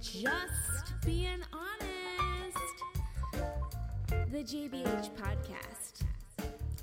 Just 0.00 0.94
being 1.04 1.42
honest. 1.52 2.56
The 4.32 4.38
JBH 4.42 5.10
podcast. 5.14 6.04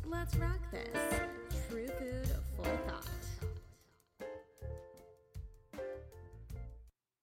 Let's 0.06 0.36
rock 0.36 0.60
this. 0.72 1.20
True 1.68 1.88
food, 1.88 2.30
full 2.56 2.78
thought. 2.88 3.08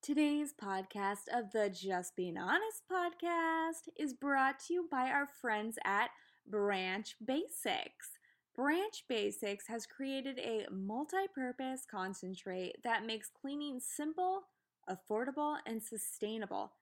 Today's 0.01 0.53
podcast 0.53 1.29
of 1.33 1.53
the 1.53 1.69
Just 1.69 2.17
Being 2.17 2.37
Honest 2.37 2.83
podcast 2.91 3.87
is 3.97 4.13
brought 4.13 4.59
to 4.67 4.73
you 4.73 4.87
by 4.91 5.09
our 5.09 5.29
friends 5.39 5.77
at 5.85 6.09
Branch 6.45 7.15
Basics. 7.25 8.09
Branch 8.53 9.03
Basics 9.07 9.67
has 9.67 9.85
created 9.85 10.39
a 10.39 10.67
multi 10.69 11.27
purpose 11.33 11.85
concentrate 11.89 12.83
that 12.83 13.05
makes 13.05 13.29
cleaning 13.29 13.79
simple, 13.79 14.43
affordable, 14.89 15.57
and 15.65 15.81
sustainable. 15.81 16.73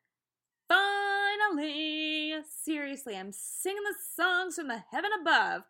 Finally! 0.68 2.36
Seriously, 2.64 3.16
I'm 3.16 3.32
singing 3.32 3.84
the 3.84 3.96
songs 4.16 4.56
from 4.56 4.68
the 4.68 4.84
heaven 4.92 5.12
above. 5.20 5.64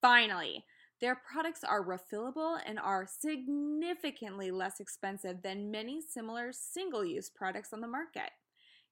Finally! 0.00 0.64
Their 1.00 1.14
products 1.14 1.62
are 1.62 1.84
refillable 1.84 2.58
and 2.66 2.78
are 2.78 3.06
significantly 3.06 4.50
less 4.50 4.80
expensive 4.80 5.42
than 5.42 5.70
many 5.70 6.00
similar 6.00 6.50
single 6.52 7.04
use 7.04 7.30
products 7.30 7.72
on 7.72 7.80
the 7.80 7.86
market. 7.86 8.30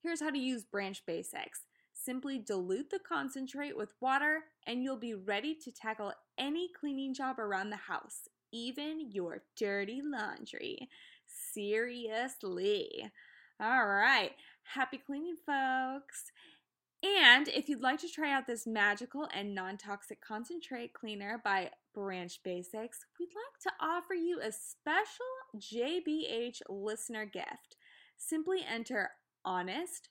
Here's 0.01 0.21
how 0.21 0.31
to 0.31 0.39
use 0.39 0.63
Branch 0.63 1.03
Basics. 1.05 1.63
Simply 1.93 2.39
dilute 2.39 2.91
the 2.91 3.01
concentrate 3.01 3.77
with 3.77 3.95
water, 4.01 4.45
and 4.67 4.85
you'll 4.85 4.99
be 4.99 5.15
ready 5.15 5.57
to 5.65 5.73
tackle 5.73 6.13
any 6.39 6.69
cleaning 6.79 7.13
job 7.13 7.41
around 7.41 7.71
the 7.71 7.77
house, 7.77 8.29
even 8.53 9.11
your 9.11 9.43
dirty 9.57 10.01
laundry. 10.05 10.89
Seriously. 11.57 13.11
All 13.59 13.87
right. 13.87 14.33
Happy 14.75 14.99
cleaning, 14.99 15.37
folks. 15.37 16.25
And 17.03 17.49
if 17.49 17.71
you'd 17.71 17.81
like 17.81 17.99
to 18.01 18.09
try 18.09 18.31
out 18.31 18.47
this 18.47 18.67
magical 18.67 19.27
and 19.35 19.55
non 19.55 19.79
toxic 19.79 20.21
concentrate 20.21 20.93
cleaner 20.93 21.41
by 21.43 21.71
Branch 21.95 22.39
Basics, 22.45 22.99
we'd 23.19 23.29
like 23.29 23.63
to 23.63 23.73
offer 23.81 24.13
you 24.13 24.39
a 24.41 24.53
special 24.53 25.25
JBH 25.57 26.61
listener 26.69 27.25
gift. 27.25 27.77
Simply 28.19 28.59
enter 28.71 29.11
HONEST 29.47 30.11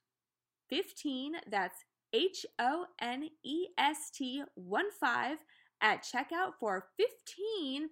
15, 0.72 1.34
that's 1.52 1.86
H 2.12 2.46
O 2.58 2.86
N 3.00 3.30
E 3.44 3.68
S 3.78 4.10
T 4.12 4.42
1 4.56 4.86
5 5.00 5.38
at 5.82 6.04
checkout 6.04 6.54
for 6.60 6.88
15% 7.00 7.90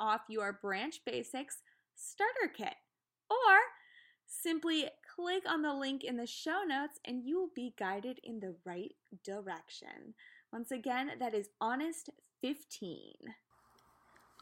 off 0.00 0.22
your 0.28 0.58
Branch 0.60 0.98
Basics 1.06 1.58
starter 1.94 2.52
kit. 2.52 2.74
Or 3.30 3.58
simply 4.26 4.88
click 5.14 5.42
on 5.48 5.62
the 5.62 5.74
link 5.74 6.04
in 6.04 6.16
the 6.16 6.26
show 6.26 6.62
notes 6.66 7.00
and 7.04 7.24
you 7.24 7.38
will 7.38 7.50
be 7.54 7.74
guided 7.78 8.20
in 8.22 8.40
the 8.40 8.54
right 8.64 8.94
direction. 9.24 10.14
Once 10.52 10.70
again, 10.70 11.10
that 11.18 11.34
is 11.34 11.48
Honest 11.60 12.10
15. 12.40 13.12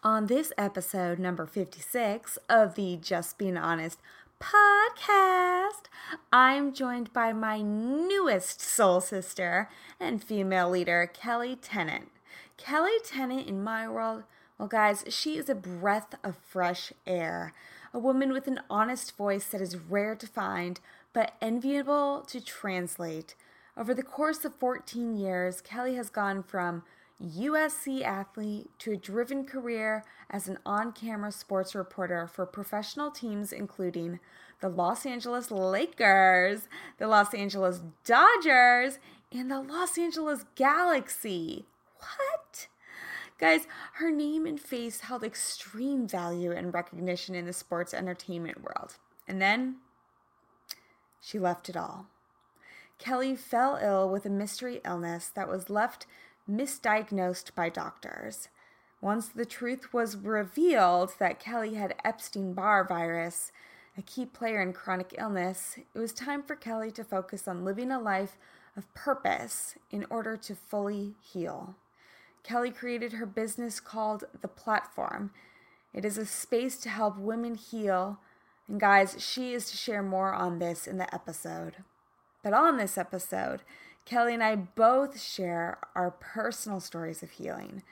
On 0.02 0.26
this 0.26 0.52
episode, 0.58 1.18
number 1.18 1.46
56 1.46 2.38
of 2.50 2.74
the 2.74 2.98
Just 3.00 3.38
Being 3.38 3.56
Honest 3.56 3.98
podcast, 4.38 5.84
I'm 6.30 6.74
joined 6.74 7.12
by 7.14 7.32
my 7.32 7.62
newest 7.62 8.60
soul 8.60 9.00
sister 9.00 9.70
and 9.98 10.22
female 10.22 10.68
leader, 10.68 11.10
Kelly 11.10 11.56
Tennant. 11.56 12.10
Kelly 12.58 12.98
Tennant, 13.04 13.48
in 13.48 13.64
my 13.64 13.88
world, 13.88 14.24
well, 14.58 14.68
guys, 14.68 15.04
she 15.08 15.36
is 15.36 15.48
a 15.48 15.54
breath 15.54 16.14
of 16.22 16.36
fresh 16.36 16.92
air, 17.06 17.54
a 17.94 17.98
woman 17.98 18.32
with 18.32 18.48
an 18.48 18.60
honest 18.68 19.16
voice 19.16 19.46
that 19.46 19.60
is 19.60 19.76
rare 19.76 20.16
to 20.16 20.26
find 20.26 20.80
but 21.12 21.34
enviable 21.40 22.22
to 22.26 22.44
translate. 22.44 23.36
Over 23.76 23.94
the 23.94 24.02
course 24.02 24.44
of 24.44 24.56
14 24.56 25.16
years, 25.16 25.60
Kelly 25.60 25.94
has 25.94 26.10
gone 26.10 26.42
from 26.42 26.82
USC 27.24 28.02
athlete 28.02 28.68
to 28.80 28.92
a 28.92 28.96
driven 28.96 29.44
career 29.46 30.04
as 30.28 30.48
an 30.48 30.58
on 30.66 30.92
camera 30.92 31.30
sports 31.30 31.74
reporter 31.76 32.26
for 32.26 32.44
professional 32.44 33.12
teams 33.12 33.52
including 33.52 34.18
the 34.60 34.68
Los 34.68 35.06
Angeles 35.06 35.50
Lakers, 35.50 36.68
the 36.98 37.06
Los 37.06 37.32
Angeles 37.32 37.80
Dodgers, 38.04 38.98
and 39.30 39.50
the 39.50 39.60
Los 39.60 39.96
Angeles 39.96 40.44
Galaxy. 40.56 41.66
Guys, 43.38 43.66
her 43.94 44.10
name 44.10 44.46
and 44.46 44.60
face 44.60 45.00
held 45.00 45.24
extreme 45.24 46.06
value 46.06 46.52
and 46.52 46.72
recognition 46.72 47.34
in 47.34 47.46
the 47.46 47.52
sports 47.52 47.92
entertainment 47.92 48.62
world. 48.62 48.96
And 49.26 49.42
then 49.42 49.76
she 51.20 51.38
left 51.38 51.68
it 51.68 51.76
all. 51.76 52.06
Kelly 52.98 53.34
fell 53.34 53.78
ill 53.82 54.08
with 54.08 54.24
a 54.24 54.30
mystery 54.30 54.80
illness 54.84 55.30
that 55.34 55.48
was 55.48 55.68
left 55.68 56.06
misdiagnosed 56.48 57.54
by 57.54 57.68
doctors. 57.68 58.48
Once 59.00 59.28
the 59.28 59.44
truth 59.44 59.92
was 59.92 60.16
revealed 60.16 61.12
that 61.18 61.40
Kelly 61.40 61.74
had 61.74 61.94
Epstein 62.04 62.54
Barr 62.54 62.86
virus, 62.86 63.50
a 63.98 64.02
key 64.02 64.24
player 64.24 64.62
in 64.62 64.72
chronic 64.72 65.14
illness, 65.18 65.76
it 65.94 65.98
was 65.98 66.12
time 66.12 66.42
for 66.42 66.56
Kelly 66.56 66.90
to 66.92 67.04
focus 67.04 67.48
on 67.48 67.64
living 67.64 67.90
a 67.90 67.98
life 67.98 68.38
of 68.76 68.92
purpose 68.94 69.74
in 69.90 70.06
order 70.08 70.36
to 70.36 70.54
fully 70.54 71.14
heal. 71.20 71.74
Kelly 72.44 72.70
created 72.70 73.14
her 73.14 73.26
business 73.26 73.80
called 73.80 74.24
The 74.40 74.48
Platform. 74.48 75.32
It 75.92 76.04
is 76.04 76.18
a 76.18 76.26
space 76.26 76.76
to 76.78 76.90
help 76.90 77.18
women 77.18 77.54
heal, 77.54 78.18
and 78.68 78.78
guys, 78.78 79.16
she 79.18 79.54
is 79.54 79.70
to 79.70 79.76
share 79.76 80.02
more 80.02 80.32
on 80.32 80.58
this 80.58 80.86
in 80.86 80.98
the 80.98 81.12
episode. 81.12 81.76
But 82.42 82.52
on 82.52 82.76
this 82.76 82.98
episode, 82.98 83.62
Kelly 84.04 84.34
and 84.34 84.42
I 84.42 84.56
both 84.56 85.20
share 85.20 85.78
our 85.94 86.10
personal 86.10 86.80
stories 86.80 87.22
of 87.22 87.32
healing. 87.32 87.82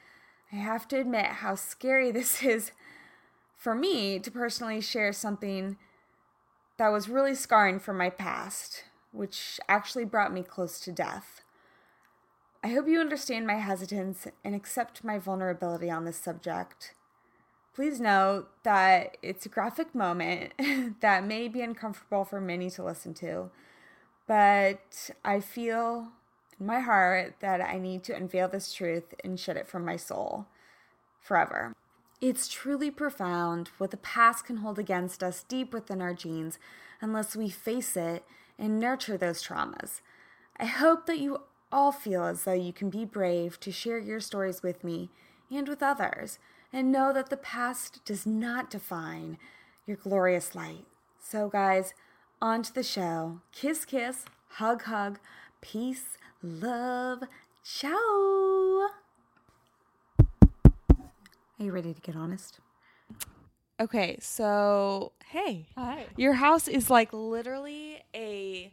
I 0.53 0.57
have 0.57 0.87
to 0.89 1.01
admit 1.01 1.27
how 1.27 1.55
scary 1.55 2.11
this 2.13 2.43
is 2.43 2.73
for 3.57 3.75
me 3.75 4.19
to 4.19 4.31
personally 4.31 4.81
share 4.81 5.13
something 5.13 5.79
that 6.77 6.89
was 6.89 7.09
really 7.09 7.35
scarring 7.35 7.79
from 7.79 7.97
my 7.97 8.11
past, 8.11 8.85
which 9.13 9.61
actually 9.69 10.05
brought 10.05 10.33
me 10.33 10.43
close 10.43 10.81
to 10.81 10.93
death. 10.93 11.42
I 12.65 12.69
hope 12.69 12.87
you 12.87 13.01
understand 13.01 13.47
my 13.47 13.55
hesitance 13.55 14.27
and 14.45 14.55
accept 14.55 15.05
my 15.05 15.19
vulnerability 15.19 15.91
on 15.91 16.05
this 16.05 16.17
subject. 16.17 16.95
Please 17.75 18.01
note 18.01 18.49
that 18.63 19.17
it's 19.23 19.47
a 19.47 19.49
graphic 19.49 19.95
moment 19.95 20.53
that 21.01 21.25
may 21.25 21.49
be 21.49 21.63
uncomfortable 21.63 22.25
for 22.25 22.41
many 22.41 22.71
to 22.71 22.85
listen 22.85 23.15
to 23.15 23.51
but 24.27 25.11
I 25.25 25.41
feel 25.41 26.09
in 26.59 26.67
my 26.67 26.81
heart 26.81 27.37
that 27.41 27.61
I 27.61 27.79
need 27.79 28.05
to 28.05 28.17
unveil 28.17 28.49
this 28.49 28.73
truth 28.73 29.15
and 29.25 29.39
shed 29.39 29.57
it 29.57 29.69
from 29.69 29.85
my 29.85 29.97
soul 29.97 30.47
forever. 31.21 31.75
It's 32.21 32.49
truly 32.49 32.91
profound 32.91 33.69
what 33.79 33.91
the 33.91 33.97
past 33.97 34.47
can 34.47 34.59
hold 34.59 34.79
against 34.79 35.23
us 35.23 35.43
deep 35.43 35.75
within 35.75 36.01
our 36.01 36.15
genes 36.15 36.59
unless 37.01 37.35
we 37.35 37.51
face 37.51 37.97
it 37.97 38.25
and 38.59 38.79
nurture 38.79 39.17
those 39.17 39.43
traumas. 39.43 40.01
I 40.57 40.67
hope 40.67 41.07
that 41.07 41.19
you 41.19 41.43
all 41.73 41.91
feel 41.93 42.25
as 42.25 42.45
though 42.45 42.53
you 42.53 42.73
can 42.73 42.91
be 42.91 43.05
brave 43.05 43.59
to 43.61 43.73
share 43.73 43.99
your 43.99 44.21
stories 44.21 44.63
with 44.63 44.85
me 44.85 45.11
and 45.51 45.69
with 45.69 45.83
others, 45.83 46.39
and 46.73 46.93
know 46.93 47.13
that 47.13 47.31
the 47.31 47.37
past 47.37 48.05
does 48.05 48.27
not 48.27 48.71
define 48.71 49.39
your 49.87 49.97
glorious 49.97 50.55
light. 50.55 50.87
So, 51.19 51.49
guys, 51.49 51.95
on 52.41 52.63
to 52.63 52.75
the 52.75 52.83
show. 52.83 53.41
Kiss, 53.53 53.85
kiss, 53.85 54.25
hug, 54.49 54.83
hug, 54.83 55.19
peace, 55.61 56.19
love, 56.43 57.25
ciao. 57.65 57.93
Are 61.59 61.65
you 61.65 61.73
ready 61.73 61.95
to 61.95 62.01
get 62.01 62.17
honest? 62.17 62.59
Okay, 63.79 64.17
so 64.21 65.13
hey, 65.27 65.67
Hi. 65.77 66.07
your 66.17 66.35
house 66.35 66.69
is 66.69 66.89
like 66.91 67.13
literally 67.13 68.01
a 68.15 68.73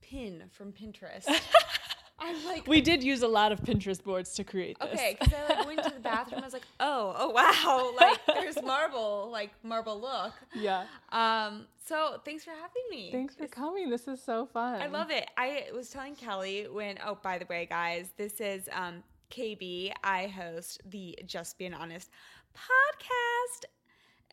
pin 0.00 0.44
from 0.50 0.72
Pinterest. 0.72 1.26
I'm 2.22 2.44
like, 2.46 2.66
We 2.66 2.80
did 2.80 3.02
use 3.02 3.22
a 3.22 3.28
lot 3.28 3.52
of 3.52 3.60
Pinterest 3.60 4.02
boards 4.02 4.34
to 4.34 4.44
create 4.44 4.78
this. 4.80 4.92
okay, 4.94 5.16
because 5.18 5.34
I 5.34 5.54
like 5.54 5.66
went 5.66 5.82
to 5.82 5.90
the 5.90 6.00
bathroom. 6.12 6.40
I 6.40 6.44
was 6.44 6.52
like, 6.52 6.66
oh, 6.80 7.14
oh 7.18 7.30
wow, 7.30 7.92
like 8.00 8.20
there's 8.26 8.62
marble, 8.64 9.28
like 9.32 9.50
marble 9.62 10.00
look. 10.00 10.32
yeah. 10.54 10.84
Um, 11.10 11.66
so 11.84 12.20
thanks 12.24 12.44
for 12.44 12.52
having 12.52 12.82
me. 12.90 13.10
Thanks 13.10 13.34
for 13.34 13.46
coming. 13.48 13.90
This 13.90 14.06
is 14.06 14.22
so 14.22 14.46
fun. 14.46 14.80
I 14.80 14.86
love 14.86 15.10
it. 15.10 15.28
I 15.36 15.66
was 15.74 15.90
telling 15.90 16.14
Kelly 16.14 16.66
when, 16.70 16.98
oh, 17.04 17.18
by 17.22 17.38
the 17.38 17.46
way, 17.50 17.66
guys, 17.68 18.10
this 18.16 18.40
is 18.40 18.68
um, 18.72 19.02
KB. 19.30 19.92
I 20.04 20.28
host 20.28 20.80
the 20.88 21.18
Just 21.26 21.58
Being 21.58 21.74
Honest 21.74 22.10
podcast. 22.54 23.64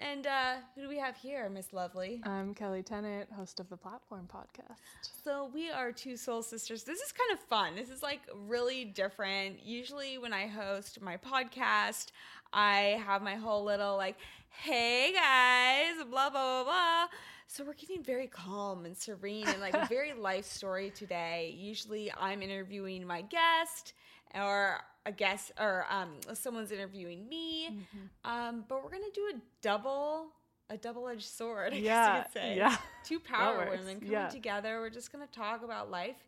And 0.01 0.27
uh, 0.27 0.55
who 0.75 0.83
do 0.83 0.87
we 0.87 0.97
have 0.97 1.17
here, 1.17 1.49
Miss 1.49 1.73
Lovely? 1.73 2.21
I'm 2.23 2.53
Kelly 2.53 2.81
Tennant, 2.81 3.29
host 3.33 3.59
of 3.59 3.67
the 3.69 3.75
Platform 3.75 4.29
podcast. 4.33 5.09
So 5.25 5.51
we 5.53 5.69
are 5.69 5.91
two 5.91 6.15
soul 6.15 6.41
sisters. 6.41 6.83
This 6.83 7.01
is 7.01 7.11
kind 7.11 7.33
of 7.33 7.39
fun. 7.41 7.75
This 7.75 7.89
is 7.89 8.01
like 8.01 8.21
really 8.47 8.85
different. 8.85 9.61
Usually 9.61 10.17
when 10.17 10.31
I 10.31 10.47
host 10.47 11.01
my 11.01 11.17
podcast, 11.17 12.07
I 12.53 13.01
have 13.05 13.21
my 13.21 13.35
whole 13.35 13.65
little 13.65 13.97
like, 13.97 14.15
hey 14.49 15.11
guys, 15.13 16.05
blah, 16.09 16.29
blah, 16.29 16.63
blah, 16.63 16.63
blah. 16.63 17.05
So 17.47 17.65
we're 17.65 17.73
getting 17.73 18.01
very 18.01 18.27
calm 18.27 18.85
and 18.85 18.95
serene 18.95 19.49
and 19.49 19.59
like 19.59 19.73
a 19.73 19.85
very 19.87 20.13
life 20.17 20.45
story 20.45 20.91
today. 20.95 21.53
Usually 21.57 22.09
I'm 22.17 22.41
interviewing 22.41 23.05
my 23.05 23.21
guest 23.21 23.93
or 24.35 24.79
a 25.05 25.11
guest 25.11 25.51
or 25.59 25.85
um, 25.89 26.09
someone's 26.33 26.71
interviewing 26.71 27.27
me. 27.27 27.69
Mm-hmm. 27.71 28.31
Um, 28.31 28.65
but 28.67 28.83
we're 28.83 28.91
gonna 28.91 29.05
do 29.13 29.31
a 29.35 29.39
double 29.61 30.27
a 30.71 30.77
double-edged 30.77 31.23
sword, 31.27 31.73
I 31.73 31.77
Yeah, 31.77 32.05
guess 32.05 32.15
you 32.17 32.23
could 32.23 32.31
say. 32.33 32.57
yeah. 32.57 32.77
Two 33.03 33.19
power 33.19 33.67
women 33.71 33.95
coming 33.99 34.11
yeah. 34.11 34.27
together. 34.27 34.79
We're 34.79 34.91
just 34.91 35.11
gonna 35.11 35.27
talk 35.27 35.63
about 35.63 35.89
life, 35.89 36.27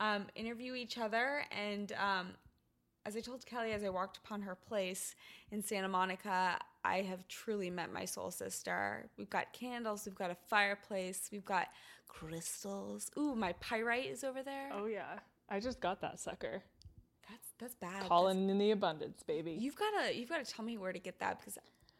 um, 0.00 0.26
interview 0.34 0.74
each 0.74 0.96
other, 0.96 1.44
and 1.50 1.92
um, 1.92 2.28
as 3.04 3.16
I 3.16 3.20
told 3.20 3.44
Kelly 3.44 3.72
as 3.72 3.84
I 3.84 3.88
walked 3.90 4.16
upon 4.18 4.40
her 4.42 4.54
place 4.54 5.14
in 5.50 5.62
Santa 5.62 5.88
Monica, 5.88 6.58
I 6.84 7.02
have 7.02 7.26
truly 7.28 7.68
met 7.68 7.92
my 7.92 8.04
soul 8.04 8.30
sister. 8.30 9.10
We've 9.18 9.28
got 9.30 9.52
candles, 9.52 10.06
we've 10.06 10.14
got 10.14 10.30
a 10.30 10.36
fireplace, 10.48 11.28
we've 11.30 11.44
got 11.44 11.68
crystals. 12.08 13.10
Ooh, 13.18 13.34
my 13.34 13.52
pyrite 13.54 14.06
is 14.06 14.24
over 14.24 14.42
there. 14.42 14.70
Oh 14.72 14.86
yeah. 14.86 15.18
I 15.48 15.60
just 15.60 15.80
got 15.80 16.00
that 16.00 16.18
sucker. 16.18 16.62
That's 17.32 17.48
that's 17.58 17.74
bad. 17.74 18.02
That's- 18.04 18.36
in 18.36 18.58
the 18.58 18.70
abundance, 18.72 19.22
baby. 19.22 19.52
You've 19.52 19.76
gotta 19.76 20.14
you've 20.14 20.28
gotta 20.28 20.44
tell 20.44 20.64
me 20.64 20.76
where 20.76 20.92
to 20.92 20.98
get 20.98 21.18
that 21.20 21.38
because 21.40 21.56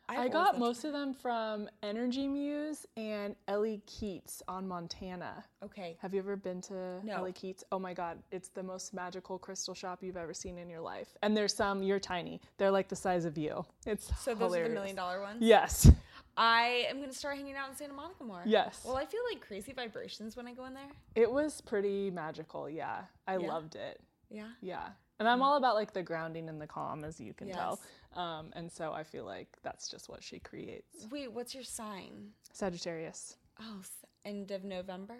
I've 0.08 0.18
I 0.18 0.28
got 0.28 0.58
most 0.58 0.84
of 0.84 0.92
them 0.92 1.14
from 1.14 1.68
Energy 1.82 2.26
Muse 2.28 2.84
and 2.96 3.34
Ellie 3.48 3.80
Keats 3.86 4.42
on 4.46 4.66
Montana. 4.68 5.42
Okay. 5.62 5.96
Have 6.02 6.12
you 6.12 6.18
ever 6.20 6.36
been 6.36 6.60
to 6.62 7.00
No. 7.02 7.14
Ellie 7.18 7.32
Keats? 7.32 7.64
Oh 7.72 7.78
my 7.78 7.94
god, 7.94 8.18
it's 8.30 8.48
the 8.48 8.62
most 8.62 8.92
magical 8.92 9.38
crystal 9.38 9.74
shop 9.74 10.02
you've 10.02 10.16
ever 10.18 10.34
seen 10.34 10.58
in 10.58 10.68
your 10.68 10.80
life. 10.80 11.16
And 11.22 11.34
there's 11.36 11.54
some 11.54 11.82
you're 11.82 12.00
tiny. 12.00 12.40
They're 12.58 12.70
like 12.70 12.88
the 12.88 12.96
size 12.96 13.24
of 13.24 13.38
you. 13.38 13.64
It's 13.86 14.10
So 14.20 14.34
those 14.34 14.54
are 14.56 14.64
the 14.64 14.74
million 14.74 14.96
dollar 14.96 15.22
ones. 15.22 15.38
Yes. 15.40 15.90
I 16.36 16.86
am 16.90 17.00
gonna 17.00 17.12
start 17.12 17.36
hanging 17.36 17.54
out 17.56 17.70
in 17.70 17.76
Santa 17.76 17.94
Monica 17.94 18.24
more. 18.24 18.42
Yes. 18.44 18.82
Well, 18.84 18.96
I 18.96 19.06
feel 19.06 19.20
like 19.32 19.40
crazy 19.40 19.72
vibrations 19.72 20.36
when 20.36 20.46
I 20.46 20.52
go 20.52 20.64
in 20.66 20.74
there. 20.74 20.90
It 21.14 21.30
was 21.30 21.60
pretty 21.60 22.10
magical. 22.10 22.68
Yeah. 22.68 23.02
I 23.26 23.36
Yeah? 23.38 23.46
loved 23.48 23.76
it. 23.76 24.00
Yeah. 24.30 24.48
Yeah. 24.60 24.88
And 25.18 25.28
I'm 25.28 25.42
all 25.42 25.56
about 25.56 25.74
like 25.76 25.92
the 25.92 26.02
grounding 26.02 26.48
and 26.48 26.60
the 26.60 26.66
calm, 26.66 27.04
as 27.04 27.20
you 27.20 27.32
can 27.32 27.50
tell. 27.50 27.80
Um, 28.14 28.50
and 28.54 28.70
so 28.70 28.92
I 28.92 29.04
feel 29.04 29.24
like 29.24 29.48
that's 29.62 29.88
just 29.88 30.08
what 30.08 30.22
she 30.22 30.38
creates. 30.38 31.06
Wait, 31.10 31.32
what's 31.32 31.54
your 31.54 31.62
sign? 31.64 32.30
Sagittarius, 32.52 33.36
Oh, 33.60 33.80
end 34.24 34.50
of 34.50 34.64
November, 34.64 35.16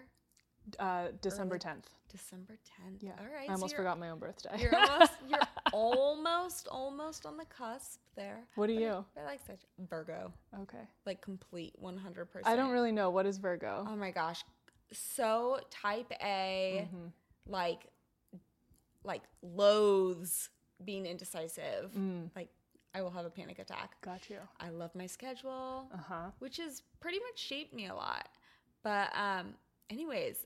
uh, 0.79 1.07
December 1.21 1.57
10th. 1.57 1.85
December 2.11 2.57
tenth. 2.65 3.01
Yeah. 3.01 3.11
All 3.19 3.25
right. 3.33 3.49
I 3.49 3.53
almost 3.53 3.71
so 3.71 3.77
forgot 3.77 3.97
my 3.99 4.09
own 4.09 4.19
birthday. 4.19 4.55
You're 4.59 4.75
almost, 4.75 5.13
you're 5.27 5.39
almost, 5.73 6.67
almost 6.67 7.25
on 7.25 7.37
the 7.37 7.45
cusp 7.45 7.99
there. 8.15 8.43
what 8.55 8.69
are 8.69 8.73
But 8.73 8.81
you? 8.81 9.05
I 9.17 9.23
like 9.25 9.39
such 9.47 9.61
Virgo, 9.89 10.31
Okay. 10.61 10.87
like 11.05 11.21
complete 11.21 11.73
one 11.77 11.97
hundred 11.97 12.25
percent. 12.25 12.47
I 12.47 12.55
don't 12.55 12.71
really 12.71 12.91
know. 12.91 13.09
What 13.09 13.25
is 13.25 13.37
Virgo? 13.37 13.85
Oh 13.89 13.95
my 13.95 14.11
gosh, 14.11 14.43
so 14.91 15.59
type 15.71 16.11
A, 16.21 16.87
Mhm. 16.93 17.11
like, 17.47 17.87
like 19.03 19.21
loathes 19.41 20.49
being 20.83 21.05
indecisive. 21.05 21.91
Mm, 21.97 22.29
Like, 22.35 22.49
I 22.95 23.01
will 23.01 23.11
have 23.11 23.25
a 23.25 23.29
panic 23.29 23.59
attack. 23.59 23.99
got 24.01 24.29
you. 24.29 24.37
I 24.59 24.69
love 24.69 24.93
my 24.95 25.07
schedule, 25.07 25.87
Uh 25.93 25.97
huh. 25.97 26.31
which 26.39 26.57
has 26.57 26.83
pretty 26.99 27.19
much 27.19 27.37
shaped 27.39 27.73
me 27.73 27.87
a 27.87 27.95
lot. 27.95 28.27
But, 28.83 29.15
um, 29.15 29.55
anyways, 29.89 30.45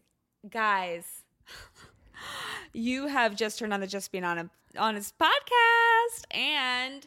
guys, 0.50 1.24
you 2.74 3.08
have 3.08 3.36
just 3.36 3.60
turned 3.60 3.74
on 3.74 3.80
the 3.80 3.88
Just 3.88 4.12
Being 4.12 4.24
Honest, 4.24 4.50
Honest 4.78 5.16
podcast, 5.18 6.24
and 6.32 7.06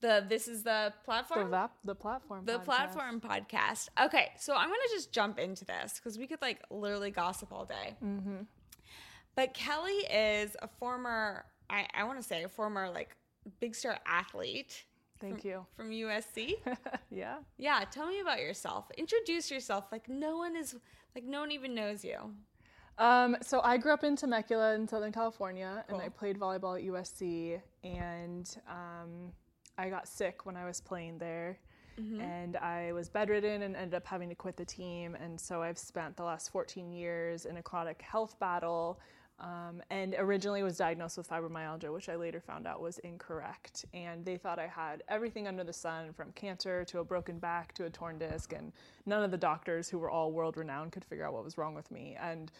the 0.00 0.24
this 0.28 0.48
is 0.48 0.62
the 0.62 0.92
The, 0.98 1.04
platform. 1.04 1.50
vap, 1.50 1.70
the 1.84 1.94
platform. 1.94 2.44
the 2.44 2.58
podcast. 2.58 2.64
platform 2.64 3.20
podcast. 3.20 3.88
Okay, 4.02 4.30
so 4.38 4.54
I'm 4.54 4.68
gonna 4.68 4.78
just 4.92 5.12
jump 5.12 5.38
into 5.38 5.64
this 5.64 5.94
because 5.94 6.18
we 6.18 6.26
could 6.26 6.40
like 6.40 6.60
literally 6.70 7.10
gossip 7.10 7.52
all 7.52 7.64
day. 7.66 7.96
Mhm. 8.02 8.46
But 9.40 9.54
Kelly 9.54 10.04
is 10.12 10.54
a 10.60 10.68
former, 10.68 11.46
I, 11.70 11.86
I 11.94 12.04
want 12.04 12.18
to 12.18 12.22
say, 12.22 12.44
a 12.44 12.48
former 12.48 12.90
like 12.90 13.16
big 13.58 13.74
star 13.74 13.96
athlete 14.04 14.84
Thank 15.18 15.46
you. 15.46 15.64
from 15.74 15.92
USC. 15.92 16.56
yeah. 17.10 17.36
yeah, 17.56 17.82
tell 17.90 18.06
me 18.06 18.20
about 18.20 18.40
yourself. 18.40 18.90
Introduce 18.98 19.50
yourself. 19.50 19.86
Like 19.90 20.10
no 20.10 20.36
one 20.36 20.56
is, 20.56 20.76
like 21.14 21.24
no 21.24 21.40
one 21.40 21.52
even 21.52 21.74
knows 21.74 22.04
you. 22.04 22.18
Um, 22.98 23.34
so 23.40 23.62
I 23.62 23.78
grew 23.78 23.94
up 23.94 24.04
in 24.04 24.14
Temecula 24.14 24.74
in 24.74 24.86
Southern 24.86 25.10
California, 25.10 25.86
and 25.88 25.96
I 25.96 26.10
played 26.10 26.38
volleyball 26.38 26.78
at 26.78 26.84
USC. 26.84 27.62
And 27.82 28.54
um, 28.68 29.32
I 29.78 29.88
got 29.88 30.06
sick 30.06 30.44
when 30.44 30.58
I 30.58 30.66
was 30.66 30.82
playing 30.82 31.16
there, 31.16 31.58
and 31.96 32.58
I 32.58 32.92
was 32.92 33.08
bedridden 33.08 33.62
and 33.62 33.74
ended 33.74 33.94
up 33.94 34.06
having 34.06 34.28
to 34.28 34.34
quit 34.34 34.58
the 34.58 34.66
team. 34.66 35.14
And 35.14 35.40
so 35.40 35.62
I've 35.62 35.78
spent 35.78 36.18
the 36.18 36.24
last 36.24 36.50
14 36.50 36.92
years 36.92 37.46
in 37.46 37.56
a 37.56 37.62
chronic 37.62 38.02
health 38.02 38.38
battle. 38.38 39.00
Um, 39.40 39.82
and 39.88 40.14
originally 40.18 40.62
was 40.62 40.76
diagnosed 40.76 41.16
with 41.16 41.28
fibromyalgia, 41.28 41.92
which 41.92 42.08
I 42.10 42.16
later 42.16 42.40
found 42.40 42.66
out 42.66 42.80
was 42.80 42.98
incorrect. 42.98 43.86
And 43.94 44.24
they 44.24 44.36
thought 44.36 44.58
I 44.58 44.66
had 44.66 45.02
everything 45.08 45.48
under 45.48 45.64
the 45.64 45.72
sun, 45.72 46.12
from 46.12 46.32
cancer 46.32 46.84
to 46.84 46.98
a 46.98 47.04
broken 47.04 47.38
back 47.38 47.72
to 47.74 47.86
a 47.86 47.90
torn 47.90 48.18
disc. 48.18 48.52
And 48.52 48.72
none 49.06 49.22
of 49.22 49.30
the 49.30 49.38
doctors, 49.38 49.88
who 49.88 49.98
were 49.98 50.10
all 50.10 50.32
world 50.32 50.56
renowned, 50.56 50.92
could 50.92 51.04
figure 51.04 51.26
out 51.26 51.32
what 51.32 51.44
was 51.44 51.56
wrong 51.56 51.74
with 51.74 51.90
me. 51.90 52.16
And 52.20 52.52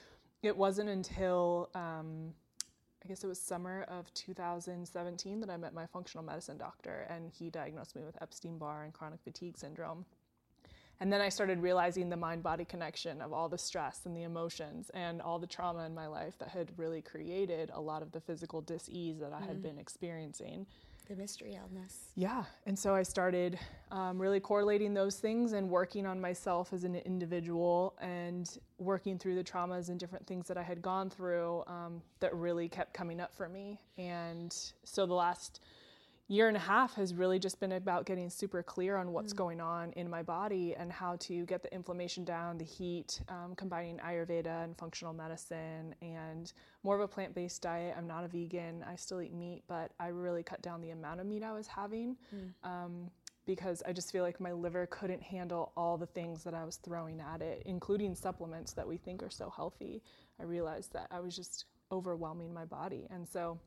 it 0.42 0.56
wasn't 0.56 0.88
until 0.88 1.68
um, 1.74 2.32
I 3.04 3.08
guess 3.08 3.24
it 3.24 3.26
was 3.26 3.40
summer 3.40 3.84
of 3.88 4.12
2017 4.14 5.40
that 5.40 5.50
I 5.50 5.56
met 5.56 5.72
my 5.72 5.86
functional 5.86 6.24
medicine 6.24 6.58
doctor, 6.58 7.06
and 7.08 7.30
he 7.30 7.48
diagnosed 7.48 7.96
me 7.96 8.02
with 8.04 8.20
Epstein 8.20 8.58
Barr 8.58 8.84
and 8.84 8.92
chronic 8.92 9.20
fatigue 9.22 9.56
syndrome. 9.56 10.04
And 11.00 11.10
then 11.10 11.22
I 11.22 11.30
started 11.30 11.60
realizing 11.60 12.10
the 12.10 12.16
mind 12.16 12.42
body 12.42 12.66
connection 12.66 13.22
of 13.22 13.32
all 13.32 13.48
the 13.48 13.56
stress 13.56 14.02
and 14.04 14.14
the 14.14 14.24
emotions 14.24 14.90
and 14.92 15.22
all 15.22 15.38
the 15.38 15.46
trauma 15.46 15.86
in 15.86 15.94
my 15.94 16.06
life 16.06 16.38
that 16.38 16.48
had 16.48 16.70
really 16.76 17.00
created 17.00 17.70
a 17.72 17.80
lot 17.80 18.02
of 18.02 18.12
the 18.12 18.20
physical 18.20 18.60
dis 18.60 18.86
ease 18.90 19.18
that 19.18 19.32
I 19.32 19.40
had 19.40 19.62
been 19.62 19.78
experiencing. 19.78 20.66
The 21.08 21.16
mystery 21.16 21.58
illness. 21.58 22.10
Yeah. 22.14 22.44
And 22.66 22.78
so 22.78 22.94
I 22.94 23.02
started 23.02 23.58
um, 23.90 24.20
really 24.20 24.38
correlating 24.38 24.94
those 24.94 25.16
things 25.16 25.54
and 25.54 25.68
working 25.68 26.06
on 26.06 26.20
myself 26.20 26.72
as 26.72 26.84
an 26.84 26.94
individual 26.94 27.96
and 28.00 28.58
working 28.78 29.18
through 29.18 29.34
the 29.34 29.42
traumas 29.42 29.88
and 29.88 29.98
different 29.98 30.24
things 30.26 30.46
that 30.46 30.56
I 30.56 30.62
had 30.62 30.82
gone 30.82 31.10
through 31.10 31.64
um, 31.66 32.00
that 32.20 32.32
really 32.36 32.68
kept 32.68 32.94
coming 32.94 33.20
up 33.20 33.34
for 33.34 33.48
me. 33.48 33.80
And 33.98 34.54
so 34.84 35.04
the 35.04 35.14
last 35.14 35.60
year 36.30 36.46
and 36.46 36.56
a 36.56 36.60
half 36.60 36.94
has 36.94 37.12
really 37.12 37.40
just 37.40 37.58
been 37.58 37.72
about 37.72 38.06
getting 38.06 38.30
super 38.30 38.62
clear 38.62 38.96
on 38.96 39.12
what's 39.12 39.32
going 39.32 39.60
on 39.60 39.90
in 39.94 40.08
my 40.08 40.22
body 40.22 40.76
and 40.76 40.92
how 40.92 41.16
to 41.16 41.44
get 41.46 41.60
the 41.60 41.74
inflammation 41.74 42.24
down, 42.24 42.56
the 42.56 42.64
heat, 42.64 43.20
um, 43.28 43.52
combining 43.56 43.98
Ayurveda 43.98 44.62
and 44.62 44.78
functional 44.78 45.12
medicine, 45.12 45.92
and 46.00 46.52
more 46.84 46.94
of 46.94 47.00
a 47.00 47.08
plant 47.08 47.34
based 47.34 47.62
diet. 47.62 47.96
I'm 47.98 48.06
not 48.06 48.22
a 48.22 48.28
vegan, 48.28 48.84
I 48.88 48.94
still 48.94 49.20
eat 49.20 49.34
meat, 49.34 49.64
but 49.66 49.90
I 49.98 50.08
really 50.08 50.44
cut 50.44 50.62
down 50.62 50.80
the 50.80 50.90
amount 50.90 51.18
of 51.18 51.26
meat 51.26 51.42
I 51.42 51.52
was 51.52 51.66
having. 51.66 52.16
Um, 52.62 53.10
because 53.46 53.82
I 53.84 53.92
just 53.92 54.12
feel 54.12 54.22
like 54.22 54.38
my 54.38 54.52
liver 54.52 54.86
couldn't 54.86 55.22
handle 55.22 55.72
all 55.76 55.96
the 55.98 56.06
things 56.06 56.44
that 56.44 56.54
I 56.54 56.64
was 56.64 56.76
throwing 56.76 57.20
at 57.20 57.42
it, 57.42 57.64
including 57.66 58.14
supplements 58.14 58.72
that 58.74 58.86
we 58.86 58.96
think 58.96 59.24
are 59.24 59.30
so 59.30 59.50
healthy. 59.50 60.02
I 60.38 60.44
realized 60.44 60.92
that 60.92 61.08
I 61.10 61.18
was 61.18 61.34
just 61.34 61.64
overwhelming 61.90 62.54
my 62.54 62.64
body. 62.64 63.08
And 63.10 63.26
so 63.26 63.58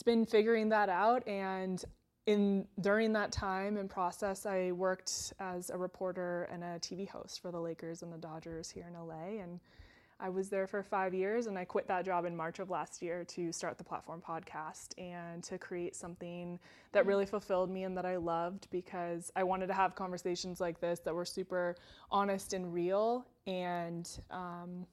it's 0.00 0.06
been 0.06 0.24
figuring 0.24 0.70
that 0.70 0.88
out. 0.88 1.28
And 1.28 1.84
in 2.24 2.66
during 2.80 3.12
that 3.12 3.32
time 3.32 3.76
and 3.76 3.90
process 3.90 4.46
I 4.46 4.72
worked 4.72 5.34
as 5.38 5.68
a 5.68 5.76
reporter 5.76 6.48
and 6.50 6.64
a 6.64 6.78
TV 6.78 7.06
host 7.06 7.42
for 7.42 7.50
the 7.50 7.60
Lakers 7.60 8.02
and 8.02 8.10
the 8.10 8.16
Dodgers 8.16 8.70
here 8.70 8.86
in 8.88 8.94
LA 8.94 9.42
and 9.42 9.60
I 10.18 10.28
was 10.28 10.48
there 10.48 10.66
for 10.66 10.82
5 10.82 11.14
years 11.14 11.46
and 11.46 11.58
I 11.58 11.64
quit 11.64 11.88
that 11.88 12.04
job 12.06 12.24
in 12.24 12.36
March 12.36 12.60
of 12.60 12.70
last 12.70 13.02
year 13.02 13.24
to 13.24 13.52
start 13.52 13.76
the 13.78 13.84
platform 13.84 14.22
podcast 14.26 14.88
and 14.98 15.42
to 15.44 15.58
create 15.58 15.96
something 15.96 16.58
that 16.92 17.04
really 17.04 17.26
fulfilled 17.26 17.70
me 17.70 17.84
and 17.84 17.96
that 17.96 18.06
I 18.06 18.16
loved 18.16 18.68
because 18.70 19.30
I 19.36 19.44
wanted 19.44 19.66
to 19.68 19.74
have 19.74 19.94
conversations 19.94 20.60
like 20.60 20.80
this 20.80 21.00
that 21.00 21.14
were 21.14 21.26
super 21.26 21.76
honest 22.10 22.52
and 22.52 22.72
real. 22.72 23.26
And 23.46 24.08
um, 24.30 24.86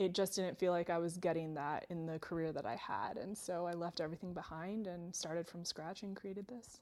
it 0.00 0.14
just 0.14 0.34
didn't 0.34 0.58
feel 0.58 0.72
like 0.72 0.88
I 0.88 0.96
was 0.96 1.18
getting 1.18 1.52
that 1.54 1.84
in 1.90 2.06
the 2.06 2.18
career 2.18 2.52
that 2.52 2.64
I 2.64 2.74
had. 2.76 3.18
And 3.18 3.36
so 3.36 3.66
I 3.66 3.74
left 3.74 4.00
everything 4.00 4.32
behind 4.32 4.86
and 4.86 5.14
started 5.14 5.46
from 5.46 5.62
scratch 5.62 6.02
and 6.02 6.16
created 6.16 6.48
this. 6.48 6.80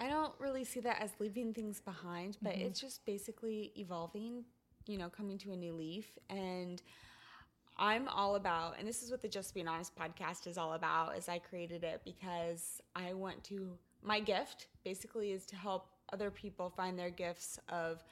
I 0.00 0.08
don't 0.08 0.34
really 0.40 0.64
see 0.64 0.80
that 0.80 1.00
as 1.00 1.12
leaving 1.20 1.54
things 1.54 1.80
behind, 1.80 2.36
but 2.42 2.54
Mm-hmm. 2.54 2.62
it's 2.62 2.80
just 2.80 3.06
basically 3.06 3.72
evolving, 3.76 4.44
you 4.86 4.98
know, 4.98 5.08
coming 5.08 5.38
to 5.38 5.52
a 5.52 5.56
new 5.56 5.72
leaf. 5.72 6.18
And 6.30 6.82
I'm 7.76 8.08
all 8.08 8.34
about, 8.34 8.74
and 8.76 8.88
this 8.88 9.04
is 9.04 9.10
what 9.12 9.22
the 9.22 9.28
Just 9.28 9.54
Being 9.54 9.68
Honest 9.68 9.94
podcast 9.94 10.48
is 10.48 10.58
all 10.58 10.72
about, 10.72 11.16
is 11.16 11.28
I 11.28 11.38
created 11.38 11.84
it 11.84 12.00
because 12.04 12.80
I 12.96 13.12
want 13.12 13.44
to, 13.44 13.78
my 14.02 14.18
gift 14.18 14.66
basically 14.84 15.30
is 15.30 15.46
to 15.46 15.56
help 15.56 15.86
other 16.12 16.28
people 16.32 16.70
find 16.70 16.98
their 16.98 17.10
gifts 17.10 17.60
of, 17.68 18.02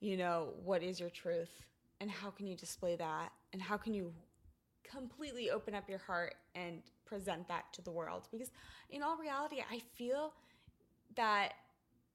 you 0.00 0.18
know, 0.18 0.52
what 0.62 0.82
is 0.82 1.00
your 1.00 1.08
truth 1.08 1.64
and 2.00 2.10
how 2.10 2.30
can 2.30 2.46
you 2.46 2.56
display 2.56 2.96
that 2.96 3.30
and 3.52 3.62
how 3.62 3.76
can 3.76 3.94
you 3.94 4.12
completely 4.84 5.50
open 5.50 5.74
up 5.74 5.88
your 5.88 5.98
heart 5.98 6.34
and 6.54 6.82
present 7.04 7.46
that 7.48 7.64
to 7.72 7.82
the 7.82 7.90
world 7.90 8.28
because 8.30 8.50
in 8.90 9.02
all 9.02 9.16
reality 9.16 9.56
i 9.70 9.80
feel 9.96 10.32
that 11.16 11.52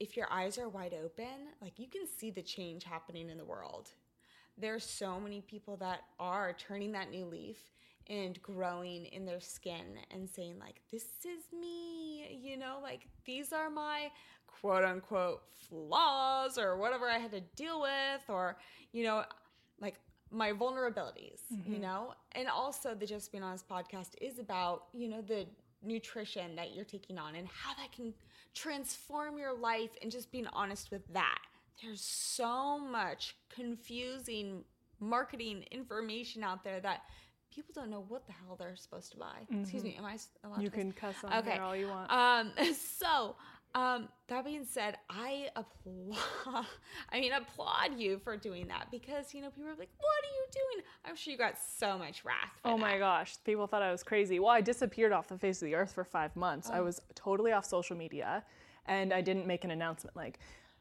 if 0.02 0.18
your 0.18 0.26
eyes 0.32 0.58
are 0.58 0.68
wide 0.68 0.96
open, 0.96 1.54
like 1.62 1.78
you 1.78 1.88
can 1.88 2.08
see 2.08 2.32
the 2.32 2.42
change 2.42 2.84
happening 2.84 3.30
in 3.30 3.38
the 3.38 3.46
world. 3.46 3.90
There's 4.58 4.84
so 4.84 5.20
many 5.20 5.42
people 5.42 5.78
that 5.78 6.02
are 6.20 6.54
turning 6.54 6.92
that 6.94 7.12
new 7.12 7.26
leaf 7.26 7.58
and 8.10 8.42
growing 8.42 9.06
in 9.06 9.26
their 9.26 9.40
skin 9.40 10.00
and 10.10 10.28
saying 10.28 10.58
like 10.60 10.82
this 10.92 11.04
is 11.24 11.44
me, 11.54 12.36
you 12.42 12.58
know, 12.58 12.80
like 12.82 13.08
these 13.26 13.54
are 13.54 13.70
my 13.70 14.10
quote 14.48 14.84
unquote 14.84 15.44
flaws 15.70 16.58
or 16.58 16.78
whatever 16.78 17.08
I 17.08 17.20
had 17.20 17.32
to 17.32 17.42
deal 17.56 17.80
with 17.80 18.28
or 18.28 18.58
you 18.92 19.04
know, 19.04 19.24
like 19.82 19.96
my 20.32 20.54
vulnerabilities, 20.54 21.42
you 21.68 21.80
know? 21.80 22.14
And 22.34 22.48
also 22.48 22.96
the 22.96 23.06
Just 23.06 23.32
Being 23.32 23.44
Honest 23.44 23.68
podcast 23.68 24.12
is 24.22 24.40
about, 24.40 24.84
you 24.94 25.10
know, 25.10 25.22
the 25.22 25.46
nutrition 25.84 26.56
that 26.56 26.74
you're 26.74 26.86
taking 26.86 27.18
on 27.18 27.36
and 27.36 27.48
how 27.48 27.74
that 27.74 27.92
can 27.92 28.14
transform 28.54 29.38
your 29.38 29.54
life 29.58 29.90
and 30.02 30.12
just 30.12 30.32
being 30.32 30.48
honest 30.54 30.92
with 30.92 31.02
that. 31.14 31.40
There's 31.84 32.02
so 32.02 32.78
much 32.80 33.36
confusing 33.54 34.64
marketing 35.00 35.66
information 35.72 36.44
out 36.44 36.64
there 36.64 36.80
that 36.80 37.02
people 37.54 37.74
don't 37.74 37.90
know 37.90 38.06
what 38.08 38.26
the 38.28 38.34
hell 38.34 38.56
they're 38.58 38.76
supposed 38.76 39.12
to 39.12 39.18
buy. 39.18 39.40
Excuse 39.60 39.84
me, 39.84 39.96
am 39.98 40.06
I 40.06 40.18
allowed 40.44 40.62
You 40.62 40.70
to 40.70 40.76
cuss? 40.76 40.82
can 40.82 40.92
cuss 40.94 41.16
on 41.24 41.44
here 41.44 41.62
all 41.62 41.76
you 41.76 41.88
want. 41.88 42.12
Um, 42.12 42.52
so, 42.98 43.36
um, 43.74 44.10
that 44.28 44.44
being 44.44 44.66
said, 44.66 44.98
I 45.10 45.50
applaud. 45.56 46.18
I 47.10 47.20
mean, 47.20 47.32
applaud 47.32 47.98
you 47.98 48.20
for 48.20 48.36
doing 48.36 48.68
that 48.68 48.88
because 48.92 49.34
you 49.34 49.42
know 49.42 49.50
people 49.50 49.70
are 49.70 49.76
like, 49.76 49.90
"What 49.98 50.24
are 50.24 50.34
you 50.36 50.46
doing?" 50.52 50.86
I'm 51.06 51.16
sure 51.16 51.32
you 51.32 51.38
got 51.38 51.56
so 51.58 51.98
much 51.98 52.26
wrath. 52.26 52.52
For 52.62 52.72
Oh 52.72 52.78
my 52.78 52.98
gosh, 52.98 53.38
people 53.46 53.68
thought 53.68 53.82
I 53.82 53.92
was 53.92 54.04
crazy. 54.04 54.40
Well, 54.40 54.52
I 54.52 54.62
disappeared 54.62 55.12
off 55.12 55.28
the 55.28 55.38
face 55.38 55.62
of 55.62 55.68
the 55.68 55.76
earth 55.76 55.94
for 55.94 56.04
five 56.04 56.36
months. 56.36 56.70
I 56.70 56.82
was 56.82 57.02
totally 57.16 57.52
off 57.52 57.66
social 57.66 57.96
media 57.96 58.44
and 58.86 59.14
I 59.14 59.22
didn't 59.22 59.48
make 59.48 59.64
an 59.64 59.72
announcement 59.72 60.16
like, 60.16 60.40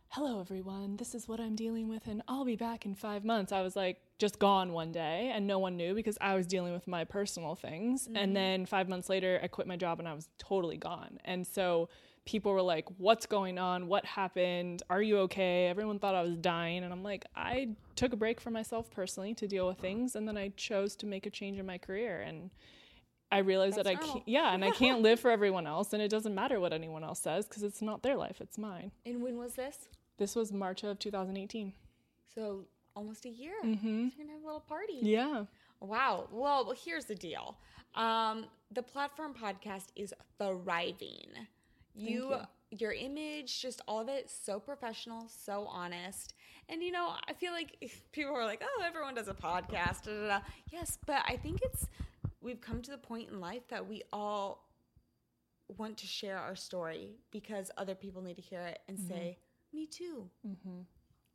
hello 0.08 0.40
everyone, 0.40 0.96
this 0.96 1.14
is 1.14 1.28
what 1.28 1.38
I'm 1.38 1.54
dealing 1.54 1.88
with 1.88 2.08
and 2.08 2.22
I'll 2.26 2.44
be 2.44 2.56
back 2.56 2.84
in 2.84 2.96
five 2.96 3.24
months. 3.24 3.52
I 3.52 3.62
was 3.62 3.76
like 3.76 3.98
just 4.18 4.40
gone 4.40 4.72
one 4.72 4.90
day 4.90 5.30
and 5.32 5.46
no 5.46 5.60
one 5.60 5.76
knew 5.76 5.94
because 5.94 6.18
I 6.20 6.34
was 6.34 6.46
dealing 6.46 6.72
with 6.72 6.88
my 6.88 7.04
personal 7.04 7.54
things. 7.54 8.08
And 8.12 8.36
then 8.36 8.66
five 8.66 8.88
months 8.88 9.08
later, 9.08 9.38
I 9.42 9.46
quit 9.46 9.66
my 9.68 9.76
job 9.76 10.00
and 10.00 10.08
I 10.08 10.14
was 10.14 10.28
totally 10.38 10.76
gone. 10.76 11.18
And 11.24 11.46
so 11.46 11.88
people 12.24 12.52
were 12.52 12.62
like, 12.62 12.86
what's 12.98 13.26
going 13.26 13.58
on? 13.58 13.86
What 13.86 14.04
happened? 14.04 14.82
Are 14.90 15.02
you 15.02 15.18
okay? 15.20 15.66
Everyone 15.66 15.98
thought 15.98 16.14
I 16.14 16.22
was 16.22 16.36
dying. 16.36 16.84
And 16.84 16.92
I'm 16.92 17.02
like, 17.02 17.24
I 17.34 17.70
took 17.96 18.12
a 18.12 18.16
break 18.16 18.40
for 18.40 18.50
myself 18.50 18.90
personally 18.90 19.34
to 19.34 19.48
deal 19.48 19.66
with 19.66 19.78
things. 19.78 20.14
And 20.16 20.28
then 20.28 20.36
I 20.36 20.52
chose 20.56 20.94
to 20.96 21.06
make 21.06 21.26
a 21.26 21.30
change 21.30 21.58
in 21.58 21.66
my 21.66 21.78
career. 21.78 22.20
And 22.20 22.50
I 23.32 23.38
realized 23.38 23.76
that 23.76 23.86
I 23.86 23.94
can't, 23.94 24.26
yeah, 24.26 24.52
and 24.52 24.64
I 24.64 24.70
can't 24.70 25.02
live 25.02 25.20
for 25.20 25.30
everyone 25.30 25.66
else. 25.66 25.92
And 25.92 26.02
it 26.02 26.08
doesn't 26.08 26.34
matter 26.34 26.60
what 26.60 26.72
anyone 26.72 27.04
else 27.04 27.20
says 27.20 27.46
because 27.46 27.62
it's 27.62 27.82
not 27.82 28.02
their 28.02 28.16
life, 28.16 28.40
it's 28.40 28.58
mine. 28.58 28.90
And 29.06 29.22
when 29.22 29.38
was 29.38 29.54
this? 29.54 29.88
This 30.18 30.36
was 30.36 30.52
March 30.52 30.84
of 30.84 30.98
2018. 30.98 31.72
So 32.34 32.64
almost 32.94 33.24
a 33.24 33.30
year. 33.30 33.54
Mm-hmm. 33.64 34.08
So 34.08 34.14
you're 34.16 34.26
gonna 34.26 34.32
have 34.32 34.42
a 34.42 34.46
little 34.46 34.60
party. 34.60 34.98
Yeah. 35.00 35.44
Wow. 35.80 36.28
Well, 36.30 36.66
well, 36.66 36.76
here's 36.84 37.06
the 37.06 37.14
deal. 37.14 37.56
Um, 37.94 38.46
the 38.70 38.82
platform 38.82 39.34
podcast 39.34 39.86
is 39.96 40.14
thriving. 40.38 41.30
You, 41.94 42.36
your 42.70 42.92
image, 42.92 43.60
just 43.60 43.80
all 43.88 44.00
of 44.00 44.08
it, 44.08 44.30
so 44.30 44.60
professional, 44.60 45.28
so 45.28 45.66
honest. 45.66 46.34
And 46.68 46.82
you 46.82 46.92
know, 46.92 47.14
I 47.28 47.32
feel 47.32 47.52
like 47.52 47.76
people 48.12 48.34
are 48.34 48.44
like, 48.44 48.62
"Oh, 48.62 48.82
everyone 48.84 49.14
does 49.14 49.28
a 49.28 49.34
podcast." 49.34 50.02
Da, 50.02 50.12
da, 50.12 50.26
da. 50.26 50.40
Yes, 50.70 50.98
but 51.06 51.22
I 51.26 51.36
think 51.36 51.60
it's 51.62 51.88
we've 52.40 52.60
come 52.60 52.80
to 52.82 52.90
the 52.90 52.98
point 52.98 53.30
in 53.30 53.40
life 53.40 53.66
that 53.68 53.86
we 53.86 54.02
all 54.12 54.68
want 55.76 55.96
to 55.98 56.06
share 56.06 56.38
our 56.38 56.56
story 56.56 57.16
because 57.30 57.70
other 57.76 57.94
people 57.94 58.22
need 58.22 58.36
to 58.36 58.42
hear 58.42 58.60
it 58.60 58.80
and 58.88 58.98
mm-hmm. 58.98 59.08
say, 59.08 59.38
"Me 59.72 59.86
too. 59.86 60.30
Mm-hmm. 60.46 60.80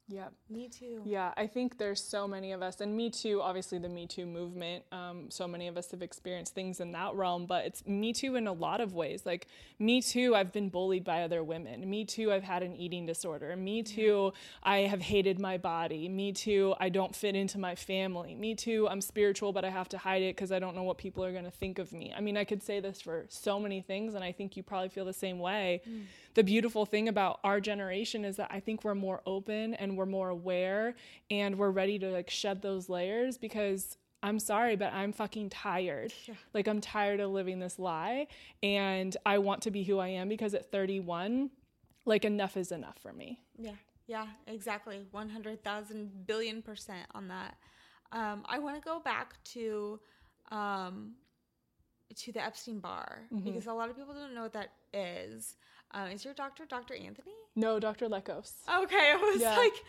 Yeah. 0.08 0.28
Me 0.50 0.70
too." 0.70 1.02
Yeah, 1.04 1.34
I 1.36 1.48
think 1.48 1.78
there's 1.78 2.04
so 2.04 2.28
many 2.28 2.52
of 2.52 2.62
us, 2.62 2.80
and 2.80 2.96
Me 2.96 3.10
Too, 3.10 3.42
obviously 3.42 3.80
the 3.80 3.90
Me 3.90 4.06
Too 4.06 4.26
movement. 4.26 4.84
Um, 4.92 5.32
so 5.32 5.48
many 5.48 5.68
of 5.68 5.78
us 5.78 5.90
have 5.92 6.04
experienced 6.04 6.54
things 6.54 6.80
in 6.80 6.92
that 6.92 7.16
realm, 7.16 7.48
but 7.48 7.66
it's 7.66 7.86
Me 7.88 8.14
Too 8.14 8.36
in 8.36 8.46
a 8.46 8.54
lot 8.54 8.82
of 8.82 8.94
ways. 8.94 9.26
Like 9.26 9.48
Me 9.80 10.02
Too, 10.02 10.36
I've 10.36 10.52
been 10.52 10.70
bullied 10.70 11.04
by 11.04 11.24
other 11.24 11.44
women. 11.44 11.90
Me 11.90 12.06
Too, 12.06 12.32
I've 12.32 12.44
had 12.44 12.62
an 12.62 12.76
eating 12.76 13.06
disorder. 13.08 13.56
Me 13.56 13.82
Too, 13.82 14.32
I 14.62 14.80
have 14.80 15.02
hated 15.02 15.40
my 15.40 15.58
body. 15.58 16.08
Me 16.08 16.32
Too, 16.32 16.76
I 16.80 16.90
don't 16.90 17.16
fit 17.16 17.36
into 17.36 17.58
my 17.58 17.74
family. 17.74 18.36
Me 18.36 18.54
Too, 18.54 18.88
I'm 18.88 19.02
spiritual, 19.02 19.54
but 19.54 19.66
I 19.66 19.70
have 19.72 19.90
to 19.90 19.98
hide 19.98 20.22
it 20.22 20.36
because 20.36 20.52
I 20.52 20.60
don't 20.60 20.76
know 20.76 20.84
what 20.84 21.00
people 21.00 21.26
are 21.26 21.32
going 21.32 21.46
to 21.46 21.52
think 21.52 21.80
of 21.80 21.92
me. 21.92 22.14
I 22.16 22.22
mean, 22.22 22.38
I 22.38 22.44
could 22.44 22.62
say 22.62 22.80
this 22.80 23.02
for 23.02 23.26
so 23.30 23.60
many 23.60 23.82
things, 23.82 24.14
and 24.14 24.24
I 24.24 24.32
think 24.32 24.56
you 24.56 24.62
probably 24.62 24.90
feel 24.90 25.06
the 25.06 25.14
same 25.14 25.40
way. 25.40 25.82
The 26.36 26.44
beautiful 26.44 26.86
thing 26.86 27.08
about 27.08 27.40
our 27.44 27.60
generation 27.60 28.26
is 28.26 28.36
that 28.36 28.50
I 28.52 28.60
think 28.60 28.84
we're 28.84 28.96
more 28.96 29.22
open 29.26 29.74
and 29.74 29.98
we're 29.98 30.06
more 30.06 30.30
aware 30.30 30.96
and 31.32 31.58
we're 31.58 31.72
ready 31.72 31.98
to 32.00 32.10
like 32.10 32.30
shed 32.30 32.62
those 32.62 32.90
layers 32.90 33.38
because 33.38 33.98
I'm 34.22 34.40
sorry, 34.40 34.76
but 34.76 34.92
I'm 34.92 35.14
fucking 35.14 35.50
tired. 35.50 36.12
Like, 36.54 36.68
I'm 36.68 36.82
tired 36.82 37.20
of 37.20 37.32
living 37.32 37.60
this 37.60 37.78
lie 37.78 38.28
and 38.64 39.16
I 39.26 39.38
want 39.38 39.62
to 39.64 39.72
be 39.72 39.84
who 39.84 40.00
I 40.00 40.08
am 40.08 40.28
because 40.30 40.54
at 40.56 40.72
31, 40.72 41.52
like, 42.06 42.26
enough 42.26 42.58
is 42.58 42.72
enough 42.72 42.98
for 43.02 43.14
me. 43.14 43.40
Yeah, 43.58 43.76
yeah, 44.08 44.26
exactly. 44.48 45.02
100,000 45.12 46.26
billion 46.26 46.62
percent 46.64 47.08
on 47.14 47.28
that. 47.28 47.56
Um, 48.12 48.44
I 48.48 48.60
want 48.60 48.76
to 48.76 48.82
go 48.82 49.00
back 49.00 49.36
to 49.54 50.00
um, 50.52 51.14
to 52.16 52.32
the 52.32 52.44
Epstein 52.44 52.80
Barr 52.80 53.24
because 53.44 53.68
a 53.68 53.74
lot 53.74 53.90
of 53.90 53.98
people 53.98 54.14
don't 54.14 54.34
know 54.34 54.44
what 54.44 54.54
that 54.54 54.72
is. 54.94 55.56
Um, 55.96 56.10
is 56.12 56.26
your 56.26 56.34
doctor 56.34 56.66
Dr. 56.66 56.94
Anthony? 56.94 57.32
No, 57.56 57.80
Dr. 57.80 58.08
Lekos. 58.10 58.52
Okay, 58.70 59.12
I 59.14 59.16
was 59.16 59.42
Yeah. 59.42 59.56
like, 59.56 59.84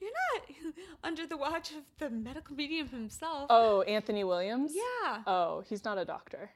you're 0.00 0.10
not 0.34 0.74
under 1.04 1.26
the 1.28 1.36
watch 1.36 1.70
of 1.70 1.84
the 1.98 2.10
medical 2.10 2.56
medium 2.56 2.88
himself. 2.88 3.46
Oh, 3.50 3.82
Anthony 3.82 4.24
Williams? 4.24 4.72
Yeah, 4.74 5.22
Oh, 5.28 5.60
he's 5.68 5.84
not 5.84 5.96
a 5.96 6.04
doctor. 6.04 6.50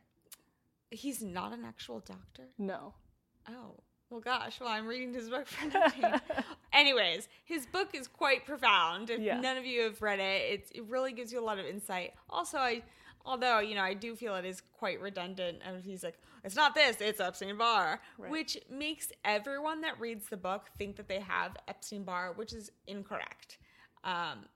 he's 0.90 1.22
not 1.22 1.52
an 1.52 1.64
actual 1.64 2.00
doctor. 2.00 2.48
No. 2.58 2.94
Oh, 3.48 3.76
well, 4.10 4.20
gosh. 4.20 4.58
Well, 4.60 4.68
I'm 4.68 4.86
reading 4.86 5.14
his 5.14 5.28
book 5.30 5.46
for 5.46 5.66
nothing. 5.68 6.20
Anyways, 6.72 7.28
his 7.44 7.66
book 7.66 7.90
is 7.94 8.08
quite 8.08 8.44
profound. 8.46 9.10
If 9.10 9.20
Yeah. 9.20 9.40
none 9.40 9.56
of 9.56 9.64
you 9.64 9.82
have 9.82 10.02
read 10.02 10.18
it, 10.20 10.42
it's, 10.52 10.70
it 10.72 10.82
really 10.88 11.12
gives 11.12 11.32
you 11.32 11.38
a 11.40 11.44
lot 11.44 11.58
of 11.60 11.66
insight. 11.66 12.14
Also, 12.30 12.58
I, 12.58 12.82
although 13.24 13.60
you 13.60 13.74
know, 13.76 13.82
I 13.82 13.94
do 13.94 14.14
feel 14.16 14.34
it 14.36 14.44
is 14.44 14.60
quite 14.72 15.00
redundant. 15.00 15.62
And 15.64 15.82
he's 15.82 16.02
like, 16.04 16.18
"It's 16.44 16.56
not 16.56 16.74
this; 16.74 17.00
it's 17.00 17.20
Epstein 17.20 17.56
Barr," 17.56 18.00
Right. 18.18 18.30
which 18.30 18.58
makes 18.70 19.08
everyone 19.24 19.80
that 19.80 19.98
reads 19.98 20.28
the 20.28 20.36
book 20.36 20.70
think 20.78 20.96
that 20.96 21.08
they 21.08 21.20
have 21.20 21.56
Epstein 21.66 22.04
Barr, 22.04 22.32
which 22.34 22.52
is 22.52 22.70
incorrect. 22.86 23.58
Um, 24.04 24.46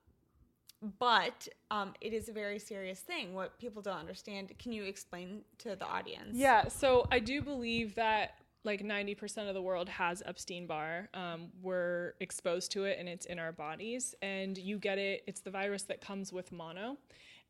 but 0.98 1.48
um, 1.70 1.94
it 2.00 2.12
is 2.12 2.28
a 2.28 2.32
very 2.32 2.58
serious 2.58 3.00
thing. 3.00 3.34
What 3.34 3.58
people 3.58 3.82
don't 3.82 3.98
understand. 3.98 4.52
Can 4.58 4.72
you 4.72 4.84
explain 4.84 5.42
to 5.58 5.74
the 5.74 5.86
audience? 5.86 6.36
Yeah, 6.36 6.68
so 6.68 7.06
I 7.10 7.18
do 7.18 7.42
believe 7.42 7.94
that 7.96 8.34
like 8.64 8.82
90% 8.82 9.48
of 9.48 9.54
the 9.54 9.62
world 9.62 9.88
has 9.88 10.22
Epstein 10.26 10.66
Barr. 10.66 11.08
Um, 11.14 11.48
we're 11.62 12.14
exposed 12.20 12.70
to 12.72 12.84
it 12.84 12.98
and 12.98 13.08
it's 13.08 13.24
in 13.26 13.38
our 13.38 13.52
bodies. 13.52 14.14
And 14.20 14.58
you 14.58 14.78
get 14.78 14.98
it, 14.98 15.22
it's 15.26 15.40
the 15.40 15.50
virus 15.50 15.82
that 15.84 16.00
comes 16.00 16.32
with 16.32 16.52
mono. 16.52 16.96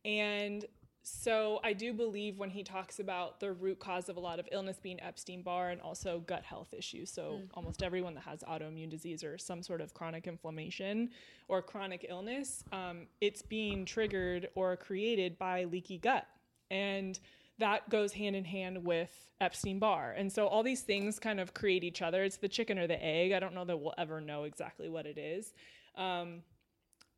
And 0.04 0.64
so 1.02 1.60
I 1.64 1.72
do 1.72 1.92
believe 1.92 2.38
when 2.38 2.50
he 2.50 2.62
talks 2.62 3.00
about 3.00 3.40
the 3.40 3.52
root 3.52 3.78
cause 3.78 4.08
of 4.08 4.16
a 4.16 4.20
lot 4.20 4.38
of 4.38 4.48
illness 4.52 4.78
being 4.82 5.00
Epstein 5.00 5.42
Barr 5.42 5.70
and 5.70 5.80
also 5.80 6.20
gut 6.20 6.44
health 6.44 6.74
issues. 6.76 7.10
So 7.10 7.40
almost 7.54 7.82
everyone 7.82 8.14
that 8.14 8.24
has 8.24 8.42
autoimmune 8.42 8.90
disease 8.90 9.24
or 9.24 9.38
some 9.38 9.62
sort 9.62 9.80
of 9.80 9.94
chronic 9.94 10.26
inflammation 10.26 11.10
or 11.48 11.62
chronic 11.62 12.06
illness, 12.08 12.62
um, 12.72 13.06
it's 13.20 13.42
being 13.42 13.84
triggered 13.84 14.48
or 14.54 14.76
created 14.76 15.38
by 15.38 15.64
leaky 15.64 15.98
gut. 15.98 16.26
And 16.70 17.18
that 17.58 17.88
goes 17.88 18.12
hand 18.12 18.36
in 18.36 18.44
hand 18.44 18.84
with 18.84 19.10
Epstein 19.40 19.78
Barr. 19.78 20.12
And 20.12 20.32
so 20.32 20.46
all 20.46 20.62
these 20.62 20.82
things 20.82 21.18
kind 21.18 21.40
of 21.40 21.54
create 21.54 21.84
each 21.84 22.02
other. 22.02 22.22
It's 22.22 22.36
the 22.36 22.48
chicken 22.48 22.78
or 22.78 22.86
the 22.86 23.02
egg. 23.02 23.32
I 23.32 23.40
don't 23.40 23.54
know 23.54 23.64
that 23.64 23.76
we'll 23.76 23.94
ever 23.98 24.20
know 24.20 24.44
exactly 24.44 24.88
what 24.88 25.06
it 25.06 25.18
is. 25.18 25.54
Um, 25.96 26.42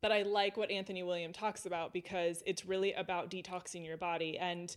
but 0.01 0.11
I 0.11 0.23
like 0.23 0.57
what 0.57 0.71
Anthony 0.71 1.03
William 1.03 1.31
talks 1.31 1.65
about 1.65 1.93
because 1.93 2.41
it's 2.45 2.65
really 2.65 2.93
about 2.93 3.29
detoxing 3.29 3.85
your 3.85 3.97
body. 3.97 4.37
And 4.37 4.75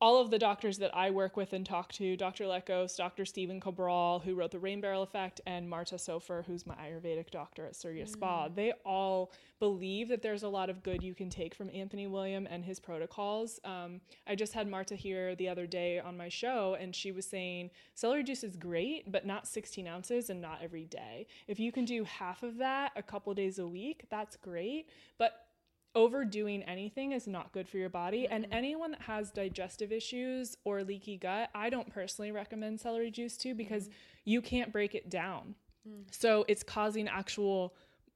all 0.00 0.20
of 0.20 0.30
the 0.30 0.38
doctors 0.38 0.78
that 0.78 0.94
I 0.94 1.10
work 1.10 1.36
with 1.36 1.52
and 1.52 1.66
talk 1.66 1.92
to, 1.94 2.16
Dr. 2.16 2.44
Lekos, 2.44 2.96
Dr. 2.96 3.24
Stephen 3.24 3.60
Cabral, 3.60 4.20
who 4.20 4.34
wrote 4.34 4.52
The 4.52 4.58
Rain 4.58 4.80
Barrel 4.80 5.02
Effect, 5.02 5.40
and 5.44 5.68
Martha 5.68 5.98
Soffer, 5.98 6.44
who's 6.46 6.66
my 6.66 6.74
Ayurvedic 6.74 7.30
doctor 7.30 7.66
at 7.66 7.74
Surya 7.74 8.06
Spa, 8.06 8.48
they 8.48 8.72
all 8.84 9.32
believe 9.58 10.08
that 10.08 10.22
there's 10.22 10.44
a 10.44 10.48
lot 10.48 10.70
of 10.70 10.84
good 10.84 11.02
you 11.02 11.14
can 11.14 11.28
take 11.28 11.52
from 11.52 11.68
Anthony 11.74 12.06
William 12.06 12.46
and 12.48 12.64
his 12.64 12.78
protocols. 12.78 13.58
Um, 13.64 14.00
I 14.26 14.36
just 14.36 14.52
had 14.52 14.68
Martha 14.68 14.94
here 14.94 15.34
the 15.34 15.48
other 15.48 15.66
day 15.66 15.98
on 15.98 16.16
my 16.16 16.28
show, 16.28 16.76
and 16.78 16.94
she 16.94 17.10
was 17.10 17.26
saying 17.26 17.70
celery 17.94 18.22
juice 18.22 18.44
is 18.44 18.54
great, 18.54 19.10
but 19.10 19.26
not 19.26 19.48
16 19.48 19.86
ounces 19.88 20.30
and 20.30 20.40
not 20.40 20.60
every 20.62 20.84
day. 20.84 21.26
If 21.48 21.58
you 21.58 21.72
can 21.72 21.84
do 21.84 22.04
half 22.04 22.44
of 22.44 22.58
that 22.58 22.92
a 22.94 23.02
couple 23.02 23.34
days 23.34 23.58
a 23.58 23.66
week, 23.66 24.04
that's 24.10 24.36
great. 24.36 24.88
But 25.18 25.47
overdoing 25.94 26.62
anything 26.64 27.12
is 27.12 27.26
not 27.26 27.52
good 27.52 27.68
for 27.68 27.78
your 27.78 27.88
body. 27.88 28.26
And 28.26 28.44
mm-hmm. 28.44 28.52
anyone 28.52 28.90
that 28.92 29.02
has 29.02 29.30
digestive 29.30 29.92
issues 29.92 30.56
or 30.64 30.82
leaky 30.84 31.16
gut, 31.16 31.50
I 31.54 31.70
don't 31.70 31.92
personally 31.92 32.32
recommend 32.32 32.80
celery 32.80 33.10
juice 33.10 33.36
to 33.38 33.54
because 33.54 33.84
mm-hmm. 33.84 33.92
you 34.24 34.42
can't 34.42 34.72
break 34.72 34.94
it 34.94 35.10
down. 35.10 35.54
Mm. 35.88 36.04
So 36.10 36.44
it's 36.48 36.62
causing 36.62 37.08
actual 37.08 37.74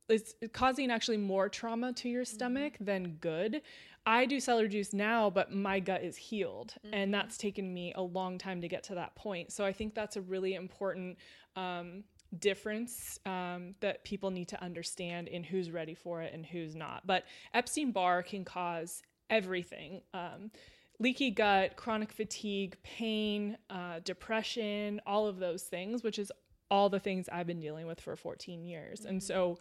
it's 0.09 0.35
causing 0.53 0.91
actually 0.91 1.17
more 1.17 1.49
trauma 1.49 1.93
to 1.95 2.09
your 2.09 2.25
mm-hmm. 2.25 2.35
stomach 2.35 2.75
than 2.81 3.17
good. 3.21 3.63
I 4.05 4.27
do 4.27 4.41
celery 4.41 4.69
juice 4.69 4.93
now, 4.93 5.31
but 5.31 5.53
my 5.53 5.79
gut 5.79 6.03
is 6.03 6.17
healed, 6.17 6.75
and 6.93 7.15
that's 7.15 7.37
taken 7.37 7.73
me 7.73 7.93
a 7.95 8.03
long 8.03 8.37
time 8.37 8.61
to 8.61 8.67
get 8.67 8.83
to 8.85 8.97
that 8.97 9.15
point. 9.15 9.53
So 9.53 9.65
I 9.65 9.73
think 9.73 9.95
that's 9.95 10.17
a 10.17 10.21
really 10.21 10.55
important 10.55 11.19
um, 11.55 12.03
difference 12.39 13.19
um, 13.27 13.75
that 13.81 14.05
people 14.05 14.31
need 14.31 14.49
to 14.49 14.63
understand 14.63 15.29
in 15.29 15.45
who's 15.45 15.71
ready 15.71 15.95
for 15.95 16.23
it 16.23 16.33
and 16.33 16.47
who's 16.47 16.75
not. 16.75 17.07
But 17.07 17.25
Epstein 17.55 17.93
Barr 17.93 18.23
can 18.23 18.45
cause 18.45 19.03
everything. 19.31 20.03
Um, 20.15 20.51
leaky 20.99 21.31
gut, 21.31 21.77
chronic 21.77 22.13
fatigue, 22.13 22.77
pain, 22.83 23.59
uh, 23.71 24.01
depression, 24.05 25.01
all 25.07 25.27
of 25.27 25.39
those 25.39 25.65
things, 25.65 26.03
which 26.03 26.19
is 26.19 26.31
all 26.71 26.89
the 26.89 27.01
things 27.01 27.29
I've 27.31 27.47
been 27.47 27.61
dealing 27.61 27.87
with 27.87 28.01
for 28.01 28.17
14 28.17 28.65
years. 28.65 29.05
And 29.05 29.23
so 29.23 29.59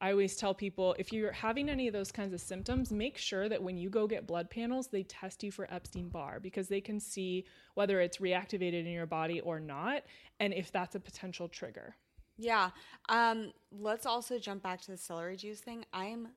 I 0.00 0.10
always 0.10 0.36
tell 0.36 0.54
people 0.54 0.94
if 0.98 1.12
you're 1.12 1.32
having 1.32 1.68
any 1.68 1.86
of 1.86 1.92
those 1.92 2.12
kinds 2.12 2.32
of 2.32 2.40
symptoms, 2.40 2.92
make 2.92 3.18
sure 3.18 3.48
that 3.48 3.62
when 3.62 3.76
you 3.76 3.90
go 3.90 4.06
get 4.06 4.26
blood 4.26 4.50
panels, 4.50 4.88
they 4.88 5.02
test 5.02 5.42
you 5.42 5.50
for 5.50 5.72
Epstein 5.72 6.08
Barr 6.08 6.40
because 6.40 6.68
they 6.68 6.80
can 6.80 7.00
see 7.00 7.44
whether 7.74 8.00
it's 8.00 8.18
reactivated 8.18 8.86
in 8.86 8.92
your 8.92 9.06
body 9.06 9.40
or 9.40 9.60
not 9.60 10.02
and 10.40 10.52
if 10.54 10.72
that's 10.72 10.94
a 10.94 11.00
potential 11.00 11.48
trigger. 11.48 11.96
Yeah. 12.36 12.70
Um, 13.08 13.52
let's 13.70 14.06
also 14.06 14.38
jump 14.38 14.62
back 14.62 14.80
to 14.82 14.90
the 14.90 14.96
celery 14.96 15.36
juice 15.36 15.60
thing. 15.60 15.84
I'm 15.92 16.28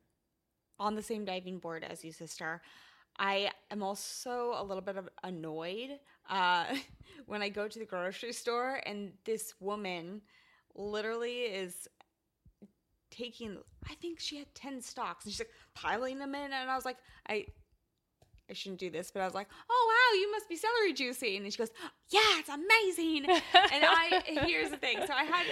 on 0.80 0.96
the 0.96 1.04
same 1.04 1.25
diving 1.25 1.60
board 1.60 1.84
as 1.84 2.04
you, 2.06 2.12
sister. 2.12 2.62
I 3.20 3.51
am 3.72 3.84
also 3.84 4.54
a 4.58 4.63
little 4.63 4.82
bit 4.82 4.98
annoyed 5.24 6.00
uh, 6.30 6.66
when 7.27 7.42
I 7.42 7.50
go 7.50 7.68
to 7.68 7.80
the 7.80 7.86
grocery 7.86 8.34
store 8.34 8.82
and 8.86 9.13
this 9.25 9.54
woman 9.60 10.22
literally 10.75 11.42
is 11.44 11.88
taking. 13.12 13.58
I 13.89 13.96
think 13.96 14.20
she 14.20 14.38
had 14.38 14.54
ten 14.56 14.82
stalks 14.82 15.25
and 15.25 15.34
she's 15.34 15.39
like 15.39 15.50
piling 15.74 16.20
them 16.20 16.36
in, 16.36 16.51
and 16.54 16.70
I 16.70 16.75
was 16.75 16.86
like, 16.86 16.98
I. 17.27 17.46
I 18.50 18.54
shouldn't 18.54 18.80
do 18.80 18.89
this, 18.89 19.12
but 19.12 19.22
I 19.22 19.25
was 19.25 19.34
like, 19.34 19.48
"Oh 19.70 20.12
wow, 20.13 20.20
you 20.20 20.32
must 20.32 20.48
be 20.48 20.56
celery 20.56 20.94
juicy," 20.94 21.38
and 21.38 21.51
she 21.51 21.58
goes, 21.58 21.72
"Yeah, 22.10 22.22
it's 22.39 22.50
amazing." 22.50 23.25
and 23.25 23.39
I 23.54 24.22
here's 24.46 24.70
the 24.70 24.77
thing. 24.77 25.00
So 25.06 25.13
I 25.13 25.24
had 25.24 25.46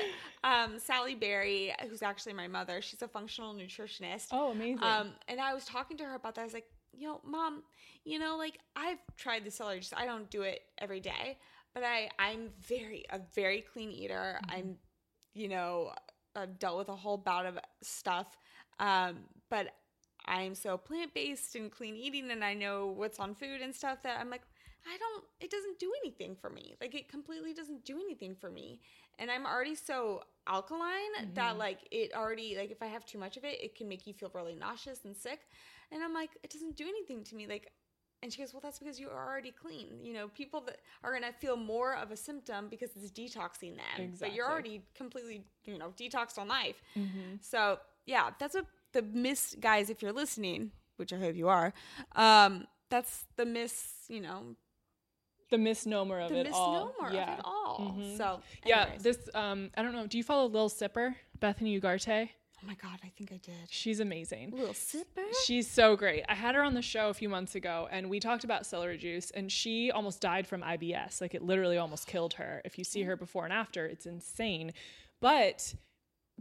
um, 0.44 0.80
Sally 0.80 1.16
Berry, 1.16 1.74
who's 1.90 2.02
actually 2.02 2.34
my 2.34 2.48
mother. 2.48 2.82
She's 2.82 3.02
a 3.02 3.08
functional 3.08 3.54
nutritionist. 3.54 4.28
Oh, 4.32 4.52
amazing. 4.52 4.84
Um, 4.84 5.12
and 5.28 5.40
I 5.40 5.54
was 5.54 5.66
talking 5.66 5.98
to 5.98 6.04
her 6.06 6.16
about 6.16 6.36
that. 6.36 6.42
I 6.42 6.46
was 6.46 6.54
like, 6.54 6.68
you 6.94 7.08
know, 7.08 7.22
mom, 7.26 7.64
you 8.04 8.20
know, 8.20 8.38
like 8.38 8.60
I've 8.76 9.00
tried 9.18 9.44
the 9.44 9.52
celery 9.52 9.80
juice. 9.80 9.94
I 9.96 10.06
don't 10.06 10.30
do 10.30 10.44
it 10.44 10.62
every 10.78 11.00
day, 11.00 11.38
but 11.74 11.84
I 11.84 12.10
I'm 12.20 12.50
very 12.62 13.06
a 13.10 13.20
very 13.34 13.62
clean 13.62 13.92
eater. 13.92 14.40
I'm, 14.50 14.78
you 15.34 15.50
know, 15.50 15.92
I've 16.36 16.60
dealt 16.60 16.78
with 16.78 16.90
a 16.90 16.96
whole 16.96 17.18
bout 17.18 17.46
of 17.46 17.60
stuff, 17.82 18.38
um, 18.80 19.18
but 19.50 19.68
I'm 20.28 20.56
so 20.56 20.78
plant 20.78 21.14
based 21.14 21.56
and 21.56 21.72
clean 21.72 21.96
eating, 21.96 22.32
and 22.32 22.44
I 22.44 22.54
know 22.54 22.88
what's 22.88 23.20
on 23.20 23.36
food 23.36 23.62
and 23.62 23.74
stuff 23.74 24.04
that 24.04 24.20
I'm 24.20 24.30
like. 24.30 24.42
I 24.88 24.98
don't, 25.00 25.24
it 25.40 25.50
doesn't 25.50 25.80
do 25.80 25.92
anything 26.04 26.36
for 26.36 26.48
me. 26.48 26.76
Like, 26.80 26.94
it 26.94 27.10
completely 27.10 27.56
doesn't 27.56 27.86
do 27.86 28.00
anything 28.00 28.36
for 28.36 28.52
me. 28.52 28.82
And 29.18 29.32
I'm 29.32 29.44
already 29.44 29.74
so 29.74 30.22
alkaline 30.48 30.92
that, 31.34 31.50
mm-hmm. 31.50 31.58
like, 31.58 31.80
it 31.90 32.14
already, 32.14 32.56
like, 32.56 32.70
if 32.70 32.84
I 32.84 32.86
have 32.86 33.04
too 33.04 33.18
much 33.18 33.36
of 33.36 33.44
it, 33.44 33.60
it 33.64 33.74
can 33.74 33.88
make 33.88 34.06
you 34.06 34.14
feel 34.14 34.30
really 34.36 34.54
nauseous 34.54 35.04
and 35.04 35.18
sick. 35.18 35.40
And 35.92 36.04
I'm 36.04 36.14
like, 36.14 36.30
it 36.44 36.52
doesn't 36.52 36.78
do 36.78 36.84
anything 36.88 37.24
to 37.24 37.36
me. 37.36 37.48
Like, 37.48 37.72
and 38.22 38.32
she 38.32 38.44
goes, 38.44 38.54
well, 38.54 38.62
that's 38.62 38.78
because 38.78 39.00
you're 39.00 39.10
already 39.10 39.50
clean. 39.50 39.88
You 40.04 40.14
know, 40.14 40.28
people 40.28 40.62
that 40.68 40.78
are 41.04 41.10
going 41.10 41.24
to 41.24 41.34
feel 41.34 41.58
more 41.58 41.96
of 41.96 42.12
a 42.12 42.16
symptom 42.16 42.68
because 42.70 42.92
it's 42.96 43.10
detoxing 43.10 43.78
them. 43.78 43.96
But 43.98 44.04
Exactly. 44.04 44.36
you're 44.36 44.48
already 44.48 44.84
completely, 44.94 45.46
you 45.64 45.80
know, 45.80 45.94
detoxed 46.00 46.38
on 46.38 46.48
life. 46.48 46.80
Mm-hmm. 46.96 47.38
So, 47.42 47.80
yeah, 48.06 48.30
that's 48.40 48.54
what 48.54 48.68
the 48.96 49.02
miss, 49.02 49.56
guys, 49.60 49.90
if 49.90 50.02
you're 50.02 50.14
listening, 50.14 50.72
which 50.96 51.12
I 51.12 51.18
hope 51.18 51.36
you 51.36 51.50
are, 51.50 51.74
um, 52.16 52.66
that's 52.90 53.26
the 53.36 53.46
miss, 53.46 53.88
you 54.08 54.22
know, 54.22 54.56
the 55.52 55.58
misnomer 55.58 56.22
of 56.22 56.30
the 56.30 56.40
it 56.40 56.50
all. 56.52 56.94
The 56.98 57.04
misnomer 57.04 57.14
yeah. 57.14 57.34
of 57.34 57.40
it 57.40 57.46
all. 57.46 57.96
So, 58.18 58.42
Yeah, 58.66 58.90
this 59.00 59.30
um 59.36 59.70
I 59.78 59.84
don't 59.84 59.94
know, 59.94 60.08
do 60.08 60.18
you 60.18 60.24
follow 60.24 60.48
Lil 60.48 60.70
Sipper? 60.70 61.16
Bethany 61.40 61.80
Ugarte? 61.80 62.30
oh 62.64 62.68
my 62.68 62.76
God, 62.76 63.00
I 63.04 63.10
think 63.16 63.32
I 63.32 63.38
did. 63.38 63.70
She's 63.70 64.00
amazing. 64.00 64.52
Little 64.52 64.74
sipper. 64.74 65.26
She's 65.46 65.70
so 65.70 65.96
great. 65.96 66.24
I 66.28 66.36
had 66.36 66.56
her 66.56 66.64
on 66.64 66.74
the 66.74 66.82
show 66.82 67.10
a 67.10 67.14
few 67.14 67.30
months 67.30 67.56
ago 67.56 67.88
and 67.92 68.10
we 68.10 68.20
talked 68.20 68.44
about 68.44 68.66
celery 68.66 68.98
juice 68.98 69.30
and 69.32 69.52
she 69.52 69.92
almost 69.92 70.22
died 70.22 70.48
from 70.48 70.62
IBS. 70.62 71.22
Like 71.22 71.36
it 71.36 71.44
literally 71.44 71.78
almost 71.78 72.08
killed 72.08 72.34
her. 72.36 72.62
If 72.66 72.78
you 72.78 72.84
see 72.84 73.04
her 73.04 73.16
before 73.16 73.44
and 73.44 73.54
after, 73.54 73.86
it's 73.86 74.06
insane. 74.06 74.74
But 75.22 75.76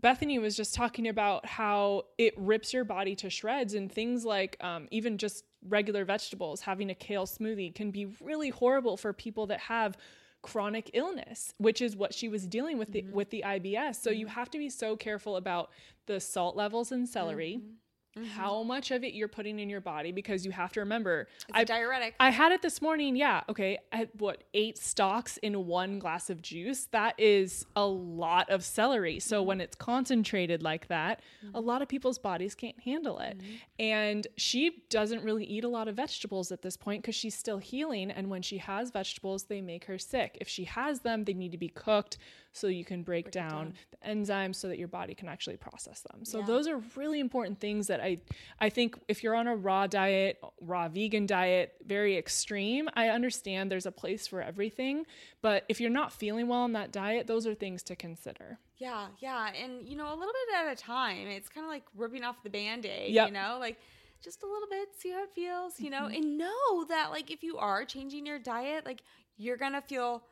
Bethany 0.01 0.39
was 0.39 0.57
just 0.57 0.75
talking 0.75 1.09
about 1.09 1.47
how 1.47 2.05
it 2.19 2.35
rips 2.37 2.73
your 2.73 2.85
body 2.85 3.15
to 3.17 3.31
shreds 3.31 3.75
and 3.75 3.91
things 3.91 4.25
like 4.25 4.57
um, 4.61 4.89
even 4.91 5.19
just 5.19 5.45
regular 5.69 6.05
vegetables, 6.05 6.61
having 6.61 6.91
a 6.91 6.95
kale 6.95 7.27
smoothie 7.27 7.75
can 7.75 7.91
be 7.91 8.07
really 8.21 8.51
horrible 8.51 8.97
for 8.97 9.13
people 9.13 9.47
that 9.47 9.61
have 9.61 9.97
chronic 10.43 10.91
illness, 10.93 11.55
which 11.57 11.81
is 11.81 11.97
what 11.97 12.13
she 12.13 12.29
was 12.29 12.47
dealing 12.47 12.77
with 12.77 12.93
the, 12.93 13.03
mm-hmm. 13.03 13.15
with 13.15 13.31
the 13.31 13.43
IBS. 13.47 13.97
So 13.97 14.11
you 14.11 14.27
mm-hmm. 14.27 14.35
have 14.35 14.51
to 14.51 14.59
be 14.59 14.69
so 14.69 14.95
careful 14.97 15.37
about 15.37 15.71
the 16.07 16.21
salt 16.21 16.55
levels 16.55 16.93
in 16.93 17.07
celery. 17.07 17.61
Mm-hmm. 17.61 17.75
Mm-hmm. 18.19 18.29
How 18.29 18.63
much 18.63 18.91
of 18.91 19.03
it 19.03 19.15
you're 19.15 19.29
putting 19.29 19.59
in 19.59 19.69
your 19.69 19.81
body 19.81 20.13
because 20.13 20.45
you 20.45 20.53
have 20.53 20.73
to 20.73 20.81
remember 20.81 21.27
It's 21.49 21.59
a 21.59 21.65
diuretic. 21.65 22.15
I 22.21 22.31
had 22.31 22.53
it 22.53 22.63
this 22.63 22.81
morning. 22.81 23.17
Yeah. 23.17 23.43
Okay. 23.49 23.79
I 23.93 23.97
had 23.97 24.09
what 24.19 24.45
eight 24.55 24.79
stalks 24.79 25.37
in 25.39 25.67
one 25.67 25.99
glass 25.99 26.31
of 26.31 26.41
juice. 26.41 26.87
That 26.93 27.19
is 27.19 27.67
a 27.75 27.87
lot 27.87 28.51
of 28.51 28.65
celery. 28.65 29.19
So 29.21 29.39
mm-hmm. 29.39 29.49
when 29.49 29.61
it's 29.61 29.75
concentrated 29.75 30.63
like 30.63 30.89
that, 30.89 31.23
a 31.43 31.47
mm-hmm. 31.47 31.67
lot 31.67 31.83
of 31.83 31.89
people's 31.89 32.19
bodies 32.19 32.55
can't 32.55 32.79
handle 32.81 33.19
it. 33.19 33.41
And 33.79 34.27
she 34.37 34.85
doesn't 34.91 35.25
really 35.25 35.45
eat 35.45 35.65
a 35.65 35.69
lot 35.69 35.89
of 35.89 35.97
vegetables 35.97 36.53
at 36.53 36.63
this 36.63 36.77
point 36.77 37.03
because 37.03 37.17
she's 37.17 37.35
still 37.35 37.59
healing. 37.59 38.11
And 38.11 38.31
when 38.31 38.43
she 38.43 38.59
has 38.59 38.91
vegetables, 38.91 39.45
they 39.45 39.61
make 39.61 39.87
her 39.87 39.99
sick. 39.99 40.39
If 40.41 40.49
she 40.49 40.65
has 40.65 41.01
them, 41.01 41.25
they 41.25 41.35
need 41.35 41.53
to 41.53 41.59
be 41.59 41.69
cooked 41.69 42.19
so 42.55 42.69
you 42.69 42.85
can 42.85 43.03
break, 43.03 43.31
down, 43.33 43.75
the 43.91 44.09
enzymes 44.09 44.55
so 44.55 44.69
that 44.69 44.79
your 44.79 44.87
body 44.89 45.13
can 45.15 45.29
actually 45.29 45.57
process 45.57 46.01
them. 46.03 46.25
So 46.25 46.39
Yeah. 46.39 46.47
those 46.47 46.69
are 46.69 46.79
really 46.95 47.19
important 47.21 47.59
things 47.61 47.89
that 47.89 48.01
I 48.01 48.21
I 48.61 48.71
think 48.71 48.97
if 49.09 49.23
you're 49.23 49.35
on 49.35 49.49
a 49.49 49.57
raw 49.57 49.87
diet, 49.89 50.41
raw 50.61 50.89
vegan 50.89 51.27
diet, 51.27 51.75
very 51.85 52.17
extreme, 52.17 52.89
I 52.95 53.09
understand 53.09 53.71
there's 53.73 53.87
a 53.87 53.93
place 53.93 54.27
for 54.29 54.41
everything, 54.41 55.05
but 55.43 55.65
if 55.69 55.81
you're 55.81 55.91
not 55.91 56.13
feeling 56.13 56.47
well 56.49 56.61
on 56.61 56.73
that 56.73 56.93
diet, 56.93 57.27
those 57.27 57.45
are 57.47 57.55
things 57.55 57.83
to 57.85 57.97
consider. 57.97 58.59
Yeah, 58.77 59.09
yeah. 59.19 59.53
And, 59.53 59.89
you 59.89 59.97
know, 59.97 60.07
a 60.07 60.17
little 60.17 60.33
bit 60.33 60.55
at 60.57 60.73
a 60.73 60.77
time. 60.77 61.27
It's 61.27 61.49
kind 61.49 61.65
of 61.65 61.71
like 61.71 61.85
ripping 61.97 62.23
off 62.25 62.43
the 62.43 62.51
band 62.51 62.87
aid, 62.87 63.13
Yep. 63.13 63.29
you 63.29 63.35
know? 63.35 63.57
Like, 63.61 63.79
just 64.23 64.43
a 64.43 64.47
little 64.47 64.69
bit, 64.69 64.89
see 64.97 65.11
how 65.11 65.23
it 65.25 65.31
feels, 65.35 65.81
you 65.81 65.91
know? 65.91 66.03
Mm-hmm. 66.03 66.15
And 66.15 66.39
know 66.39 66.85
that, 66.89 67.11
like, 67.11 67.31
if 67.31 67.43
you 67.43 67.59
are 67.59 67.85
changing 67.85 68.27
your 68.27 68.39
diet, 68.39 68.85
like, 68.87 69.03
you're 69.37 69.57
going 69.57 69.73
to 69.73 69.81
feel, 69.81 70.25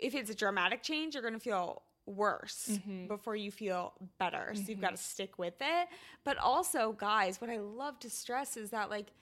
if 0.00 0.14
it's 0.14 0.30
a 0.30 0.34
dramatic 0.34 0.82
change, 0.82 1.14
you're 1.14 1.22
going 1.22 1.34
to 1.34 1.40
feel 1.40 1.82
worse 2.06 2.70
mm-hmm. 2.72 3.06
before 3.06 3.36
you 3.36 3.52
feel 3.52 3.92
better. 4.18 4.52
So 4.54 4.62
you've 4.66 4.80
got 4.80 4.88
to 4.88 4.94
mm-hmm. 4.94 5.00
stick 5.00 5.38
with 5.38 5.54
it. 5.60 5.88
But 6.24 6.38
also, 6.38 6.92
guys, 6.92 7.40
what 7.40 7.50
I 7.50 7.58
love 7.58 7.98
to 8.00 8.10
stress 8.10 8.56
is 8.56 8.70
that, 8.70 8.90
like, 8.90 9.12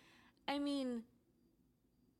I 0.46 0.58
mean, 0.58 1.02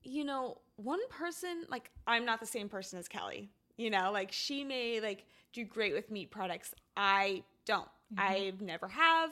you 0.02 0.24
know, 0.24 0.58
one 0.76 1.00
person, 1.08 1.64
like, 1.70 1.90
I'm 2.06 2.26
not 2.26 2.40
the 2.40 2.46
same 2.46 2.68
person 2.68 2.98
as 2.98 3.08
Kelly. 3.08 3.48
You 3.76 3.90
know, 3.90 4.10
like, 4.12 4.32
she 4.32 4.64
may, 4.64 5.00
like, 5.00 5.24
do 5.52 5.64
great 5.64 5.94
with 5.94 6.10
meat 6.10 6.30
products. 6.30 6.74
I 6.96 7.44
don't. 7.64 7.88
Mm-hmm. 8.14 8.20
I 8.20 8.52
never 8.60 8.88
have. 8.88 9.30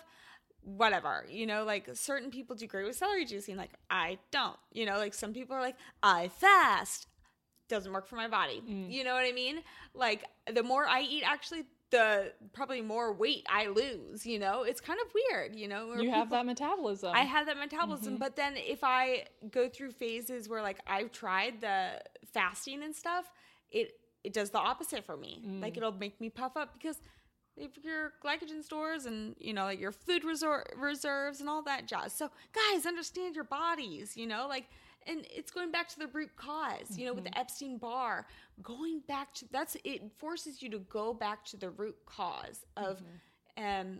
Whatever. 0.62 1.26
You 1.28 1.46
know, 1.46 1.64
like, 1.64 1.90
certain 1.94 2.30
people 2.30 2.56
do 2.56 2.66
great 2.66 2.86
with 2.86 2.96
celery 2.96 3.26
juicing. 3.26 3.56
Like, 3.56 3.72
I 3.90 4.18
don't. 4.30 4.56
You 4.72 4.86
know, 4.86 4.96
like, 4.96 5.12
some 5.12 5.34
people 5.34 5.54
are 5.56 5.60
like, 5.60 5.76
I 6.02 6.28
fast. 6.28 7.08
Doesn't 7.68 7.92
work 7.92 8.06
for 8.06 8.16
my 8.16 8.28
body. 8.28 8.62
Mm. 8.68 8.90
You 8.90 9.04
know 9.04 9.14
what 9.14 9.24
I 9.24 9.32
mean? 9.32 9.62
Like, 9.94 10.24
the 10.52 10.62
more 10.62 10.86
I 10.86 11.02
eat, 11.02 11.22
actually, 11.24 11.64
the 11.90 12.32
probably 12.52 12.82
more 12.82 13.12
weight 13.12 13.46
I 13.48 13.68
lose, 13.68 14.26
you 14.26 14.38
know? 14.38 14.62
It's 14.62 14.80
kind 14.80 14.98
of 15.04 15.12
weird, 15.14 15.54
you 15.54 15.68
know? 15.68 15.94
You 15.94 16.10
have 16.10 16.30
that 16.30 16.46
metabolism. 16.46 17.12
I 17.14 17.22
have 17.22 17.46
that 17.46 17.56
metabolism, 17.56 18.14
mm-hmm. 18.14 18.20
but 18.20 18.36
then 18.36 18.54
if 18.56 18.80
I 18.82 19.24
go 19.50 19.68
through 19.68 19.92
phases 19.92 20.48
where 20.48 20.62
like 20.62 20.78
I've 20.86 21.12
tried 21.12 21.60
the 21.60 22.00
fasting 22.32 22.82
and 22.82 22.94
stuff, 22.94 23.30
it 23.70 23.92
it 24.24 24.32
does 24.32 24.50
the 24.50 24.58
opposite 24.58 25.04
for 25.04 25.16
me. 25.16 25.40
Mm. 25.46 25.62
Like 25.62 25.76
it'll 25.76 25.92
make 25.92 26.20
me 26.20 26.30
puff 26.30 26.56
up 26.56 26.72
because 26.72 26.98
if 27.56 27.78
your 27.82 28.12
glycogen 28.24 28.62
stores 28.62 29.06
and 29.06 29.34
you 29.38 29.54
know 29.54 29.64
like 29.64 29.80
your 29.80 29.92
food 29.92 30.24
resor- 30.24 30.64
reserves 30.76 31.40
and 31.40 31.48
all 31.48 31.62
that 31.62 31.86
jazz. 31.86 32.12
So 32.12 32.30
guys, 32.52 32.86
understand 32.86 33.34
your 33.34 33.44
bodies. 33.44 34.16
You 34.16 34.26
know, 34.26 34.46
like 34.48 34.64
and 35.06 35.26
it's 35.30 35.50
going 35.50 35.70
back 35.70 35.88
to 35.90 35.98
the 35.98 36.08
root 36.08 36.30
cause. 36.36 36.96
You 36.96 37.06
know, 37.06 37.14
with 37.14 37.24
the 37.24 37.38
Epstein 37.38 37.78
Barr, 37.78 38.26
going 38.62 39.00
back 39.08 39.32
to 39.34 39.46
that's 39.50 39.76
it 39.84 40.02
forces 40.18 40.62
you 40.62 40.70
to 40.70 40.78
go 40.80 41.14
back 41.14 41.44
to 41.46 41.56
the 41.56 41.70
root 41.70 41.96
cause 42.06 42.64
of 42.76 43.02
um 43.56 43.98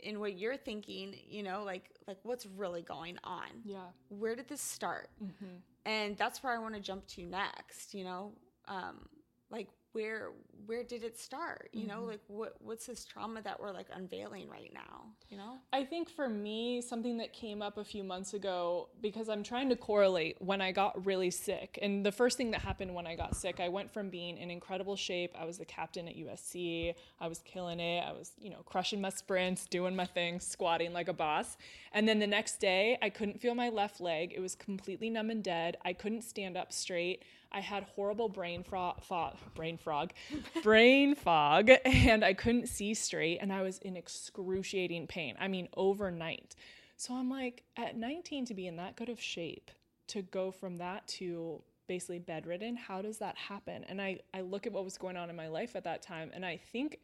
in 0.00 0.20
what 0.20 0.38
you're 0.38 0.56
thinking, 0.56 1.14
you 1.28 1.42
know, 1.42 1.62
like 1.64 1.90
like 2.06 2.18
what's 2.22 2.46
really 2.46 2.82
going 2.82 3.18
on? 3.24 3.48
Yeah. 3.64 3.86
Where 4.08 4.36
did 4.36 4.48
this 4.48 4.60
start? 4.60 5.08
Mm-hmm. 5.22 5.56
And 5.84 6.16
that's 6.16 6.42
where 6.42 6.52
I 6.52 6.58
want 6.58 6.74
to 6.74 6.80
jump 6.80 7.06
to 7.08 7.22
next, 7.22 7.94
you 7.94 8.04
know? 8.04 8.32
Um 8.68 9.08
like 9.50 9.68
where 9.96 10.32
where 10.66 10.82
did 10.82 11.04
it 11.04 11.16
start? 11.16 11.68
You 11.72 11.86
know, 11.86 12.00
Mhm. 12.00 12.06
like 12.08 12.20
what 12.26 12.60
what's 12.60 12.86
this 12.86 13.04
trauma 13.04 13.40
that 13.42 13.60
we're 13.60 13.70
like 13.70 13.86
unveiling 13.92 14.48
right 14.48 14.72
now, 14.74 15.04
you 15.30 15.36
know? 15.36 15.60
I 15.72 15.84
think 15.84 16.10
for 16.10 16.28
me, 16.28 16.80
something 16.80 17.18
that 17.18 17.32
came 17.32 17.62
up 17.62 17.78
a 17.78 17.84
few 17.84 18.02
months 18.02 18.34
ago, 18.34 18.88
because 19.00 19.28
I'm 19.28 19.44
trying 19.44 19.68
to 19.68 19.76
correlate 19.76 20.42
when 20.42 20.60
I 20.60 20.72
got 20.72 21.06
really 21.06 21.30
sick. 21.30 21.78
And 21.80 22.04
the 22.04 22.10
first 22.10 22.36
thing 22.36 22.50
that 22.50 22.62
happened 22.62 22.96
when 22.96 23.06
I 23.06 23.14
got 23.14 23.36
sick, 23.36 23.60
I 23.60 23.68
went 23.68 23.92
from 23.92 24.10
being 24.10 24.36
in 24.38 24.50
incredible 24.50 24.96
shape. 24.96 25.32
I 25.38 25.44
was 25.44 25.58
the 25.58 25.64
captain 25.64 26.08
at 26.08 26.16
USC. 26.16 26.92
I 27.20 27.28
was 27.28 27.38
killing 27.42 27.78
it. 27.78 28.00
I 28.00 28.10
was, 28.10 28.32
you 28.36 28.50
know, 28.50 28.62
crushing 28.64 29.00
my 29.00 29.10
sprints, 29.10 29.66
doing 29.66 29.94
my 29.94 30.06
thing, 30.06 30.40
squatting 30.40 30.92
like 30.92 31.06
a 31.06 31.12
boss. 31.14 31.56
And 31.92 32.08
then 32.08 32.18
the 32.18 32.26
next 32.26 32.58
day, 32.58 32.98
I 33.00 33.08
couldn't 33.08 33.40
feel 33.40 33.54
my 33.54 33.68
left 33.68 34.00
leg. 34.00 34.32
It 34.34 34.40
was 34.40 34.56
completely 34.56 35.10
numb 35.10 35.30
and 35.30 35.44
dead. 35.44 35.76
I 35.84 35.92
couldn't 35.92 36.22
stand 36.22 36.56
up 36.56 36.72
straight. 36.72 37.22
I 37.52 37.60
had 37.60 37.84
horrible 37.84 38.28
brain 38.28 38.62
frog, 38.62 39.02
fog, 39.02 39.36
brain 39.54 39.78
frog, 39.78 40.12
brain 40.62 41.14
fog, 41.14 41.70
and 41.84 42.24
I 42.24 42.34
couldn't 42.34 42.68
see 42.68 42.94
straight, 42.94 43.38
and 43.38 43.52
I 43.52 43.62
was 43.62 43.78
in 43.78 43.96
excruciating 43.96 45.06
pain. 45.06 45.36
I 45.38 45.48
mean, 45.48 45.68
overnight. 45.76 46.54
So 46.96 47.14
I'm 47.14 47.30
like, 47.30 47.62
at 47.76 47.96
19 47.96 48.46
to 48.46 48.54
be 48.54 48.66
in 48.66 48.76
that 48.76 48.96
good 48.96 49.08
of 49.08 49.20
shape, 49.20 49.70
to 50.08 50.22
go 50.22 50.50
from 50.50 50.76
that 50.78 51.06
to 51.08 51.62
basically 51.86 52.18
bedridden, 52.18 52.76
how 52.76 53.02
does 53.02 53.18
that 53.18 53.36
happen? 53.36 53.84
And 53.84 54.00
I, 54.00 54.20
I 54.34 54.40
look 54.40 54.66
at 54.66 54.72
what 54.72 54.84
was 54.84 54.98
going 54.98 55.16
on 55.16 55.30
in 55.30 55.36
my 55.36 55.48
life 55.48 55.76
at 55.76 55.84
that 55.84 56.02
time, 56.02 56.30
and 56.34 56.44
I 56.44 56.56
think 56.56 57.00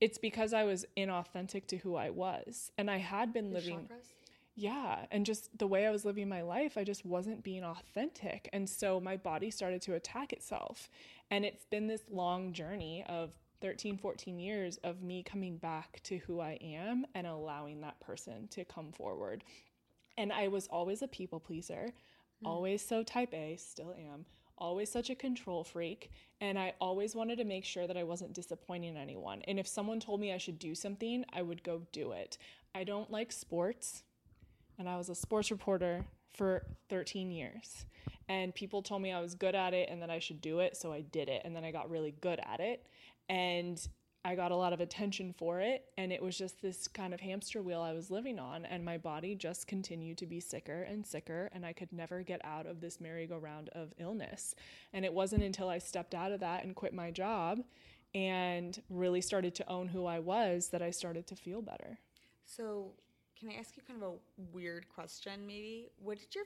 it's 0.00 0.18
because 0.18 0.52
I 0.52 0.64
was 0.64 0.84
inauthentic 0.96 1.66
to 1.68 1.76
who 1.76 1.94
I 1.96 2.10
was, 2.10 2.72
and 2.76 2.90
I 2.90 2.98
had 2.98 3.32
been 3.32 3.46
Your 3.46 3.60
living 3.60 3.88
chakras? 3.90 4.12
Yeah 4.56 5.06
and 5.10 5.26
just 5.26 5.56
the 5.58 5.66
way 5.66 5.86
i 5.86 5.90
was 5.90 6.04
living 6.04 6.28
my 6.28 6.42
life 6.42 6.76
i 6.76 6.84
just 6.84 7.04
wasn't 7.04 7.42
being 7.42 7.64
authentic 7.64 8.48
and 8.52 8.68
so 8.68 9.00
my 9.00 9.16
body 9.16 9.50
started 9.50 9.82
to 9.82 9.94
attack 9.94 10.32
itself. 10.32 10.88
And 11.30 11.44
it's 11.44 11.64
been 11.64 11.86
this 11.86 12.04
long 12.10 12.52
journey 12.52 13.04
of 13.08 13.30
13 13.60 13.96
14 13.98 14.38
years 14.38 14.78
of 14.84 15.02
me 15.02 15.22
coming 15.22 15.56
back 15.56 16.00
to 16.04 16.18
who 16.18 16.40
i 16.40 16.58
am 16.62 17.06
and 17.14 17.26
allowing 17.26 17.80
that 17.80 17.98
person 18.00 18.48
to 18.48 18.64
come 18.64 18.92
forward. 18.92 19.42
And 20.16 20.32
i 20.32 20.48
was 20.48 20.68
always 20.68 21.02
a 21.02 21.08
people 21.08 21.40
pleaser 21.40 21.92
mm. 22.44 22.48
always 22.48 22.86
so 22.86 23.02
type 23.02 23.34
a 23.34 23.56
still 23.56 23.94
am 23.98 24.26
always 24.56 24.88
such 24.88 25.10
a 25.10 25.16
control 25.16 25.64
freak 25.64 26.12
and 26.40 26.56
i 26.56 26.72
always 26.80 27.16
wanted 27.16 27.38
to 27.38 27.44
make 27.44 27.64
sure 27.64 27.88
that 27.88 27.96
i 27.96 28.04
wasn't 28.04 28.32
disappointing 28.32 28.96
anyone. 28.96 29.42
And 29.48 29.58
if 29.58 29.66
someone 29.66 29.98
told 29.98 30.20
me 30.20 30.32
i 30.32 30.38
should 30.38 30.58
do 30.58 30.74
something 30.74 31.24
i 31.32 31.42
would 31.42 31.62
go 31.64 31.82
do 31.90 32.12
it. 32.12 32.38
I 32.76 32.84
don't 32.84 33.10
like 33.10 33.32
sports 33.32 34.04
and 34.78 34.88
I 34.88 34.96
was 34.96 35.08
a 35.08 35.14
sports 35.14 35.50
reporter 35.50 36.04
for 36.32 36.66
13 36.88 37.30
years. 37.30 37.86
And 38.28 38.54
people 38.54 38.82
told 38.82 39.02
me 39.02 39.12
I 39.12 39.20
was 39.20 39.34
good 39.34 39.54
at 39.54 39.74
it 39.74 39.88
and 39.90 40.00
that 40.02 40.10
I 40.10 40.18
should 40.18 40.40
do 40.40 40.60
it, 40.60 40.76
so 40.76 40.92
I 40.92 41.02
did 41.02 41.28
it. 41.28 41.42
And 41.44 41.54
then 41.54 41.64
I 41.64 41.72
got 41.72 41.90
really 41.90 42.14
good 42.20 42.40
at 42.44 42.60
it. 42.60 42.86
And 43.28 43.86
I 44.24 44.34
got 44.34 44.50
a 44.50 44.56
lot 44.56 44.72
of 44.72 44.80
attention 44.80 45.34
for 45.36 45.60
it. 45.60 45.84
And 45.98 46.10
it 46.10 46.22
was 46.22 46.36
just 46.36 46.62
this 46.62 46.88
kind 46.88 47.12
of 47.12 47.20
hamster 47.20 47.62
wheel 47.62 47.82
I 47.82 47.92
was 47.92 48.10
living 48.10 48.38
on. 48.38 48.64
And 48.64 48.84
my 48.84 48.96
body 48.96 49.34
just 49.34 49.66
continued 49.66 50.16
to 50.18 50.26
be 50.26 50.40
sicker 50.40 50.82
and 50.82 51.06
sicker. 51.06 51.50
And 51.52 51.66
I 51.66 51.74
could 51.74 51.92
never 51.92 52.22
get 52.22 52.40
out 52.44 52.66
of 52.66 52.80
this 52.80 53.00
merry-go-round 53.00 53.68
of 53.70 53.92
illness. 53.98 54.54
And 54.94 55.04
it 55.04 55.12
wasn't 55.12 55.42
until 55.42 55.68
I 55.68 55.78
stepped 55.78 56.14
out 56.14 56.32
of 56.32 56.40
that 56.40 56.64
and 56.64 56.74
quit 56.74 56.94
my 56.94 57.10
job 57.10 57.60
and 58.14 58.80
really 58.88 59.20
started 59.20 59.54
to 59.56 59.70
own 59.70 59.88
who 59.88 60.06
I 60.06 60.20
was 60.20 60.68
that 60.68 60.80
I 60.80 60.90
started 60.90 61.26
to 61.26 61.36
feel 61.36 61.60
better. 61.60 61.98
So, 62.46 62.92
can 63.38 63.48
I 63.50 63.54
ask 63.54 63.76
you 63.76 63.82
kind 63.86 64.02
of 64.02 64.08
a 64.08 64.14
weird 64.52 64.86
question 64.88 65.46
maybe? 65.46 65.88
What 65.98 66.18
did 66.18 66.34
your 66.34 66.44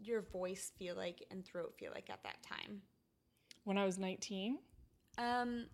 your 0.00 0.20
voice 0.20 0.72
feel 0.78 0.94
like 0.94 1.24
and 1.30 1.44
throat 1.44 1.74
feel 1.78 1.90
like 1.94 2.08
at 2.10 2.22
that 2.22 2.42
time? 2.42 2.82
When 3.64 3.76
I 3.78 3.84
was 3.84 3.98
19, 3.98 4.58
Um 5.18 5.66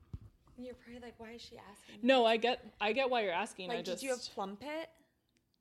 you're 0.57 0.75
probably 0.75 1.01
like, 1.01 1.15
why 1.19 1.33
is 1.33 1.43
she 1.43 1.59
asking? 1.59 1.97
No, 2.03 2.25
I 2.25 2.37
get 2.37 2.65
I 2.81 2.93
get 2.93 3.11
why 3.11 3.23
you're 3.23 3.33
asking. 3.33 3.69
Like, 3.69 3.79
I 3.79 3.83
just 3.83 4.01
did 4.01 4.07
you 4.07 4.13
have 4.13 4.23
plum 4.35 4.57
pit? 4.57 4.91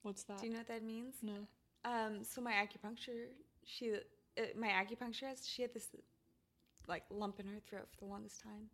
what's 0.04 0.24
that? 0.24 0.40
Do 0.40 0.46
you 0.48 0.52
know 0.52 0.60
what 0.60 0.68
that 0.68 0.84
means? 0.84 1.16
no. 1.22 1.48
Um, 1.86 2.24
so 2.24 2.40
my 2.40 2.54
acupuncture, 2.54 3.26
she, 3.66 3.96
uh, 4.38 4.42
my 4.58 4.70
acupuncturist, 4.70 5.46
she 5.46 5.64
had 5.64 5.74
this 5.74 5.90
like 6.88 7.04
lump 7.10 7.42
in 7.42 7.46
her 7.48 7.60
throat 7.70 7.88
for 7.92 8.06
the 8.06 8.12
longest 8.12 8.42
time, 8.42 8.70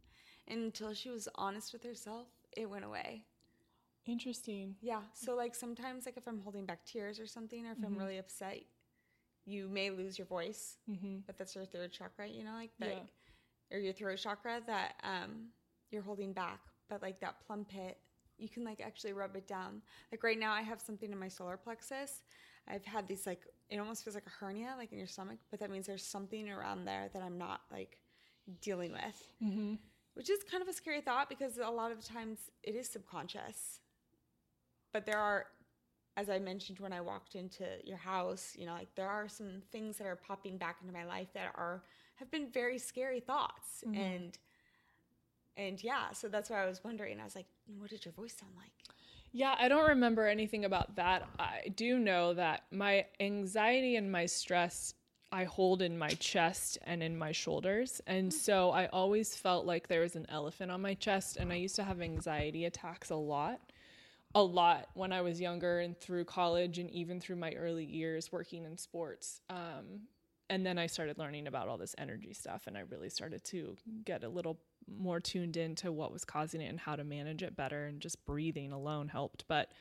and 0.47 0.59
until 0.62 0.93
she 0.93 1.09
was 1.09 1.27
honest 1.35 1.73
with 1.73 1.83
herself, 1.83 2.27
it 2.55 2.69
went 2.69 2.85
away. 2.85 3.23
Interesting. 4.10 4.76
Yeah. 4.82 5.02
So 5.13 5.36
like 5.36 5.56
sometimes, 5.56 6.06
like 6.06 6.17
if 6.17 6.28
I'm 6.28 6.39
holding 6.41 6.65
back 6.65 6.86
tears 6.86 7.19
or 7.19 7.28
something, 7.28 7.65
or 7.65 7.72
if 7.74 7.78
I'm 7.84 7.95
Mhm. 7.95 8.00
really 8.00 8.17
upset, 8.17 8.58
you 9.45 9.67
may 9.69 9.89
lose 9.89 10.17
your 10.17 10.28
voice, 10.28 10.78
Mm-hmm. 10.89 11.19
but 11.26 11.38
that's 11.38 11.56
your 11.56 11.65
third 11.65 11.91
chakra, 11.91 12.28
you 12.28 12.43
know, 12.43 12.54
like 12.54 12.76
that, 12.80 12.88
Yeah. 12.89 13.06
or 13.78 13.80
your 13.80 13.93
throat 13.93 14.17
chakra 14.17 14.62
that 14.65 14.95
um 15.04 15.52
you're 15.91 16.04
holding 16.04 16.34
back. 16.34 16.60
But 16.88 17.02
like 17.02 17.19
that 17.22 17.39
plum 17.45 17.65
pit, 17.65 17.98
you 18.38 18.50
can 18.50 18.63
like 18.63 18.80
actually 18.82 19.13
rub 19.13 19.36
it 19.36 19.48
down. 19.48 19.82
Like 20.12 20.24
right 20.24 20.38
now, 20.39 20.52
I 20.54 20.62
have 20.62 20.82
something 20.82 21.12
in 21.12 21.17
my 21.17 21.28
solar 21.30 21.58
plexus. 21.58 22.24
I've 22.67 22.86
had 22.86 23.08
these 23.08 23.26
like 23.26 23.45
it 23.69 23.78
almost 23.80 24.04
feels 24.04 24.15
like 24.15 24.26
a 24.26 24.30
hernia, 24.39 24.74
like 24.78 24.91
in 24.91 24.98
your 24.98 25.08
stomach, 25.08 25.39
but 25.52 25.60
that 25.60 25.69
means 25.69 25.86
there's 25.88 26.06
something 26.06 26.50
around 26.50 26.86
there 26.86 27.10
that 27.13 27.22
I'm 27.22 27.38
not 27.38 27.62
like 27.72 28.00
dealing 28.62 28.91
with, 28.91 29.34
Mm-hmm. 29.43 29.76
which 30.15 30.30
is 30.30 30.43
kind 30.43 30.62
of 30.63 30.67
a 30.67 30.74
scary 30.74 31.02
thought 31.02 31.30
because 31.30 31.58
a 31.60 31.69
lot 31.69 31.91
of 31.91 32.04
times 32.04 32.50
it 32.63 32.76
is 32.76 32.89
subconscious. 32.89 33.80
But 34.91 35.06
there 35.06 35.19
are, 35.19 35.47
as 36.17 36.30
I 36.30 36.39
mentioned 36.39 36.80
when 36.80 36.93
I 36.93 37.02
walked 37.02 37.36
into 37.36 37.65
your 37.84 37.97
house, 37.97 38.56
you 38.58 38.65
know, 38.65 38.73
like 38.73 38.93
there 38.95 39.10
are 39.10 39.28
some 39.28 39.62
things 39.71 39.97
that 39.97 40.08
are 40.08 40.15
popping 40.15 40.58
back 40.58 40.78
into 40.82 40.93
my 40.93 41.06
life 41.06 41.28
that 41.34 41.52
are 41.56 41.84
have 42.15 42.30
been 42.32 42.49
very 42.52 42.78
scary 42.78 43.19
thoughts 43.21 43.84
Mhm. 43.86 43.95
and 43.97 44.38
and 45.58 45.84
yeah, 45.84 46.12
so 46.13 46.30
that's 46.30 46.49
why 46.49 46.63
I 46.63 46.65
was 46.65 46.84
wondering. 46.84 47.19
I 47.19 47.25
was 47.25 47.36
like, 47.36 47.47
what 47.78 47.89
did 47.89 48.06
your 48.06 48.13
voice 48.13 48.34
sound 48.39 48.54
like? 48.56 48.71
Yeah, 49.32 49.56
I 49.60 49.67
don't 49.67 49.89
remember 49.89 50.25
anything 50.25 50.65
about 50.65 50.95
that. 50.95 51.28
I 51.38 51.67
do 51.75 51.99
know 51.99 52.34
that 52.34 52.63
my 52.71 53.06
anxiety 53.19 53.95
and 53.97 54.12
my 54.12 54.25
stress 54.25 54.93
I 55.32 55.43
hold 55.43 55.84
in 55.84 55.97
my 55.97 56.10
chest 56.10 56.80
and 56.84 57.04
in 57.04 57.15
my 57.15 57.32
shoulders. 57.32 58.02
And 58.08 58.34
so 58.34 58.71
I 58.71 58.88
always 58.88 59.36
felt 59.36 59.65
like 59.65 59.88
there 59.88 60.02
was 60.02 60.15
an 60.15 60.25
elephant 60.30 60.71
on 60.71 60.82
my 60.82 60.95
chest 60.95 61.38
and 61.38 61.52
I 61.52 61.58
used 61.58 61.75
to 61.75 61.84
have 61.84 62.02
anxiety 62.02 62.65
attacks 62.65 63.12
a 63.12 63.15
lot. 63.15 63.60
A 64.35 64.43
lot 64.43 64.89
when 64.93 65.11
I 65.11 65.21
was 65.21 65.41
younger 65.41 65.79
and 65.79 65.97
through 65.97 66.25
college 66.25 66.77
and 66.77 66.89
even 66.91 67.19
through 67.19 67.37
my 67.37 67.53
early 67.53 67.85
years 67.85 68.31
working 68.31 68.63
in 68.65 68.77
sports. 68.77 69.41
Um, 69.49 70.01
and 70.49 70.65
then 70.65 70.77
I 70.77 70.87
started 70.87 71.17
learning 71.17 71.47
about 71.47 71.67
all 71.67 71.77
this 71.77 71.95
energy 71.97 72.33
stuff 72.33 72.63
and 72.67 72.77
I 72.77 72.81
really 72.81 73.09
started 73.09 73.43
to 73.45 73.75
get 74.05 74.23
a 74.23 74.29
little 74.29 74.59
more 74.87 75.19
tuned 75.19 75.57
into 75.57 75.91
what 75.91 76.11
was 76.11 76.25
causing 76.25 76.61
it 76.61 76.67
and 76.67 76.79
how 76.79 76.95
to 76.95 77.03
manage 77.03 77.43
it 77.43 77.55
better 77.55 77.85
and 77.85 78.01
just 78.01 78.23
breathing 78.25 78.71
alone 78.71 79.07
helped. 79.07 79.45
But 79.47 79.71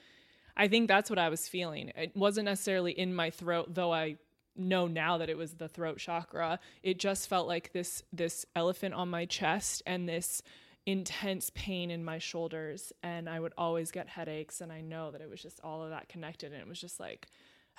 I 0.56 0.68
think 0.68 0.88
that's 0.88 1.08
what 1.08 1.18
I 1.18 1.28
was 1.28 1.48
feeling. 1.48 1.92
It 1.96 2.16
wasn't 2.16 2.46
necessarily 2.46 2.92
in 2.92 3.14
my 3.14 3.30
throat, 3.30 3.74
though 3.74 3.92
I 3.92 4.16
know 4.56 4.88
now 4.88 5.18
that 5.18 5.30
it 5.30 5.38
was 5.38 5.54
the 5.54 5.68
throat 5.68 5.98
chakra. 5.98 6.58
It 6.82 6.98
just 6.98 7.28
felt 7.28 7.46
like 7.46 7.72
this 7.72 8.02
this 8.12 8.44
elephant 8.56 8.94
on 8.94 9.08
my 9.08 9.24
chest 9.24 9.82
and 9.86 10.08
this 10.08 10.42
intense 10.88 11.50
pain 11.54 11.90
in 11.90 12.02
my 12.02 12.18
shoulders 12.18 12.94
and 13.02 13.28
I 13.28 13.38
would 13.38 13.52
always 13.58 13.90
get 13.90 14.08
headaches 14.08 14.62
and 14.62 14.72
I 14.72 14.80
know 14.80 15.10
that 15.10 15.20
it 15.20 15.28
was 15.28 15.42
just 15.42 15.60
all 15.62 15.82
of 15.82 15.90
that 15.90 16.08
connected 16.08 16.50
and 16.50 16.62
it 16.62 16.66
was 16.66 16.80
just 16.80 16.98
like 16.98 17.26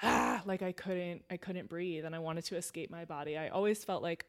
ah 0.04 0.44
like 0.46 0.62
I 0.62 0.72
couldn't 0.72 1.24
I 1.28 1.38
couldn't 1.38 1.70
breathe 1.70 2.06
and 2.06 2.16
I 2.16 2.20
wanted 2.20 2.46
to 2.46 2.56
escape 2.56 2.92
my 2.92 3.06
body. 3.06 3.36
I 3.36 3.48
always 3.48 3.84
felt 3.84 4.04
like 4.04 4.28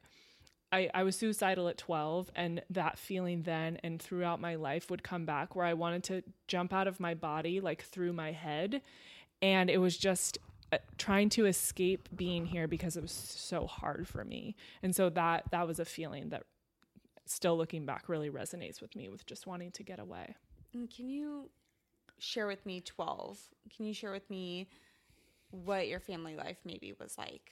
I, 0.73 0.89
I 0.95 1.03
was 1.03 1.15
suicidal 1.15 1.69
at 1.69 1.77
12 1.77 2.31
and 2.35 2.63
that 2.71 2.99
feeling 2.99 3.43
then 3.43 3.77
and 3.83 4.01
throughout 4.01 4.41
my 4.41 4.55
life 4.55 4.91
would 4.91 5.03
come 5.03 5.27
back 5.27 5.55
where 5.55 5.67
I 5.67 5.75
wanted 5.75 6.03
to 6.05 6.23
jump 6.49 6.73
out 6.73 6.87
of 6.89 6.99
my 6.99 7.13
body 7.13 7.61
like 7.61 7.83
through 7.83 8.15
my 8.15 8.33
head 8.33 8.81
and 9.43 9.69
it 9.69 9.79
was 9.79 9.99
just 9.99 10.39
uh, 10.73 10.79
trying 10.97 11.29
to 11.31 11.45
escape 11.45 12.09
being 12.17 12.47
here 12.47 12.67
because 12.67 12.97
it 12.97 13.03
was 13.03 13.13
so 13.13 13.67
hard 13.67 14.09
for 14.09 14.25
me 14.25 14.57
and 14.83 14.97
so 14.97 15.11
that 15.11 15.45
that 15.51 15.67
was 15.67 15.79
a 15.79 15.85
feeling 15.85 16.31
that 16.31 16.45
still 17.31 17.57
looking 17.57 17.87
back 17.87 18.09
really 18.09 18.31
resonates 18.31 18.81
with 18.81 18.95
me 18.97 19.09
with 19.09 19.25
just 19.27 19.47
wanting 19.47 19.71
to 19.71 19.83
get 19.83 19.99
away 19.99 20.35
And 20.75 20.91
can 20.91 21.09
you 21.09 21.51
share 22.19 22.47
with 22.47 22.65
me 22.67 22.81
12? 22.81 23.39
Can 23.75 23.87
you 23.87 23.95
share 23.95 24.13
with 24.13 24.29
me 24.29 24.69
what 25.51 25.89
your 25.89 26.01
family 26.01 26.37
life 26.37 26.59
maybe 26.65 26.93
was 26.99 27.17
like? 27.17 27.51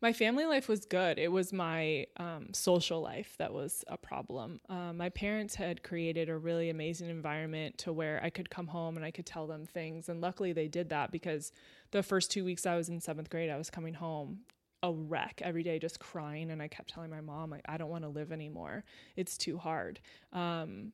my 0.00 0.12
family 0.12 0.44
life 0.44 0.68
was 0.68 0.84
good. 0.84 1.18
It 1.18 1.32
was 1.32 1.52
my 1.52 2.06
um, 2.18 2.52
social 2.52 3.00
life 3.00 3.34
that 3.38 3.52
was 3.52 3.84
a 3.88 3.96
problem. 3.96 4.60
Um, 4.68 4.98
my 4.98 5.08
parents 5.08 5.54
had 5.54 5.82
created 5.82 6.28
a 6.28 6.36
really 6.36 6.68
amazing 6.68 7.08
environment 7.08 7.78
to 7.78 7.92
where 7.92 8.20
I 8.22 8.28
could 8.28 8.50
come 8.50 8.66
home 8.66 8.96
and 8.96 9.04
I 9.04 9.10
could 9.10 9.24
tell 9.24 9.46
them 9.46 9.64
things. 9.66 10.08
And 10.08 10.20
luckily 10.20 10.52
they 10.52 10.68
did 10.68 10.90
that 10.90 11.10
because 11.10 11.52
the 11.90 12.02
first 12.02 12.30
two 12.30 12.44
weeks 12.44 12.66
I 12.66 12.76
was 12.76 12.88
in 12.88 13.00
seventh 13.00 13.30
grade, 13.30 13.50
I 13.50 13.56
was 13.56 13.70
coming 13.70 13.94
home 13.94 14.40
a 14.84 14.92
wreck 14.92 15.40
every 15.42 15.62
day, 15.62 15.78
just 15.78 15.98
crying. 15.98 16.50
And 16.50 16.62
I 16.62 16.68
kept 16.68 16.90
telling 16.90 17.10
my 17.10 17.22
mom, 17.22 17.50
like, 17.50 17.64
I 17.66 17.78
don't 17.78 17.90
want 17.90 18.04
to 18.04 18.10
live 18.10 18.30
anymore. 18.30 18.84
It's 19.16 19.38
too 19.38 19.56
hard. 19.56 19.98
Um, 20.32 20.92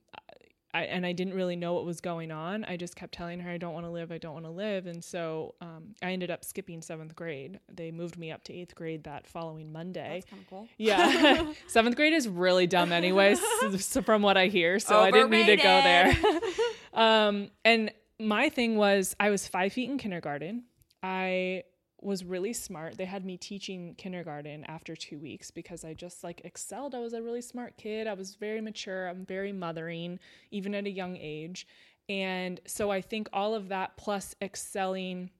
I, 0.72 0.82
and 0.82 1.04
I 1.04 1.10
didn't 1.12 1.34
really 1.34 1.56
know 1.56 1.74
what 1.74 1.84
was 1.84 2.00
going 2.00 2.30
on. 2.30 2.64
I 2.64 2.76
just 2.76 2.94
kept 2.94 3.12
telling 3.12 3.40
her, 3.40 3.50
I 3.50 3.58
don't 3.58 3.74
want 3.74 3.86
to 3.86 3.90
live, 3.90 4.12
I 4.12 4.18
don't 4.18 4.34
want 4.34 4.44
to 4.44 4.52
live. 4.52 4.86
And 4.86 5.02
so 5.02 5.56
um, 5.60 5.96
I 6.00 6.12
ended 6.12 6.30
up 6.30 6.44
skipping 6.44 6.80
seventh 6.80 7.16
grade. 7.16 7.58
They 7.68 7.90
moved 7.90 8.16
me 8.16 8.30
up 8.30 8.44
to 8.44 8.52
eighth 8.52 8.76
grade 8.76 9.02
that 9.04 9.26
following 9.26 9.72
Monday. 9.72 10.20
That's 10.20 10.30
kind 10.30 10.42
of 10.42 10.48
cool. 10.48 10.68
Yeah. 10.78 11.52
seventh 11.66 11.96
grade 11.96 12.12
is 12.12 12.28
really 12.28 12.68
dumb, 12.68 12.92
anyways, 12.92 13.40
so 13.84 14.02
from 14.02 14.22
what 14.22 14.36
I 14.36 14.46
hear. 14.46 14.78
So 14.78 15.00
I 15.00 15.10
didn't 15.10 15.30
need 15.30 15.46
to 15.46 15.56
go 15.56 15.62
there. 15.62 16.16
um, 16.94 17.50
and 17.64 17.90
my 18.20 18.48
thing 18.48 18.76
was, 18.76 19.16
I 19.18 19.30
was 19.30 19.48
five 19.48 19.72
feet 19.72 19.90
in 19.90 19.98
kindergarten. 19.98 20.64
I 21.02 21.64
was 22.02 22.24
really 22.24 22.52
smart. 22.52 22.96
They 22.96 23.04
had 23.04 23.24
me 23.24 23.36
teaching 23.36 23.94
kindergarten 23.96 24.64
after 24.64 24.96
two 24.96 25.18
weeks 25.18 25.50
because 25.50 25.84
I 25.84 25.94
just 25.94 26.24
like 26.24 26.40
excelled. 26.44 26.94
I 26.94 27.00
was 27.00 27.12
a 27.12 27.22
really 27.22 27.42
smart 27.42 27.76
kid. 27.76 28.06
I 28.06 28.14
was 28.14 28.34
very 28.34 28.60
mature. 28.60 29.08
I'm 29.08 29.24
very 29.24 29.52
mothering, 29.52 30.18
even 30.50 30.74
at 30.74 30.86
a 30.86 30.90
young 30.90 31.16
age. 31.16 31.66
And 32.08 32.60
so 32.66 32.90
I 32.90 33.00
think 33.00 33.28
all 33.32 33.54
of 33.54 33.68
that 33.68 33.96
plus 33.96 34.34
excelling 34.42 35.30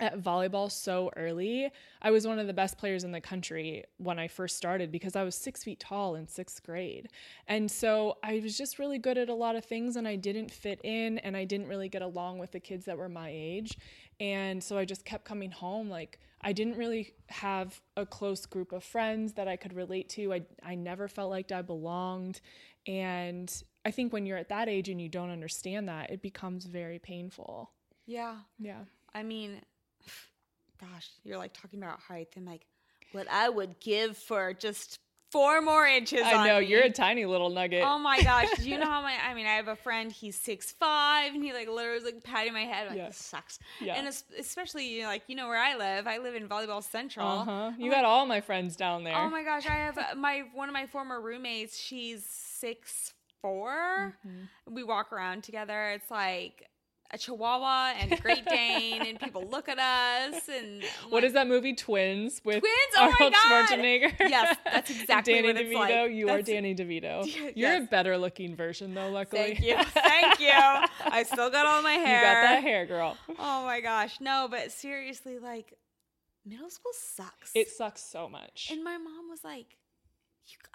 at 0.00 0.20
volleyball 0.20 0.70
so 0.70 1.10
early. 1.16 1.70
I 2.02 2.10
was 2.10 2.26
one 2.26 2.38
of 2.38 2.46
the 2.46 2.52
best 2.52 2.78
players 2.78 3.04
in 3.04 3.12
the 3.12 3.20
country 3.20 3.84
when 3.96 4.18
I 4.18 4.28
first 4.28 4.56
started 4.56 4.92
because 4.92 5.16
I 5.16 5.24
was 5.24 5.34
six 5.34 5.64
feet 5.64 5.80
tall 5.80 6.14
in 6.14 6.28
sixth 6.28 6.62
grade. 6.62 7.08
And 7.48 7.70
so 7.70 8.18
I 8.22 8.40
was 8.42 8.56
just 8.56 8.78
really 8.78 8.98
good 8.98 9.18
at 9.18 9.28
a 9.28 9.34
lot 9.34 9.56
of 9.56 9.64
things 9.64 9.96
and 9.96 10.06
I 10.06 10.16
didn't 10.16 10.50
fit 10.50 10.80
in 10.84 11.18
and 11.18 11.36
I 11.36 11.44
didn't 11.44 11.68
really 11.68 11.88
get 11.88 12.02
along 12.02 12.38
with 12.38 12.52
the 12.52 12.60
kids 12.60 12.84
that 12.84 12.96
were 12.96 13.08
my 13.08 13.30
age. 13.32 13.76
And 14.20 14.62
so 14.62 14.76
I 14.78 14.84
just 14.84 15.04
kept 15.04 15.24
coming 15.24 15.50
home. 15.50 15.88
Like, 15.88 16.18
I 16.40 16.52
didn't 16.52 16.76
really 16.76 17.14
have 17.28 17.80
a 17.96 18.06
close 18.06 18.46
group 18.46 18.72
of 18.72 18.84
friends 18.84 19.34
that 19.34 19.48
I 19.48 19.56
could 19.56 19.72
relate 19.72 20.08
to. 20.10 20.32
I, 20.32 20.42
I 20.62 20.74
never 20.74 21.08
felt 21.08 21.30
like 21.30 21.50
I 21.52 21.62
belonged. 21.62 22.40
And 22.86 23.52
I 23.84 23.90
think 23.90 24.12
when 24.12 24.26
you're 24.26 24.38
at 24.38 24.48
that 24.48 24.68
age 24.68 24.88
and 24.88 25.00
you 25.00 25.08
don't 25.08 25.30
understand 25.30 25.88
that, 25.88 26.10
it 26.10 26.22
becomes 26.22 26.66
very 26.66 26.98
painful. 26.98 27.70
Yeah. 28.06 28.36
Yeah. 28.58 28.84
I 29.14 29.22
mean, 29.22 29.60
gosh, 30.80 31.10
you're 31.24 31.38
like 31.38 31.52
talking 31.52 31.82
about 31.82 32.00
height 32.00 32.28
and 32.36 32.46
like 32.46 32.66
what 33.12 33.28
I 33.30 33.48
would 33.48 33.80
give 33.80 34.16
for 34.16 34.52
just 34.52 35.00
four 35.30 35.60
more 35.60 35.86
inches. 35.86 36.22
I 36.24 36.46
know 36.46 36.58
you're 36.58 36.82
a 36.82 36.90
tiny 36.90 37.24
little 37.26 37.50
nugget. 37.50 37.82
Oh 37.84 37.98
my 37.98 38.22
gosh! 38.22 38.48
Do 38.58 38.68
you 38.68 38.78
know 38.78 38.86
how 38.90 39.02
my? 39.02 39.14
I 39.28 39.34
mean, 39.34 39.46
I 39.46 39.54
have 39.54 39.68
a 39.68 39.76
friend. 39.76 40.10
He's 40.12 40.36
six 40.36 40.72
five, 40.72 41.34
and 41.34 41.42
he 41.42 41.52
like 41.52 41.68
literally 41.68 41.96
was 41.96 42.04
like 42.04 42.22
patting 42.24 42.52
my 42.52 42.62
head. 42.64 42.84
I'm 42.84 42.88
like 42.90 42.98
Yeah. 42.98 43.10
sucks. 43.10 43.58
Yeah. 43.80 43.94
And 43.96 44.08
especially 44.38 44.86
you 44.88 45.02
know, 45.02 45.08
like 45.08 45.22
you 45.26 45.36
know 45.36 45.48
where 45.48 45.58
I 45.60 45.76
live. 45.76 46.06
I 46.06 46.18
live 46.18 46.34
in 46.34 46.48
Volleyball 46.48 46.82
Central. 46.82 47.26
Uh 47.26 47.44
huh. 47.44 47.50
I'm 47.74 47.80
You 47.80 47.90
like, 47.90 47.98
got 47.98 48.04
all 48.04 48.26
my 48.26 48.40
friends 48.40 48.76
down 48.76 49.04
there. 49.04 49.16
Oh 49.16 49.28
my 49.28 49.42
gosh! 49.42 49.66
I 49.66 49.74
have 49.74 49.98
uh, 49.98 50.02
my 50.16 50.44
one 50.54 50.68
of 50.68 50.72
my 50.72 50.86
former 50.86 51.20
roommates. 51.20 51.78
She's 51.78 52.24
six 52.24 53.14
4 53.42 54.14
Mm-hmm. 54.26 54.74
We 54.74 54.82
walk 54.84 55.12
around 55.12 55.42
together. 55.44 55.90
It's 55.90 56.10
like. 56.10 56.67
A 57.10 57.16
Chihuahua 57.16 57.94
and 57.98 58.12
a 58.12 58.16
Great 58.16 58.44
Dane, 58.44 59.00
and 59.06 59.18
people 59.18 59.42
look 59.50 59.66
at 59.70 59.78
us. 59.78 60.46
And 60.48 60.82
I'm 61.04 61.10
What 61.10 61.22
like, 61.22 61.24
is 61.28 61.32
that 61.32 61.48
movie 61.48 61.74
Twins 61.74 62.42
with 62.44 62.60
Twins? 62.60 62.74
Oh 62.98 63.06
my 63.06 63.12
Arnold 63.18 63.32
God! 63.32 63.68
Schwarzenegger? 63.70 64.28
Yes, 64.28 64.56
that's 64.64 64.90
exactly 64.90 65.32
Danny 65.32 65.46
what 65.48 65.56
it's 65.56 65.70
DeVito. 65.70 66.02
like. 66.04 66.12
You 66.12 66.28
are 66.28 66.42
Danny 66.42 66.74
DeVito. 66.74 67.52
You're 67.56 67.76
a 67.78 67.80
better 67.80 68.18
looking 68.18 68.54
version 68.54 68.92
though, 68.92 69.08
luckily. 69.08 69.54
Thank 69.54 69.62
you. 69.62 69.76
Thank 69.84 70.38
you. 70.40 70.50
I 70.52 71.22
still 71.22 71.48
got 71.48 71.64
all 71.64 71.80
my 71.80 71.94
hair. 71.94 72.18
you 72.18 72.24
got 72.26 72.42
that 72.42 72.62
hair, 72.62 72.84
girl. 72.84 73.16
Oh 73.38 73.64
my 73.64 73.80
gosh. 73.80 74.20
No, 74.20 74.46
but 74.50 74.70
seriously, 74.70 75.38
like, 75.38 75.72
middle 76.44 76.68
school 76.68 76.92
sucks. 76.94 77.52
It 77.54 77.70
sucks 77.70 78.02
so 78.02 78.28
much. 78.28 78.68
and 78.70 78.84
my 78.84 78.98
mom 78.98 79.30
was 79.30 79.42
like, 79.42 79.77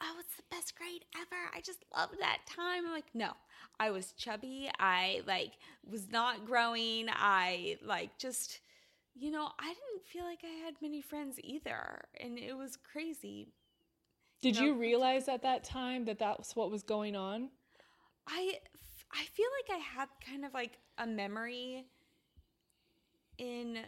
oh, 0.01 0.15
it's 0.19 0.35
the 0.35 0.43
best 0.51 0.75
grade 0.75 1.05
ever. 1.15 1.41
I 1.55 1.61
just 1.61 1.83
loved 1.95 2.19
that 2.19 2.39
time. 2.47 2.85
I'm 2.85 2.91
like, 2.91 3.13
no, 3.13 3.31
I 3.79 3.91
was 3.91 4.13
chubby. 4.13 4.69
I 4.79 5.21
like 5.27 5.53
was 5.89 6.11
not 6.11 6.45
growing. 6.45 7.07
I 7.09 7.77
like 7.83 8.17
just, 8.17 8.59
you 9.15 9.31
know, 9.31 9.49
I 9.59 9.67
didn't 9.67 10.05
feel 10.11 10.23
like 10.23 10.39
I 10.43 10.65
had 10.65 10.75
many 10.81 11.01
friends 11.01 11.39
either. 11.43 12.05
And 12.19 12.37
it 12.37 12.57
was 12.57 12.77
crazy. 12.77 13.47
Did 14.41 14.55
know- 14.55 14.63
you 14.63 14.73
realize 14.75 15.27
at 15.27 15.43
that 15.43 15.63
time 15.63 16.05
that 16.05 16.19
that's 16.19 16.55
what 16.55 16.71
was 16.71 16.83
going 16.83 17.15
on? 17.15 17.49
I 18.27 18.59
I 19.11 19.25
feel 19.25 19.47
like 19.61 19.79
I 19.79 19.81
had 19.81 20.09
kind 20.25 20.45
of 20.45 20.53
like 20.53 20.77
a 20.97 21.05
memory 21.05 21.85
in 23.37 23.79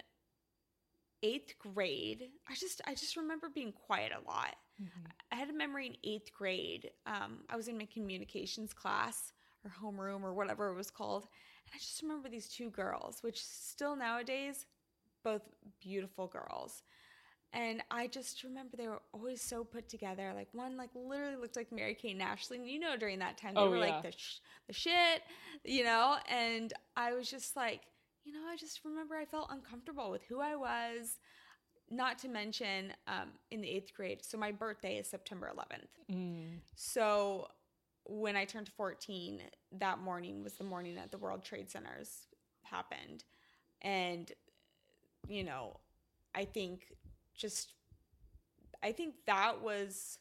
eighth 1.24 1.56
grade. 1.60 2.30
I 2.48 2.56
just 2.56 2.82
I 2.86 2.94
just 2.94 3.18
remember 3.18 3.50
being 3.54 3.72
quiet 3.72 4.12
a 4.12 4.28
lot. 4.28 4.56
I 5.32 5.36
had 5.36 5.50
a 5.50 5.54
memory 5.54 5.88
in 5.88 5.98
eighth 6.04 6.32
grade. 6.34 6.92
Um, 7.06 7.40
I 7.50 7.56
was 7.56 7.68
in 7.68 7.78
my 7.78 7.86
communications 7.92 8.74
class 8.74 9.34
or 9.64 9.72
homeroom 9.82 10.24
or 10.24 10.34
whatever 10.34 10.70
it 10.70 10.76
was 10.76 10.92
called, 10.92 11.24
and 11.66 11.72
I 11.76 11.78
just 11.80 12.02
remember 12.02 12.30
these 12.30 12.48
two 12.48 12.70
girls, 12.70 13.20
which 13.22 13.44
still 13.44 13.96
nowadays, 13.96 14.66
both 15.24 15.42
beautiful 15.82 16.28
girls. 16.28 16.84
And 17.54 17.82
I 17.90 18.08
just 18.08 18.44
remember 18.44 18.76
they 18.76 18.88
were 18.88 19.02
always 19.14 19.42
so 19.42 19.64
put 19.64 19.88
together. 19.88 20.34
Like 20.36 20.50
one, 20.54 20.76
like 20.78 20.90
literally 20.94 21.38
looked 21.38 21.56
like 21.56 21.72
Mary 21.72 21.96
Kate 21.96 22.12
and 22.14 22.22
Ashley. 22.22 22.58
And 22.58 22.68
you 22.70 22.80
know, 22.80 22.98
during 22.98 23.20
that 23.20 23.38
time, 23.38 23.58
they 23.58 23.62
Oh, 23.62 23.70
were 23.70 23.78
yeah. 23.78 23.80
like 23.80 24.02
the 24.04 24.12
sh- 24.12 24.40
the 24.68 24.74
shit, 24.74 25.22
you 25.64 25.84
know. 25.84 26.18
And 26.30 26.74
I 26.98 27.14
was 27.14 27.30
just 27.30 27.56
like, 27.56 27.82
you 28.26 28.34
know, 28.34 28.42
I 28.50 28.58
just 28.58 28.82
remember 28.84 29.16
I 29.16 29.26
felt 29.26 29.48
uncomfortable 29.52 30.12
with 30.12 30.24
who 30.28 30.42
I 30.42 30.56
was. 30.56 31.18
Not 31.90 32.18
to 32.20 32.28
mention, 32.28 32.94
um, 33.08 33.30
in 33.52 33.62
the 33.62 33.70
eighth 33.70 33.94
grade. 33.94 34.24
So 34.26 34.38
my 34.38 34.52
birthday 34.52 34.98
is 34.98 35.08
September 35.08 35.52
11th. 35.56 36.16
Mm. 36.16 36.60
So 36.76 37.48
when 38.06 38.36
I 38.36 38.46
turned 38.46 38.70
14, 38.70 39.42
that 39.80 40.00
morning 40.00 40.44
was 40.44 40.54
the 40.54 40.64
morning 40.64 40.96
that 40.96 41.12
the 41.12 41.18
World 41.18 41.44
Trade 41.44 41.70
Centers 41.70 42.28
happened. 42.64 43.24
And, 43.82 44.32
you 45.28 45.44
know, 45.44 45.78
I 46.34 46.46
think 46.46 46.88
just, 47.36 47.74
I 48.84 48.92
think 48.92 49.16
that 49.26 49.62
was 49.62 50.20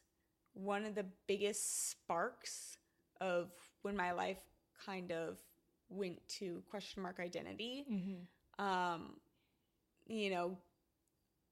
one 0.54 0.84
of 0.84 0.94
the 0.94 1.06
biggest 1.26 1.90
sparks 1.90 2.78
of 3.20 3.50
when 3.82 3.96
my 3.96 4.12
life 4.12 4.38
kind 4.84 5.12
of 5.12 5.38
went 5.88 6.26
to 6.28 6.62
question 6.70 7.02
mark 7.02 7.20
identity. 7.20 7.84
hmm 7.88 8.64
Um, 8.64 9.16
you 10.06 10.30
know, 10.30 10.58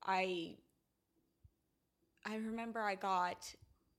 I 0.06 0.56
I 2.24 2.36
remember 2.36 2.80
I 2.80 2.94
got 2.94 3.52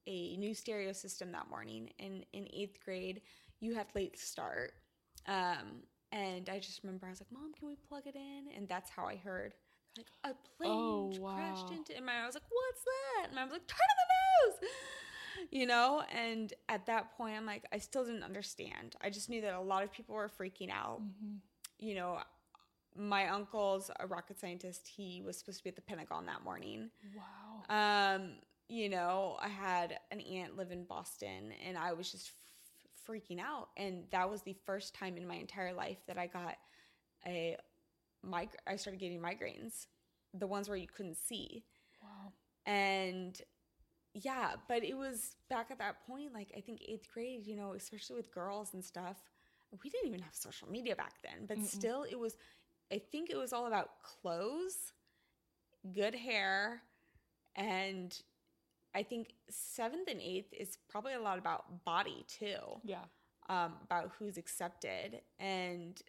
a 0.08 0.36
new 0.38 0.54
stereo 0.54 0.94
system 0.94 1.32
that 1.32 1.50
morning 1.50 1.90
in 2.00 2.26
in 2.34 2.48
eighth 2.54 2.80
grade. 2.84 3.22
You 3.60 3.76
had 3.76 3.88
late 3.96 4.20
start, 4.20 4.74
um, 5.28 5.84
and 6.12 6.50
I 6.50 6.60
just 6.60 6.84
remember 6.84 7.08
I 7.08 7.10
was 7.10 7.22
like, 7.22 7.32
"Mom, 7.32 7.54
can 7.54 7.68
we 7.68 7.76
plug 7.76 8.08
it 8.08 8.16
in?" 8.16 8.48
And 8.56 8.68
that's 8.68 8.90
how 8.90 9.06
I 9.06 9.16
heard 9.16 9.54
like 9.98 10.08
a 10.24 10.34
plane 10.58 11.10
Oh, 11.12 11.22
crashed 11.34 11.72
into. 11.72 11.96
And 11.96 12.06
my 12.06 12.14
I 12.24 12.26
was 12.26 12.36
like, 12.36 12.44
"What's 12.50 12.84
that?" 12.84 13.30
And 13.30 13.40
I 13.40 13.44
was 13.44 13.52
like, 13.54 13.68
"Turn 13.68 13.78
on 13.92 13.98
the 14.08 14.62
news." 14.62 14.72
You 15.52 15.66
know, 15.68 16.04
and 16.12 16.54
at 16.70 16.86
that 16.88 17.16
point, 17.18 17.36
I'm 17.38 17.46
like, 17.46 17.66
I 17.72 17.78
still 17.80 18.06
didn't 18.06 18.24
understand. 18.24 18.96
I 19.02 19.10
just 19.10 19.30
knew 19.30 19.42
that 19.42 19.54
a 19.54 19.62
lot 19.62 19.84
of 19.84 19.92
people 19.92 20.16
were 20.16 20.30
freaking 20.30 20.72
out 20.72 21.04
hmm 21.12 21.42
you 21.80 21.96
know, 21.96 22.20
my 22.96 23.28
uncle's 23.28 23.90
a 24.00 24.08
rocket 24.08 24.40
scientist. 24.40 24.88
He 24.88 25.22
was 25.26 25.38
supposed 25.38 25.60
to 25.60 25.64
be 25.64 25.70
at 25.70 25.76
the 25.76 25.82
Pentagon 25.82 26.26
that 26.28 26.44
morning. 26.44 26.90
Wow. 27.16 28.16
Um, 28.16 28.34
you 28.70 28.90
know, 28.90 29.38
I 29.42 29.48
had 29.50 30.00
an 30.12 30.20
aunt 30.22 30.58
live 30.58 30.72
in 30.72 30.86
Boston 30.86 31.54
and 31.66 31.78
I 31.78 31.94
was 31.94 32.12
just 32.12 32.28
f- 32.28 33.08
freaking 33.08 33.40
out. 33.40 33.70
And 33.78 34.04
that 34.12 34.30
was 34.30 34.42
the 34.42 34.56
first 34.66 34.94
time 34.96 35.18
in 35.18 35.28
my 35.28 35.36
entire 35.36 35.74
life 35.74 35.98
that 36.08 36.18
I 36.18 36.28
got 36.28 36.56
a 37.26 37.58
mig- 38.24 38.58
I 38.68 38.76
started 38.78 39.00
getting 39.00 39.20
migraines, 39.20 39.88
the 40.34 40.48
ones 40.48 40.68
where 40.70 40.78
you 40.78 40.88
couldn't 40.88 41.18
see. 41.18 41.64
Wow. 42.02 42.32
And 42.66 43.40
yeah, 44.14 44.54
but 44.68 44.84
it 44.84 44.96
was 44.98 45.36
back 45.50 45.72
at 45.72 45.80
that 45.80 46.06
point, 46.08 46.34
like 46.34 46.52
I 46.56 46.62
think 46.62 46.82
eighth 46.88 47.08
grade, 47.14 47.46
you 47.46 47.56
know, 47.56 47.74
especially 47.74 48.16
with 48.16 48.32
girls 48.32 48.74
and 48.74 48.84
stuff. 48.84 49.18
We 49.84 49.90
didn't 49.90 50.08
even 50.08 50.22
have 50.22 50.36
social 50.36 50.70
media 50.70 50.96
back 50.96 51.16
then, 51.24 51.48
but 51.48 51.58
Mm-mm. 51.58 51.66
still, 51.66 52.04
it 52.04 52.20
was, 52.20 52.36
I 52.92 53.00
think 53.12 53.30
it 53.30 53.38
was 53.38 53.54
all 53.54 53.66
about 53.68 53.90
clothes, 54.04 54.94
good 55.94 56.16
hair, 56.16 56.82
and 57.56 58.18
I 58.96 59.04
think 59.04 59.34
seventh 59.50 60.08
and 60.10 60.22
eighth 60.22 60.54
is 60.54 60.78
probably 60.90 61.14
a 61.14 61.20
lot 61.22 61.38
about 61.40 61.84
body 61.86 62.26
too, 62.28 62.58
Yeah. 62.84 63.04
um, 63.50 63.74
about 63.84 64.12
who's 64.20 64.38
accepted. 64.38 65.22
And 65.40 66.00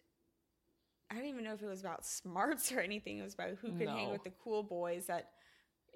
I 1.09 1.15
don't 1.15 1.25
even 1.25 1.43
know 1.43 1.53
if 1.53 1.61
it 1.63 1.67
was 1.67 1.81
about 1.81 2.05
smarts 2.05 2.71
or 2.71 2.79
anything. 2.79 3.17
It 3.19 3.23
was 3.23 3.33
about 3.33 3.51
who 3.61 3.71
could 3.71 3.89
hang 3.89 4.11
with 4.11 4.23
the 4.23 4.31
cool 4.43 4.61
boys 4.63 5.07
that 5.07 5.31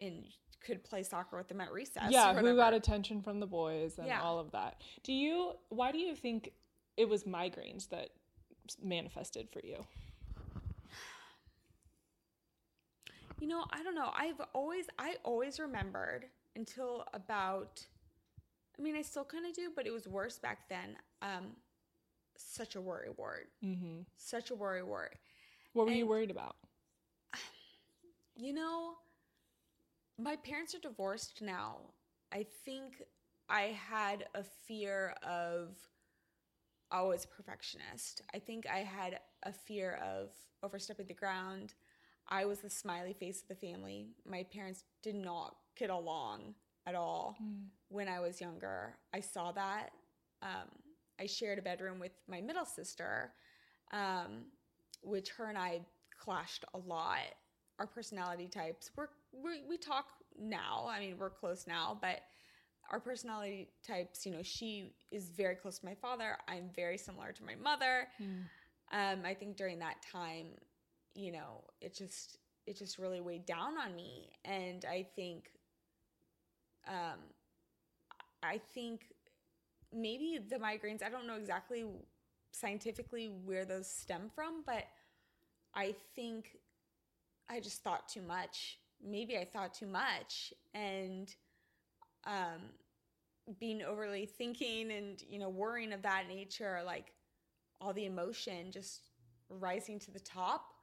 and 0.01 0.25
could 0.65 0.83
play 0.83 1.03
soccer 1.03 1.37
with 1.37 1.47
them 1.47 1.61
at 1.61 1.71
recess. 1.71 2.09
yeah. 2.11 2.33
Who 2.33 2.55
got 2.55 2.73
attention 2.73 3.21
from 3.21 3.39
the 3.39 3.47
boys 3.47 3.97
and 3.97 4.07
Yeah. 4.07 4.21
all 4.21 4.39
of 4.39 4.51
that? 4.51 4.81
Do 5.03 5.13
you? 5.13 5.53
Why 5.69 5.91
do 5.91 5.97
you 5.99 6.15
think 6.15 6.53
it 6.97 7.07
was 7.07 7.23
migraines 7.23 7.89
that 7.89 8.09
manifested 8.81 9.49
for 9.51 9.61
you? 9.63 9.85
You 13.39 13.47
know, 13.47 13.63
I 13.71 13.83
don't 13.83 13.95
know. 13.95 14.11
I've 14.13 14.41
always 14.53 14.85
I 14.97 15.15
always 15.23 15.59
remembered 15.59 16.25
until 16.55 17.05
about 17.13 17.85
I 18.77 18.81
mean, 18.81 18.95
I 18.95 19.01
still 19.01 19.25
kind 19.25 19.45
of 19.45 19.53
do, 19.53 19.71
but 19.75 19.85
it 19.85 19.91
was 19.91 20.07
worse 20.07 20.37
back 20.39 20.67
then. 20.69 20.97
Um 21.21 21.55
such 22.37 22.75
a 22.75 22.81
worry 22.81 23.09
word. 23.17 23.47
Mm-hmm. 23.63 24.01
Such 24.17 24.51
a 24.51 24.55
worry 24.55 24.83
word. 24.83 25.15
What 25.73 25.85
were 25.85 25.93
you 25.93 26.07
worried 26.07 26.31
about? 26.31 26.55
You 28.41 28.53
know, 28.53 28.93
my 30.17 30.37
parents 30.37 30.73
are 30.73 30.79
divorced 30.79 31.41
now. 31.41 31.79
I 32.31 32.45
think 32.63 33.03
I 33.49 33.77
had 33.89 34.27
a 34.33 34.43
fear 34.43 35.13
of 35.23 35.75
always 36.89 37.25
perfectionist. 37.25 38.21
I 38.33 38.39
think 38.39 38.65
I 38.65 38.79
had 38.79 39.19
a 39.43 39.51
fear 39.51 39.99
of 40.01 40.29
overstepping 40.63 41.07
the 41.07 41.13
ground. 41.13 41.73
I 42.29 42.45
was 42.45 42.59
the 42.59 42.69
smiley 42.69 43.13
face 43.13 43.41
of 43.41 43.47
the 43.47 43.55
family. 43.55 44.07
My 44.29 44.43
parents 44.43 44.83
did 45.01 45.15
not 45.15 45.55
get 45.77 45.89
along 45.89 46.53
at 46.85 46.95
all 46.95 47.35
when 47.89 48.07
I 48.07 48.19
was 48.19 48.39
younger. 48.39 48.95
I 49.13 49.19
saw 49.19 49.51
that. 49.53 49.89
Um, 50.41 50.69
I 51.19 51.25
shared 51.25 51.59
a 51.59 51.61
bedroom 51.61 51.99
with 51.99 52.11
my 52.27 52.39
middle 52.41 52.65
sister, 52.65 53.31
um, 53.91 54.45
which 55.03 55.29
her 55.31 55.45
and 55.47 55.57
I 55.57 55.81
clashed 56.23 56.63
a 56.73 56.77
lot. 56.77 57.19
Our 57.79 57.87
personality 57.87 58.47
types, 58.47 58.91
we're, 58.95 59.07
we 59.33 59.63
we 59.67 59.77
talk 59.77 60.05
now. 60.39 60.87
I 60.89 60.99
mean, 60.99 61.15
we're 61.17 61.29
close 61.29 61.65
now, 61.67 61.97
but 62.01 62.21
our 62.91 62.99
personality 62.99 63.69
types, 63.85 64.25
you 64.25 64.31
know, 64.31 64.41
she 64.43 64.93
is 65.11 65.29
very 65.29 65.55
close 65.55 65.79
to 65.79 65.85
my 65.85 65.95
father. 65.95 66.37
I'm 66.47 66.69
very 66.75 66.97
similar 66.97 67.31
to 67.31 67.43
my 67.43 67.55
mother. 67.55 68.07
Um, 68.91 69.19
I 69.25 69.33
think 69.33 69.57
during 69.57 69.79
that 69.79 69.97
time, 70.11 70.47
you 71.15 71.31
know, 71.31 71.63
it 71.81 71.93
just 71.93 72.37
it 72.65 72.77
just 72.77 72.97
really 72.97 73.21
weighed 73.21 73.45
down 73.45 73.77
on 73.77 73.95
me, 73.95 74.29
and 74.45 74.85
I 74.85 75.07
think, 75.15 75.49
um, 76.87 77.19
I 78.43 78.59
think 78.73 79.05
maybe 79.93 80.39
the 80.49 80.57
migraines. 80.57 81.03
I 81.03 81.09
don't 81.09 81.27
know 81.27 81.35
exactly 81.35 81.85
scientifically 82.51 83.27
where 83.43 83.65
those 83.65 83.87
stem 83.89 84.29
from, 84.33 84.63
but 84.65 84.83
I 85.73 85.95
think 86.15 86.57
I 87.49 87.59
just 87.59 87.83
thought 87.83 88.07
too 88.07 88.21
much. 88.21 88.79
Maybe 89.03 89.37
I 89.37 89.45
thought 89.45 89.73
too 89.73 89.87
much, 89.87 90.53
and 90.73 91.33
um, 92.25 92.61
being 93.59 93.81
overly 93.81 94.25
thinking 94.25 94.91
and 94.91 95.21
you 95.27 95.39
know 95.39 95.49
worrying 95.49 95.93
of 95.93 96.01
that 96.03 96.25
nature, 96.27 96.81
like 96.85 97.13
all 97.81 97.93
the 97.93 98.05
emotion 98.05 98.71
just 98.71 99.01
rising 99.49 99.99
to 99.99 100.11
the 100.11 100.19
top 100.19 100.73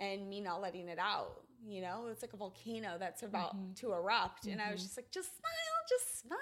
and 0.00 0.28
me 0.28 0.40
not 0.40 0.60
letting 0.60 0.88
it 0.88 0.98
out. 0.98 1.42
You 1.66 1.82
know, 1.82 2.06
it's 2.10 2.22
like 2.22 2.32
a 2.32 2.38
volcano 2.38 2.96
that's 2.98 3.22
about 3.22 3.54
mm-hmm. 3.54 3.74
to 3.74 3.92
erupt. 3.92 4.46
And 4.46 4.62
I 4.62 4.70
was 4.72 4.80
mm-hmm. 4.80 4.86
just 4.86 4.96
like, 4.96 5.10
just 5.10 5.36
smile, 5.36 5.52
just 5.90 6.20
smile, 6.22 6.40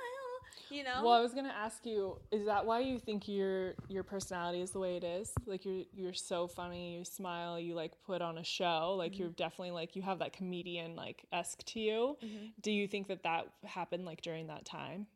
you 0.70 0.84
know? 0.84 1.02
Well, 1.02 1.12
I 1.12 1.20
was 1.20 1.34
gonna 1.34 1.48
ask 1.48 1.84
you, 1.84 2.20
is 2.30 2.46
that 2.46 2.64
why 2.64 2.80
you 2.80 3.00
think 3.00 3.26
your 3.26 3.74
your 3.88 4.04
personality 4.04 4.60
is 4.60 4.70
the 4.70 4.78
way 4.78 4.96
it 4.96 5.02
is? 5.02 5.32
Like 5.44 5.64
you're 5.64 5.82
you're 5.92 6.12
so 6.12 6.46
funny, 6.46 6.94
you 6.96 7.04
smile, 7.04 7.58
you 7.58 7.74
like 7.74 7.92
put 8.06 8.22
on 8.22 8.38
a 8.38 8.44
show, 8.44 8.94
like 8.96 9.12
mm-hmm. 9.12 9.22
you're 9.22 9.30
definitely 9.30 9.72
like 9.72 9.96
you 9.96 10.02
have 10.02 10.20
that 10.20 10.32
comedian 10.32 10.94
like 10.94 11.26
esque 11.32 11.64
to 11.64 11.80
you. 11.80 12.16
Do 12.62 12.70
you 12.70 12.86
think 12.86 13.08
that 13.08 13.24
that 13.24 13.48
happened 13.64 14.04
like 14.04 14.22
during 14.22 14.46
that 14.46 14.64
time? 14.64 15.08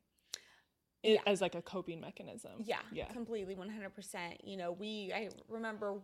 It, 1.05 1.15
Yeah. 1.15 1.21
As 1.27 1.41
like 1.41 1.55
a 1.55 1.63
coping 1.63 2.01
mechanism. 2.01 2.53
Yeah, 2.65 2.79
Yeah. 2.93 3.07
completely, 3.13 3.55
one 3.55 3.69
hundred 3.69 3.95
percent. 3.95 4.45
You 4.45 4.57
know, 4.57 4.73
we 4.73 5.13
I 5.15 5.29
remember 5.49 6.01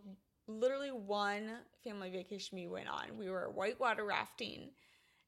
literally 0.49 0.91
one 0.91 1.51
family 1.85 2.11
vacation 2.11 2.59
we 2.59 2.67
went 2.67 2.89
on. 2.89 3.17
We 3.19 3.31
were 3.31 3.51
whitewater 3.55 4.05
rafting. 4.05 4.71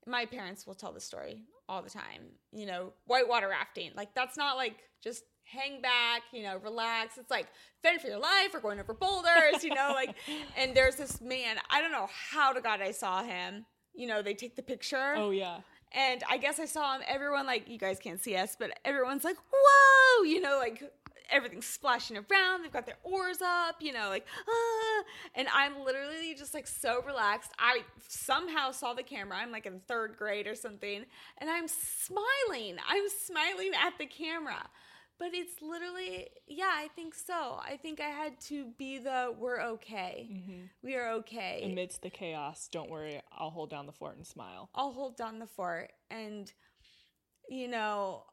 My 0.06 0.24
parents 0.26 0.66
will 0.66 0.74
tell 0.74 0.92
the 0.92 1.00
story 1.00 1.42
all 1.68 1.83
the 1.83 1.90
time. 1.90 2.22
You 2.52 2.66
know, 2.66 2.92
whitewater 3.06 3.48
rafting. 3.48 3.90
Like 3.96 4.14
that's 4.14 4.37
not 4.37 4.56
like 4.56 4.76
just 5.02 5.24
hang 5.44 5.80
back, 5.80 6.22
you 6.33 6.42
know, 6.42 6.59
relax. 6.59 7.18
It's 7.18 7.30
like 7.30 7.48
fend 7.83 8.00
for 8.00 8.09
your 8.09 8.18
life. 8.18 8.50
We're 8.52 8.61
going 8.61 8.80
over 8.80 8.94
boulders, 8.94 9.62
you 9.62 9.74
know, 9.74 9.92
like. 9.94 10.16
And 10.56 10.74
there's 10.74 10.96
this 10.96 11.20
man. 11.20 11.56
I 11.70 11.80
don't 11.80 11.92
know 11.92 12.09
how 12.30 12.52
to 12.52 12.61
God 12.61 12.80
I 12.80 12.92
saw 12.92 13.22
him. 13.22 13.66
You 13.94 14.06
know, 14.06 14.22
they 14.22 14.35
take 14.35 14.56
the 14.56 14.62
picture. 14.62 15.14
Oh 15.16 15.30
yeah. 15.30 15.59
And 15.92 16.22
I 16.30 16.37
guess 16.37 16.61
I 16.61 16.66
saw 16.66 16.94
him, 16.94 17.02
everyone 17.09 17.46
like, 17.46 17.68
you 17.68 17.76
guys 17.76 17.98
can't 17.98 18.22
see 18.22 18.37
us, 18.37 18.56
but 18.56 18.70
everyone's 18.85 19.24
like, 19.24 19.37
whoa, 19.52 20.22
you 20.22 20.40
know, 20.40 20.56
like 20.59 20.83
everything's 21.30 21.66
splashing 21.66 22.16
around. 22.16 22.62
They've 22.62 22.72
got 22.72 22.86
their 22.86 22.98
oars 23.04 23.38
up, 23.42 23.76
you 23.80 23.92
know, 23.92 24.08
like, 24.08 24.26
ah. 24.48 25.04
And 25.34 25.48
I'm 25.54 25.84
literally 25.84 26.34
just 26.34 26.54
like 26.54 26.66
so 26.66 27.02
relaxed. 27.02 27.52
I 27.58 27.84
somehow 28.08 28.70
saw 28.72 28.94
the 28.94 29.02
camera. 29.02 29.38
I'm 29.38 29.52
like 29.52 29.66
in 29.66 29.80
third 29.88 30.16
grade 30.16 30.46
or 30.46 30.54
something. 30.54 31.04
And 31.38 31.50
I'm 31.50 31.66
smiling. 31.68 32.76
I'm 32.88 33.04
smiling 33.24 33.72
at 33.80 33.98
the 33.98 34.06
camera. 34.06 34.68
But 35.18 35.34
it's 35.34 35.60
literally, 35.60 36.28
yeah, 36.46 36.72
I 36.72 36.88
think 36.96 37.14
so. 37.14 37.60
I 37.62 37.76
think 37.76 38.00
I 38.00 38.08
had 38.08 38.40
to 38.48 38.68
be 38.78 38.96
the, 38.96 39.34
we're 39.38 39.60
okay. 39.60 40.30
We 40.82 40.96
are 40.96 41.10
okay. 41.16 41.60
Amidst 41.70 42.00
the 42.00 42.08
chaos, 42.08 42.68
don't 42.72 42.90
worry, 42.90 43.20
I'll 43.30 43.50
hold 43.50 43.68
down 43.68 43.84
the 43.84 43.92
fort 43.92 44.16
and 44.16 44.26
smile. 44.26 44.70
I'll 44.74 44.92
hold 44.92 45.18
down 45.18 45.38
the 45.38 45.46
fort. 45.46 45.92
And 46.10 46.50
you 47.50 47.68
know, 47.68 48.24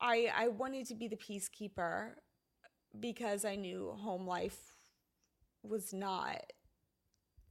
I 0.00 0.28
I 0.34 0.48
wanted 0.48 0.86
to 0.86 0.94
be 0.94 1.08
the 1.08 1.16
peacekeeper 1.16 2.12
because 3.00 3.44
I 3.44 3.56
knew 3.56 3.94
home 3.98 4.26
life 4.26 4.72
was 5.62 5.92
not 5.92 6.42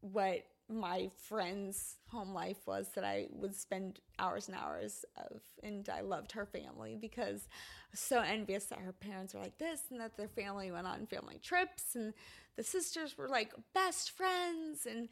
what 0.01 0.45
my 0.67 1.09
friend's 1.27 1.97
home 2.07 2.33
life 2.33 2.65
was 2.65 2.87
that 2.95 3.03
I 3.03 3.27
would 3.31 3.53
spend 3.55 3.99
hours 4.17 4.47
and 4.47 4.57
hours 4.57 5.05
of 5.15 5.41
and 5.61 5.87
I 5.89 6.01
loved 6.01 6.31
her 6.31 6.45
family 6.45 6.97
because 6.99 7.47
I 7.51 7.91
was 7.91 7.99
so 7.99 8.21
envious 8.21 8.65
that 8.65 8.79
her 8.79 8.91
parents 8.91 9.33
were 9.33 9.41
like 9.41 9.59
this 9.59 9.81
and 9.91 9.99
that 9.99 10.17
their 10.17 10.27
family 10.27 10.71
went 10.71 10.87
on 10.87 11.05
family 11.05 11.39
trips 11.43 11.95
and 11.95 12.13
the 12.55 12.63
sisters 12.63 13.15
were 13.17 13.27
like 13.27 13.53
best 13.75 14.11
friends 14.11 14.87
and 14.89 15.07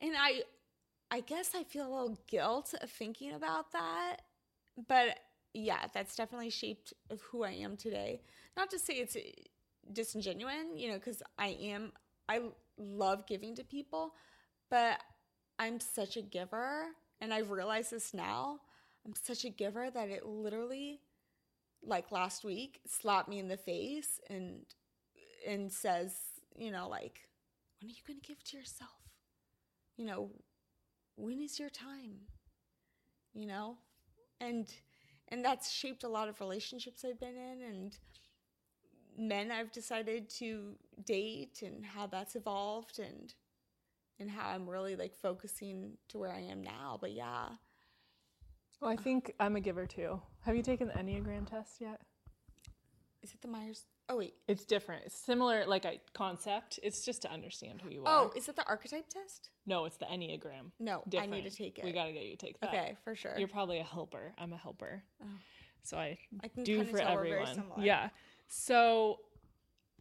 and 0.00 0.14
I 0.18 0.42
I 1.10 1.20
guess 1.20 1.54
I 1.54 1.62
feel 1.62 1.86
a 1.86 1.94
little 1.94 2.18
guilt 2.26 2.74
of 2.80 2.90
thinking 2.90 3.32
about 3.32 3.72
that. 3.72 4.18
But 4.88 5.18
yeah, 5.54 5.86
that's 5.94 6.16
definitely 6.16 6.50
shaped 6.50 6.92
of 7.10 7.20
who 7.22 7.44
I 7.44 7.52
am 7.52 7.76
today. 7.76 8.22
Not 8.56 8.70
to 8.70 8.78
say 8.78 8.94
it's 8.94 9.16
disingenuous, 9.92 10.66
you 10.74 10.88
know, 10.88 10.94
because 10.94 11.22
I 11.38 11.56
am, 11.60 11.92
I 12.28 12.40
love 12.78 13.26
giving 13.26 13.54
to 13.56 13.64
people, 13.64 14.14
but 14.70 15.00
I'm 15.58 15.80
such 15.80 16.16
a 16.16 16.22
giver. 16.22 16.86
And 17.20 17.32
I 17.32 17.38
realize 17.38 17.90
this 17.90 18.12
now. 18.12 18.60
I'm 19.06 19.14
such 19.14 19.44
a 19.44 19.50
giver 19.50 19.90
that 19.90 20.10
it 20.10 20.26
literally, 20.26 21.00
like 21.82 22.12
last 22.12 22.44
week, 22.44 22.80
slapped 22.86 23.28
me 23.28 23.38
in 23.38 23.48
the 23.48 23.56
face 23.56 24.20
and 24.28 24.64
and 25.46 25.72
says, 25.72 26.14
you 26.56 26.72
know, 26.72 26.88
like, 26.88 27.28
when 27.80 27.90
are 27.90 27.94
you 27.94 28.02
going 28.06 28.20
to 28.20 28.26
give 28.26 28.42
to 28.42 28.56
yourself? 28.56 28.90
You 29.96 30.06
know, 30.06 30.30
when 31.16 31.40
is 31.40 31.58
your 31.58 31.70
time 31.70 32.20
you 33.34 33.46
know 33.46 33.76
and 34.40 34.72
and 35.28 35.44
that's 35.44 35.70
shaped 35.70 36.04
a 36.04 36.08
lot 36.08 36.28
of 36.28 36.40
relationships 36.40 37.04
i've 37.04 37.20
been 37.20 37.36
in 37.36 37.62
and 37.62 37.98
men 39.18 39.50
i've 39.50 39.72
decided 39.72 40.28
to 40.28 40.74
date 41.04 41.62
and 41.64 41.84
how 41.84 42.06
that's 42.06 42.36
evolved 42.36 42.98
and 42.98 43.34
and 44.18 44.30
how 44.30 44.48
i'm 44.50 44.68
really 44.68 44.96
like 44.96 45.14
focusing 45.14 45.92
to 46.08 46.18
where 46.18 46.32
i 46.32 46.40
am 46.40 46.62
now 46.62 46.98
but 47.00 47.12
yeah 47.12 47.48
Well, 48.80 48.90
I 48.90 48.96
think 48.96 49.32
I'm 49.40 49.56
a 49.56 49.60
giver 49.60 49.86
too. 49.86 50.20
Have 50.44 50.54
you 50.54 50.62
taken 50.62 50.88
the 50.88 50.94
Enneagram 50.94 51.48
test 51.48 51.80
yet? 51.80 52.00
is 53.22 53.32
it 53.32 53.40
the 53.42 53.48
myers 53.48 53.86
oh 54.08 54.18
wait 54.18 54.34
It's 54.46 54.64
different. 54.64 55.02
It's 55.06 55.16
similar, 55.16 55.64
like 55.66 55.84
a 55.84 55.98
concept. 56.12 56.78
It's 56.82 57.04
just 57.04 57.22
to 57.22 57.30
understand 57.32 57.80
who 57.82 57.90
you 57.90 58.02
oh, 58.06 58.10
are. 58.10 58.24
oh 58.26 58.32
is 58.36 58.48
it 58.48 58.54
the 58.56 58.66
archetype 58.68 59.08
test 59.08 59.50
no, 59.66 59.84
it's 59.86 59.96
the 59.96 60.04
Enneagram. 60.06 60.70
no 60.78 61.02
i 61.18 61.26
need 61.26 61.42
to 61.44 61.50
take 61.50 61.78
it 61.78 61.84
We 61.84 61.92
gotta 61.92 62.12
get 62.12 62.22
you 62.24 62.36
to 62.36 62.46
take 62.46 62.60
that. 62.60 62.68
okay 62.68 62.96
for 63.02 63.16
sure 63.16 63.34
You're 63.38 63.48
probably 63.48 63.80
a 63.80 63.84
helper. 63.84 64.32
I'm 64.38 64.52
a 64.52 64.56
helper. 64.56 65.02
Oh. 65.22 65.26
So 65.82 65.96
I, 65.96 66.18
I 66.44 66.48
can 66.48 66.62
do 66.64 66.84
for 66.84 66.98
tell 66.98 67.14
we're 67.14 67.22
very 67.22 67.32
everyone. 67.42 67.54
similar. 67.54 67.84
Yeah. 67.84 68.08
So 68.48 69.18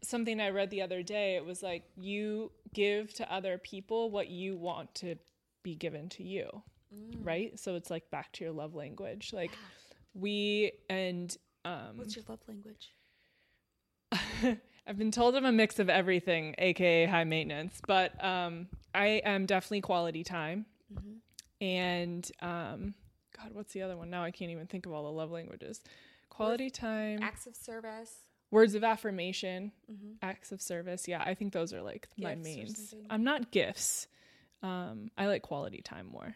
something 0.03 0.39
I 0.39 0.49
read 0.49 0.69
the 0.69 0.81
other 0.81 1.03
day, 1.03 1.35
it 1.35 1.45
was 1.45 1.63
like 1.63 1.83
you 1.95 2.51
give 2.73 3.13
to 3.15 3.33
other 3.33 3.57
people 3.57 4.11
what 4.11 4.29
you 4.29 4.55
want 4.55 4.93
to 4.95 5.15
be 5.63 5.75
given 5.75 6.09
to 6.09 6.23
you. 6.23 6.47
Mm. 6.93 7.25
Right? 7.25 7.59
So 7.59 7.75
it's 7.75 7.89
like 7.89 8.09
back 8.11 8.31
to 8.33 8.43
your 8.43 8.53
love 8.53 8.75
language. 8.75 9.31
Like 9.33 9.51
we 10.13 10.71
and 10.89 11.35
um 11.65 11.97
what's 11.97 12.15
your 12.15 12.25
love 12.27 12.39
language 12.47 12.91
I've 14.87 14.97
been 14.97 15.11
told 15.11 15.35
I'm 15.35 15.45
a 15.45 15.51
mix 15.51 15.79
of 15.79 15.89
everything, 15.89 16.55
aka 16.57 17.05
high 17.05 17.23
maintenance, 17.23 17.81
but 17.87 18.23
um, 18.23 18.67
I 18.93 19.21
am 19.25 19.45
definitely 19.45 19.81
quality 19.81 20.23
time. 20.23 20.65
And 21.61 22.29
um, 22.41 22.93
God, 23.35 23.53
what's 23.53 23.73
the 23.73 23.81
other 23.81 23.97
one? 23.97 24.09
Now 24.09 24.23
I 24.23 24.31
can't 24.31 24.51
even 24.51 24.67
think 24.67 24.85
of 24.85 24.91
all 24.91 25.03
the 25.03 25.11
love 25.11 25.31
languages. 25.31 25.81
Quality 26.29 26.69
time, 26.69 27.19
acts 27.23 27.47
of 27.47 27.55
service 27.55 28.24
words 28.51 28.75
of 28.75 28.83
affirmation, 28.83 29.71
acts 30.21 30.51
of 30.51 30.61
service. 30.61 31.07
Yeah, 31.07 31.23
I 31.25 31.33
think 31.33 31.53
those 31.53 31.73
are 31.73 31.81
like 31.81 32.07
my 32.17 32.35
Gifts 32.35 32.47
or 32.47 32.57
mains. 32.57 32.95
I'm 33.09 33.23
not 33.23 33.51
gifts. 33.51 34.07
Um, 34.63 35.11
I 35.17 35.27
like 35.27 35.41
quality 35.41 35.81
time 35.81 36.07
more. 36.11 36.35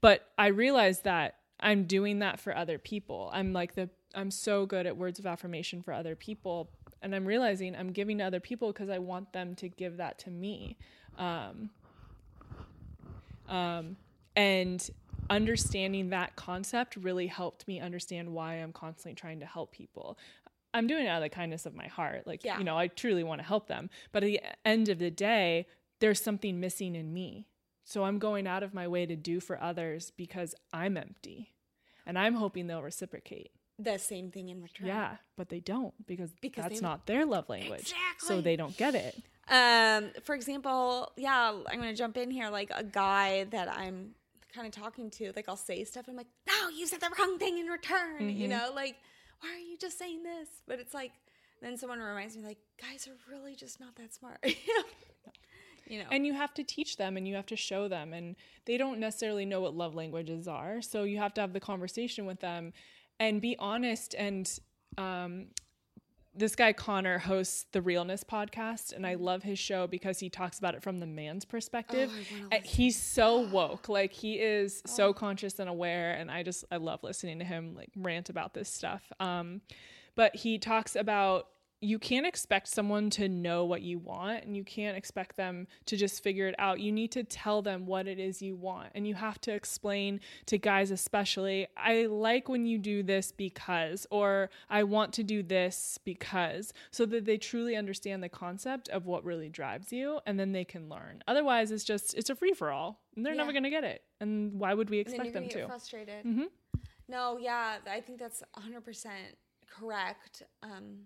But 0.00 0.28
I 0.36 0.48
realize 0.48 1.00
that 1.00 1.36
I'm 1.60 1.84
doing 1.84 2.20
that 2.20 2.40
for 2.40 2.56
other 2.56 2.78
people. 2.78 3.30
I'm 3.32 3.52
like 3.52 3.74
the 3.74 3.90
I'm 4.14 4.30
so 4.30 4.66
good 4.66 4.86
at 4.86 4.96
words 4.96 5.18
of 5.18 5.26
affirmation 5.26 5.82
for 5.82 5.92
other 5.92 6.16
people. 6.16 6.70
and 7.02 7.14
I'm 7.14 7.26
realizing 7.26 7.76
I'm 7.76 7.92
giving 7.92 8.18
to 8.18 8.24
other 8.24 8.40
people 8.40 8.72
because 8.72 8.88
I 8.88 8.98
want 8.98 9.32
them 9.32 9.54
to 9.56 9.68
give 9.68 9.98
that 9.98 10.18
to 10.20 10.30
me. 10.30 10.76
Um, 11.16 11.70
um, 13.48 13.96
and 14.34 14.88
understanding 15.30 16.10
that 16.10 16.36
concept 16.36 16.96
really 16.96 17.26
helped 17.26 17.68
me 17.68 17.80
understand 17.80 18.32
why 18.32 18.54
I'm 18.54 18.72
constantly 18.72 19.14
trying 19.14 19.40
to 19.40 19.46
help 19.46 19.72
people. 19.72 20.18
I'm 20.74 20.86
doing 20.86 21.04
it 21.04 21.08
out 21.08 21.22
of 21.22 21.30
the 21.30 21.34
kindness 21.34 21.66
of 21.66 21.74
my 21.74 21.86
heart. 21.86 22.26
Like, 22.26 22.44
Yeah. 22.44 22.58
you 22.58 22.64
know, 22.64 22.76
I 22.76 22.88
truly 22.88 23.24
want 23.24 23.40
to 23.40 23.46
help 23.46 23.68
them. 23.68 23.90
But 24.12 24.22
at 24.22 24.26
the 24.26 24.40
end 24.64 24.88
of 24.88 24.98
the 24.98 25.10
day, 25.10 25.66
there's 26.00 26.20
something 26.20 26.60
missing 26.60 26.94
in 26.94 27.12
me. 27.12 27.48
So 27.84 28.04
I'm 28.04 28.18
going 28.18 28.46
out 28.46 28.62
of 28.62 28.74
my 28.74 28.86
way 28.86 29.06
to 29.06 29.16
do 29.16 29.40
for 29.40 29.60
others 29.62 30.12
because 30.16 30.54
I'm 30.72 30.96
empty. 30.96 31.54
And 32.06 32.18
I'm 32.18 32.34
hoping 32.34 32.66
they'll 32.66 32.82
reciprocate. 32.82 33.50
The 33.78 33.98
same 33.98 34.30
thing 34.30 34.48
in 34.48 34.60
return. 34.62 34.88
Yeah, 34.88 35.16
but 35.36 35.48
they 35.48 35.60
don't 35.60 35.94
because, 36.06 36.32
Because 36.40 36.64
that's 36.64 36.82
not 36.82 37.06
their 37.06 37.24
love 37.24 37.48
language. 37.48 37.80
Exactly. 37.80 38.26
So 38.26 38.40
they 38.40 38.56
don't 38.56 38.76
get 38.76 38.94
it. 38.94 39.22
Um, 39.48 40.10
for 40.24 40.34
example, 40.34 41.12
yeah, 41.16 41.52
I'm 41.66 41.78
gonna 41.78 41.94
jump 41.94 42.16
in 42.16 42.30
here. 42.30 42.50
Like 42.50 42.70
a 42.74 42.82
guy 42.84 43.44
that 43.44 43.68
I'm 43.70 44.14
kind 44.52 44.66
of 44.66 44.72
talking 44.72 45.10
to, 45.12 45.32
like 45.36 45.48
I'll 45.48 45.56
say 45.56 45.84
stuff. 45.84 46.08
And 46.08 46.14
I'm 46.14 46.16
like, 46.18 46.26
no, 46.46 46.68
you 46.70 46.86
said 46.86 47.00
the 47.00 47.10
wrong 47.18 47.38
thing 47.38 47.58
in 47.58 47.66
return. 47.66 48.20
Mm-hmm. 48.22 48.40
You 48.40 48.48
know, 48.48 48.72
like 48.74 48.96
why 49.40 49.50
are 49.50 49.58
you 49.58 49.76
just 49.78 49.98
saying 49.98 50.22
this? 50.22 50.48
But 50.66 50.80
it's 50.80 50.94
like 50.94 51.12
then 51.60 51.76
someone 51.76 51.98
reminds 51.98 52.36
me, 52.36 52.44
like 52.44 52.58
guys 52.80 53.08
are 53.08 53.32
really 53.32 53.54
just 53.54 53.80
not 53.80 53.96
that 53.96 54.14
smart. 54.14 54.38
you 55.86 55.98
know, 55.98 56.06
And 56.10 56.26
you 56.26 56.34
have 56.34 56.54
to 56.54 56.64
teach 56.64 56.96
them 56.96 57.16
and 57.16 57.26
you 57.26 57.34
have 57.34 57.46
to 57.46 57.56
show 57.56 57.88
them. 57.88 58.12
And 58.12 58.36
they 58.66 58.76
don't 58.76 59.00
necessarily 59.00 59.44
know 59.44 59.60
what 59.60 59.74
love 59.74 59.94
languages 59.94 60.46
are. 60.46 60.80
So 60.82 61.04
you 61.04 61.18
have 61.18 61.34
to 61.34 61.40
have 61.40 61.52
the 61.52 61.60
conversation 61.60 62.26
with 62.26 62.40
them 62.40 62.72
and 63.18 63.40
be 63.40 63.56
honest. 63.58 64.14
And 64.16 64.50
um, 64.96 65.46
this 66.38 66.54
guy, 66.54 66.72
Connor, 66.72 67.18
hosts 67.18 67.66
the 67.72 67.82
Realness 67.82 68.24
podcast. 68.24 68.92
And 68.92 69.06
I 69.06 69.14
love 69.14 69.42
his 69.42 69.58
show 69.58 69.86
because 69.86 70.18
he 70.18 70.30
talks 70.30 70.58
about 70.58 70.74
it 70.74 70.82
from 70.82 71.00
the 71.00 71.06
man's 71.06 71.44
perspective. 71.44 72.10
Oh, 72.12 72.48
And 72.52 72.64
he's 72.64 72.96
so 72.96 73.40
woke. 73.52 73.88
Like 73.88 74.12
he 74.12 74.34
is 74.34 74.82
so 74.86 75.12
conscious 75.12 75.58
and 75.58 75.68
aware. 75.68 76.12
And 76.12 76.30
I 76.30 76.42
just, 76.42 76.64
I 76.70 76.76
love 76.76 77.02
listening 77.02 77.38
to 77.40 77.44
him 77.44 77.74
like 77.74 77.90
rant 77.96 78.30
about 78.30 78.54
this 78.54 78.72
stuff. 78.72 79.02
Um, 79.20 79.60
but 80.14 80.34
he 80.36 80.58
talks 80.58 80.96
about 80.96 81.48
you 81.80 81.98
can't 81.98 82.26
expect 82.26 82.66
someone 82.66 83.08
to 83.08 83.28
know 83.28 83.64
what 83.64 83.82
you 83.82 83.98
want 83.98 84.42
and 84.44 84.56
you 84.56 84.64
can't 84.64 84.96
expect 84.96 85.36
them 85.36 85.66
to 85.86 85.96
just 85.96 86.22
figure 86.24 86.48
it 86.48 86.54
out. 86.58 86.80
You 86.80 86.90
need 86.90 87.12
to 87.12 87.22
tell 87.22 87.62
them 87.62 87.86
what 87.86 88.08
it 88.08 88.18
is 88.18 88.42
you 88.42 88.56
want. 88.56 88.88
And 88.96 89.06
you 89.06 89.14
have 89.14 89.40
to 89.42 89.52
explain 89.52 90.18
to 90.46 90.58
guys, 90.58 90.90
especially, 90.90 91.68
I 91.76 92.06
like 92.06 92.48
when 92.48 92.66
you 92.66 92.78
do 92.78 93.04
this 93.04 93.30
because, 93.30 94.06
or 94.10 94.50
I 94.68 94.82
want 94.82 95.12
to 95.14 95.22
do 95.22 95.42
this 95.42 95.98
because, 96.04 96.72
so 96.90 97.06
that 97.06 97.24
they 97.26 97.38
truly 97.38 97.76
understand 97.76 98.24
the 98.24 98.28
concept 98.28 98.88
of 98.88 99.06
what 99.06 99.24
really 99.24 99.48
drives 99.48 99.92
you 99.92 100.18
and 100.26 100.38
then 100.38 100.50
they 100.50 100.64
can 100.64 100.88
learn. 100.88 101.22
Otherwise, 101.28 101.70
it's 101.70 101.84
just, 101.84 102.14
it's 102.14 102.28
a 102.30 102.34
free 102.34 102.52
for 102.54 102.72
all 102.72 103.00
and 103.14 103.24
they're 103.24 103.36
never 103.36 103.52
going 103.52 103.62
to 103.62 103.70
get 103.70 103.84
it. 103.84 104.02
And 104.20 104.58
why 104.58 104.74
would 104.74 104.90
we 104.90 104.98
expect 104.98 105.32
them 105.32 105.48
to? 105.50 105.66
frustrated. 105.66 106.24
Mhm. 106.24 106.46
No, 107.08 107.38
yeah, 107.38 107.76
I 107.88 108.00
think 108.00 108.18
that's 108.18 108.42
100 108.54 108.84
percent 108.84 109.38
correct. 109.66 110.42
Um, 110.62 111.04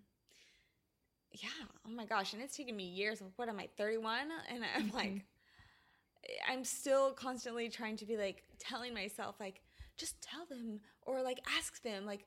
yeah. 1.35 1.49
Oh 1.87 1.91
my 1.91 2.05
gosh, 2.05 2.33
and 2.33 2.43
it's 2.43 2.57
taken 2.57 2.77
me 2.77 2.85
years. 2.85 3.23
What 3.37 3.49
am 3.49 3.59
I, 3.59 3.69
31? 3.77 4.29
And 4.51 4.65
I'm 4.77 4.91
Mm-hmm. 4.91 4.97
like, 4.97 5.25
I'm 6.49 6.65
still 6.65 7.13
constantly 7.13 7.69
trying 7.69 7.97
to 7.97 8.07
be 8.07 8.17
like 8.17 8.43
telling 8.59 8.95
myself 8.95 9.37
like, 9.41 9.61
just 9.97 10.21
tell 10.23 10.47
them 10.47 10.81
or 11.03 11.23
like 11.23 11.41
ask 11.59 11.83
them 11.83 12.07
like, 12.07 12.27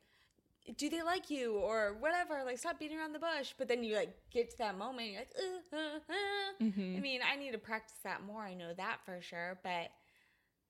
do 0.78 0.90
they 0.90 1.02
like 1.04 1.30
you 1.30 1.54
or 1.56 1.96
whatever? 2.00 2.44
Like, 2.46 2.58
stop 2.60 2.80
beating 2.80 2.98
around 2.98 3.14
the 3.14 3.20
bush. 3.20 3.54
But 3.58 3.68
then 3.68 3.84
you 3.84 3.96
like 3.96 4.16
get 4.32 4.52
to 4.52 4.58
that 4.60 4.78
moment, 4.78 5.10
you're 5.12 5.22
like, 5.22 5.34
uh, 5.38 5.78
uh, 5.78 6.00
uh. 6.10 6.54
Mm-hmm. 6.62 6.98
I 6.98 7.00
mean, 7.00 7.22
I 7.30 7.36
need 7.38 7.52
to 7.54 7.58
practice 7.58 7.98
that 8.04 8.24
more. 8.26 8.42
I 8.42 8.54
know 8.54 8.74
that 8.78 9.00
for 9.06 9.22
sure. 9.22 9.60
But 9.64 9.90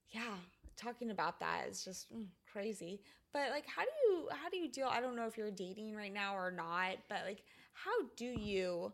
yeah, 0.10 0.36
talking 0.78 1.12
about 1.12 1.40
that 1.40 1.66
is 1.70 1.84
just 1.84 2.12
mm, 2.14 2.26
crazy. 2.52 3.02
But 3.34 3.50
like, 3.52 3.66
how 3.68 3.84
do 3.84 3.90
you 4.08 4.30
how 4.32 4.50
do 4.50 4.58
you 4.58 4.70
deal? 4.72 4.88
I 4.92 5.02
don't 5.02 5.16
know 5.16 5.28
if 5.28 5.38
you're 5.38 5.52
dating 5.52 5.96
right 5.96 6.14
now 6.14 6.36
or 6.36 6.52
not, 6.52 6.98
but 7.10 7.20
like, 7.26 7.44
how 7.76 7.92
do 8.16 8.26
you 8.26 8.92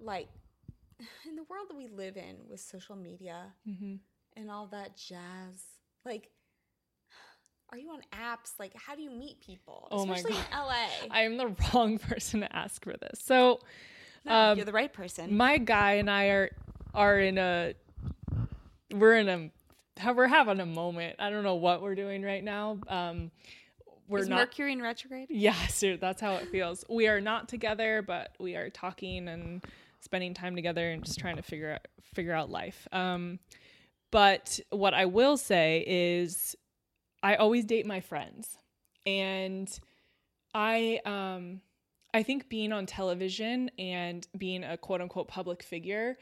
like 0.00 0.28
in 1.28 1.36
the 1.36 1.44
world 1.48 1.66
that 1.70 1.76
we 1.76 1.88
live 1.88 2.16
in 2.16 2.36
with 2.48 2.60
social 2.60 2.96
media 2.96 3.52
Mhm. 3.66 3.98
and 4.36 4.50
all 4.50 4.66
that 4.68 4.96
jazz? 4.96 5.64
Like, 6.04 6.30
are 7.70 7.78
you 7.78 7.90
on 7.90 8.00
apps? 8.12 8.52
Like, 8.58 8.74
how 8.76 8.94
do 8.94 9.02
you 9.02 9.10
meet 9.10 9.40
people? 9.40 9.88
Oh 9.90 10.04
my 10.06 10.16
Especially 10.16 10.38
in 10.38 10.44
LA. 10.52 10.86
I 11.10 11.22
am 11.22 11.36
the 11.36 11.54
wrong 11.72 11.98
person 12.10 12.40
to 12.40 12.54
ask 12.56 12.84
for 12.84 12.94
this. 12.96 13.20
So, 13.22 13.60
No, 14.24 14.32
um, 14.34 14.56
you're 14.58 14.66
the 14.66 14.72
right 14.72 14.92
person. 14.92 15.36
my 15.36 15.58
guy 15.58 15.94
and 15.94 16.10
I 16.10 16.26
are 16.26 16.50
are 16.94 17.18
in 17.18 17.38
a 17.38 17.74
we're 18.92 19.16
in 19.16 19.28
a 19.28 20.12
we're 20.12 20.26
having 20.28 20.60
a 20.60 20.66
moment. 20.66 21.16
I 21.18 21.30
don't 21.30 21.42
know 21.44 21.54
what 21.56 21.82
we're 21.82 21.94
doing 21.94 22.22
right 22.22 22.42
now. 22.44 22.78
Um, 22.88 23.30
we're 24.08 24.20
Is 24.20 24.28
not. 24.28 24.36
Mercury 24.36 24.72
in 24.72 24.82
retrograde? 24.82 25.28
Yeah, 25.30 25.56
that's 26.00 26.20
how 26.20 26.34
it 26.34 26.48
feels. 26.48 26.84
We 26.88 27.08
are 27.08 27.20
not 27.20 27.48
together, 27.48 28.02
but 28.02 28.34
we 28.38 28.56
are 28.56 28.70
talking 28.70 29.28
and 29.28 29.64
spending 30.00 30.34
time 30.34 30.54
together 30.54 30.90
and 30.90 31.04
just 31.04 31.18
trying 31.18 31.36
to 31.36 31.42
figure 31.42 31.72
out 31.72 31.88
figure 32.14 32.34
out 32.34 32.50
life. 32.50 32.86
Um, 32.92 33.38
but 34.10 34.60
what 34.70 34.94
I 34.94 35.06
will 35.06 35.36
say 35.36 35.84
is, 35.86 36.54
I 37.22 37.36
always 37.36 37.64
date 37.64 37.86
my 37.86 38.00
friends, 38.00 38.58
and 39.06 39.68
I 40.54 41.00
um, 41.04 41.60
I 42.12 42.22
think 42.22 42.48
being 42.48 42.72
on 42.72 42.86
television 42.86 43.70
and 43.78 44.26
being 44.36 44.64
a 44.64 44.76
quote 44.76 45.00
unquote 45.00 45.28
public 45.28 45.62
figure 45.62 46.16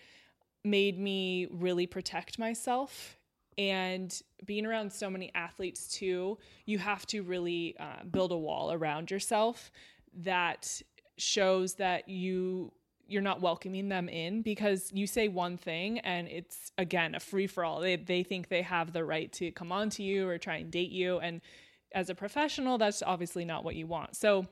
made 0.64 0.98
me 0.98 1.48
really 1.50 1.86
protect 1.86 2.38
myself 2.38 3.18
and 3.58 4.22
being 4.44 4.66
around 4.66 4.92
so 4.92 5.10
many 5.10 5.30
athletes 5.34 5.88
too 5.88 6.38
you 6.64 6.78
have 6.78 7.06
to 7.06 7.22
really 7.22 7.76
uh, 7.78 8.02
build 8.10 8.32
a 8.32 8.36
wall 8.36 8.72
around 8.72 9.10
yourself 9.10 9.70
that 10.14 10.82
shows 11.16 11.74
that 11.74 12.08
you 12.08 12.72
you're 13.06 13.22
not 13.22 13.40
welcoming 13.40 13.88
them 13.88 14.08
in 14.08 14.42
because 14.42 14.90
you 14.92 15.06
say 15.06 15.28
one 15.28 15.56
thing 15.56 15.98
and 16.00 16.28
it's 16.28 16.72
again 16.78 17.14
a 17.14 17.20
free 17.20 17.46
for 17.46 17.64
all. 17.64 17.80
They 17.80 17.96
they 17.96 18.22
think 18.22 18.48
they 18.48 18.62
have 18.62 18.92
the 18.92 19.04
right 19.04 19.30
to 19.34 19.50
come 19.52 19.70
on 19.70 19.90
to 19.90 20.02
you 20.02 20.28
or 20.28 20.38
try 20.38 20.56
and 20.56 20.70
date 20.70 20.90
you. 20.90 21.18
And 21.18 21.40
as 21.94 22.08
a 22.08 22.14
professional 22.14 22.78
that's 22.78 23.02
obviously 23.02 23.44
not 23.44 23.64
what 23.64 23.76
you 23.76 23.86
want. 23.86 24.16
So 24.16 24.46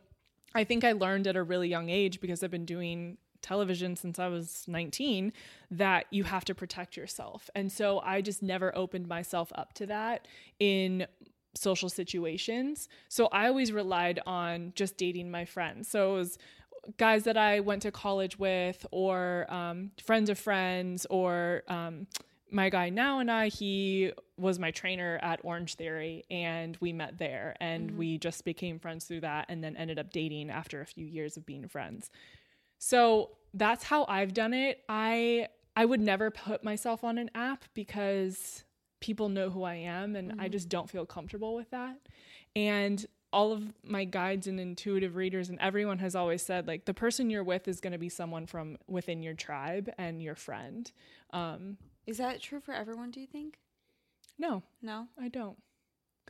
I 0.55 0.64
think 0.64 0.84
I 0.84 0.92
learned 0.92 1.26
at 1.26 1.36
a 1.36 1.42
really 1.42 1.68
young 1.68 1.88
age 1.88 2.20
because 2.20 2.42
I've 2.42 2.51
been 2.51 2.66
doing 2.66 3.16
television 3.43 3.97
since 3.97 4.18
I 4.18 4.28
was 4.28 4.64
19 4.66 5.32
that 5.70 6.07
you 6.11 6.24
have 6.24 6.45
to 6.47 6.55
protect 6.55 6.97
yourself. 6.97 7.51
And 7.55 7.70
so 7.70 8.01
I 8.01 8.20
just 8.20 8.43
never 8.43 8.76
opened 8.76 9.09
myself 9.09 9.53
up 9.55 9.72
to 9.74 9.86
that 9.86 10.26
in 10.59 11.07
social 11.55 11.88
situations. 11.88 12.88
So 13.09 13.28
I 13.32 13.49
always 13.49 13.72
relied 13.72 14.20
on 14.26 14.72
just 14.74 14.97
dating 14.97 15.30
my 15.30 15.45
friends. 15.45 15.88
So 15.88 16.14
it 16.14 16.18
was 16.18 16.38
guys 16.97 17.24
that 17.24 17.36
I 17.36 17.61
went 17.61 17.82
to 17.82 17.91
college 17.91 18.38
with, 18.38 18.86
or 18.91 19.47
um, 19.49 19.91
friends 20.03 20.30
of 20.30 20.38
friends, 20.38 21.07
or 21.11 21.62
um, 21.68 22.07
my 22.51 22.68
guy 22.68 22.88
now 22.88 23.18
and 23.18 23.30
I, 23.30 23.49
he 23.49 24.12
was 24.36 24.59
my 24.59 24.70
trainer 24.70 25.18
at 25.22 25.41
Orange 25.43 25.74
Theory, 25.74 26.24
and 26.30 26.76
we 26.80 26.93
met 26.93 27.18
there, 27.18 27.57
and 27.61 27.97
we 27.97 28.18
just 28.18 28.45
became 28.45 28.78
friends 28.78 29.05
through 29.05 29.20
that, 29.20 29.47
and 29.49 29.62
then 29.62 29.76
ended 29.76 29.99
up 29.99 30.12
dating 30.12 30.51
after 30.51 30.80
a 30.80 30.86
few 30.86 31.07
years 31.07 31.36
of 31.36 31.47
being 31.47 31.68
friends. 31.68 32.11
So 32.81 33.33
that's 33.53 33.85
how 33.85 34.07
I've 34.09 34.33
done 34.35 34.55
it. 34.55 34.83
I 34.89 35.49
I 35.76 35.85
would 35.85 36.01
never 36.01 36.31
put 36.31 36.64
myself 36.64 37.05
on 37.05 37.18
an 37.18 37.31
app 37.35 37.64
because 37.74 38.64
people 39.01 39.28
know 39.28 39.51
who 39.51 39.62
I 39.62 39.76
am 39.76 40.16
and 40.16 40.41
I 40.41 40.49
just 40.49 40.68
don't 40.68 40.91
feel 40.91 41.07
comfortable 41.07 41.55
with 41.55 41.70
that. 41.70 41.97
And 42.57 43.07
all 43.33 43.53
of 43.53 43.72
my 43.85 44.05
guides 44.05 44.47
and 44.47 44.59
intuitive 44.59 45.14
readers 45.14 45.49
and 45.51 45.59
everyone 45.61 45.99
has 45.99 46.16
always 46.16 46.43
said 46.43 46.66
like 46.66 46.85
the 46.87 46.95
person 46.95 47.31
you're 47.31 47.45
with 47.45 47.68
is 47.68 47.81
going 47.81 47.93
to 47.93 47.99
be 47.99 48.09
someone 48.09 48.45
from 48.47 48.76
within 48.89 49.22
your 49.22 49.35
tribe 49.35 49.89
and 49.99 50.22
your 50.22 50.35
friend. 50.35 50.91
Um 51.33 51.76
Is 52.07 52.16
that 52.16 52.41
true 52.41 52.61
for 52.61 52.72
everyone? 52.72 53.11
Do 53.11 53.20
you 53.20 53.26
think? 53.26 53.59
no, 54.39 54.62
No. 54.81 55.09
I 55.20 55.28
don't. 55.28 55.59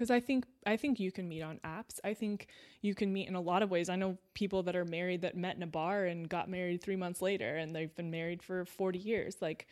Cuz 0.00 0.10
I 0.10 0.18
think 0.18 0.46
I 0.64 0.76
think 0.78 0.98
you 0.98 1.12
can 1.12 1.28
meet 1.28 1.42
on 1.42 1.58
apps. 1.62 2.00
I 2.02 2.14
think 2.14 2.46
you 2.80 2.94
can 2.94 3.12
meet 3.12 3.28
in 3.28 3.34
a 3.34 3.40
lot 3.40 3.62
of 3.62 3.70
ways. 3.70 3.90
I 3.90 3.96
know 3.96 4.16
people 4.32 4.62
that 4.62 4.74
are 4.74 4.86
married 4.86 5.20
that 5.20 5.36
met 5.36 5.56
in 5.56 5.62
a 5.62 5.66
bar 5.66 6.06
and 6.06 6.26
got 6.26 6.48
married 6.48 6.80
3 6.82 6.96
months 6.96 7.20
later 7.20 7.56
and 7.56 7.76
they've 7.76 7.94
been 7.94 8.10
married 8.10 8.42
for 8.42 8.64
40 8.64 8.98
years. 8.98 9.36
Like 9.42 9.66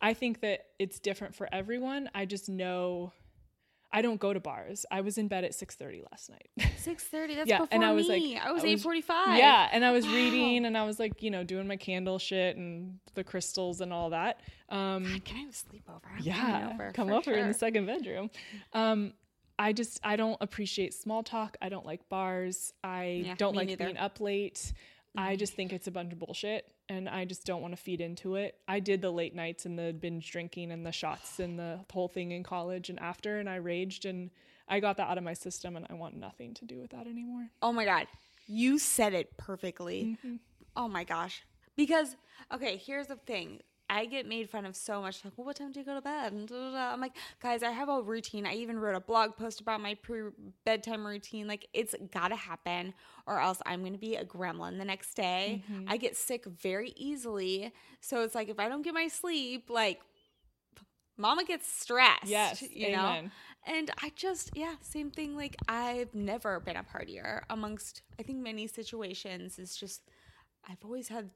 I 0.00 0.14
think 0.14 0.40
that 0.40 0.60
it's 0.78 0.98
different 0.98 1.34
for 1.34 1.46
everyone. 1.52 2.08
I 2.14 2.24
just 2.24 2.48
know 2.48 3.12
I 3.96 4.02
don't 4.02 4.18
go 4.18 4.32
to 4.32 4.40
bars. 4.40 4.84
I 4.90 5.02
was 5.02 5.18
in 5.18 5.28
bed 5.28 5.44
at 5.44 5.52
6:30 5.52 6.02
last 6.10 6.28
night. 6.30 6.48
Six 6.78 7.04
thirty. 7.04 7.34
That's 7.36 7.48
Yeah, 7.48 7.58
before 7.60 7.68
and 7.74 7.84
I 7.84 7.92
was 7.92 8.08
like- 8.08 8.22
me. 8.22 8.36
I 8.36 8.50
was 8.50 8.64
I 8.64 8.68
was- 8.72 8.82
forty 8.82 9.02
five. 9.02 9.38
Yeah, 9.38 9.68
and 9.70 9.84
I 9.84 9.92
was 9.92 10.04
Wow. 10.06 10.14
reading 10.14 10.64
and 10.66 10.76
I 10.76 10.84
was 10.84 10.98
like, 10.98 11.22
you 11.22 11.30
know, 11.30 11.44
doing 11.44 11.68
my 11.68 11.76
candle 11.76 12.18
shit 12.18 12.56
and 12.56 12.98
the 13.14 13.22
crystals 13.22 13.80
and 13.82 13.92
all 13.92 14.10
that. 14.10 14.40
Um 14.70 15.04
Can 15.26 15.36
I 15.36 15.40
have 15.40 15.50
a 15.50 15.52
sleepover? 15.52 16.10
I'm 16.16 16.22
yeah, 16.22 16.70
over, 16.74 16.90
come 16.92 17.10
over 17.12 17.32
in 17.34 17.46
the 17.48 17.54
second 17.54 17.84
bedroom. 17.86 18.30
Um 18.72 19.12
I 19.58 19.72
just 19.72 20.00
I 20.02 20.16
don't 20.16 20.36
appreciate 20.40 20.94
small 20.94 21.22
talk. 21.22 21.56
I 21.62 21.68
don't 21.68 21.86
like 21.86 22.08
bars. 22.08 22.72
I 22.82 23.22
Yeah, 23.26 23.34
don't 23.36 23.54
like 23.54 23.68
neither. 23.68 23.84
being 23.84 23.96
up 23.96 24.20
late. 24.20 24.72
I 25.16 25.30
mm-hmm. 25.30 25.38
just 25.38 25.54
think 25.54 25.72
it's 25.72 25.86
a 25.86 25.92
bunch 25.92 26.12
of 26.12 26.18
bullshit 26.18 26.72
and 26.88 27.08
I 27.08 27.24
just 27.24 27.46
don't 27.46 27.62
want 27.62 27.72
to 27.76 27.80
feed 27.80 28.00
into 28.00 28.34
it. 28.34 28.58
I 28.66 28.80
did 28.80 29.00
the 29.00 29.12
late 29.12 29.34
nights 29.34 29.64
and 29.64 29.78
the 29.78 29.92
binge 29.92 30.30
drinking 30.30 30.72
and 30.72 30.84
the 30.84 30.90
shots 30.92 31.38
and 31.38 31.58
the 31.58 31.80
whole 31.92 32.08
thing 32.08 32.32
in 32.32 32.42
college 32.42 32.90
and 32.90 32.98
after 32.98 33.38
and 33.38 33.48
I 33.48 33.56
raged 33.56 34.06
and 34.06 34.30
I 34.68 34.80
got 34.80 34.96
that 34.96 35.08
out 35.08 35.18
of 35.18 35.24
my 35.24 35.34
system 35.34 35.76
and 35.76 35.86
I 35.88 35.94
want 35.94 36.16
nothing 36.16 36.54
to 36.54 36.64
do 36.64 36.80
with 36.80 36.90
that 36.90 37.06
anymore. 37.06 37.48
Oh 37.62 37.72
my 37.72 37.84
god. 37.84 38.06
You 38.46 38.78
said 38.78 39.14
it 39.14 39.36
perfectly. 39.36 40.18
Mm-hmm. 40.24 40.36
Oh 40.76 40.88
my 40.88 41.04
gosh. 41.04 41.44
Because 41.76 42.16
okay, 42.52 42.76
here's 42.76 43.06
the 43.06 43.16
thing. 43.16 43.60
I 43.94 44.06
get 44.06 44.26
made 44.26 44.50
fun 44.50 44.66
of 44.66 44.74
so 44.74 45.00
much. 45.00 45.24
Like, 45.24 45.34
well, 45.36 45.46
what 45.46 45.54
time 45.54 45.70
do 45.70 45.78
you 45.78 45.86
go 45.86 45.94
to 45.94 46.00
bed? 46.00 46.32
And 46.32 46.48
da, 46.48 46.54
da, 46.56 46.72
da. 46.72 46.92
I'm 46.92 47.00
like, 47.00 47.16
guys, 47.40 47.62
I 47.62 47.70
have 47.70 47.88
a 47.88 48.02
routine. 48.02 48.44
I 48.44 48.54
even 48.54 48.76
wrote 48.76 48.96
a 48.96 49.00
blog 49.00 49.36
post 49.36 49.60
about 49.60 49.80
my 49.80 49.94
pre 49.94 50.30
bedtime 50.64 51.06
routine. 51.06 51.46
Like, 51.46 51.68
it's 51.72 51.94
gotta 52.12 52.34
happen, 52.34 52.92
or 53.28 53.38
else 53.38 53.62
I'm 53.64 53.84
gonna 53.84 53.96
be 53.96 54.16
a 54.16 54.24
gremlin 54.24 54.78
the 54.78 54.84
next 54.84 55.14
day. 55.14 55.62
Mm-hmm. 55.70 55.84
I 55.88 55.96
get 55.96 56.16
sick 56.16 56.44
very 56.44 56.92
easily. 56.96 57.72
So 58.00 58.22
it's 58.22 58.34
like, 58.34 58.48
if 58.48 58.58
I 58.58 58.68
don't 58.68 58.82
get 58.82 58.94
my 58.94 59.06
sleep, 59.06 59.70
like, 59.70 60.00
mama 61.16 61.44
gets 61.44 61.72
stressed. 61.72 62.26
Yes, 62.26 62.62
you 62.62 62.90
know? 62.90 63.28
And 63.64 63.92
I 64.02 64.10
just, 64.16 64.50
yeah, 64.56 64.74
same 64.80 65.12
thing. 65.12 65.36
Like, 65.36 65.54
I've 65.68 66.14
never 66.16 66.58
been 66.58 66.76
a 66.76 66.82
partier 66.82 67.42
amongst, 67.48 68.02
I 68.18 68.24
think, 68.24 68.40
many 68.40 68.66
situations. 68.66 69.58
It's 69.58 69.76
just, 69.76 70.02
I've 70.68 70.84
always 70.84 71.08
had, 71.08 71.30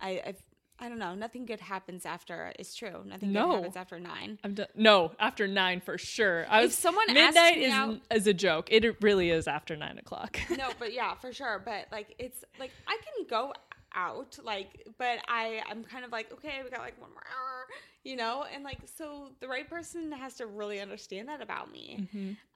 I, 0.00 0.22
I've, 0.26 0.42
I 0.84 0.88
don't 0.90 0.98
know, 0.98 1.14
nothing 1.14 1.46
good 1.46 1.60
happens 1.60 2.04
after, 2.04 2.52
it's 2.58 2.74
true. 2.74 3.02
Nothing 3.06 3.32
No. 3.32 3.46
good 3.48 3.54
happens 3.56 3.76
after 3.76 3.98
nine. 3.98 4.38
I'm 4.44 4.54
done. 4.54 4.66
No, 4.74 5.12
after 5.18 5.48
nine 5.48 5.80
for 5.80 5.96
sure. 5.96 6.44
I 6.48 6.58
If 6.60 6.64
was 6.66 6.74
someone 6.74 7.08
asked 7.08 7.14
midnight 7.34 7.58
me 7.58 7.64
is 7.64 7.72
out- 7.72 8.00
is 8.10 8.26
a 8.26 8.34
joke. 8.34 8.68
It 8.70 9.00
really 9.02 9.30
is 9.30 9.48
after 9.48 9.76
nine 9.76 9.98
o'clock. 9.98 10.38
no, 10.58 10.68
but 10.78 10.92
yeah, 10.92 11.14
for 11.14 11.32
sure. 11.32 11.62
But 11.64 11.86
like, 11.90 12.14
it's 12.18 12.44
like, 12.60 12.70
I 12.86 12.98
can 13.02 13.26
go 13.28 13.54
out, 13.94 14.38
like, 14.42 14.86
but 14.98 15.20
I, 15.28 15.62
I'm 15.70 15.84
kind 15.84 16.04
of 16.04 16.12
like, 16.12 16.30
okay, 16.32 16.60
we 16.64 16.68
got 16.70 16.80
like 16.80 17.00
one 17.00 17.10
more 17.10 17.22
hour, 17.22 17.66
you 18.02 18.16
know? 18.16 18.44
And 18.52 18.62
like, 18.64 18.80
so 18.98 19.30
the 19.40 19.48
right 19.48 19.68
person 19.70 20.12
has 20.12 20.34
to 20.34 20.46
really 20.46 20.80
understand 20.80 21.28
that 21.28 21.40
about 21.40 21.72
me. 21.72 22.08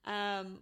Um, 0.04 0.58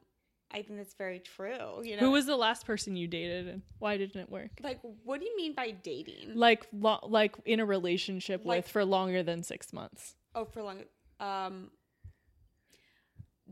I 0.52 0.62
think 0.62 0.78
that's 0.78 0.94
very 0.94 1.18
true, 1.18 1.82
you 1.82 1.96
know? 1.96 2.00
Who 2.00 2.10
was 2.12 2.26
the 2.26 2.36
last 2.36 2.66
person 2.66 2.96
you 2.96 3.08
dated 3.08 3.48
and 3.48 3.62
why 3.78 3.96
didn't 3.96 4.20
it 4.20 4.30
work? 4.30 4.50
like, 4.62 4.80
what 5.04 5.20
do 5.20 5.26
you 5.26 5.36
mean 5.36 5.54
by 5.54 5.72
dating? 5.72 6.32
Like 6.34 6.66
lo- 6.72 7.00
like 7.02 7.34
in 7.44 7.60
a 7.60 7.66
relationship 7.66 8.42
Like- 8.44 8.58
with 8.64 8.68
for 8.68 8.84
longer 8.84 9.22
than 9.22 9.42
6 9.42 9.72
months. 9.72 10.14
Oh, 10.34 10.44
for 10.44 10.62
long. 10.62 10.84
Um, 11.18 11.70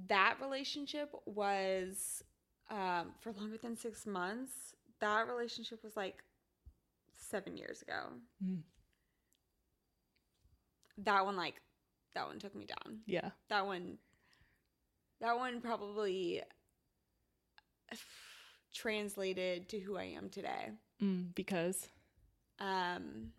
that 0.09 0.37
relationship 0.41 1.11
was 1.27 2.23
um, 2.71 3.13
for 3.21 3.33
longer 3.33 3.57
than 3.57 3.77
six 3.77 4.07
months. 4.07 4.53
That 5.01 5.29
relationship 5.29 5.83
was 5.83 5.97
like 5.97 6.23
seven 7.17 7.57
years 7.57 7.83
ago. 7.83 8.09
Mm. 8.45 8.59
That 10.99 11.25
one, 11.25 11.37
like, 11.37 11.61
that 12.15 12.27
one 12.27 12.39
took 12.39 12.55
me 12.55 12.67
down. 12.67 13.01
Yeah. 13.07 13.31
That 13.49 13.67
one, 13.67 13.99
that 15.21 15.37
one 15.37 15.61
probably 15.61 16.43
translated 18.75 19.69
to 19.69 19.79
who 19.79 19.97
I 19.97 20.05
am 20.05 20.29
today. 20.29 20.71
Mm, 21.03 21.35
because 21.35 21.89
Um, 22.61 23.33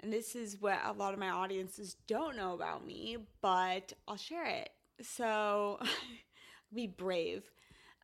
and 0.00 0.12
this 0.12 0.34
is 0.34 0.60
what 0.60 0.78
a 0.84 0.92
lot 0.92 1.12
of 1.14 1.20
my 1.20 1.30
audiences 1.30 1.96
don't 2.08 2.36
know 2.36 2.54
about 2.54 2.84
me, 2.84 3.18
but 3.40 3.92
I'll 4.08 4.16
share 4.16 4.46
it. 4.46 4.70
So 5.00 5.78
be 6.74 6.88
brave. 6.88 7.44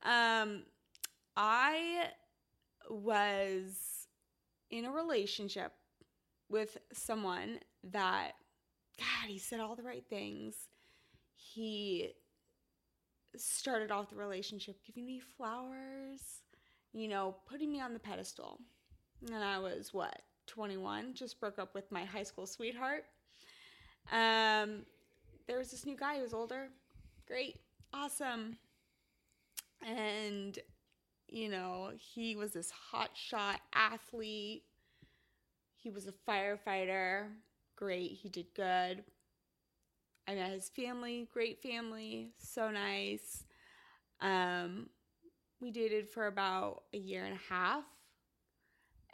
Um, 0.04 0.62
I 1.36 2.10
was 2.88 4.06
in 4.70 4.84
a 4.84 4.92
relationship 4.92 5.72
with 6.48 6.78
someone 6.92 7.58
that, 7.84 8.32
God, 8.98 9.28
he 9.28 9.38
said 9.38 9.60
all 9.60 9.74
the 9.74 9.82
right 9.82 10.04
things. 10.08 10.54
He 11.34 12.12
started 13.40 13.90
off 13.90 14.10
the 14.10 14.16
relationship 14.16 14.76
giving 14.86 15.06
me 15.06 15.20
flowers, 15.20 16.42
you 16.92 17.08
know, 17.08 17.36
putting 17.48 17.70
me 17.70 17.80
on 17.80 17.92
the 17.92 17.98
pedestal. 17.98 18.58
And 19.26 19.42
I 19.42 19.58
was 19.58 19.92
what, 19.92 20.22
21, 20.46 21.14
just 21.14 21.40
broke 21.40 21.58
up 21.58 21.74
with 21.74 21.90
my 21.90 22.04
high 22.04 22.22
school 22.22 22.46
sweetheart. 22.46 23.04
Um, 24.12 24.84
there 25.46 25.58
was 25.58 25.70
this 25.70 25.84
new 25.84 25.96
guy 25.96 26.16
who 26.16 26.22
was 26.22 26.34
older. 26.34 26.68
Great. 27.26 27.60
Awesome. 27.92 28.56
And, 29.86 30.58
you 31.28 31.48
know, 31.48 31.90
he 31.96 32.36
was 32.36 32.52
this 32.52 32.70
hot 32.70 33.10
shot 33.14 33.60
athlete. 33.74 34.62
He 35.76 35.90
was 35.90 36.06
a 36.06 36.30
firefighter. 36.30 37.28
Great. 37.76 38.12
He 38.12 38.28
did 38.28 38.46
good. 38.54 39.04
I 40.28 40.34
met 40.34 40.52
his 40.52 40.68
family. 40.68 41.26
Great 41.32 41.62
family. 41.62 42.32
So 42.36 42.70
nice. 42.70 43.44
Um, 44.20 44.90
we 45.60 45.70
dated 45.70 46.08
for 46.08 46.26
about 46.26 46.82
a 46.92 46.98
year 46.98 47.24
and 47.24 47.34
a 47.34 47.52
half 47.54 47.84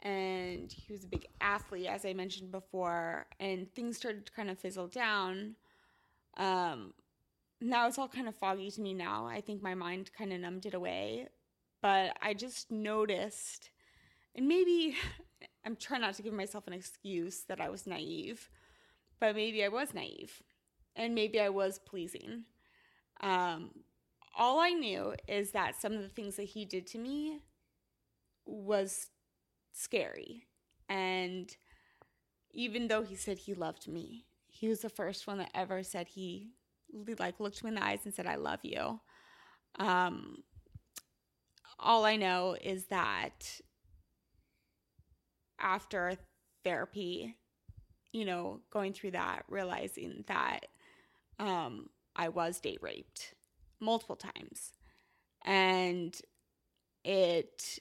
and 0.01 0.71
he 0.71 0.93
was 0.93 1.03
a 1.03 1.07
big 1.07 1.25
athlete 1.41 1.87
as 1.87 2.05
i 2.05 2.13
mentioned 2.13 2.51
before 2.51 3.25
and 3.39 3.73
things 3.73 3.97
started 3.97 4.25
to 4.25 4.31
kind 4.31 4.49
of 4.49 4.59
fizzle 4.59 4.87
down 4.87 5.55
um 6.37 6.93
now 7.59 7.87
it's 7.87 7.97
all 7.97 8.07
kind 8.07 8.27
of 8.27 8.35
foggy 8.35 8.69
to 8.69 8.81
me 8.81 8.93
now 8.93 9.25
i 9.25 9.41
think 9.41 9.61
my 9.63 9.73
mind 9.73 10.11
kind 10.15 10.31
of 10.31 10.39
numbed 10.39 10.65
it 10.65 10.75
away 10.75 11.27
but 11.81 12.15
i 12.21 12.33
just 12.33 12.71
noticed 12.71 13.71
and 14.35 14.47
maybe 14.47 14.95
i'm 15.65 15.75
trying 15.75 16.01
not 16.01 16.13
to 16.13 16.21
give 16.21 16.33
myself 16.33 16.67
an 16.67 16.73
excuse 16.73 17.43
that 17.47 17.59
i 17.59 17.69
was 17.69 17.87
naive 17.87 18.49
but 19.19 19.35
maybe 19.35 19.63
i 19.63 19.67
was 19.67 19.93
naive 19.93 20.43
and 20.95 21.15
maybe 21.15 21.39
i 21.39 21.49
was 21.49 21.79
pleasing 21.79 22.43
um 23.21 23.71
all 24.37 24.59
i 24.59 24.69
knew 24.69 25.13
is 25.27 25.51
that 25.51 25.79
some 25.79 25.93
of 25.93 26.01
the 26.01 26.09
things 26.09 26.35
that 26.35 26.43
he 26.43 26.65
did 26.65 26.85
to 26.87 26.97
me 26.97 27.39
was 28.45 29.07
scary. 29.75 30.43
And 30.89 31.55
even 32.51 32.87
though 32.87 33.03
he 33.03 33.15
said 33.15 33.37
he 33.37 33.53
loved 33.53 33.87
me, 33.87 34.25
he 34.47 34.67
was 34.67 34.81
the 34.81 34.89
first 34.89 35.27
one 35.27 35.37
that 35.39 35.51
ever 35.53 35.83
said 35.83 36.07
he 36.07 36.51
like 37.19 37.39
looked 37.39 37.63
me 37.63 37.69
in 37.69 37.75
the 37.75 37.83
eyes 37.83 37.99
and 38.05 38.13
said, 38.13 38.27
I 38.27 38.35
love 38.35 38.59
you. 38.63 38.99
Um, 39.79 40.43
all 41.77 42.05
I 42.05 42.15
know 42.15 42.55
is 42.61 42.85
that 42.85 43.59
after 45.59 46.13
therapy, 46.63 47.35
you 48.13 48.23
know, 48.23 48.61
going 48.71 48.93
through 48.93 49.11
that, 49.11 49.43
realizing 49.49 50.23
that 50.27 50.67
um, 51.39 51.89
I 52.15 52.29
was 52.29 52.59
date 52.59 52.79
raped 52.81 53.33
multiple 53.79 54.15
times. 54.15 54.73
And 55.43 56.15
it 57.03 57.79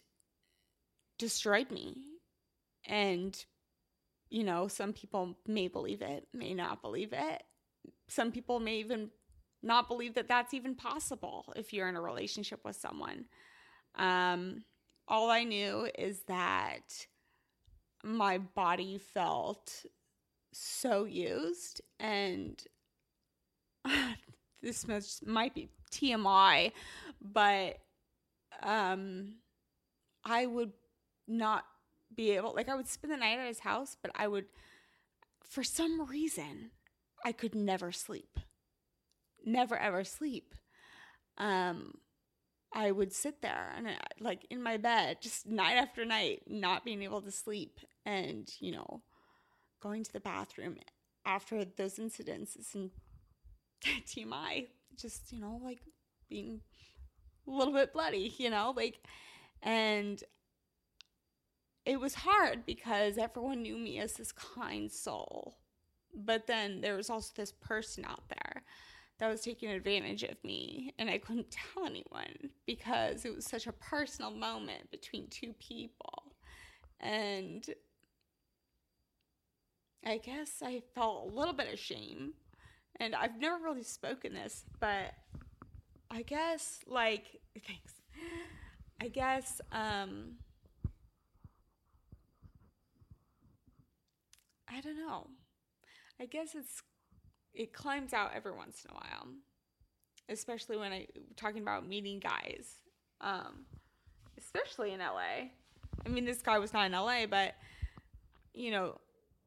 destroyed 1.19 1.71
me. 1.71 1.97
And, 2.87 3.37
you 4.29 4.45
know, 4.45 4.69
some 4.69 4.93
people 4.93 5.39
may 5.47 5.69
believe 5.69 6.03
it, 6.03 6.29
may 6.35 6.53
not 6.53 6.83
believe 6.83 7.13
it. 7.13 7.43
Some 8.09 8.33
people 8.33 8.61
may 8.61 8.77
even 8.77 9.11
not 9.63 9.89
believe 9.89 10.15
that 10.15 10.29
that's 10.29 10.53
even 10.53 10.75
possible 10.75 11.53
if 11.57 11.73
you're 11.73 11.89
in 11.89 11.97
a 11.97 12.01
relationship 12.03 12.61
with 12.65 12.77
someone. 12.77 13.25
Um, 13.95 14.65
all 15.09 15.31
I 15.31 15.45
knew 15.45 15.89
is 15.99 16.21
that 16.29 17.07
my 18.03 18.39
body 18.39 18.99
felt 18.99 19.87
so 20.53 21.05
used, 21.05 21.81
and 21.99 22.63
this 24.63 24.87
might 25.25 25.55
be 25.55 25.69
TMI, 25.93 26.73
but 27.21 27.79
um, 28.63 29.37
I 30.25 30.47
would 30.47 30.73
not 31.27 31.65
be 32.15 32.33
able 32.33 32.55
like 32.55 32.69
I 32.69 32.75
would 32.75 32.89
spend 32.89 33.13
the 33.13 33.17
night 33.17 33.39
at 33.39 33.47
his 33.47 33.61
house, 33.61 33.97
but 34.01 34.13
I 34.15 34.29
would 34.29 34.47
for 35.43 35.63
some 35.63 36.07
reason 36.07 36.71
I 37.25 37.33
could 37.33 37.55
never 37.55 37.93
sleep. 37.93 38.39
Never 39.45 39.77
ever 39.77 40.05
sleep. 40.05 40.55
Um 41.39 41.95
I 42.73 42.91
would 42.91 43.13
sit 43.13 43.41
there 43.41 43.73
and 43.77 43.89
I, 43.89 43.97
like 44.19 44.47
in 44.51 44.63
my 44.63 44.77
bed 44.77 45.19
just 45.21 45.47
night 45.47 45.75
after 45.75 46.05
night 46.05 46.43
not 46.49 46.85
being 46.85 47.03
able 47.03 47.23
to 47.23 47.31
sleep 47.31 47.79
and, 48.05 48.51
you 48.59 48.73
know, 48.73 49.03
going 49.81 50.03
to 50.03 50.13
the 50.13 50.21
bathroom 50.21 50.77
after 51.25 51.65
those 51.65 51.99
incidents 51.99 52.57
and 52.75 52.91
TMI 54.07 54.67
just, 54.97 55.33
you 55.33 55.41
know, 55.41 55.61
like 55.63 55.81
being 56.29 56.61
a 57.47 57.51
little 57.51 57.75
bit 57.75 57.93
bloody, 57.93 58.35
you 58.39 58.51
know, 58.51 58.73
like 58.77 59.01
and 59.63 60.23
it 61.85 62.01
was 62.01 62.15
hard 62.15 62.65
because 62.65 63.19
everyone 63.19 63.63
knew 63.63 63.77
me 63.77 63.99
as 63.99 64.15
this 64.15 64.33
kind 64.33 64.91
soul. 64.91 65.59
But 66.15 66.47
then 66.47 66.81
there 66.81 66.97
was 66.97 67.11
also 67.11 67.33
this 67.37 67.53
person 67.53 68.05
out 68.05 68.29
there 68.29 68.63
that 69.19 69.29
was 69.29 69.43
taking 69.43 69.71
advantage 69.71 70.23
of 70.23 70.43
me, 70.43 70.95
and 70.99 71.11
I 71.11 71.19
couldn't 71.19 71.51
tell 71.51 71.87
anyone 71.87 72.51
because 72.67 73.25
it 73.25 73.35
was 73.35 73.45
such 73.45 73.67
a 73.67 73.73
personal 73.73 74.31
moment 74.31 74.91
between 74.91 75.29
two 75.29 75.53
people. 75.59 76.35
And 77.01 77.65
I 80.07 80.19
guess 80.19 80.63
I 80.63 80.83
felt 80.95 81.31
a 81.31 81.35
little 81.35 81.55
bit 81.55 81.73
of 81.73 81.79
shame. 81.79 82.35
And 83.01 83.15
I've 83.15 83.39
never 83.39 83.63
really 83.63 83.83
spoken 83.83 84.35
this, 84.35 84.65
but 84.81 85.15
I 86.11 86.23
guess 86.23 86.81
like 86.87 87.41
thanks. 87.67 87.95
I 89.01 89.09
guess 89.09 89.61
um 89.73 90.37
I 94.69 94.81
don't 94.81 94.97
know. 94.97 95.29
I 96.21 96.27
guess 96.27 96.55
it's 96.55 96.83
it 97.53 97.73
climbs 97.73 98.13
out 98.13 98.33
every 98.35 98.53
once 98.53 98.85
in 98.85 98.91
a 98.91 98.95
while. 98.95 99.29
Especially 100.29 100.77
when 100.77 100.93
I 100.93 101.07
talking 101.37 101.63
about 101.63 101.87
meeting 101.87 102.21
guys. 102.21 102.79
Um 103.21 103.67
especially 104.39 104.93
in 104.93 105.01
LA. 105.01 105.51
I 106.07 106.09
mean 106.09 106.25
this 106.25 106.43
guy 106.43 106.59
was 106.59 106.73
not 106.73 106.87
in 106.87 106.93
LA, 106.93 107.27
but 107.27 107.55
you 108.53 108.71
know, 108.71 109.01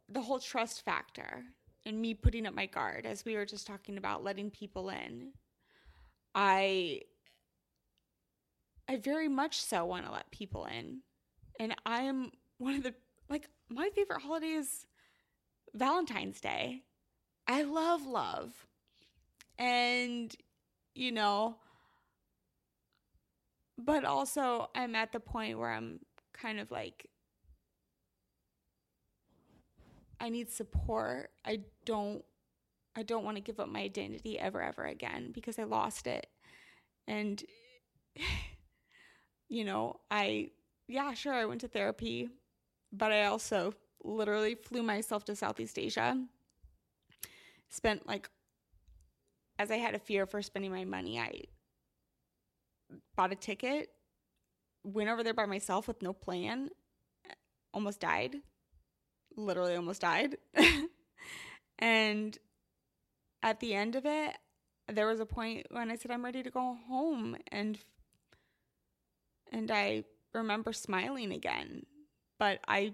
the 0.09 0.21
whole 0.21 0.39
trust 0.39 0.83
factor 0.83 1.45
and 1.88 1.99
me 1.99 2.13
putting 2.13 2.45
up 2.45 2.53
my 2.53 2.65
guard 2.65 3.05
as 3.05 3.25
we 3.25 3.35
were 3.35 3.45
just 3.45 3.65
talking 3.65 3.97
about 3.97 4.23
letting 4.23 4.51
people 4.51 4.89
in. 4.89 5.31
I 6.35 7.01
I 8.88 8.97
very 8.97 9.27
much 9.27 9.59
so 9.61 9.85
want 9.85 10.05
to 10.05 10.11
let 10.11 10.29
people 10.31 10.65
in. 10.65 10.99
And 11.59 11.75
I 11.85 12.01
am 12.01 12.31
one 12.57 12.75
of 12.75 12.83
the 12.83 12.93
like 13.29 13.49
my 13.69 13.89
favorite 13.95 14.21
holiday 14.21 14.51
is 14.51 14.85
Valentine's 15.73 16.39
Day. 16.39 16.83
I 17.47 17.63
love 17.63 18.05
love. 18.05 18.67
And, 19.57 20.35
you 20.93 21.11
know, 21.11 21.57
but 23.77 24.05
also 24.05 24.69
I'm 24.75 24.95
at 24.95 25.11
the 25.11 25.19
point 25.19 25.57
where 25.57 25.71
I'm 25.71 25.99
kind 26.33 26.59
of 26.59 26.69
like, 26.69 27.09
I 30.20 30.30
need 30.30 30.49
support. 30.51 31.32
I 31.45 31.61
don't 31.86 32.24
I 32.95 33.03
don't 33.03 33.24
want 33.24 33.38
to 33.38 33.41
give 33.41 33.59
up 33.59 33.70
my 33.70 33.82
identity 33.82 34.39
ever 34.39 34.61
ever 34.61 34.86
again 34.86 35.32
because 35.32 35.59
I 35.59 35.63
lost 35.63 36.07
it. 36.07 36.28
And 37.07 37.43
you 39.49 39.63
know, 39.63 39.99
I 40.09 40.51
yeah, 40.88 41.13
sure 41.13 41.34
I 41.34 41.45
went 41.45 41.61
to 41.61 41.68
therapy, 41.68 42.30
but 42.91 43.11
I 43.11 43.26
also 43.26 43.74
literally 44.03 44.55
flew 44.55 44.84
myself 44.84 45.26
to 45.26 45.36
Southeast 45.36 45.78
Asia. 45.78 46.18
Spent 47.70 48.07
like, 48.07 48.30
as 49.59 49.70
I 49.70 49.76
had 49.76 49.95
a 49.95 49.99
fear 49.99 50.26
for 50.26 50.41
spending 50.41 50.72
my 50.72 50.86
money, 50.86 51.20
I 51.20 51.41
bought 53.15 53.34
a 53.34 53.36
ticket, 53.36 53.89
went 54.84 55.09
over 55.09 55.24
there 55.24 55.34
by 55.34 55.45
myself 55.45 55.88
with 55.88 56.01
no 56.01 56.13
plan, 56.13 56.70
almost 57.74 57.99
died. 57.99 58.38
Literally 59.38 59.75
almost 59.75 60.01
died. 60.01 60.38
and 61.79 62.38
at 63.43 63.59
the 63.59 63.73
end 63.73 63.95
of 63.95 64.05
it, 64.05 64.35
there 64.88 65.07
was 65.07 65.19
a 65.19 65.25
point 65.25 65.67
when 65.69 65.91
I 65.91 65.95
said, 65.95 66.11
I'm 66.11 66.25
ready 66.25 66.43
to 66.43 66.49
go 66.49 66.77
home. 66.88 67.38
And 67.51 67.77
and 69.51 69.71
I 69.71 70.03
remember 70.33 70.73
smiling 70.73 71.31
again. 71.31 71.85
But 72.39 72.59
I 72.67 72.93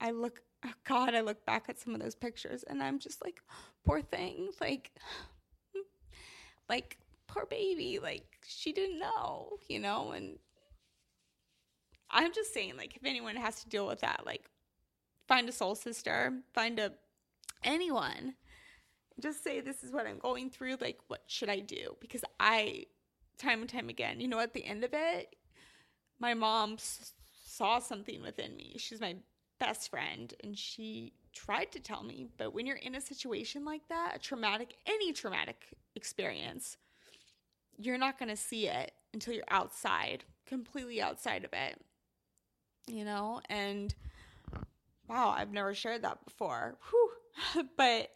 I 0.00 0.12
look, 0.12 0.40
oh 0.64 0.72
God, 0.84 1.14
I 1.14 1.20
look 1.20 1.44
back 1.44 1.66
at 1.68 1.78
some 1.78 1.94
of 1.94 2.00
those 2.00 2.14
pictures 2.14 2.62
and 2.62 2.82
I'm 2.82 2.98
just 2.98 3.22
like, 3.22 3.40
poor 3.84 4.00
thing. 4.02 4.50
Like, 4.60 4.92
like, 6.68 6.98
poor 7.26 7.46
baby. 7.46 7.98
Like, 8.00 8.26
she 8.46 8.72
didn't 8.72 8.98
know, 8.98 9.58
you 9.68 9.78
know? 9.78 10.12
And 10.12 10.38
I'm 12.10 12.32
just 12.32 12.54
saying, 12.54 12.76
like, 12.76 12.96
if 12.96 13.04
anyone 13.04 13.36
has 13.36 13.62
to 13.62 13.68
deal 13.68 13.86
with 13.86 14.00
that, 14.00 14.22
like, 14.24 14.48
find 15.30 15.48
a 15.48 15.52
soul 15.52 15.76
sister, 15.76 16.34
find 16.52 16.80
a 16.80 16.92
anyone. 17.62 18.34
Just 19.20 19.44
say, 19.44 19.60
this 19.60 19.84
is 19.84 19.92
what 19.92 20.06
I'm 20.06 20.18
going 20.18 20.50
through. 20.50 20.76
Like, 20.80 20.98
what 21.06 21.22
should 21.28 21.48
I 21.48 21.60
do? 21.60 21.96
Because 22.00 22.24
I, 22.40 22.86
time 23.38 23.60
and 23.60 23.70
time 23.70 23.88
again, 23.88 24.20
you 24.20 24.26
know, 24.26 24.40
at 24.40 24.54
the 24.54 24.64
end 24.64 24.82
of 24.82 24.90
it, 24.92 25.36
my 26.18 26.34
mom 26.34 26.72
s- 26.74 27.12
saw 27.44 27.78
something 27.78 28.22
within 28.22 28.56
me. 28.56 28.74
She's 28.76 29.00
my 29.00 29.16
best 29.60 29.90
friend 29.90 30.34
and 30.42 30.58
she 30.58 31.12
tried 31.32 31.70
to 31.70 31.78
tell 31.78 32.02
me 32.02 32.26
but 32.38 32.52
when 32.52 32.66
you're 32.66 32.76
in 32.76 32.94
a 32.96 33.00
situation 33.00 33.64
like 33.64 33.86
that 33.88 34.16
a 34.16 34.18
traumatic 34.18 34.74
any 34.86 35.12
traumatic 35.12 35.66
experience 35.94 36.78
you're 37.76 37.98
not 37.98 38.18
going 38.18 38.30
to 38.30 38.36
see 38.36 38.66
it 38.66 38.90
until 39.12 39.34
you're 39.34 39.44
outside 39.48 40.24
completely 40.46 41.00
outside 41.00 41.44
of 41.44 41.52
it 41.52 41.78
you 42.88 43.04
know 43.04 43.40
and 43.48 43.94
wow 45.10 45.34
i've 45.36 45.52
never 45.52 45.74
shared 45.74 46.02
that 46.02 46.24
before 46.24 46.76
Whew. 46.90 47.64
but 47.76 48.10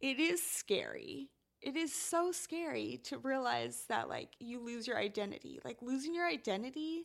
it 0.00 0.20
is 0.20 0.42
scary 0.42 1.30
it 1.62 1.76
is 1.76 1.94
so 1.94 2.30
scary 2.30 3.00
to 3.04 3.18
realize 3.18 3.84
that 3.88 4.08
like 4.08 4.30
you 4.38 4.60
lose 4.60 4.86
your 4.86 4.98
identity 4.98 5.60
like 5.64 5.78
losing 5.80 6.14
your 6.14 6.26
identity 6.26 7.04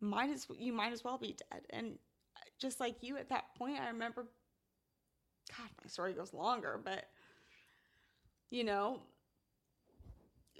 might 0.00 0.30
as 0.30 0.46
you 0.58 0.72
might 0.72 0.92
as 0.92 1.02
well 1.02 1.18
be 1.18 1.36
dead 1.50 1.62
and 1.70 1.98
uh, 2.36 2.40
just 2.58 2.80
like 2.80 2.96
you 3.02 3.16
at 3.16 3.28
that 3.30 3.54
point, 3.56 3.78
I 3.80 3.88
remember, 3.88 4.26
God, 5.56 5.68
my 5.82 5.88
story 5.88 6.12
goes 6.12 6.32
longer, 6.32 6.80
but 6.82 7.04
you 8.50 8.64
know, 8.64 9.00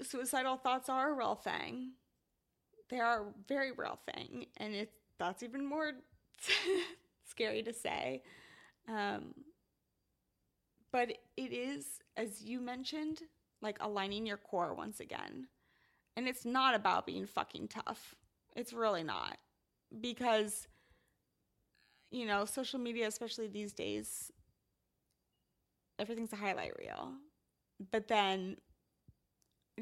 suicidal 0.03 0.57
thoughts 0.57 0.89
are 0.89 1.13
a 1.13 1.15
real 1.15 1.35
thing. 1.35 1.93
They 2.91 3.01
are 3.01 3.23
a 3.23 3.33
very 3.49 3.73
real 3.73 3.99
thing, 4.13 4.47
and 4.57 4.75
it's 4.75 4.95
that's 5.19 5.43
even 5.43 5.65
more 5.65 5.93
scary 7.29 7.63
to 7.63 7.73
say. 7.73 8.23
Um, 8.89 9.35
but 10.93 11.11
it 11.37 11.53
is, 11.53 12.01
as 12.17 12.43
you 12.43 12.61
mentioned, 12.61 13.23
like 13.63 13.79
aligning 13.81 14.27
your 14.27 14.37
core 14.37 14.75
once 14.75 15.01
again. 15.01 15.49
And 16.17 16.29
it's 16.29 16.45
not 16.45 16.75
about 16.75 17.07
being 17.07 17.27
fucking 17.27 17.69
tough. 17.69 18.15
It's 18.55 18.73
really 18.73 19.03
not. 19.03 19.39
Because 20.01 20.69
you 22.15 22.27
know, 22.27 22.45
social 22.45 22.79
media, 22.79 23.09
especially 23.09 23.49
these 23.49 23.73
days, 23.73 24.31
everything's 25.99 26.33
a 26.33 26.37
highlight 26.37 26.73
reel. 26.79 27.13
But 27.91 28.07
then, 28.07 28.57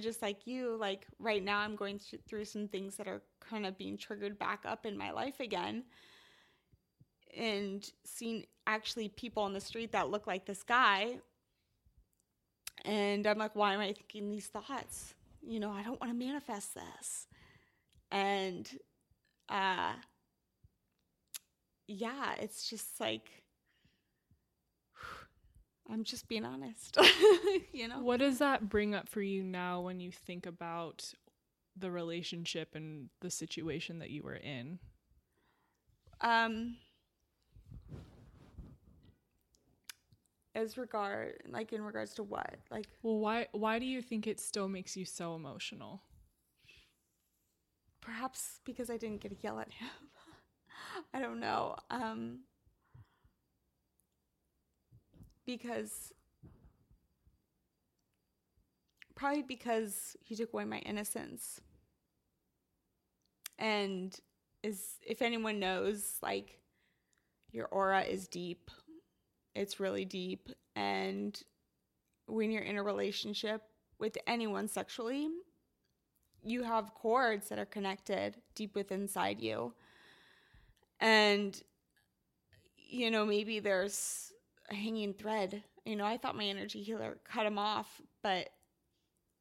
just 0.01 0.23
like 0.23 0.47
you, 0.47 0.77
like 0.81 1.07
right 1.19 1.45
now, 1.45 1.59
I'm 1.59 1.77
going 1.77 2.01
through 2.27 2.47
some 2.47 2.69
things 2.69 2.97
that 2.97 3.07
are 3.07 3.23
kind 3.41 3.67
of 3.67 3.77
being 3.77 3.99
triggered 3.99 4.39
back 4.39 4.61
up 4.65 4.87
in 4.87 4.97
my 4.97 5.11
life 5.11 5.41
again. 5.41 5.85
And 7.37 7.89
seeing 8.05 8.45
actually 8.67 9.09
people 9.09 9.43
on 9.43 9.53
the 9.53 9.61
street 9.61 9.93
that 9.93 10.11
look 10.11 10.27
like 10.27 10.45
this 10.45 10.63
guy. 10.63 11.19
And 12.85 13.27
I'm 13.27 13.39
like, 13.39 13.55
why 13.55 13.75
am 13.75 13.81
I 13.81 13.93
thinking 13.93 14.29
these 14.29 14.47
thoughts? 14.47 15.15
You 15.41 15.61
know, 15.61 15.71
I 15.71 15.83
don't 15.83 16.01
want 16.01 16.13
to 16.13 16.19
manifest 16.19 16.75
this. 16.75 17.27
And, 18.11 18.69
uh, 19.49 19.93
yeah, 21.87 22.35
it's 22.39 22.69
just 22.69 23.01
like 23.01 23.43
I'm 25.91 26.05
just 26.05 26.29
being 26.29 26.45
honest. 26.45 26.97
you 27.73 27.89
know. 27.89 28.01
What 28.01 28.21
does 28.21 28.39
that 28.39 28.69
bring 28.69 28.95
up 28.95 29.09
for 29.09 29.23
you 29.23 29.43
now 29.43 29.81
when 29.81 30.01
you 30.01 30.11
think 30.11 30.47
about 30.47 31.13
the 31.77 31.91
relationship 31.91 32.75
and 32.75 33.09
the 33.21 33.31
situation 33.31 33.99
that 33.99 34.11
you 34.11 34.23
were 34.23 34.35
in? 34.35 34.79
Um 36.21 36.77
as 40.55 40.77
regard 40.77 41.43
like 41.49 41.73
in 41.73 41.83
regards 41.83 42.15
to 42.15 42.23
what? 42.23 42.57
Like 42.71 42.87
Well, 43.03 43.19
why 43.19 43.49
why 43.53 43.79
do 43.79 43.87
you 43.87 44.03
think 44.03 44.27
it 44.27 44.41
still 44.41 44.69
makes 44.69 44.97
you 44.97 45.05
so 45.05 45.35
emotional? 45.35 46.03
Perhaps 48.01 48.61
because 48.65 48.91
I 48.91 48.97
didn't 48.97 49.21
get 49.21 49.31
to 49.31 49.37
yell 49.43 49.61
at 49.61 49.73
him. 49.73 49.89
I 51.15 51.21
don't 51.21 51.41
know. 51.41 51.77
Um, 51.91 52.41
because 55.47 56.13
probably 59.15 59.43
because 59.43 60.17
he 60.21 60.35
took 60.35 60.53
away 60.53 60.65
my 60.65 60.79
innocence. 60.79 61.61
And 63.59 64.19
is 64.63 64.97
if 65.07 65.23
anyone 65.23 65.61
knows 65.61 66.19
like 66.23 66.59
your 67.53 67.67
aura 67.67 68.03
is 68.03 68.27
deep. 68.27 68.71
It's 69.55 69.81
really 69.81 70.05
deep 70.05 70.49
and 70.75 71.41
when 72.27 72.51
you're 72.51 72.63
in 72.63 72.77
a 72.79 72.83
relationship 72.83 73.63
with 73.99 74.17
anyone 74.27 74.69
sexually, 74.69 75.29
you 76.43 76.63
have 76.63 76.95
cords 76.95 77.49
that 77.49 77.59
are 77.59 77.67
connected 77.67 78.37
deep 78.55 78.75
within 78.75 79.03
inside 79.03 79.41
you. 79.41 79.75
And 81.01 81.61
you 82.77 83.11
know 83.11 83.25
maybe 83.25 83.61
there's 83.61 84.33
a 84.71 84.75
hanging 84.75 85.15
thread. 85.15 85.63
You 85.85 85.97
know 85.97 86.05
i 86.05 86.17
thought 86.17 86.37
my 86.37 86.45
energy 86.45 86.83
healer 86.83 87.19
cut 87.25 87.45
him 87.45 87.59
off 87.59 88.01
but 88.23 88.51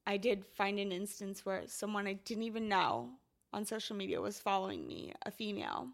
i 0.07 0.17
did 0.17 0.43
find 0.55 0.79
an 0.79 0.91
instance 0.91 1.45
where 1.45 1.61
someone 1.67 2.07
i 2.07 2.13
didn't 2.13 2.43
even 2.43 2.67
know 2.67 3.11
on 3.53 3.65
social 3.65 3.95
media 3.95 4.21
was 4.21 4.39
following 4.39 4.87
me 4.87 5.13
a 5.25 5.31
female. 5.31 5.87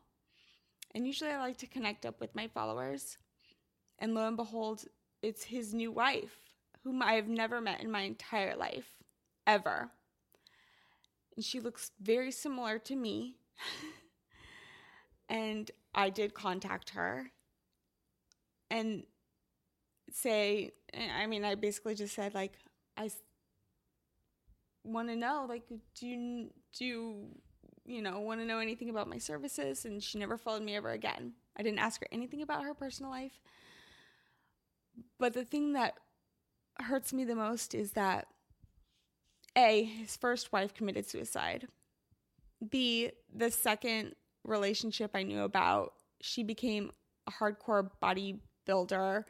And 0.93 1.05
usually 1.05 1.31
I 1.31 1.39
like 1.39 1.57
to 1.57 1.67
connect 1.67 2.05
up 2.05 2.19
with 2.19 2.35
my 2.35 2.47
followers. 2.47 3.17
And 3.99 4.13
lo 4.13 4.27
and 4.27 4.37
behold, 4.37 4.85
it's 5.21 5.43
his 5.43 5.73
new 5.73 5.91
wife, 5.91 6.37
whom 6.83 7.01
I 7.01 7.13
have 7.13 7.27
never 7.27 7.59
met 7.59 7.81
in 7.81 7.91
my 7.91 8.01
entire 8.01 8.55
life, 8.55 8.95
ever. 9.45 9.89
And 11.35 11.43
she 11.43 11.59
looks 11.59 11.91
very 12.01 12.31
similar 12.31 12.79
to 12.79 12.95
me. 12.95 13.35
and 15.29 15.69
I 15.93 16.09
did 16.09 16.33
contact 16.33 16.91
her 16.91 17.31
and 18.69 19.03
say, 20.11 20.71
I 20.93 21.25
mean, 21.25 21.43
I 21.43 21.55
basically 21.55 21.95
just 21.95 22.15
said, 22.15 22.33
like, 22.33 22.53
I 22.95 23.09
want 24.83 25.09
to 25.09 25.15
know, 25.15 25.45
like, 25.47 25.63
do 25.95 26.07
you, 26.07 26.49
do 26.77 26.85
you, 26.85 27.27
you 27.85 28.01
know, 28.01 28.19
want 28.19 28.39
to 28.39 28.45
know 28.45 28.59
anything 28.59 28.89
about 28.89 29.07
my 29.07 29.17
services? 29.17 29.85
And 29.85 30.01
she 30.01 30.17
never 30.17 30.37
followed 30.37 30.63
me 30.63 30.75
ever 30.75 30.91
again. 30.91 31.33
I 31.57 31.63
didn't 31.63 31.79
ask 31.79 32.01
her 32.01 32.07
anything 32.11 32.41
about 32.41 32.63
her 32.63 32.73
personal 32.73 33.11
life. 33.11 33.41
But 35.19 35.33
the 35.33 35.43
thing 35.43 35.73
that 35.73 35.95
hurts 36.79 37.13
me 37.13 37.25
the 37.25 37.35
most 37.35 37.73
is 37.73 37.91
that 37.93 38.27
A, 39.55 39.83
his 39.83 40.15
first 40.15 40.51
wife 40.51 40.73
committed 40.73 41.07
suicide. 41.07 41.67
B, 42.69 43.11
the 43.33 43.51
second 43.51 44.15
relationship 44.43 45.11
I 45.13 45.23
knew 45.23 45.41
about, 45.41 45.93
she 46.21 46.43
became 46.43 46.91
a 47.27 47.31
hardcore 47.31 47.89
bodybuilder, 48.01 49.23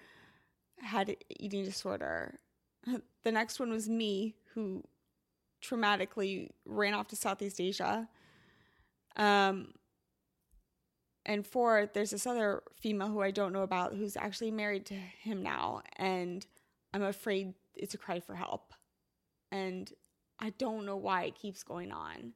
had 0.80 1.16
eating 1.40 1.64
disorder. 1.64 2.40
The 3.24 3.32
next 3.34 3.60
one 3.60 3.72
was 3.72 3.90
me, 3.90 4.36
who 4.54 4.82
traumatically 5.62 6.50
ran 6.66 6.94
off 6.94 7.10
to 7.10 7.18
Southeast 7.18 7.60
Asia. 7.60 8.08
Um, 9.18 9.74
and 11.28 11.46
four, 11.46 11.90
there's 11.94 12.12
this 12.12 12.26
other 12.26 12.64
female 12.80 13.10
who 13.10 13.22
I 13.22 13.32
don't 13.32 13.54
know 13.54 13.62
about 13.62 13.94
who's 13.94 14.18
actually 14.18 14.50
married 14.50 14.86
to 14.88 14.96
him 14.96 15.44
now, 15.44 15.82
and 15.98 16.46
I'm 16.94 17.04
afraid 17.04 17.54
it's 17.76 17.94
a 17.94 17.98
cry 17.98 18.20
for 18.20 18.34
help. 18.34 18.74
And 19.52 19.92
I 20.40 20.52
don't 20.52 20.86
know 20.86 20.96
why 20.96 21.24
it 21.24 21.36
keeps 21.36 21.64
going 21.64 21.92
on. 21.92 22.34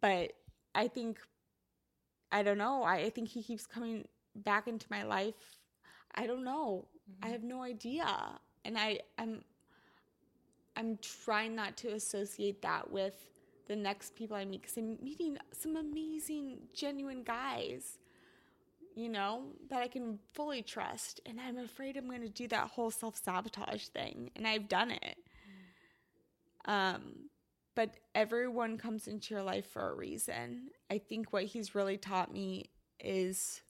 But 0.00 0.32
I 0.74 0.88
think, 0.88 1.20
I 2.32 2.42
don't 2.42 2.58
know, 2.58 2.82
I, 2.82 2.96
I 2.96 3.10
think 3.10 3.28
he 3.28 3.42
keeps 3.42 3.66
coming 3.66 4.08
back 4.34 4.66
into 4.66 4.86
my 4.90 5.02
life. 5.02 5.34
I 6.14 6.26
don't 6.26 6.44
know. 6.44 6.88
Mm-hmm. 7.10 7.26
I 7.26 7.28
have 7.28 7.42
no 7.42 7.62
idea. 7.62 8.06
And 8.64 8.78
I, 8.78 9.00
I'm 9.18 9.44
I'm 10.76 10.98
trying 11.24 11.54
not 11.54 11.76
to 11.78 11.88
associate 11.88 12.62
that 12.62 12.90
with 12.90 13.29
the 13.70 13.76
next 13.76 14.16
people 14.16 14.36
I 14.36 14.44
meet 14.44 14.62
because 14.62 14.76
I'm 14.76 14.98
meeting 15.00 15.38
some 15.52 15.76
amazing, 15.76 16.58
genuine 16.74 17.22
guys, 17.22 17.98
you 18.96 19.08
know, 19.08 19.44
that 19.68 19.80
I 19.80 19.86
can 19.86 20.18
fully 20.34 20.60
trust. 20.60 21.20
And 21.24 21.40
I'm 21.40 21.56
afraid 21.56 21.96
I'm 21.96 22.08
going 22.08 22.22
to 22.22 22.28
do 22.28 22.48
that 22.48 22.66
whole 22.66 22.90
self 22.90 23.22
sabotage 23.22 23.86
thing. 23.86 24.32
And 24.34 24.44
I've 24.44 24.68
done 24.68 24.90
it. 24.90 25.18
Um, 26.64 27.30
but 27.76 27.94
everyone 28.12 28.76
comes 28.76 29.06
into 29.06 29.34
your 29.34 29.44
life 29.44 29.70
for 29.70 29.88
a 29.88 29.94
reason. 29.94 30.70
I 30.90 30.98
think 30.98 31.32
what 31.32 31.44
he's 31.44 31.72
really 31.76 31.96
taught 31.96 32.32
me 32.32 32.70
is 32.98 33.60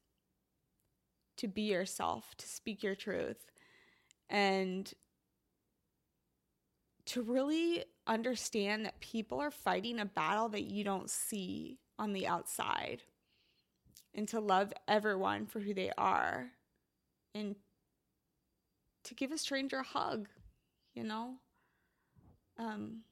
to 1.37 1.47
be 1.47 1.63
yourself, 1.63 2.35
to 2.39 2.49
speak 2.49 2.83
your 2.83 2.95
truth, 2.95 3.51
and 4.31 4.91
to 7.07 7.23
really 7.23 7.85
understand 8.07 8.85
that 8.85 9.01
people 9.01 9.41
are 9.41 9.51
fighting 9.51 10.01
a 10.01 10.05
battle 10.05 10.49
that 10.51 10.65
you 10.65 10.85
don't 10.85 11.11
see 11.11 11.79
on 11.99 12.13
the 12.13 12.27
outside 12.27 13.03
and 14.15 14.27
to 14.29 14.41
love 14.41 14.73
everyone 14.89 15.47
for 15.47 15.61
who 15.61 15.75
they 15.75 15.91
are 15.97 16.51
and 17.35 17.55
to 19.05 19.15
give 19.15 19.33
a 19.33 19.39
stranger 19.39 19.79
a 19.79 19.83
hug, 19.83 20.29
you 20.95 21.05
know? 21.05 21.35
Um, 22.59 23.03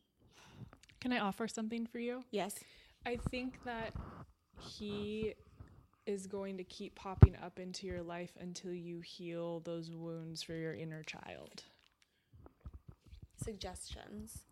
Can 1.00 1.12
I 1.12 1.20
offer 1.20 1.48
something 1.48 1.86
for 1.86 1.98
you? 1.98 2.22
Yes. 2.30 2.56
I 3.06 3.18
think 3.30 3.62
that 3.64 3.94
he 4.60 5.34
is 6.06 6.26
going 6.26 6.56
to 6.56 6.64
keep 6.64 6.94
popping 6.94 7.36
up 7.42 7.58
into 7.58 7.86
your 7.86 8.02
life 8.02 8.32
until 8.40 8.72
you 8.72 9.00
heal 9.00 9.60
those 9.60 9.90
wounds 9.90 10.42
for 10.42 10.54
your 10.54 10.74
inner 10.74 11.02
child 11.02 11.62
suggestions? 13.38 14.42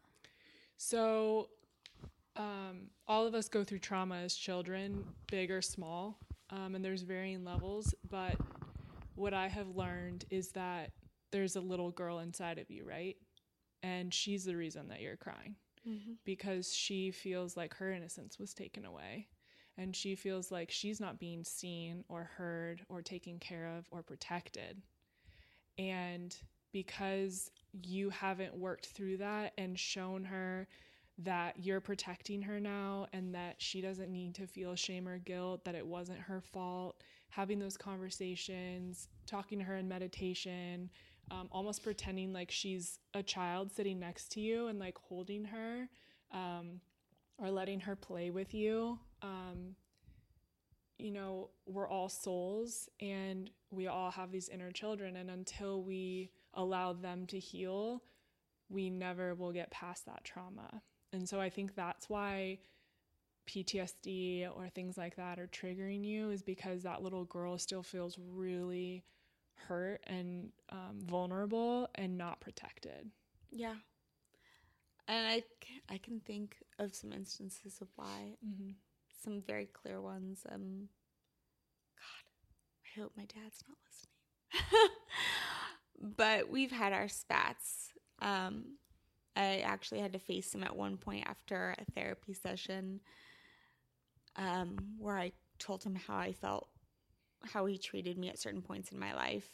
So, 0.76 1.48
um, 2.36 2.90
all 3.08 3.26
of 3.26 3.34
us 3.34 3.48
go 3.48 3.64
through 3.64 3.78
trauma 3.78 4.16
as 4.16 4.34
children, 4.34 5.04
big 5.30 5.50
or 5.50 5.62
small, 5.62 6.18
um, 6.50 6.74
and 6.74 6.84
there's 6.84 7.02
varying 7.02 7.44
levels. 7.44 7.94
But 8.10 8.36
what 9.14 9.32
I 9.32 9.48
have 9.48 9.74
learned 9.74 10.26
is 10.30 10.50
that 10.52 10.92
there's 11.32 11.56
a 11.56 11.60
little 11.60 11.90
girl 11.90 12.18
inside 12.18 12.58
of 12.58 12.70
you, 12.70 12.84
right? 12.86 13.16
And 13.82 14.12
she's 14.12 14.44
the 14.44 14.56
reason 14.56 14.88
that 14.88 15.00
you're 15.00 15.16
crying 15.16 15.56
mm-hmm. 15.88 16.12
because 16.24 16.72
she 16.72 17.10
feels 17.10 17.56
like 17.56 17.74
her 17.74 17.92
innocence 17.92 18.38
was 18.38 18.54
taken 18.54 18.84
away. 18.84 19.28
And 19.78 19.94
she 19.94 20.14
feels 20.14 20.50
like 20.50 20.70
she's 20.70 21.00
not 21.00 21.18
being 21.18 21.44
seen 21.44 22.02
or 22.08 22.30
heard 22.36 22.82
or 22.88 23.02
taken 23.02 23.38
care 23.38 23.76
of 23.76 23.86
or 23.90 24.02
protected. 24.02 24.80
And 25.78 26.34
because 26.72 27.50
you 27.82 28.10
haven't 28.10 28.56
worked 28.56 28.86
through 28.86 29.18
that 29.18 29.52
and 29.58 29.78
shown 29.78 30.24
her 30.24 30.66
that 31.18 31.54
you're 31.58 31.80
protecting 31.80 32.42
her 32.42 32.60
now 32.60 33.06
and 33.12 33.34
that 33.34 33.56
she 33.58 33.80
doesn't 33.80 34.10
need 34.10 34.34
to 34.34 34.46
feel 34.46 34.74
shame 34.74 35.08
or 35.08 35.18
guilt, 35.18 35.64
that 35.64 35.74
it 35.74 35.86
wasn't 35.86 36.18
her 36.18 36.40
fault. 36.40 37.02
Having 37.30 37.58
those 37.58 37.76
conversations, 37.76 39.08
talking 39.26 39.58
to 39.58 39.64
her 39.64 39.76
in 39.76 39.88
meditation, 39.88 40.90
um, 41.30 41.48
almost 41.50 41.82
pretending 41.82 42.32
like 42.32 42.50
she's 42.50 42.98
a 43.14 43.22
child 43.22 43.72
sitting 43.72 43.98
next 43.98 44.30
to 44.32 44.40
you 44.40 44.68
and 44.68 44.78
like 44.78 44.96
holding 44.98 45.44
her 45.46 45.88
um, 46.32 46.80
or 47.38 47.50
letting 47.50 47.80
her 47.80 47.96
play 47.96 48.30
with 48.30 48.54
you. 48.54 48.98
Um, 49.22 49.74
you 50.98 51.10
know, 51.10 51.50
we're 51.66 51.88
all 51.88 52.08
souls 52.08 52.88
and 53.00 53.50
we 53.70 53.86
all 53.86 54.10
have 54.10 54.30
these 54.30 54.48
inner 54.48 54.70
children. 54.70 55.16
And 55.16 55.30
until 55.30 55.82
we 55.82 56.30
allow 56.56 56.92
them 56.92 57.26
to 57.26 57.38
heal, 57.38 58.02
we 58.68 58.90
never 58.90 59.34
will 59.34 59.52
get 59.52 59.70
past 59.70 60.06
that 60.06 60.24
trauma. 60.24 60.82
And 61.12 61.28
so 61.28 61.40
I 61.40 61.50
think 61.50 61.74
that's 61.74 62.08
why 62.08 62.58
PTSD 63.48 64.48
or 64.54 64.68
things 64.68 64.96
like 64.96 65.16
that 65.16 65.38
are 65.38 65.46
triggering 65.46 66.04
you, 66.04 66.30
is 66.30 66.42
because 66.42 66.82
that 66.82 67.02
little 67.02 67.24
girl 67.24 67.58
still 67.58 67.82
feels 67.82 68.18
really 68.18 69.04
hurt 69.68 70.02
and 70.06 70.50
um, 70.70 71.00
vulnerable 71.04 71.88
and 71.94 72.18
not 72.18 72.40
protected. 72.40 73.10
Yeah. 73.50 73.74
And 75.08 75.26
I, 75.26 75.42
I 75.88 75.98
can 75.98 76.20
think 76.20 76.56
of 76.78 76.94
some 76.94 77.12
instances 77.12 77.78
of 77.80 77.88
why, 77.94 78.36
mm-hmm. 78.44 78.70
some 79.22 79.40
very 79.40 79.66
clear 79.66 80.00
ones. 80.00 80.44
Um, 80.52 80.88
God, 81.96 82.82
I 82.84 83.00
hope 83.00 83.12
my 83.16 83.24
dad's 83.24 83.62
not 83.68 83.78
listening. 83.86 84.90
but 86.00 86.50
we've 86.50 86.72
had 86.72 86.92
our 86.92 87.08
spats. 87.08 87.92
Um, 88.20 88.76
I 89.36 89.58
actually 89.58 90.00
had 90.00 90.14
to 90.14 90.18
face 90.18 90.54
him 90.54 90.64
at 90.64 90.76
one 90.76 90.96
point 90.96 91.26
after 91.28 91.74
a 91.78 91.84
therapy 91.92 92.32
session 92.32 93.00
um, 94.36 94.76
where 94.98 95.18
I 95.18 95.32
told 95.58 95.84
him 95.84 95.94
how 95.94 96.16
I 96.16 96.32
felt, 96.32 96.68
how 97.42 97.66
he 97.66 97.78
treated 97.78 98.18
me 98.18 98.28
at 98.28 98.38
certain 98.38 98.62
points 98.62 98.92
in 98.92 98.98
my 98.98 99.14
life. 99.14 99.48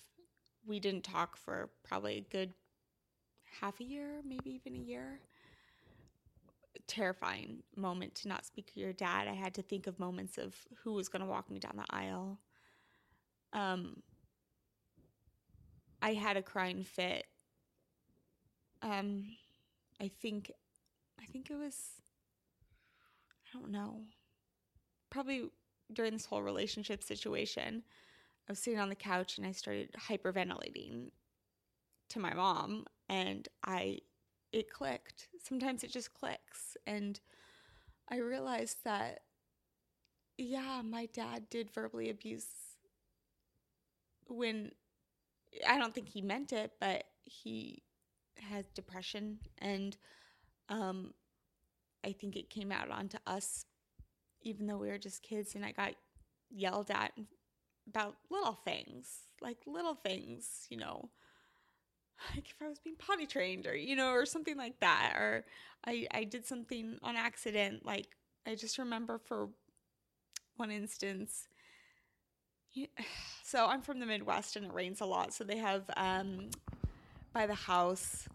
We 0.64 0.78
didn't 0.78 1.02
talk 1.02 1.36
for 1.36 1.70
probably 1.84 2.18
a 2.18 2.32
good 2.32 2.52
half 3.60 3.80
a 3.80 3.84
year, 3.84 4.20
maybe 4.24 4.50
even 4.50 4.80
a 4.80 4.84
year. 4.84 5.20
Terrifying 6.86 7.62
moment 7.76 8.14
to 8.16 8.28
not 8.28 8.46
speak 8.46 8.72
to 8.72 8.80
your 8.80 8.92
dad. 8.92 9.28
I 9.28 9.34
had 9.34 9.54
to 9.54 9.62
think 9.62 9.86
of 9.86 9.98
moments 9.98 10.38
of 10.38 10.54
who 10.82 10.92
was 10.92 11.08
going 11.08 11.22
to 11.22 11.28
walk 11.28 11.50
me 11.50 11.58
down 11.58 11.76
the 11.76 11.96
aisle. 11.96 12.38
Um, 13.52 14.02
I 16.02 16.14
had 16.14 16.36
a 16.36 16.42
crying 16.42 16.82
fit. 16.82 17.26
Um, 18.82 19.36
I 20.00 20.10
think, 20.20 20.50
I 21.20 21.24
think 21.26 21.48
it 21.48 21.56
was, 21.56 21.76
I 23.46 23.58
don't 23.58 23.70
know, 23.70 24.00
probably 25.08 25.44
during 25.92 26.12
this 26.12 26.26
whole 26.26 26.42
relationship 26.42 27.04
situation. 27.04 27.84
I 28.48 28.52
was 28.52 28.58
sitting 28.58 28.80
on 28.80 28.88
the 28.88 28.96
couch 28.96 29.38
and 29.38 29.46
I 29.46 29.52
started 29.52 29.94
hyperventilating 30.08 31.10
to 32.08 32.18
my 32.18 32.34
mom, 32.34 32.86
and 33.08 33.48
I, 33.64 34.00
it 34.52 34.68
clicked. 34.70 35.28
Sometimes 35.40 35.84
it 35.84 35.92
just 35.92 36.12
clicks, 36.12 36.76
and 36.84 37.20
I 38.10 38.16
realized 38.16 38.78
that, 38.84 39.20
yeah, 40.36 40.82
my 40.84 41.06
dad 41.06 41.48
did 41.48 41.70
verbally 41.70 42.10
abuse 42.10 42.48
when 44.26 44.72
I 45.68 45.78
don't 45.78 45.94
think 45.94 46.08
he 46.08 46.22
meant 46.22 46.52
it, 46.52 46.72
but 46.80 47.04
he 47.24 47.82
has 48.50 48.66
depression, 48.70 49.38
and 49.58 49.96
um, 50.68 51.12
I 52.04 52.12
think 52.12 52.36
it 52.36 52.50
came 52.50 52.72
out 52.72 52.90
onto 52.90 53.18
us, 53.26 53.66
even 54.42 54.66
though 54.66 54.78
we 54.78 54.88
were 54.88 54.98
just 54.98 55.22
kids. 55.22 55.54
And 55.54 55.64
I 55.64 55.72
got 55.72 55.94
yelled 56.50 56.90
at 56.90 57.12
about 57.86 58.16
little 58.30 58.58
things, 58.64 59.08
like 59.40 59.58
little 59.66 59.94
things, 59.94 60.66
you 60.70 60.76
know, 60.76 61.10
like 62.34 62.48
if 62.48 62.56
I 62.62 62.68
was 62.68 62.78
being 62.78 62.96
potty 62.96 63.26
trained 63.26 63.66
or, 63.66 63.76
you 63.76 63.96
know, 63.96 64.10
or 64.10 64.26
something 64.26 64.56
like 64.56 64.80
that. 64.80 65.14
Or 65.16 65.44
I, 65.84 66.06
I 66.12 66.24
did 66.24 66.46
something 66.46 66.98
on 67.02 67.16
accident. 67.16 67.84
Like 67.84 68.08
I 68.46 68.54
just 68.54 68.78
remember 68.78 69.18
for 69.18 69.48
one 70.56 70.70
instance, 70.70 71.48
so 73.42 73.66
I'm 73.66 73.82
from 73.82 74.00
the 74.00 74.06
Midwest 74.06 74.56
and 74.56 74.66
it 74.66 74.72
rains 74.72 75.00
a 75.00 75.06
lot. 75.06 75.32
So 75.32 75.44
they 75.44 75.58
have 75.58 75.84
um, 75.96 76.50
by 77.32 77.46
the 77.46 77.54
house 77.54 78.28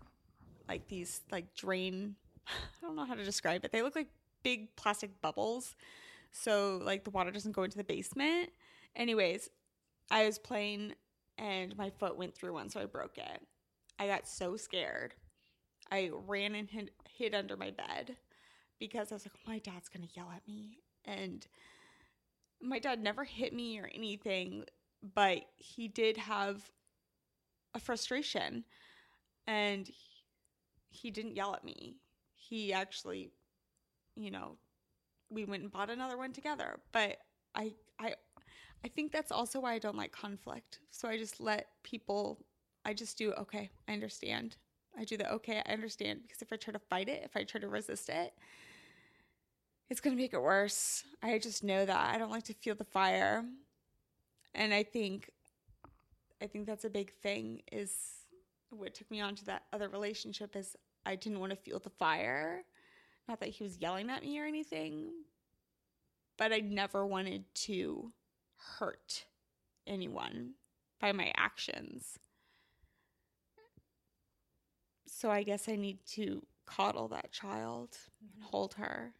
like 0.67 0.87
these 0.87 1.21
like 1.31 1.53
drain. 1.55 2.15
I 2.47 2.85
don't 2.85 2.95
know 2.95 3.05
how 3.05 3.15
to 3.15 3.23
describe 3.23 3.65
it. 3.65 3.71
They 3.71 3.81
look 3.81 3.95
like 3.95 4.09
big 4.43 4.75
plastic 4.75 5.21
bubbles, 5.21 5.75
so 6.31 6.81
like 6.83 7.03
the 7.03 7.09
water 7.09 7.31
doesn't 7.31 7.53
go 7.53 7.63
into 7.63 7.77
the 7.77 7.83
basement. 7.83 8.49
Anyways, 8.95 9.49
I 10.09 10.25
was 10.25 10.39
playing 10.39 10.93
and 11.37 11.77
my 11.77 11.89
foot 11.89 12.17
went 12.17 12.35
through 12.35 12.53
one, 12.53 12.69
so 12.69 12.79
I 12.79 12.85
broke 12.85 13.17
it. 13.17 13.41
I 13.99 14.07
got 14.07 14.27
so 14.27 14.57
scared. 14.57 15.13
I 15.91 16.11
ran 16.27 16.55
and 16.55 16.69
hid, 16.69 16.91
hid 17.09 17.33
under 17.33 17.55
my 17.55 17.71
bed 17.71 18.17
because 18.79 19.11
I 19.11 19.15
was 19.15 19.25
like, 19.25 19.33
oh, 19.35 19.51
my 19.51 19.59
dad's 19.59 19.89
gonna 19.89 20.07
yell 20.13 20.31
at 20.35 20.47
me. 20.47 20.79
And 21.05 21.45
my 22.61 22.79
dad 22.79 23.01
never 23.01 23.23
hit 23.23 23.53
me 23.53 23.79
or 23.79 23.89
anything, 23.93 24.65
but 25.15 25.39
he 25.55 25.87
did 25.87 26.17
have 26.17 26.71
a 27.73 27.79
frustration 27.79 28.63
and 29.45 29.89
he 30.89 31.11
didn't 31.11 31.35
yell 31.35 31.53
at 31.53 31.63
me. 31.63 31.97
He 32.35 32.73
actually, 32.73 33.31
you 34.15 34.31
know, 34.31 34.57
we 35.29 35.45
went 35.45 35.63
and 35.63 35.71
bought 35.71 35.89
another 35.89 36.17
one 36.17 36.33
together. 36.33 36.79
But 36.91 37.17
I 37.55 37.73
I 37.99 38.15
I 38.83 38.87
think 38.87 39.11
that's 39.11 39.31
also 39.31 39.59
why 39.59 39.73
I 39.73 39.79
don't 39.79 39.97
like 39.97 40.11
conflict. 40.11 40.79
So 40.91 41.07
I 41.07 41.17
just 41.17 41.39
let 41.39 41.67
people 41.83 42.39
I 42.85 42.93
just 42.93 43.17
do 43.17 43.33
okay, 43.33 43.69
I 43.87 43.93
understand. 43.93 44.55
I 44.97 45.03
do 45.03 45.17
the 45.17 45.31
okay, 45.33 45.61
I 45.65 45.71
understand 45.73 46.21
because 46.23 46.41
if 46.41 46.51
I 46.51 46.55
try 46.55 46.73
to 46.73 46.79
fight 46.79 47.09
it, 47.09 47.21
if 47.23 47.35
I 47.35 47.43
try 47.43 47.61
to 47.61 47.67
resist 47.67 48.09
it, 48.09 48.33
it's 49.89 50.01
going 50.01 50.15
to 50.15 50.21
make 50.21 50.33
it 50.33 50.41
worse. 50.41 51.03
I 51.21 51.39
just 51.39 51.63
know 51.63 51.85
that. 51.85 52.13
I 52.13 52.17
don't 52.17 52.31
like 52.31 52.43
to 52.45 52.53
feel 52.53 52.75
the 52.75 52.83
fire. 52.83 53.45
And 54.53 54.73
I 54.73 54.83
think 54.83 55.31
I 56.41 56.47
think 56.47 56.67
that's 56.67 56.85
a 56.85 56.89
big 56.89 57.13
thing 57.13 57.61
is 57.71 57.91
what 58.69 58.93
took 58.93 59.09
me 59.09 59.21
on 59.21 59.35
to 59.35 59.45
that 59.45 59.63
other 59.73 59.89
relationship 59.89 60.55
is 60.55 60.75
I 61.05 61.15
didn't 61.15 61.39
want 61.39 61.51
to 61.51 61.55
feel 61.55 61.79
the 61.79 61.89
fire. 61.89 62.63
Not 63.27 63.39
that 63.39 63.49
he 63.49 63.63
was 63.63 63.79
yelling 63.79 64.09
at 64.09 64.23
me 64.23 64.39
or 64.39 64.45
anything, 64.45 65.09
but 66.37 66.53
I 66.53 66.59
never 66.59 67.05
wanted 67.05 67.43
to 67.55 68.11
hurt 68.55 69.25
anyone 69.85 70.51
by 70.99 71.11
my 71.11 71.31
actions. 71.35 72.19
So 75.07 75.31
I 75.31 75.43
guess 75.43 75.67
I 75.67 75.75
need 75.75 76.05
to 76.11 76.45
coddle 76.65 77.07
that 77.07 77.31
child 77.31 77.97
and 78.21 78.43
hold 78.43 78.75
her. 78.75 79.13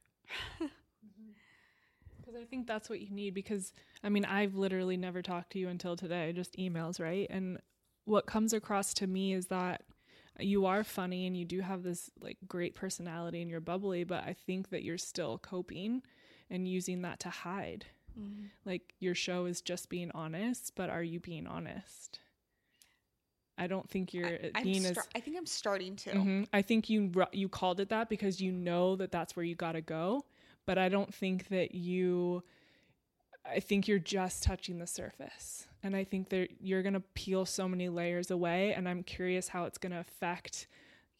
Because 2.20 2.36
I 2.36 2.46
think 2.46 2.68
that's 2.68 2.90
what 2.90 3.00
you 3.00 3.10
need. 3.10 3.34
Because 3.34 3.74
I 4.04 4.10
mean, 4.10 4.26
I've 4.26 4.56
literally 4.56 4.98
never 4.98 5.22
talked 5.22 5.52
to 5.54 5.60
you 5.60 5.70
until 5.70 5.96
today, 5.96 6.34
just 6.34 6.58
emails, 6.58 7.00
right? 7.00 7.28
And 7.30 7.60
what 8.06 8.26
comes 8.26 8.54
across 8.54 8.94
to 8.96 9.08
me 9.08 9.34
is 9.34 9.48
that 9.48 9.84
you 10.40 10.66
are 10.66 10.84
funny 10.84 11.26
and 11.26 11.36
you 11.36 11.46
do 11.46 11.62
have 11.62 11.84
this 11.84 12.10
like 12.22 12.38
great 12.48 12.76
personality 12.76 13.42
and 13.42 13.50
you're 13.50 13.60
bubbly, 13.60 14.04
but 14.04 14.24
I 14.24 14.34
think 14.34 14.70
that 14.70 14.84
you're 14.84 14.98
still 14.98 15.38
coping 15.38 16.04
and 16.50 16.68
using 16.68 17.02
that 17.02 17.20
to 17.22 17.30
hide. 17.30 17.86
Mm-hmm. 18.20 18.46
Like 18.66 18.94
your 19.00 19.16
show 19.16 19.46
is 19.46 19.62
just 19.62 19.90
being 19.90 20.12
honest, 20.14 20.74
but 20.76 20.90
are 20.90 21.04
you 21.04 21.20
being 21.20 21.48
honest? 21.48 22.20
I 23.58 23.68
don't 23.68 23.90
think 23.90 24.14
you're 24.14 24.38
I, 24.54 24.64
being 24.64 24.86
as. 24.86 24.98
I 25.16 25.20
think 25.20 25.38
I'm 25.38 25.46
starting 25.46 25.96
to. 25.98 26.12
Mm-hmm. 26.12 26.44
I 26.54 26.62
think 26.62 26.90
you 26.90 27.12
you 27.32 27.50
called 27.50 27.80
it 27.80 27.90
that 27.90 28.10
because 28.10 28.40
you 28.40 28.52
know 28.52 28.96
that 28.98 29.12
that's 29.12 29.36
where 29.36 29.46
you 29.46 29.56
got 29.56 29.74
to 29.74 29.82
go, 29.82 30.26
but 30.66 30.78
I 30.78 30.90
don't 30.90 31.14
think 31.14 31.48
that 31.50 31.74
you. 31.74 32.44
I 33.50 33.62
think 33.62 33.88
you're 33.88 33.98
just 33.98 34.44
touching 34.44 34.78
the 34.78 34.88
surface, 34.88 35.68
and 35.82 35.96
I 35.96 36.04
think 36.04 36.30
that 36.30 36.50
you're 36.60 36.84
gonna 36.84 37.04
peel 37.16 37.46
so 37.46 37.68
many 37.68 37.88
layers 37.88 38.30
away, 38.30 38.74
and 38.74 38.90
I'm 38.90 39.04
curious 39.04 39.48
how 39.48 39.64
it's 39.64 39.78
gonna 39.78 40.02
affect 40.02 40.68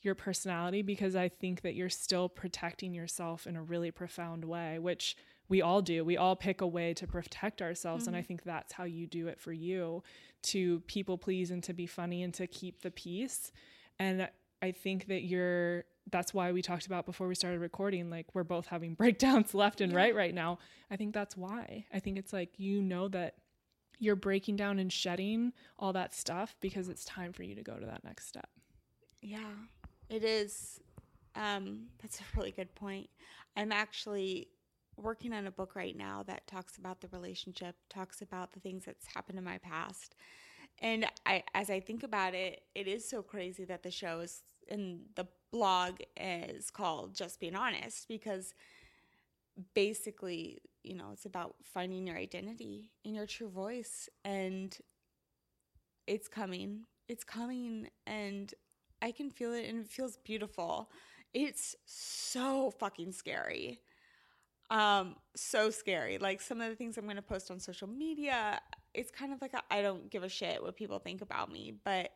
your 0.02 0.14
personality 0.14 0.82
because 0.82 1.16
I 1.16 1.30
think 1.30 1.62
that 1.62 1.74
you're 1.74 1.90
still 1.90 2.30
protecting 2.30 2.94
yourself 2.94 3.48
in 3.48 3.56
a 3.56 3.64
really 3.64 3.92
profound 3.92 4.46
way, 4.46 4.78
which 4.78 5.16
we 5.50 5.62
all 5.62 5.82
do. 5.82 6.04
We 6.04 6.18
all 6.18 6.36
pick 6.36 6.62
a 6.62 6.68
way 6.68 6.94
to 6.96 7.08
protect 7.08 7.62
ourselves. 7.62 8.04
Mm-hmm. 8.04 8.10
And 8.10 8.16
I 8.16 8.20
mm-hmm. 8.20 8.28
think 8.28 8.44
that's 8.44 8.74
how 8.74 8.84
you 8.84 9.08
do 9.08 9.28
it 9.28 9.40
for 9.40 9.54
you 9.54 10.04
to 10.44 10.82
people 10.82 11.18
please 11.18 11.52
and 11.52 11.64
to 11.64 11.74
be 11.74 11.86
funny 11.86 12.24
and 12.24 12.34
to 12.36 12.48
keep 12.48 12.82
the 12.82 12.92
peace. 12.92 13.52
And 14.00 14.30
I 14.62 14.72
think 14.72 15.08
that 15.08 15.24
you're 15.24 15.86
that's 16.10 16.34
why 16.34 16.54
we 16.54 16.62
talked 16.62 16.86
about 16.86 17.06
before 17.06 17.28
we 17.28 17.36
started 17.36 17.60
recording 17.60 18.10
like 18.10 18.34
we're 18.34 18.46
both 18.46 18.68
having 18.68 18.94
breakdowns 18.96 19.54
left 19.54 19.82
and 19.82 19.92
yeah. 19.92 19.98
right 19.98 20.16
right 20.16 20.34
now. 20.34 20.60
I 20.90 20.96
think 20.96 21.14
that's 21.14 21.36
why. 21.38 21.86
I 21.94 22.00
think 22.00 22.18
it's 22.18 22.34
like 22.34 22.52
you 22.58 22.82
know 22.82 23.08
that 23.10 23.36
you're 24.00 24.16
breaking 24.16 24.56
down 24.56 24.80
and 24.80 24.94
shedding 24.94 25.54
all 25.80 25.94
that 25.94 26.14
stuff 26.14 26.56
because 26.62 26.88
it's 26.88 27.04
time 27.04 27.34
for 27.34 27.44
you 27.44 27.56
to 27.56 27.64
go 27.64 27.78
to 27.78 27.86
that 27.86 28.04
next 28.04 28.28
step. 28.28 28.50
Yeah. 29.22 29.54
It 30.10 30.24
is 30.24 30.80
um 31.36 31.88
that's 32.02 32.20
a 32.20 32.24
really 32.36 32.52
good 32.52 32.74
point. 32.76 33.10
I'm 33.56 33.72
actually 33.72 34.50
working 34.98 35.34
on 35.34 35.48
a 35.48 35.52
book 35.52 35.76
right 35.76 35.96
now 35.96 36.24
that 36.28 36.48
talks 36.48 36.78
about 36.78 37.02
the 37.02 37.08
relationship, 37.10 37.76
talks 37.90 38.22
about 38.22 38.54
the 38.54 38.60
things 38.60 38.86
that's 38.86 39.08
happened 39.14 39.38
in 39.38 39.44
my 39.44 39.58
past. 39.60 40.16
And 40.80 41.08
I 41.26 41.44
as 41.54 41.70
I 41.70 41.80
think 41.80 42.04
about 42.04 42.34
it, 42.34 42.62
it 42.76 42.88
is 42.88 43.08
so 43.08 43.22
crazy 43.22 43.66
that 43.66 43.84
the 43.84 43.92
show 43.92 44.20
is 44.20 44.44
and 44.70 45.02
the 45.16 45.28
blog 45.52 46.02
is 46.20 46.70
called 46.70 47.16
Just 47.16 47.40
Being 47.40 47.56
Honest 47.56 48.08
because 48.08 48.54
basically, 49.74 50.62
you 50.84 50.96
know, 50.96 51.10
it's 51.14 51.26
about 51.26 51.56
finding 51.64 52.08
your 52.08 52.18
identity 52.18 52.92
and 53.06 53.16
your 53.16 53.26
true 53.26 53.50
voice 53.50 54.10
and 54.24 54.78
it's 56.06 56.28
coming. 56.28 56.82
It's 57.08 57.24
coming 57.24 57.90
and 58.06 58.54
I 59.02 59.12
can 59.12 59.30
feel 59.30 59.54
it 59.54 59.66
and 59.70 59.80
it 59.80 59.90
feels 59.90 60.18
beautiful. 60.18 60.90
It's 61.34 61.76
so 61.86 62.72
fucking 62.80 63.12
scary 63.12 63.80
um, 64.70 65.16
so 65.36 65.70
scary. 65.70 66.18
Like 66.18 66.42
some 66.42 66.62
of 66.62 66.70
the 66.70 66.76
things 66.76 66.98
I'm 66.98 67.06
going 67.06 67.16
to 67.16 67.22
post 67.22 67.52
on 67.52 67.60
social 67.60 67.88
media, 67.88 68.60
it's 68.94 69.12
kind 69.12 69.34
of 69.34 69.42
like 69.42 69.54
I 69.72 69.82
don't 69.82 70.10
give 70.10 70.24
a 70.24 70.30
shit 70.30 70.62
what 70.62 70.76
people 70.76 71.00
think 71.00 71.22
about 71.22 71.52
me, 71.52 71.74
but 71.84 72.12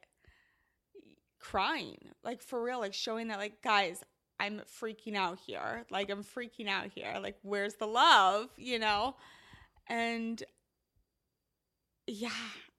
crying, 1.40 1.98
like 2.24 2.42
for 2.42 2.62
real, 2.62 2.80
like 2.80 2.94
showing 2.94 3.28
that, 3.30 3.40
like, 3.40 3.62
guys, 3.62 4.04
I'm 4.40 4.62
freaking 4.82 5.16
out 5.16 5.40
here. 5.46 5.86
Like, 5.92 6.10
I'm 6.10 6.24
freaking 6.24 6.68
out 6.68 6.88
here. 6.94 7.20
Like, 7.22 7.38
where's 7.44 7.76
the 7.76 7.86
love, 7.86 8.50
you 8.58 8.80
know? 8.80 9.16
And 9.88 10.44
yeah, 12.08 12.30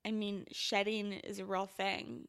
I 0.05 0.11
mean, 0.11 0.47
shedding 0.51 1.13
is 1.13 1.39
a 1.39 1.45
real 1.45 1.67
thing. 1.67 2.27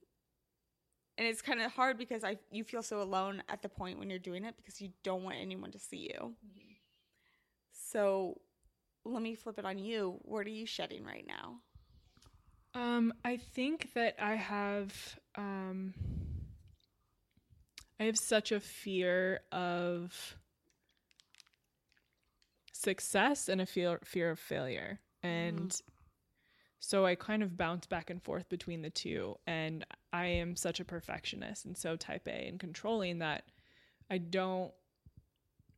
And 1.17 1.27
it's 1.27 1.41
kind 1.41 1.61
of 1.61 1.71
hard 1.71 1.97
because 1.97 2.23
I 2.23 2.37
you 2.51 2.63
feel 2.63 2.81
so 2.81 3.01
alone 3.01 3.43
at 3.47 3.61
the 3.61 3.69
point 3.69 3.99
when 3.99 4.09
you're 4.09 4.19
doing 4.19 4.45
it 4.45 4.55
because 4.57 4.81
you 4.81 4.89
don't 5.03 5.23
want 5.23 5.37
anyone 5.39 5.71
to 5.71 5.79
see 5.79 6.09
you. 6.13 6.19
Mm-hmm. 6.19 6.72
So 7.93 8.41
let 9.05 9.21
me 9.21 9.35
flip 9.35 9.59
it 9.59 9.65
on 9.65 9.77
you. 9.77 10.17
What 10.23 10.47
are 10.47 10.49
you 10.49 10.65
shedding 10.65 11.05
right 11.05 11.25
now? 11.27 11.59
Um, 12.73 13.13
I 13.23 13.37
think 13.37 13.93
that 13.93 14.15
I 14.19 14.33
have 14.33 15.19
um, 15.35 15.93
I 17.99 18.05
have 18.05 18.17
such 18.17 18.51
a 18.51 18.59
fear 18.59 19.41
of 19.51 20.35
success 22.71 23.47
and 23.47 23.61
a 23.61 23.65
fear 23.67 23.99
fear 24.03 24.31
of 24.31 24.39
failure. 24.39 24.99
And 25.21 25.69
mm. 25.69 25.81
so 26.79 27.05
I 27.05 27.13
kind 27.13 27.43
of 27.43 27.55
bounce 27.55 27.85
back 27.85 28.09
and 28.09 28.23
forth 28.23 28.49
between 28.49 28.81
the 28.81 28.89
two. 28.89 29.35
And 29.45 29.85
I 30.11 30.25
am 30.25 30.55
such 30.55 30.79
a 30.79 30.85
perfectionist 30.85 31.65
and 31.65 31.77
so 31.77 31.95
type 31.95 32.27
A 32.27 32.47
and 32.47 32.59
controlling 32.59 33.19
that 33.19 33.43
I 34.09 34.17
don't 34.17 34.73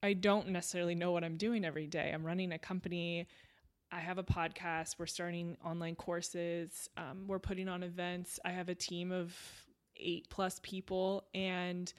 I 0.05 0.13
don't 0.13 0.49
necessarily 0.49 0.93
know 0.93 1.11
what 1.11 1.23
I'm 1.23 1.35
doing 1.35 1.65
every 1.65 1.87
day. 1.87 2.11
I'm 2.13 2.23
running 2.23 2.51
a 2.51 2.59
company. 2.59 3.27
I 3.91 3.99
have 3.99 4.19
a 4.19 4.23
podcast. 4.23 4.97
We're 4.99 5.07
starting 5.07 5.57
online 5.65 5.95
courses. 5.95 6.87
Um, 6.95 7.25
we're 7.25 7.39
putting 7.39 7.67
on 7.67 7.81
events. 7.81 8.39
I 8.45 8.51
have 8.51 8.69
a 8.69 8.75
team 8.75 9.11
of 9.11 9.35
eight 9.97 10.27
plus 10.29 10.59
people, 10.61 11.25
and 11.33 11.91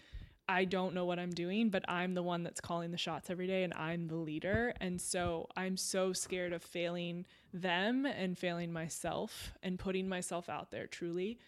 I 0.49 0.67
don't 0.67 0.95
know 0.95 1.05
what 1.05 1.19
I'm 1.19 1.31
doing, 1.31 1.69
but 1.69 1.85
I'm 1.89 2.15
the 2.15 2.23
one 2.23 2.45
that's 2.45 2.61
calling 2.61 2.93
the 2.93 2.97
shots 2.97 3.29
every 3.29 3.49
day, 3.49 3.65
and 3.65 3.75
I'm 3.75 4.07
the 4.07 4.15
leader. 4.15 4.73
And 4.81 5.01
so 5.01 5.49
I'm 5.57 5.77
so 5.77 6.13
scared 6.13 6.53
of 6.53 6.63
failing 6.63 7.27
them 7.53 8.07
and 8.07 8.39
failing 8.39 8.73
myself 8.73 9.53
and 9.65 9.81
putting 9.81 10.09
myself 10.09 10.49
out 10.49 10.71
there 10.71 10.87
truly. 10.87 11.41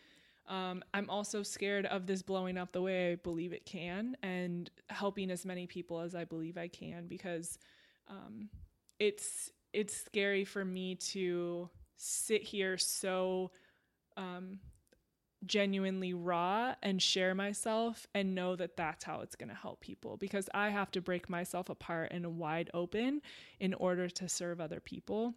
Um, 0.49 0.82
I'm 0.94 1.11
also 1.11 1.42
scared 1.42 1.84
of 1.86 2.07
this 2.07 2.22
blowing 2.22 2.57
up 2.57 2.72
the 2.72 2.80
way 2.80 3.12
I 3.12 3.14
believe 3.16 3.53
it 3.53 3.66
can 3.66 4.16
and 4.22 4.70
helping 4.88 5.30
as 5.30 5.44
many 5.44 5.66
people 5.66 6.01
as 6.01 6.14
I 6.14 6.24
believe 6.24 6.57
I 6.57 6.68
can 6.68 7.07
because 7.07 7.59
um, 8.09 8.49
it's 8.99 9.51
it's 9.74 9.94
scary 9.94 10.44
for 10.44 10.64
me 10.64 10.94
to 10.94 11.68
sit 11.96 12.42
here 12.42 12.78
so 12.78 13.51
um, 14.16 14.59
genuinely 15.46 16.14
raw 16.14 16.74
and 16.82 17.01
share 17.01 17.34
myself 17.34 18.07
and 18.14 18.34
know 18.34 18.57
that 18.57 18.76
that's 18.76 19.05
how 19.05 19.20
it's 19.20 19.36
going 19.36 19.49
to 19.49 19.55
help 19.55 19.80
people 19.80 20.16
because 20.16 20.49
I 20.55 20.70
have 20.70 20.90
to 20.92 21.01
break 21.01 21.28
myself 21.28 21.68
apart 21.68 22.11
and 22.11 22.38
wide 22.38 22.70
open 22.74 23.22
in 23.61 23.74
order 23.74 24.09
to 24.09 24.28
serve 24.28 24.61
other 24.61 24.80
people. 24.80 25.34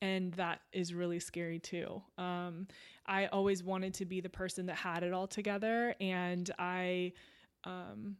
And 0.00 0.32
that 0.34 0.60
is 0.72 0.94
really 0.94 1.18
scary 1.18 1.58
too. 1.58 2.02
Um, 2.16 2.68
I 3.06 3.26
always 3.26 3.64
wanted 3.64 3.94
to 3.94 4.04
be 4.04 4.20
the 4.20 4.28
person 4.28 4.66
that 4.66 4.76
had 4.76 5.02
it 5.02 5.12
all 5.12 5.26
together, 5.26 5.94
and 6.00 6.48
I, 6.58 7.12
um, 7.64 8.16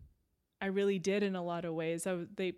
I 0.61 0.67
really 0.67 0.99
did 0.99 1.23
in 1.23 1.37
a 1.37 1.43
lot 1.43 1.65
of 1.65 1.75
ways. 1.75 2.07
I 2.07 2.27
they 2.35 2.55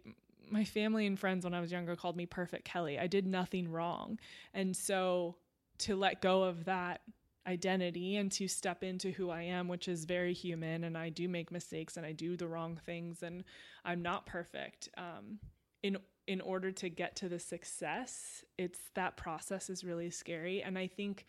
my 0.51 0.65
family 0.65 1.07
and 1.07 1.19
friends 1.19 1.45
when 1.45 1.55
I 1.55 1.61
was 1.61 1.71
younger 1.71 1.97
called 1.97 2.17
me 2.17 2.27
perfect 2.27 2.65
Kelly. 2.65 2.99
I 2.99 3.07
did 3.07 3.27
nothing 3.27 3.71
wrong. 3.71 4.19
And 4.53 4.77
so 4.77 5.37
to 5.79 5.97
let 5.97 6.21
go 6.21 6.43
of 6.43 6.65
that 6.65 7.01
identity 7.47 8.17
and 8.17 8.31
to 8.33 8.49
step 8.49 8.83
into 8.83 9.11
who 9.13 9.31
I 9.31 9.43
am, 9.43 9.69
which 9.69 9.89
is 9.89 10.05
very 10.05 10.33
human, 10.33 10.85
and 10.85 10.97
I 10.97 11.09
do 11.09 11.29
make 11.29 11.51
mistakes 11.51 11.97
and 11.97 12.05
I 12.05 12.13
do 12.13 12.37
the 12.37 12.49
wrong 12.49 12.79
things 12.85 13.23
and 13.23 13.45
I'm 13.85 14.03
not 14.03 14.27
perfect. 14.27 14.89
Um, 14.97 15.39
in 15.83 15.97
in 16.27 16.41
order 16.41 16.71
to 16.71 16.89
get 16.89 17.17
to 17.17 17.29
the 17.29 17.39
success, 17.39 18.45
it's 18.59 18.81
that 18.95 19.17
process 19.17 19.71
is 19.71 19.85
really 19.85 20.11
scary. 20.11 20.63
And 20.63 20.79
I 20.79 20.87
think 20.87 21.27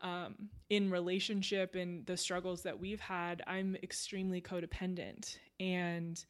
um, 0.00 0.48
in 0.70 0.90
relationship 0.90 1.74
and 1.74 2.06
the 2.06 2.16
struggles 2.16 2.62
that 2.62 2.78
we've 2.78 3.00
had, 3.00 3.42
I'm 3.46 3.76
extremely 3.82 4.40
codependent, 4.40 5.36
and 5.58 6.24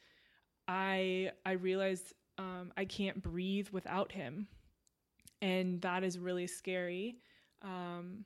I 0.66 1.32
I 1.44 1.52
realize 1.52 2.14
um, 2.38 2.72
I 2.76 2.86
can't 2.86 3.22
breathe 3.22 3.68
without 3.70 4.12
him, 4.12 4.48
and 5.42 5.80
that 5.82 6.02
is 6.02 6.18
really 6.18 6.46
scary. 6.46 7.18
Um, 7.60 8.24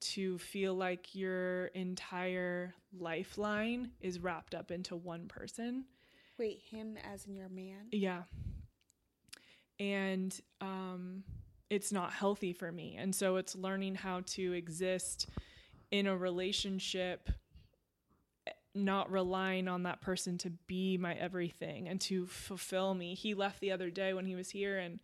to 0.00 0.38
feel 0.38 0.74
like 0.74 1.14
your 1.14 1.66
entire 1.66 2.74
lifeline 2.96 3.90
is 4.00 4.20
wrapped 4.20 4.54
up 4.54 4.70
into 4.70 4.94
one 4.94 5.26
person. 5.26 5.84
Wait, 6.38 6.60
him 6.70 6.96
as 7.12 7.26
in 7.26 7.34
your 7.34 7.48
man? 7.48 7.88
Yeah. 7.90 8.22
And 9.80 10.38
um, 10.60 11.22
it's 11.70 11.92
not 11.92 12.12
healthy 12.12 12.52
for 12.52 12.72
me. 12.72 12.96
And 12.98 13.14
so 13.14 13.36
it's 13.36 13.54
learning 13.54 13.94
how 13.96 14.22
to 14.26 14.52
exist 14.52 15.28
in 15.90 16.06
a 16.06 16.16
relationship 16.16 17.30
not 18.74 19.10
relying 19.10 19.68
on 19.68 19.84
that 19.84 20.00
person 20.00 20.38
to 20.38 20.50
be 20.50 20.96
my 20.96 21.14
everything 21.14 21.88
and 21.88 22.00
to 22.00 22.26
fulfill 22.26 22.94
me. 22.94 23.14
He 23.14 23.34
left 23.34 23.60
the 23.60 23.72
other 23.72 23.90
day 23.90 24.14
when 24.14 24.26
he 24.26 24.34
was 24.34 24.50
here 24.50 24.78
and 24.78 25.00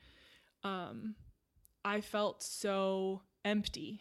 um 0.62 1.14
I 1.84 2.00
felt 2.00 2.42
so 2.42 3.22
empty. 3.44 4.00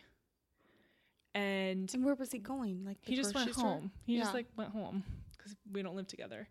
And, 1.35 1.91
and 1.93 2.05
where 2.05 2.15
was 2.15 2.31
he 2.31 2.37
going? 2.37 2.85
Like 2.85 2.99
he 3.01 3.15
just 3.15 3.33
went 3.33 3.51
home. 3.51 3.91
He 4.05 4.15
yeah. 4.15 4.21
just 4.21 4.33
like 4.33 4.47
went 4.55 4.71
home 4.71 5.03
cuz 5.37 5.55
we 5.71 5.81
don't 5.81 5.95
live 5.95 6.07
together. 6.07 6.47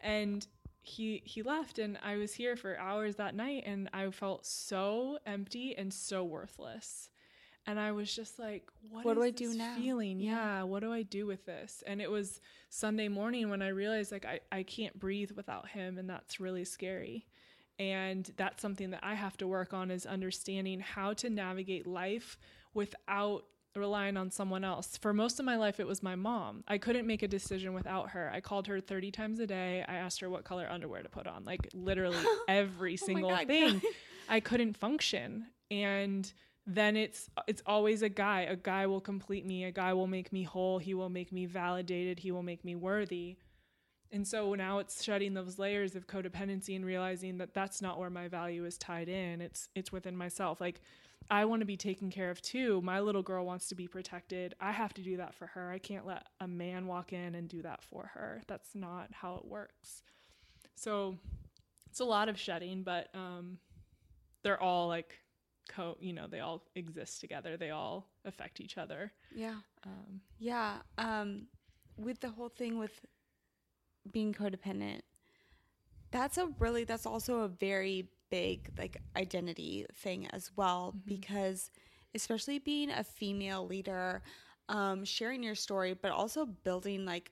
And 0.00 0.46
he 0.88 1.22
he 1.24 1.42
left 1.42 1.78
and 1.78 1.98
I 2.02 2.16
was 2.16 2.34
here 2.34 2.56
for 2.56 2.78
hours 2.78 3.16
that 3.16 3.34
night 3.34 3.64
and 3.66 3.88
I 3.92 4.10
felt 4.10 4.46
so 4.46 5.18
empty 5.26 5.76
and 5.76 5.92
so 5.92 6.24
worthless. 6.24 7.10
And 7.68 7.80
I 7.80 7.90
was 7.90 8.14
just 8.14 8.38
like, 8.38 8.68
what, 8.92 9.04
what 9.04 9.14
do 9.14 9.24
I 9.24 9.30
do 9.30 9.52
now? 9.52 9.74
Feeling, 9.76 10.20
yeah. 10.20 10.58
yeah. 10.58 10.62
What 10.62 10.80
do 10.80 10.92
I 10.92 11.02
do 11.02 11.26
with 11.26 11.44
this? 11.46 11.82
And 11.84 12.00
it 12.00 12.08
was 12.08 12.40
Sunday 12.70 13.08
morning 13.08 13.50
when 13.50 13.60
I 13.60 13.68
realized 13.68 14.12
like 14.12 14.24
I, 14.24 14.38
I 14.52 14.62
can't 14.62 14.98
breathe 14.98 15.32
without 15.32 15.68
him 15.68 15.98
and 15.98 16.08
that's 16.08 16.38
really 16.38 16.64
scary. 16.64 17.26
And 17.78 18.30
that's 18.36 18.62
something 18.62 18.90
that 18.90 19.00
I 19.02 19.14
have 19.14 19.36
to 19.38 19.48
work 19.48 19.74
on 19.74 19.90
is 19.90 20.06
understanding 20.06 20.80
how 20.80 21.12
to 21.14 21.28
navigate 21.28 21.86
life 21.86 22.38
without 22.72 23.44
relying 23.76 24.16
on 24.16 24.30
someone 24.30 24.64
else. 24.64 24.96
For 24.96 25.12
most 25.12 25.38
of 25.38 25.46
my 25.46 25.56
life, 25.56 25.80
it 25.80 25.86
was 25.86 26.02
my 26.02 26.14
mom. 26.14 26.64
I 26.66 26.78
couldn't 26.78 27.06
make 27.06 27.22
a 27.22 27.28
decision 27.28 27.74
without 27.74 28.10
her. 28.10 28.30
I 28.32 28.40
called 28.40 28.66
her 28.66 28.80
30 28.80 29.10
times 29.10 29.40
a 29.40 29.46
day. 29.46 29.84
I 29.86 29.96
asked 29.96 30.20
her 30.20 30.30
what 30.30 30.44
color 30.44 30.66
underwear 30.70 31.02
to 31.02 31.08
put 31.08 31.26
on, 31.26 31.44
like 31.44 31.68
literally 31.74 32.16
oh 32.20 32.44
every 32.48 32.94
oh 32.94 33.06
single 33.06 33.30
God, 33.30 33.46
thing. 33.46 33.82
I 34.28 34.40
couldn't 34.40 34.76
function. 34.76 35.46
And 35.70 36.30
then 36.66 36.96
it's 36.96 37.30
it's 37.46 37.62
always 37.64 38.02
a 38.02 38.08
guy. 38.08 38.42
A 38.42 38.56
guy 38.56 38.86
will 38.86 39.00
complete 39.00 39.46
me. 39.46 39.64
A 39.64 39.70
guy 39.70 39.92
will 39.92 40.08
make 40.08 40.32
me 40.32 40.42
whole. 40.42 40.78
He 40.78 40.94
will 40.94 41.08
make 41.08 41.32
me 41.32 41.46
validated. 41.46 42.18
He 42.18 42.32
will 42.32 42.42
make 42.42 42.64
me 42.64 42.74
worthy. 42.74 43.36
And 44.12 44.26
so 44.26 44.54
now 44.54 44.78
it's 44.78 45.02
shedding 45.02 45.34
those 45.34 45.58
layers 45.58 45.96
of 45.96 46.06
codependency 46.06 46.76
and 46.76 46.84
realizing 46.84 47.38
that 47.38 47.54
that's 47.54 47.82
not 47.82 47.98
where 47.98 48.10
my 48.10 48.28
value 48.28 48.64
is 48.64 48.78
tied 48.78 49.08
in. 49.08 49.40
It's 49.40 49.68
it's 49.74 49.92
within 49.92 50.16
myself. 50.16 50.60
Like 50.60 50.80
I 51.30 51.44
want 51.44 51.60
to 51.60 51.66
be 51.66 51.76
taken 51.76 52.10
care 52.10 52.30
of 52.30 52.40
too. 52.40 52.80
My 52.82 53.00
little 53.00 53.22
girl 53.22 53.44
wants 53.44 53.68
to 53.68 53.74
be 53.74 53.88
protected. 53.88 54.54
I 54.60 54.72
have 54.72 54.94
to 54.94 55.02
do 55.02 55.16
that 55.16 55.34
for 55.34 55.46
her. 55.48 55.70
I 55.70 55.78
can't 55.78 56.06
let 56.06 56.26
a 56.40 56.46
man 56.46 56.86
walk 56.86 57.12
in 57.12 57.34
and 57.34 57.48
do 57.48 57.62
that 57.62 57.82
for 57.82 58.10
her. 58.14 58.42
That's 58.46 58.74
not 58.74 59.08
how 59.12 59.36
it 59.36 59.44
works. 59.44 60.02
So 60.74 61.16
it's 61.90 62.00
a 62.00 62.04
lot 62.04 62.28
of 62.28 62.38
shedding, 62.38 62.82
but 62.82 63.08
um, 63.14 63.58
they're 64.42 64.62
all 64.62 64.86
like 64.86 65.18
co 65.68 65.96
you 66.00 66.12
know 66.12 66.26
they 66.28 66.40
all 66.40 66.62
exist 66.76 67.20
together 67.20 67.56
they 67.56 67.70
all 67.70 68.06
affect 68.24 68.60
each 68.60 68.78
other 68.78 69.12
yeah 69.34 69.56
um, 69.84 70.20
yeah 70.38 70.74
um, 70.98 71.46
with 71.96 72.20
the 72.20 72.28
whole 72.28 72.48
thing 72.48 72.78
with 72.78 73.04
being 74.12 74.32
codependent 74.32 75.00
that's 76.12 76.38
a 76.38 76.46
really 76.58 76.84
that's 76.84 77.06
also 77.06 77.40
a 77.40 77.48
very 77.48 78.08
big 78.36 78.70
like 78.78 78.96
identity 79.16 79.86
thing 79.94 80.26
as 80.28 80.50
well 80.56 80.94
mm-hmm. 80.96 81.14
because 81.14 81.70
especially 82.14 82.58
being 82.58 82.90
a 82.90 83.04
female 83.04 83.66
leader 83.66 84.22
um, 84.68 85.04
sharing 85.04 85.42
your 85.42 85.54
story 85.54 85.94
but 85.94 86.10
also 86.10 86.46
building 86.46 87.04
like 87.04 87.30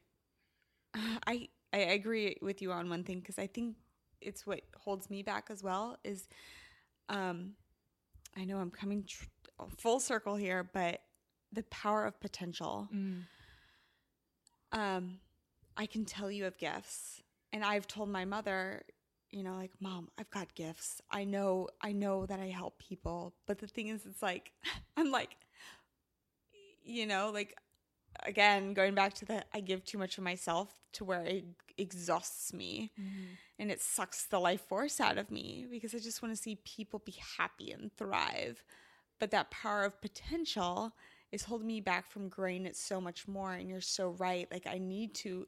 i 1.26 1.48
i 1.72 1.78
agree 1.78 2.36
with 2.42 2.62
you 2.62 2.70
on 2.72 2.88
one 2.88 3.05
thing 3.05 3.18
because 3.18 3.38
i 3.38 3.46
think 3.46 3.76
it's 4.20 4.46
what 4.46 4.61
holds 4.76 5.11
me 5.11 5.22
back 5.22 5.48
as 5.50 5.62
well 5.62 5.96
is 6.05 6.28
um 7.09 7.55
I 8.36 8.44
know 8.44 8.59
I'm 8.59 8.70
coming 8.70 9.05
tr- 9.07 9.26
full 9.78 10.00
circle 10.00 10.36
here, 10.36 10.68
but 10.72 11.00
the 11.52 11.62
power 11.64 12.05
of 12.05 12.18
potential. 12.20 12.88
Mm. 12.94 13.22
Um, 14.72 15.18
I 15.76 15.86
can 15.86 16.05
tell 16.05 16.30
you 16.30 16.46
of 16.46 16.59
gifts, 16.59 17.22
and 17.52 17.64
I've 17.64 17.86
told 17.86 18.09
my 18.09 18.24
mother, 18.24 18.82
you 19.35 19.43
know, 19.43 19.55
like, 19.55 19.72
Mom, 19.80 20.09
I've 20.18 20.30
got 20.30 20.55
gifts. 20.55 21.01
I 21.11 21.24
know, 21.24 21.68
I 21.82 21.93
know 21.93 22.24
that 22.26 22.39
I 22.41 22.47
help 22.47 22.78
people, 22.78 23.35
but 23.47 23.59
the 23.59 23.66
thing 23.66 23.89
is, 23.89 24.07
it's 24.07 24.22
like, 24.22 24.53
I'm 24.97 25.11
like, 25.11 25.37
you 26.85 27.07
know, 27.07 27.30
like 27.32 27.57
again, 28.24 28.74
going 28.74 28.95
back 28.95 29.14
to 29.14 29.24
the 29.24 29.45
I 29.53 29.61
give 29.61 29.85
too 29.85 29.99
much 29.99 30.18
of 30.18 30.24
myself 30.24 30.74
to 30.93 31.05
where 31.05 31.22
it 31.22 31.45
exhausts 31.76 32.53
me 32.53 32.93
mm-hmm. 33.01 33.35
and 33.59 33.70
it 33.70 33.80
sucks 33.80 34.26
the 34.26 34.39
life 34.39 34.61
force 34.61 35.01
out 35.01 35.18
of 35.18 35.30
me 35.30 35.66
because 35.70 35.95
I 35.95 35.99
just 35.99 36.22
want 36.22 36.35
to 36.35 36.41
see 36.41 36.57
people 36.64 37.03
be 37.05 37.16
happy 37.39 37.72
and 37.72 37.91
thrive. 37.97 38.62
But 39.18 39.30
that 39.30 39.51
power 39.51 39.85
of 39.85 40.01
potential 40.01 40.93
is 41.32 41.43
holding 41.43 41.66
me 41.66 41.80
back 41.80 42.11
from 42.11 42.28
growing 42.28 42.66
it 42.66 42.76
so 42.76 43.01
much 43.01 43.26
more. 43.26 43.53
And 43.53 43.68
you're 43.68 43.80
so 43.80 44.11
right. 44.18 44.47
Like, 44.53 44.66
I 44.66 44.78
need 44.78 45.14
to 45.16 45.47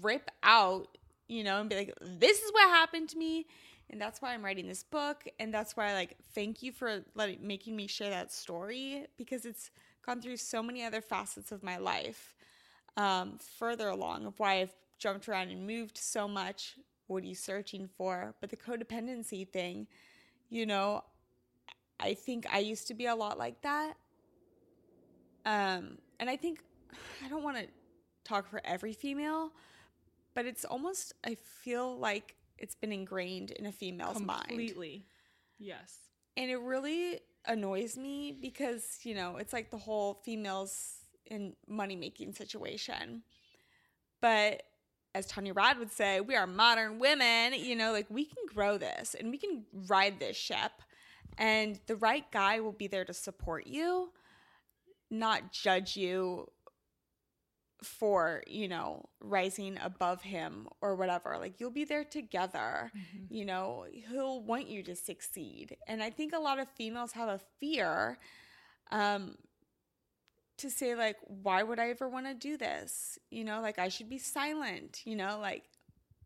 rip 0.00 0.30
out, 0.42 0.98
you 1.28 1.44
know, 1.44 1.60
and 1.60 1.68
be 1.68 1.76
like, 1.76 1.94
this 2.00 2.40
is 2.40 2.52
what 2.52 2.68
happened 2.68 3.08
to 3.10 3.18
me. 3.18 3.46
And 3.90 4.00
that's 4.00 4.20
why 4.20 4.34
I'm 4.34 4.44
writing 4.44 4.66
this 4.66 4.82
book. 4.82 5.24
And 5.38 5.54
that's 5.54 5.76
why, 5.76 5.92
like, 5.94 6.16
thank 6.34 6.62
you 6.62 6.72
for 6.72 7.02
letting, 7.14 7.46
making 7.46 7.76
me 7.76 7.86
share 7.86 8.10
that 8.10 8.32
story 8.32 9.06
because 9.16 9.44
it's 9.44 9.70
gone 10.04 10.20
through 10.20 10.36
so 10.38 10.62
many 10.62 10.84
other 10.84 11.00
facets 11.00 11.52
of 11.52 11.62
my 11.62 11.76
life 11.76 12.34
um, 12.96 13.38
further 13.58 13.88
along 13.88 14.26
of 14.26 14.38
why 14.38 14.60
I've 14.60 14.74
jumped 14.98 15.28
around 15.28 15.50
and 15.50 15.66
moved 15.66 15.98
so 15.98 16.26
much. 16.26 16.76
What 17.06 17.22
are 17.22 17.26
you 17.26 17.34
searching 17.34 17.88
for? 17.96 18.34
But 18.40 18.50
the 18.50 18.56
codependency 18.56 19.48
thing, 19.48 19.86
you 20.48 20.66
know, 20.66 21.04
I 22.00 22.14
think 22.14 22.46
I 22.52 22.58
used 22.58 22.88
to 22.88 22.94
be 22.94 23.06
a 23.06 23.14
lot 23.14 23.38
like 23.38 23.60
that. 23.62 23.94
Um, 25.44 25.98
and 26.18 26.28
I 26.28 26.36
think 26.36 26.60
I 27.24 27.28
don't 27.28 27.42
want 27.42 27.56
to 27.58 27.66
talk 28.24 28.48
for 28.48 28.60
every 28.64 28.92
female, 28.92 29.52
but 30.36 30.44
it's 30.46 30.64
almost 30.66 31.14
I 31.24 31.34
feel 31.34 31.98
like 31.98 32.36
it's 32.58 32.76
been 32.76 32.92
ingrained 32.92 33.50
in 33.50 33.66
a 33.66 33.72
female's 33.72 34.18
Completely. 34.18 34.26
mind. 34.26 34.48
Completely. 34.48 35.06
Yes. 35.58 35.96
And 36.36 36.50
it 36.50 36.58
really 36.58 37.20
annoys 37.46 37.96
me 37.96 38.36
because, 38.40 38.98
you 39.02 39.14
know, 39.14 39.38
it's 39.38 39.52
like 39.52 39.70
the 39.70 39.78
whole 39.78 40.20
females 40.24 40.96
in 41.26 41.54
money 41.66 41.96
making 41.96 42.34
situation. 42.34 43.22
But 44.20 44.62
as 45.14 45.26
Tanya 45.26 45.54
Rad 45.54 45.78
would 45.78 45.92
say, 45.92 46.20
we 46.20 46.36
are 46.36 46.46
modern 46.46 46.98
women, 46.98 47.54
you 47.54 47.74
know, 47.74 47.92
like 47.92 48.06
we 48.10 48.26
can 48.26 48.44
grow 48.54 48.76
this 48.76 49.16
and 49.18 49.30
we 49.30 49.38
can 49.38 49.64
ride 49.88 50.20
this 50.20 50.36
ship. 50.36 50.72
And 51.38 51.80
the 51.86 51.96
right 51.96 52.30
guy 52.30 52.60
will 52.60 52.72
be 52.72 52.86
there 52.86 53.04
to 53.06 53.14
support 53.14 53.66
you, 53.66 54.10
not 55.10 55.52
judge 55.52 55.96
you 55.96 56.50
for, 57.82 58.42
you 58.46 58.68
know, 58.68 59.04
rising 59.20 59.78
above 59.82 60.22
him 60.22 60.68
or 60.80 60.96
whatever. 60.96 61.36
Like 61.38 61.60
you'll 61.60 61.70
be 61.70 61.84
there 61.84 62.04
together. 62.04 62.90
Mm-hmm. 62.96 63.34
You 63.34 63.44
know, 63.44 63.86
he'll 64.10 64.42
want 64.42 64.68
you 64.68 64.82
to 64.84 64.96
succeed. 64.96 65.76
And 65.86 66.02
I 66.02 66.10
think 66.10 66.32
a 66.32 66.38
lot 66.38 66.58
of 66.58 66.68
females 66.76 67.12
have 67.12 67.28
a 67.28 67.40
fear 67.60 68.18
um 68.92 69.34
to 70.56 70.70
say 70.70 70.94
like 70.94 71.16
why 71.26 71.62
would 71.62 71.78
I 71.78 71.90
ever 71.90 72.08
want 72.08 72.26
to 72.26 72.34
do 72.34 72.56
this? 72.56 73.18
You 73.30 73.44
know, 73.44 73.60
like 73.60 73.78
I 73.78 73.88
should 73.88 74.08
be 74.08 74.18
silent, 74.18 75.02
you 75.04 75.16
know, 75.16 75.38
like 75.40 75.64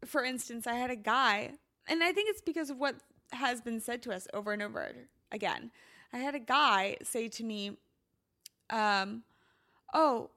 for 0.05 0.25
instance, 0.25 0.67
I 0.67 0.75
had 0.75 0.91
a 0.91 0.97
guy 0.97 1.53
and 1.89 2.03
I 2.03 2.13
think 2.13 2.31
it's 2.31 2.43
because 2.43 2.71
of 2.71 2.79
what 2.79 2.97
has 3.33 3.61
been 3.61 3.81
said 3.81 4.03
to 4.03 4.13
us 4.13 4.29
over 4.33 4.53
and 4.53 4.63
over 4.63 4.93
again. 5.33 5.71
I 6.13 6.19
had 6.19 6.35
a 6.35 6.41
guy 6.41 6.97
say 7.03 7.29
to 7.29 7.45
me, 7.45 7.77
um, 8.69 9.23
oh, 9.95 10.31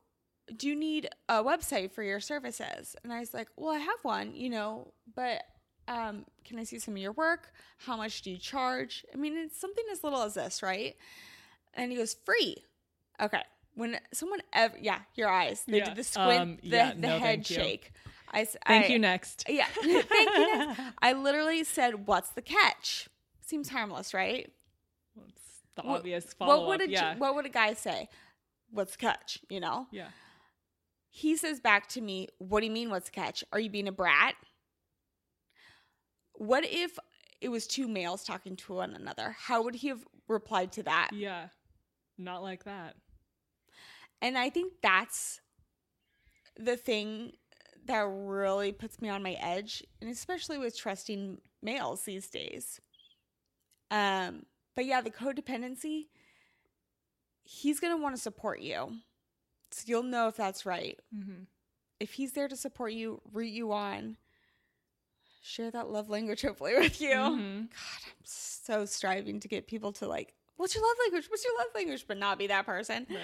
do 0.58 0.68
you 0.68 0.76
need 0.76 1.10
a 1.30 1.44
website 1.44 1.92
for 1.92 2.04
your 2.04 2.20
services? 2.20 2.96
And 3.04 3.14
I 3.14 3.20
was 3.20 3.34
like, 3.34 3.48
well, 3.56 3.74
I 3.74 3.80
have 3.80 4.00
one, 4.04 4.36
you 4.36 4.50
know, 4.50 4.94
but 5.16 5.44
um, 5.88 6.26
can 6.46 6.60
I 6.60 6.64
see 6.64 6.80
some 6.80 6.94
of 6.96 6.98
your 6.98 7.12
work? 7.14 7.52
How 7.78 7.96
much 7.98 8.22
do 8.22 8.32
you 8.32 8.38
charge? 8.38 9.06
I 9.14 9.18
mean, 9.18 9.38
it's 9.38 9.60
something 9.60 9.84
as 9.92 10.04
little 10.04 10.22
as 10.24 10.34
this, 10.34 10.62
right? 10.64 10.96
And 11.74 11.92
he 11.92 11.98
goes, 11.98 12.16
free. 12.26 12.58
Okay. 13.22 13.42
When 13.76 13.98
someone 14.14 14.42
ever, 14.54 14.76
yeah, 14.80 15.00
your 15.16 15.30
eyes, 15.30 15.64
they 15.68 15.78
Yeah. 15.78 15.86
did 15.86 15.96
the 15.96 16.04
squint, 16.04 16.42
Um, 16.42 16.58
the, 16.62 16.68
yeah, 16.70 16.94
the 16.94 17.00
no, 17.00 17.20
head 17.20 17.46
shake. 17.48 17.92
I, 18.32 18.46
Thank 18.46 18.86
I- 18.86 18.88
you. 18.90 19.00
Next. 19.00 19.46
Yeah. 19.50 19.66
Thank 19.74 19.86
you. 20.38 20.58
next. 20.58 20.82
I 21.02 21.14
literally 21.14 21.64
said, 21.64 22.06
what's 22.08 22.30
the 22.32 22.42
catch? 22.42 23.08
Seems 23.42 23.70
harmless, 23.70 24.14
right? 24.14 24.52
That's 25.16 25.42
the 25.76 25.82
What- 25.84 26.00
obvious 26.00 26.34
follow 26.34 26.60
what 26.60 26.68
would 26.68 26.82
a 26.82 26.92
Yeah. 26.92 27.16
what 27.18 27.36
would 27.36 27.46
a 27.46 27.50
guy 27.50 27.74
say? 27.74 28.10
What's 28.72 28.94
the 28.94 28.98
catch? 29.00 29.40
You 29.50 29.60
know. 29.60 29.88
yeah. 29.92 30.10
He 31.16 31.38
says 31.38 31.60
back 31.60 31.88
to 31.90 32.02
me, 32.02 32.28
"What 32.40 32.62
do 32.62 32.66
you 32.66 32.72
mean? 32.72 32.90
What's 32.90 33.06
the 33.06 33.12
catch? 33.12 33.44
Are 33.54 33.60
you 33.60 33.70
being 33.70 33.88
a 33.88 33.92
brat?" 33.92 34.36
What 36.34 36.66
if 36.66 36.98
it 37.40 37.50
was 37.50 37.68
two 37.68 37.88
males 37.88 38.24
talking 38.24 38.56
to 38.56 38.74
one 38.74 38.96
another? 38.96 39.36
How 39.38 39.62
would 39.62 39.76
he 39.76 39.90
have 39.90 40.04
replied 40.28 40.72
to 40.72 40.84
that? 40.84 41.12
Yeah. 41.14 41.50
Not 42.18 42.42
like 42.42 42.64
that. 42.64 42.96
And 44.24 44.40
I 44.40 44.50
think 44.50 44.74
that's 44.82 45.40
the 46.58 46.78
thing 46.78 47.34
that 47.86 48.08
really 48.10 48.72
puts 48.72 49.00
me 49.00 49.10
on 49.10 49.22
my 49.22 49.34
edge, 49.34 49.84
and 50.02 50.10
especially 50.10 50.58
with 50.58 50.76
trusting 50.76 51.40
males 51.62 52.06
these 52.06 52.28
days. 52.28 52.82
Um, 53.92 54.48
but 54.76 54.86
yeah, 54.86 55.02
the 55.02 55.12
codependency, 55.12 56.08
he's 57.44 57.80
gonna 57.80 57.98
want 57.98 58.16
to 58.16 58.22
support 58.22 58.62
you. 58.62 58.98
So 59.74 59.84
you'll 59.88 60.04
know 60.04 60.28
if 60.28 60.36
that's 60.36 60.66
right. 60.66 61.00
Mm-hmm. 61.16 61.44
If 62.00 62.14
he's 62.14 62.34
there 62.34 62.48
to 62.48 62.56
support 62.56 62.94
you, 62.94 63.22
root 63.32 63.50
you 63.52 63.72
on, 63.72 64.18
share 65.42 65.72
that 65.72 65.90
love 65.90 66.10
language 66.10 66.42
hopefully 66.42 66.76
with 66.80 67.02
you. 67.02 67.10
Mhm. 67.10 67.62
God, 67.70 68.02
I'm 68.08 68.14
so 68.24 68.86
striving 68.86 69.40
to 69.42 69.48
get 69.48 69.68
people 69.68 69.92
to 69.94 70.08
like, 70.08 70.34
what's 70.58 70.76
your 70.76 70.84
love 70.84 70.98
language? 71.06 71.30
What's 71.30 71.44
your 71.44 71.58
love 71.58 71.68
language? 71.76 72.06
But 72.08 72.18
not 72.18 72.38
be 72.38 72.48
that 72.48 72.66
person. 72.66 73.06
Right. 73.10 73.20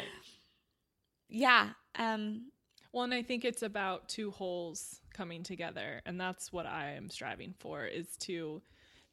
Yeah. 1.29 1.69
Um, 1.97 2.51
Well, 2.91 3.03
and 3.03 3.13
I 3.13 3.21
think 3.21 3.45
it's 3.45 3.61
about 3.63 4.09
two 4.09 4.31
wholes 4.31 4.99
coming 5.13 5.43
together, 5.43 6.01
and 6.05 6.19
that's 6.19 6.51
what 6.51 6.65
I 6.65 6.91
am 6.93 7.09
striving 7.09 7.53
for 7.59 7.85
is 7.85 8.17
to 8.21 8.61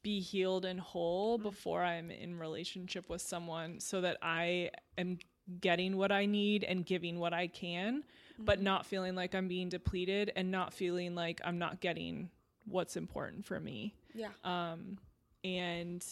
be 0.01 0.19
healed 0.19 0.65
and 0.65 0.79
whole 0.79 1.37
before 1.37 1.83
I'm 1.83 2.09
in 2.09 2.37
relationship 2.39 3.09
with 3.09 3.21
someone 3.21 3.79
so 3.79 4.01
that 4.01 4.17
I 4.21 4.71
am 4.97 5.19
getting 5.61 5.97
what 5.97 6.11
I 6.11 6.25
need 6.25 6.63
and 6.63 6.85
giving 6.85 7.19
what 7.19 7.33
I 7.33 7.47
can, 7.47 8.03
but 8.39 8.61
not 8.61 8.85
feeling 8.85 9.15
like 9.15 9.33
I'm 9.35 9.47
being 9.47 9.69
depleted 9.69 10.31
and 10.35 10.51
not 10.51 10.73
feeling 10.73 11.15
like 11.15 11.39
I'm 11.43 11.57
not 11.57 11.79
getting 11.81 12.29
what's 12.65 12.97
important 12.97 13.45
for 13.45 13.59
me. 13.59 13.93
yeah. 14.13 14.29
um, 14.43 14.97
and 15.43 16.05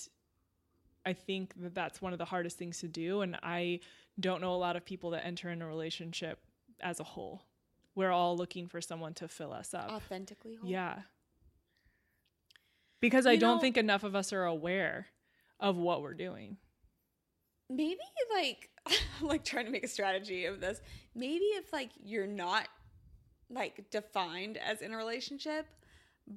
I 1.06 1.14
think 1.14 1.54
that 1.62 1.76
that's 1.76 2.02
one 2.02 2.14
of 2.14 2.20
the 2.20 2.26
hardest 2.26 2.58
things 2.58 2.80
to 2.80 2.88
do. 2.88 3.22
And 3.22 3.38
I 3.44 3.82
don't 4.20 4.40
know 4.42 4.54
a 4.54 4.58
lot 4.58 4.76
of 4.76 4.86
people 4.86 5.10
that 5.12 5.26
enter 5.26 5.50
in 5.50 5.62
a 5.62 5.68
relationship 5.68 6.40
as 6.82 7.00
a 7.00 7.04
whole. 7.04 7.42
We're 7.94 8.12
all 8.12 8.36
looking 8.38 8.68
for 8.68 8.80
someone 8.82 9.14
to 9.16 9.28
fill 9.28 9.52
us 9.54 9.74
up. 9.74 9.90
authentically 9.92 10.56
whole. 10.56 10.70
Yeah. 10.70 11.00
Because 13.02 13.26
I 13.26 13.34
You 13.34 13.40
don't 13.40 13.56
know- 13.58 13.62
think 13.62 13.78
enough 13.78 14.04
of 14.04 14.16
us 14.16 14.32
are 14.34 14.46
aware 14.46 15.08
of 15.60 15.78
what 15.78 16.02
we're 16.02 16.14
doing. 16.14 16.58
Maybe 17.70 18.00
like 18.34 18.70
I'm 18.88 19.28
like 19.28 19.44
trying 19.44 19.66
to 19.66 19.72
make 19.72 19.84
a 19.84 19.90
strategy 19.90 20.46
of 20.46 20.62
this. 20.62 20.82
Maybe 21.16 21.46
if 21.46 21.72
like 21.74 21.92
you're 22.04 22.28
not 22.28 22.68
like 23.50 23.90
defined 23.92 24.58
as 24.58 24.82
in 24.82 24.94
a 24.94 24.98
relationship, 24.98 25.66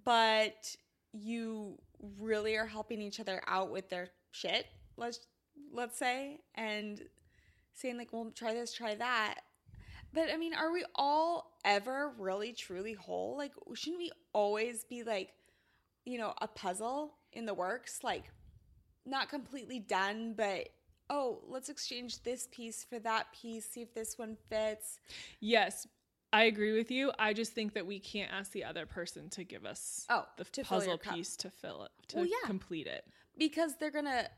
but 0.05 0.74
you 1.12 1.79
really 2.18 2.57
are 2.57 2.66
helping 2.66 3.01
each 3.01 3.20
other 3.20 3.43
out 3.47 3.70
with 3.70 3.89
their 3.89 4.11
shit, 4.31 4.66
let's 4.97 5.20
let's 5.72 5.99
say, 5.99 6.41
and 6.55 7.03
saying 7.74 7.99
like, 7.99 8.12
well, 8.12 8.31
try 8.35 8.55
this, 8.55 8.72
try 8.72 8.95
that. 8.95 9.37
But 10.12 10.31
I 10.33 10.37
mean, 10.37 10.55
are 10.55 10.72
we 10.72 10.85
all 10.95 11.59
ever 11.64 12.12
really 12.18 12.53
truly 12.53 12.95
whole? 12.95 13.37
Like, 13.37 13.53
shouldn't 13.74 14.01
we 14.01 14.11
always 14.33 14.85
be 14.85 15.03
like, 15.03 15.35
you 16.05 16.18
know, 16.18 16.33
a 16.41 16.49
puzzle 16.49 17.14
in 17.33 17.45
the 17.45 17.55
works? 17.55 18.01
Like, 18.03 18.24
not 19.05 19.29
completely 19.29 19.79
done, 19.79 20.35
but 20.37 20.68
oh, 21.11 21.40
let's 21.48 21.68
exchange 21.68 22.22
this 22.22 22.48
piece 22.50 22.84
for 22.84 22.98
that 23.00 23.26
piece, 23.32 23.66
see 23.66 23.82
if 23.82 23.94
this 23.94 24.18
one 24.18 24.36
fits. 24.48 24.98
Yes, 25.40 25.86
I 26.32 26.44
agree 26.44 26.76
with 26.76 26.90
you. 26.90 27.11
I 27.18 27.32
just 27.32 27.52
think 27.52 27.74
that 27.74 27.86
we 27.86 27.98
can't 27.98 28.30
ask 28.32 28.52
the 28.52 28.64
other 28.64 28.86
person 28.86 29.30
to 29.30 29.44
give 29.44 29.64
us 29.64 30.04
Oh, 30.11 30.26
the 30.36 30.44
puzzle 30.62 30.98
piece 30.98 31.36
to 31.36 31.50
fill 31.50 31.84
it, 31.84 31.90
to 32.09 32.16
Well, 32.18 32.26
yeah. 32.26 32.46
complete 32.46 32.86
it. 32.86 33.04
Because 33.38 33.76
they're 33.76 33.90
gonna 33.90 34.28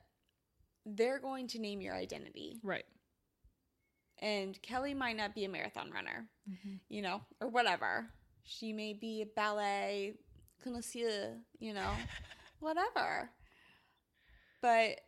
they're 0.86 1.18
going 1.18 1.46
to 1.48 1.58
name 1.58 1.80
your 1.80 1.94
identity. 1.94 2.58
Right. 2.62 2.84
And 4.20 4.60
Kelly 4.62 4.94
might 4.94 5.16
not 5.16 5.34
be 5.34 5.44
a 5.44 5.48
marathon 5.48 5.90
runner, 5.90 6.26
mm-hmm. 6.50 6.76
you 6.88 7.02
know, 7.02 7.22
or 7.40 7.48
whatever. 7.48 8.06
She 8.44 8.72
may 8.72 8.92
be 8.92 9.22
a 9.22 9.26
ballet 9.26 10.14
connoisseur, 10.62 11.36
you 11.58 11.74
know, 11.74 11.90
whatever. 12.60 13.30
But 14.62 15.00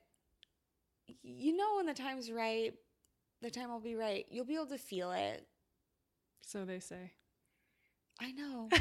you 1.23 1.57
know 1.57 1.77
when 1.77 1.87
the 1.87 1.95
time's 1.95 2.31
right, 2.31 2.73
the 3.41 3.51
time 3.51 3.71
will 3.71 3.81
be 3.81 3.95
right. 3.95 4.27
You'll 4.31 4.45
be 4.45 4.55
able 4.55 4.67
to 4.67 4.79
feel 4.79 5.13
it. 5.13 5.47
So 6.43 6.65
they 6.65 6.81
say. 6.81 7.13
I 8.21 8.33
know. 8.33 8.69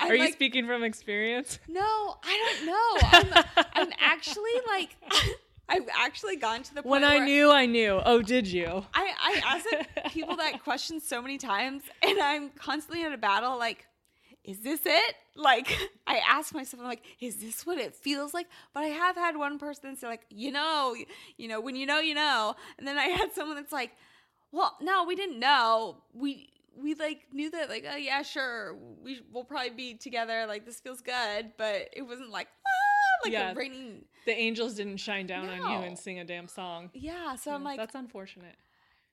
Are 0.00 0.14
you 0.14 0.24
like, 0.24 0.32
speaking 0.32 0.66
from 0.66 0.82
experience? 0.82 1.58
No, 1.68 1.80
I 1.80 2.56
don't 2.58 2.66
know. 3.34 3.34
I'm, 3.36 3.64
I'm 3.74 3.92
actually 4.00 4.50
like, 4.66 4.96
I've 5.68 5.88
actually 5.96 6.36
gone 6.36 6.62
to 6.64 6.74
the 6.74 6.82
point 6.82 6.90
When 6.90 7.04
I 7.04 7.18
knew, 7.18 7.50
I 7.50 7.66
knew. 7.66 8.00
Oh, 8.04 8.20
did 8.20 8.46
you? 8.48 8.84
I, 8.92 9.12
I 9.22 9.42
ask 9.44 10.12
people 10.12 10.36
that 10.36 10.62
question 10.62 11.00
so 11.00 11.22
many 11.22 11.38
times, 11.38 11.82
and 12.02 12.18
I'm 12.18 12.50
constantly 12.50 13.04
in 13.04 13.12
a 13.12 13.18
battle. 13.18 13.58
Like, 13.58 13.86
is 14.44 14.60
this 14.60 14.80
it? 14.84 15.14
Like, 15.36 15.68
I 16.06 16.18
ask 16.28 16.54
myself, 16.54 16.80
I'm 16.80 16.88
like, 16.88 17.02
is 17.20 17.36
this 17.36 17.66
what 17.66 17.78
it 17.78 17.94
feels 17.94 18.32
like? 18.34 18.46
But 18.74 18.84
I 18.84 18.88
have 18.88 19.16
had 19.16 19.36
one 19.36 19.58
person 19.58 19.96
say, 19.96 20.06
like, 20.06 20.22
you 20.30 20.50
know, 20.52 20.94
you 21.36 21.48
know, 21.48 21.60
when 21.60 21.76
you 21.76 21.86
know, 21.86 21.98
you 22.00 22.14
know. 22.14 22.54
And 22.78 22.86
then 22.86 22.98
I 22.98 23.04
had 23.18 23.32
someone 23.32 23.56
that's 23.56 23.72
like, 23.72 23.92
well, 24.52 24.76
no, 24.80 25.04
we 25.04 25.14
didn't 25.16 25.38
know. 25.38 25.98
We 26.12 26.48
we 26.80 26.94
like 26.94 27.26
knew 27.32 27.50
that, 27.50 27.68
like, 27.68 27.84
oh 27.92 27.96
yeah, 27.96 28.22
sure, 28.22 28.76
we 29.02 29.20
will 29.32 29.44
probably 29.44 29.70
be 29.70 29.94
together. 29.94 30.46
Like, 30.46 30.64
this 30.64 30.80
feels 30.80 31.00
good, 31.02 31.52
but 31.58 31.90
it 31.94 32.02
wasn't 32.02 32.30
like, 32.30 32.48
ah, 32.66 33.24
like 33.24 33.32
Yeah. 33.32 33.52
a 33.52 33.54
raining. 33.54 34.04
The 34.24 34.32
angels 34.32 34.74
didn't 34.74 34.96
shine 34.98 35.26
down 35.26 35.48
on 35.48 35.58
you 35.58 35.86
and 35.86 35.98
sing 35.98 36.18
a 36.20 36.24
damn 36.24 36.48
song. 36.48 36.90
Yeah, 36.94 37.36
so 37.36 37.52
I'm 37.52 37.64
like, 37.64 37.76
that's 37.78 37.94
unfortunate. 37.94 38.54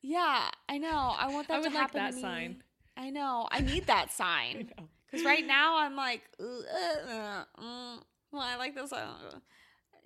Yeah, 0.01 0.49
I 0.69 0.77
know. 0.77 1.15
I 1.17 1.27
want 1.33 1.47
that 1.49 1.55
I 1.55 1.59
would 1.59 1.69
to 1.69 1.69
like 1.73 1.77
happen 1.81 1.99
that 2.01 2.09
to 2.11 2.15
me. 2.15 2.21
sign. 2.21 2.63
I 2.95 3.09
know. 3.09 3.47
I 3.51 3.59
need 3.61 3.87
that 3.87 4.07
I 4.11 4.13
sign. 4.13 4.71
Because 5.09 5.25
right 5.25 5.45
now 5.45 5.77
I'm 5.77 5.95
like, 5.95 6.21
uh, 6.39 6.43
uh, 6.43 7.43
mm, 7.59 7.99
well, 8.31 8.41
I 8.41 8.55
like 8.57 8.75
this. 8.75 8.91
Uh. 8.91 9.39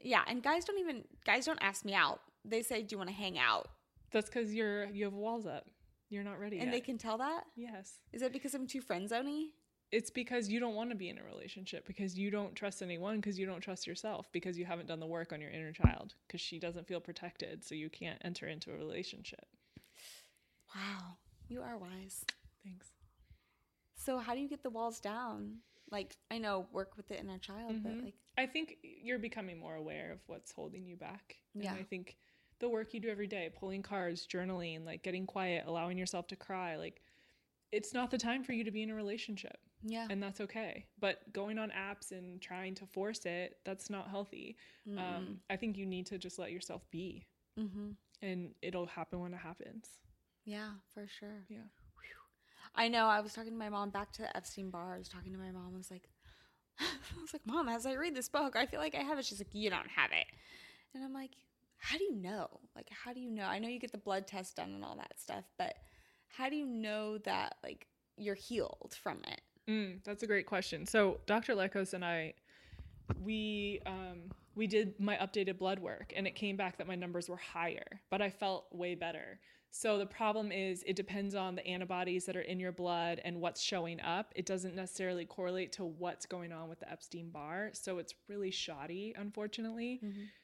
Yeah, 0.03 0.21
and 0.27 0.41
guys 0.43 0.65
don't 0.65 0.79
even 0.79 1.03
guys 1.25 1.45
don't 1.45 1.59
ask 1.61 1.83
me 1.85 1.93
out. 1.93 2.21
They 2.45 2.61
say, 2.61 2.81
"Do 2.81 2.93
you 2.93 2.97
want 2.97 3.09
to 3.09 3.15
hang 3.15 3.37
out?" 3.37 3.67
That's 4.11 4.29
because 4.29 4.53
you're 4.53 4.85
you 4.85 5.05
have 5.05 5.13
walls 5.13 5.45
up. 5.45 5.65
You're 6.09 6.23
not 6.23 6.39
ready 6.39 6.57
And 6.57 6.65
yet. 6.65 6.71
they 6.73 6.81
can 6.81 6.97
tell 6.97 7.17
that. 7.19 7.45
yes. 7.55 7.99
Is 8.11 8.21
it 8.21 8.33
because 8.33 8.53
I'm 8.53 8.67
too 8.67 8.81
friend 8.81 9.09
zoney? 9.09 9.51
It's 9.91 10.09
because 10.09 10.49
you 10.49 10.59
don't 10.59 10.75
want 10.75 10.89
to 10.89 10.95
be 10.95 11.09
in 11.09 11.17
a 11.17 11.23
relationship 11.23 11.85
because 11.87 12.17
you 12.17 12.31
don't 12.31 12.55
trust 12.55 12.81
anyone 12.81 13.17
because 13.17 13.37
you 13.39 13.45
don't 13.45 13.61
trust 13.61 13.87
yourself 13.87 14.29
because 14.31 14.57
you 14.57 14.65
haven't 14.65 14.87
done 14.87 14.99
the 14.99 15.05
work 15.05 15.31
on 15.33 15.39
your 15.41 15.49
inner 15.51 15.71
child 15.73 16.15
because 16.27 16.39
she 16.41 16.59
doesn't 16.59 16.87
feel 16.87 16.99
protected 17.01 17.63
so 17.63 17.75
you 17.75 17.89
can't 17.89 18.19
enter 18.23 18.47
into 18.47 18.71
a 18.71 18.77
relationship. 18.77 19.45
Wow, 20.75 21.17
you 21.49 21.61
are 21.61 21.77
wise. 21.77 22.23
Thanks. 22.63 22.87
So 24.03 24.17
how 24.17 24.33
do 24.33 24.41
you 24.41 24.49
get 24.49 24.63
the 24.63 24.69
walls 24.69 24.99
down? 24.99 25.57
Like 25.91 26.17
I 26.31 26.37
know 26.37 26.67
work 26.71 26.97
with 26.97 27.07
the 27.07 27.19
inner 27.19 27.37
child, 27.37 27.83
but 27.83 27.91
Mhm. 27.91 28.05
like 28.05 28.15
I 28.37 28.47
think 28.47 28.77
you're 28.81 29.19
becoming 29.19 29.59
more 29.59 29.75
aware 29.75 30.11
of 30.11 30.27
what's 30.27 30.51
holding 30.51 30.85
you 30.85 30.95
back. 30.95 31.37
And 31.53 31.63
Yeah. 31.63 31.73
I 31.75 31.83
think 31.83 32.17
the 32.59 32.69
work 32.69 32.93
you 32.93 32.99
do 32.99 33.09
every 33.09 33.27
day, 33.27 33.49
pulling 33.49 33.83
cards, 33.83 34.25
journaling, 34.25 34.85
like 34.85 35.03
getting 35.03 35.27
quiet, 35.27 35.67
allowing 35.67 35.97
yourself 35.97 36.27
to 36.27 36.35
cry, 36.35 36.77
like 36.77 37.01
it's 37.71 37.93
not 37.93 38.09
the 38.09 38.17
time 38.17 38.43
for 38.43 38.53
you 38.53 38.63
to 38.63 38.71
be 38.71 38.81
in 38.81 38.89
a 38.89 38.95
relationship. 38.95 39.59
Yeah. 39.83 40.07
And 40.09 40.21
that's 40.21 40.41
okay. 40.41 40.87
But 40.99 41.31
going 41.33 41.57
on 41.57 41.71
apps 41.71 42.11
and 42.11 42.41
trying 42.41 42.75
to 42.75 42.85
force 42.85 43.25
it, 43.25 43.59
that's 43.63 43.89
not 43.89 44.09
healthy. 44.09 44.57
Um, 44.97 45.41
I 45.49 45.57
think 45.57 45.77
you 45.77 45.85
need 45.85 46.05
to 46.07 46.17
just 46.17 46.37
let 46.39 46.51
yourself 46.51 46.89
be 46.91 47.27
mm-hmm. 47.57 47.91
and 48.21 48.55
it'll 48.61 48.87
happen 48.87 49.19
when 49.19 49.33
it 49.33 49.37
happens. 49.37 49.99
Yeah, 50.45 50.73
for 50.93 51.07
sure. 51.07 51.45
Yeah. 51.49 51.67
I 52.75 52.87
know. 52.87 53.05
I 53.05 53.19
was 53.19 53.33
talking 53.33 53.51
to 53.51 53.57
my 53.57 53.69
mom 53.69 53.89
back 53.89 54.11
to 54.13 54.21
the 54.21 54.35
Epstein 54.35 54.69
Barr. 54.69 54.95
I 54.95 54.97
was 54.97 55.09
talking 55.09 55.33
to 55.33 55.37
my 55.39 55.51
mom. 55.51 55.71
I 55.73 55.77
was 55.77 55.91
like, 55.91 56.07
I 56.79 57.21
was 57.21 57.33
like, 57.33 57.45
Mom, 57.45 57.69
as 57.69 57.85
I 57.85 57.93
read 57.93 58.15
this 58.15 58.29
book, 58.29 58.55
I 58.55 58.65
feel 58.65 58.79
like 58.79 58.95
I 58.95 59.01
have 59.01 59.19
it. 59.19 59.25
She's 59.25 59.39
like, 59.39 59.53
You 59.53 59.69
don't 59.69 59.89
have 59.89 60.11
it. 60.11 60.25
And 60.93 61.03
I'm 61.03 61.13
like, 61.13 61.31
How 61.77 61.97
do 61.97 62.03
you 62.03 62.15
know? 62.15 62.47
Like, 62.75 62.87
how 62.89 63.13
do 63.13 63.19
you 63.19 63.31
know? 63.31 63.43
I 63.43 63.59
know 63.59 63.67
you 63.67 63.79
get 63.79 63.91
the 63.91 63.97
blood 63.97 64.27
test 64.27 64.55
done 64.55 64.71
and 64.73 64.83
all 64.83 64.95
that 64.95 65.19
stuff, 65.19 65.43
but 65.57 65.75
how 66.27 66.49
do 66.49 66.55
you 66.55 66.65
know 66.65 67.17
that 67.19 67.55
like 67.63 67.87
you're 68.17 68.35
healed 68.35 68.95
from 69.01 69.19
it? 69.27 69.41
Mm, 69.69 70.03
that's 70.03 70.23
a 70.23 70.27
great 70.27 70.45
question. 70.45 70.85
So 70.85 71.19
Dr. 71.25 71.53
Lekos 71.55 71.93
and 71.93 72.03
I, 72.03 72.33
we 73.23 73.79
um, 73.85 74.31
we 74.55 74.67
did 74.67 74.99
my 74.99 75.15
updated 75.17 75.57
blood 75.57 75.79
work, 75.79 76.13
and 76.15 76.25
it 76.27 76.35
came 76.35 76.55
back 76.55 76.77
that 76.77 76.87
my 76.87 76.95
numbers 76.95 77.29
were 77.29 77.37
higher, 77.37 78.01
but 78.09 78.21
I 78.21 78.29
felt 78.29 78.65
way 78.71 78.95
better. 78.95 79.39
So 79.73 79.97
the 79.97 80.05
problem 80.05 80.51
is, 80.51 80.83
it 80.85 80.97
depends 80.97 81.33
on 81.33 81.55
the 81.55 81.65
antibodies 81.65 82.25
that 82.25 82.35
are 82.35 82.41
in 82.41 82.59
your 82.59 82.73
blood 82.73 83.21
and 83.23 83.39
what's 83.39 83.61
showing 83.61 84.01
up. 84.01 84.33
It 84.35 84.45
doesn't 84.45 84.75
necessarily 84.75 85.23
correlate 85.23 85.71
to 85.73 85.85
what's 85.85 86.25
going 86.25 86.51
on 86.51 86.67
with 86.67 86.81
the 86.81 86.91
Epstein 86.91 87.29
Barr. 87.29 87.69
So 87.71 87.97
it's 87.97 88.13
really 88.27 88.51
shoddy, 88.51 89.15
unfortunately. 89.17 90.01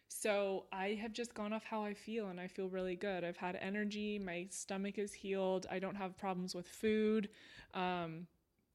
So 0.07 0.63
I 0.71 0.97
have 1.01 1.11
just 1.11 1.33
gone 1.33 1.51
off 1.51 1.65
how 1.65 1.83
I 1.83 1.93
feel, 1.93 2.27
and 2.29 2.39
I 2.39 2.47
feel 2.47 2.69
really 2.69 2.95
good. 2.95 3.25
I've 3.25 3.35
had 3.35 3.57
energy. 3.61 4.17
My 4.17 4.47
stomach 4.49 4.97
is 4.97 5.11
healed. 5.11 5.67
I 5.69 5.79
don't 5.79 5.95
have 5.95 6.17
problems 6.17 6.55
with 6.55 6.67
food. 6.67 7.27
Um, 7.73 8.27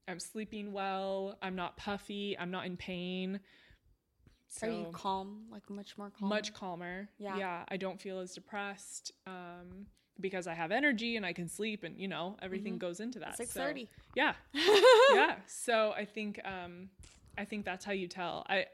I'm 0.07 0.19
sleeping 0.19 0.71
well. 0.71 1.35
I'm 1.41 1.55
not 1.55 1.77
puffy. 1.77 2.37
I'm 2.37 2.51
not 2.51 2.67
in 2.67 2.77
pain. 2.77 3.39
So 4.49 4.67
Are 4.67 4.69
you 4.69 4.87
calm? 4.93 5.45
Like 5.51 5.67
much 5.67 5.97
more 5.97 6.11
calm? 6.11 6.29
much 6.29 6.53
calmer. 6.53 7.09
Yeah. 7.17 7.37
Yeah. 7.37 7.63
I 7.69 7.77
don't 7.77 7.99
feel 7.99 8.19
as 8.19 8.35
depressed 8.35 9.13
um, 9.25 9.87
because 10.19 10.47
I 10.47 10.53
have 10.53 10.71
energy 10.71 11.15
and 11.17 11.25
I 11.25 11.33
can 11.33 11.47
sleep, 11.47 11.83
and 11.83 11.99
you 11.99 12.07
know 12.07 12.37
everything 12.41 12.77
goes 12.77 12.99
into 12.99 13.19
that. 13.19 13.33
Mm-hmm. 13.33 13.41
It's 13.43 13.55
like 13.55 13.65
So, 13.65 13.73
Yeah. 14.15 14.33
yeah. 15.13 15.35
So 15.47 15.93
I 15.95 16.05
think 16.05 16.39
um, 16.45 16.89
I 17.37 17.45
think 17.45 17.65
that's 17.65 17.85
how 17.85 17.91
you 17.91 18.07
tell. 18.07 18.45
I 18.49 18.65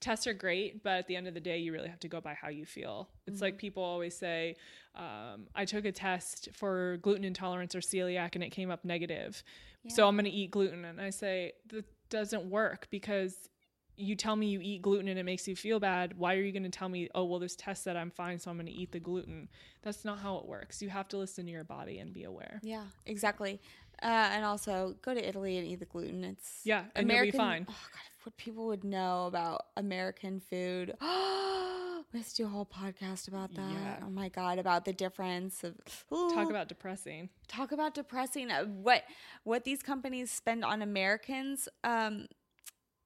tests 0.00 0.26
are 0.26 0.34
great, 0.34 0.82
but 0.82 0.94
at 0.94 1.06
the 1.06 1.16
end 1.16 1.28
of 1.28 1.34
the 1.34 1.40
day, 1.40 1.58
you 1.58 1.72
really 1.72 1.88
have 1.88 2.00
to 2.00 2.08
go 2.08 2.20
by 2.20 2.34
how 2.34 2.48
you 2.48 2.66
feel. 2.66 3.08
It's 3.26 3.36
Mm-hmm. 3.36 3.44
like 3.44 3.56
people 3.56 3.82
always 3.84 4.16
say, 4.16 4.56
um, 4.96 5.46
I 5.54 5.64
took 5.64 5.84
a 5.84 5.92
test 5.92 6.48
for 6.52 6.98
gluten 6.98 7.24
intolerance 7.24 7.74
or 7.74 7.78
celiac 7.80 8.34
and 8.34 8.42
it 8.42 8.50
came 8.50 8.70
up 8.70 8.84
negative. 8.84 9.42
So 9.88 10.06
I'm 10.06 10.14
going 10.16 10.26
to 10.26 10.30
eat 10.30 10.50
gluten. 10.50 10.84
And 10.84 11.00
I 11.00 11.10
say, 11.10 11.52
that 11.68 11.84
doesn't 12.10 12.44
work 12.50 12.88
because 12.90 13.48
you 13.96 14.16
tell 14.16 14.36
me 14.36 14.46
you 14.46 14.60
eat 14.62 14.82
gluten 14.82 15.08
and 15.08 15.18
it 15.18 15.24
makes 15.24 15.46
you 15.46 15.54
feel 15.54 15.78
bad. 15.78 16.16
Why 16.16 16.34
are 16.34 16.40
you 16.40 16.52
going 16.52 16.62
to 16.62 16.70
tell 16.70 16.88
me, 16.88 17.08
oh, 17.14 17.24
well, 17.24 17.38
this 17.38 17.54
test 17.56 17.84
said 17.84 17.96
I'm 17.96 18.10
fine, 18.10 18.38
so 18.38 18.50
I'm 18.50 18.56
going 18.56 18.66
to 18.66 18.72
eat 18.72 18.92
the 18.92 19.00
gluten? 19.00 19.48
That's 19.82 20.04
not 20.04 20.18
how 20.18 20.36
it 20.38 20.46
works. 20.46 20.80
You 20.80 20.88
have 20.88 21.08
to 21.08 21.18
listen 21.18 21.46
to 21.46 21.52
your 21.52 21.64
body 21.64 21.98
and 21.98 22.12
be 22.12 22.24
aware. 22.24 22.60
Yeah, 22.62 22.84
exactly. 23.06 23.60
Uh, 24.02 24.06
and 24.32 24.44
also 24.44 24.96
go 25.02 25.14
to 25.14 25.28
Italy 25.28 25.58
and 25.58 25.66
eat 25.66 25.78
the 25.78 25.84
gluten. 25.84 26.24
It's 26.24 26.60
Yeah, 26.64 26.84
and 26.96 27.08
you'll 27.10 27.22
be 27.22 27.30
fine. 27.30 27.66
Oh 27.68 27.72
God, 27.72 28.00
what 28.24 28.36
people 28.36 28.66
would 28.66 28.82
know 28.84 29.26
about 29.26 29.66
American 29.76 30.40
food. 30.40 30.94
we 31.00 32.18
have 32.18 32.28
to 32.28 32.34
do 32.34 32.44
a 32.44 32.48
whole 32.48 32.66
podcast 32.66 33.28
about 33.28 33.54
that. 33.54 33.70
Yeah. 33.70 33.96
Oh 34.04 34.10
my 34.10 34.28
God, 34.28 34.58
about 34.58 34.84
the 34.84 34.92
difference 34.92 35.62
of 35.62 35.74
Talk 36.08 36.50
about 36.50 36.68
depressing. 36.68 37.28
talk 37.48 37.72
about 37.72 37.94
depressing. 37.94 38.50
Uh, 38.50 38.64
what 38.64 39.04
what 39.44 39.64
these 39.64 39.82
companies 39.82 40.30
spend 40.30 40.64
on 40.64 40.82
Americans. 40.82 41.68
Um, 41.84 42.26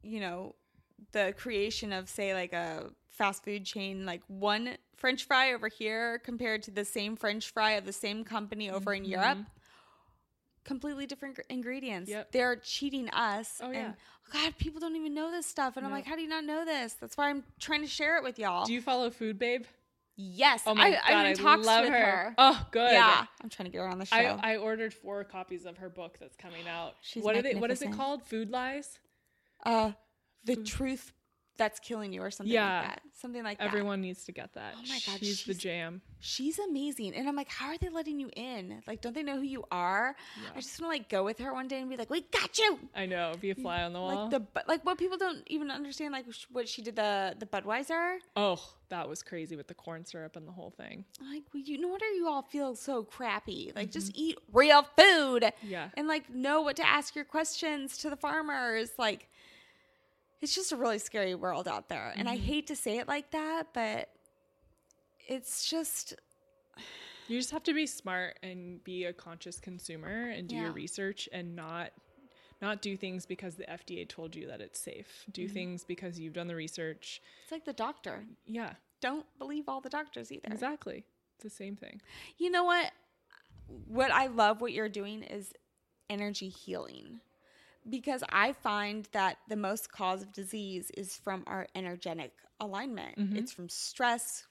you 0.03 0.21
know, 0.21 0.55
the 1.13 1.35
creation 1.37 1.93
of 1.93 2.09
say 2.09 2.35
like 2.35 2.53
a 2.53 2.91
fast 3.09 3.45
food 3.45 3.65
chain, 3.65 4.05
like 4.07 4.23
one 4.29 4.77
French 4.97 5.25
fry 5.25 5.53
over 5.53 5.69
here 5.69 6.19
compared 6.19 6.63
to 6.65 6.71
the 6.71 6.85
same 6.85 7.17
French 7.17 7.51
fry 7.51 7.73
of 7.73 7.85
the 7.85 7.93
same 7.93 8.25
company 8.25 8.71
over 8.71 8.93
in 8.95 9.05
Europe. 9.05 9.39
Completely 10.65 11.07
different 11.07 11.37
gr- 11.37 11.43
ingredients. 11.49 12.11
Yep. 12.11 12.33
They're 12.33 12.57
cheating 12.57 13.09
us. 13.11 13.61
Oh, 13.63 13.71
yeah. 13.71 13.87
And 13.87 13.95
God, 14.33 14.59
people 14.59 14.81
don't 14.81 14.97
even 14.97 15.15
know 15.15 15.31
this 15.31 15.47
stuff. 15.47 15.77
And 15.77 15.87
I'm 15.87 15.93
like, 15.93 16.05
how 16.05 16.17
do 16.17 16.23
you 16.23 16.29
not 16.29 16.45
know 16.45 16.65
this? 16.65 16.95
That's 16.95 17.17
why 17.17 17.31
I'm 17.31 17.45
trying 17.61 17.83
to 17.83 17.87
share 17.87 18.17
it 18.17 18.25
with 18.25 18.39
y'all. 18.39 18.67
Do 18.67 18.73
you 18.73 18.81
follow 18.83 19.11
Food 19.11 19.39
Babe? 19.39 19.65
yes. 20.17 20.63
Oh 20.67 20.75
my 20.75 20.87
I, 20.87 20.91
god, 20.93 21.01
I'm 21.09 21.27
I 21.27 21.33
talks 21.35 21.67
love 21.67 21.85
her. 21.85 21.91
her. 21.93 22.35
Oh, 22.39 22.67
good. 22.71 22.91
Yeah. 22.91 23.27
I'm 23.43 23.49
trying 23.49 23.67
to 23.67 23.71
get 23.71 23.79
her 23.79 23.89
on 23.89 23.99
the 23.99 24.07
show. 24.07 24.17
I, 24.17 24.55
I 24.55 24.57
ordered 24.57 24.93
four 24.93 25.23
copies 25.25 25.67
of 25.67 25.77
her 25.79 25.89
book 25.89 26.17
that's 26.19 26.37
coming 26.37 26.67
out. 26.67 26.95
She's 27.03 27.23
what 27.23 27.37
are 27.37 27.43
they? 27.43 27.55
What 27.55 27.71
is 27.71 27.83
it 27.83 27.93
called? 27.93 28.23
Food 28.23 28.51
lies. 28.51 28.99
uh 29.65 29.93
the 30.47 30.57
mm. 30.57 30.65
truth 30.67 31.13
that's 31.59 31.79
killing 31.81 32.13
you 32.13 32.23
or 32.23 32.31
something 32.31 32.53
Yeah. 32.53 32.81
like 32.81 32.89
that 32.89 33.03
something 33.15 33.43
like 33.43 33.59
that 33.59 33.69
Everyone 33.69 34.03
needs 34.03 34.25
to 34.25 34.33
get 34.33 34.53
that. 34.55 34.75
Oh 34.77 34.83
my 34.89 34.99
God, 35.07 35.19
she's, 35.21 35.43
the 35.45 35.55
jam. 35.55 36.03
she's 36.21 36.59
amazing 36.59 37.15
and 37.15 37.27
i'm 37.29 37.35
like 37.37 37.49
how 37.49 37.69
are 37.69 37.79
they 37.79 37.89
letting 37.89 38.21
you 38.21 38.29
in 38.37 38.83
like 38.87 39.01
don't 39.01 39.15
they 39.15 39.23
know 39.23 39.37
who 39.37 39.43
you 39.43 39.65
are 39.71 40.15
i 40.55 40.61
just 40.61 40.79
want 40.81 40.93
to 40.93 40.99
like 40.99 41.09
go 41.09 41.25
with 41.25 41.39
her 41.39 41.55
one 41.55 41.67
day 41.67 41.81
and 41.81 41.89
be 41.89 41.97
like 41.97 42.11
we 42.11 42.21
got 42.21 42.59
you 42.59 42.79
I 42.95 43.07
know. 43.07 43.33
Be 43.41 43.51
a 43.51 43.55
mm, 43.55 43.63
fly 43.63 43.83
on 43.83 43.93
the 43.93 44.01
wall. 44.01 44.29
like 44.29 44.31
the 44.31 44.63
like 44.69 44.85
what 44.85 44.99
people 44.99 45.17
don't 45.17 45.43
even 45.47 45.71
understand 45.71 46.13
like 46.13 46.27
what 46.51 46.69
she 46.69 46.83
did 46.83 46.97
the 46.97 47.35
the 47.39 47.47
budweiser 47.47 48.19
oh, 48.37 48.61
that 48.89 49.09
was 49.09 49.23
crazy 49.23 49.57
with 49.57 49.67
the 49.67 49.75
corn 49.75 50.05
syrup 50.05 50.37
and 50.37 50.47
the 50.47 50.53
whole 50.53 50.71
thing. 50.71 51.05
like 51.31 51.43
well, 51.55 51.63
you 51.65 51.79
no 51.79 51.89
wonder 51.89 52.07
you 52.13 52.29
all 52.29 52.43
feel 52.43 52.75
so 52.75 53.03
crappy 53.03 53.73
like 53.75 53.91
just 53.91 54.13
mm-hmm. 54.13 54.23
eat 54.23 54.39
real 54.53 54.83
food 54.99 55.53
Yeah. 55.63 55.89
and 55.95 56.07
like 56.07 56.29
know 56.31 56.61
what 56.63 56.77
to 56.77 56.87
ask 56.87 57.15
your 57.15 57.25
questions 57.25 57.97
to 57.99 58.11
the 58.11 58.17
farmers 58.17 58.91
like 58.99 59.29
it's 60.47 60.55
just 60.55 60.71
a 60.71 60.77
really 60.77 60.99
scary 61.01 61.35
world 61.35 61.67
out 61.67 61.89
there 61.89 62.13
and 62.17 62.29
i 62.29 62.37
hate 62.37 62.69
to 62.69 62.77
say 62.77 62.99
it 62.99 63.09
like 63.09 63.33
that 63.33 63.65
but 63.75 64.11
it's 65.27 65.69
just 65.69 66.15
You 67.27 67.37
just 67.39 67.51
have 67.51 67.65
to 67.65 67.75
be 67.75 67.87
smart 67.87 68.39
and 68.45 68.83
be 68.85 69.05
a 69.07 69.13
conscious 69.13 69.59
consumer 69.59 70.31
and 70.31 70.47
do 70.49 70.55
Yeah. 70.55 70.63
your 70.65 70.73
research 70.73 71.29
and 71.33 71.57
not 71.57 71.91
not 72.63 72.81
do 72.81 72.97
things 72.97 73.27
because 73.27 73.57
the 73.57 73.65
FDA 73.65 74.09
told 74.09 74.35
you 74.35 74.47
that 74.47 74.61
it's 74.63 74.81
safe. 74.81 75.27
Do 75.33 75.43
Mm-hmm. 75.45 75.53
things 75.53 75.85
because 75.85 76.19
you've 76.19 76.33
done 76.33 76.47
the 76.47 76.55
research. 76.55 77.21
it's 77.43 77.51
like 77.53 77.65
the 77.65 77.73
doctor 77.73 78.25
Yeah, 78.47 78.75
don't 79.01 79.27
believe 79.39 79.65
all 79.69 79.81
the 79.81 79.91
doctors 79.91 80.31
either 80.31 80.49
exactly. 80.53 81.05
It's 81.35 81.43
the 81.43 81.51
same 81.51 81.75
thing. 81.77 82.01
you 82.39 82.51
know 82.51 82.63
what 82.65 82.93
what 83.89 84.13
i 84.13 84.29
love 84.29 84.61
what 84.61 84.73
you're 84.73 84.89
doing 84.89 85.25
is 85.25 85.53
energy 86.09 86.49
healing 86.49 87.19
because 87.89 88.23
i 88.31 88.53
find 88.53 89.09
that 89.13 89.39
the 89.49 89.57
most 89.57 89.91
cause 89.93 90.23
of 90.23 90.33
disease 90.33 90.91
is 90.97 91.17
from 91.17 91.45
our 91.47 91.67
energetic 91.75 92.33
alignment. 92.61 93.17
It's 93.37 93.53
from 93.53 93.69
stress 93.69 94.47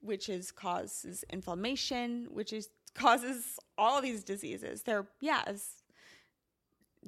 which 0.00 0.28
is 0.28 0.52
causes 0.52 1.24
inflammation 1.30 2.28
which 2.30 2.52
is 2.52 2.68
causes 2.94 3.58
all 3.76 4.00
these 4.00 4.22
diseases. 4.24 4.82
They're 4.82 5.06
yeah 5.20 5.42
as 5.46 5.68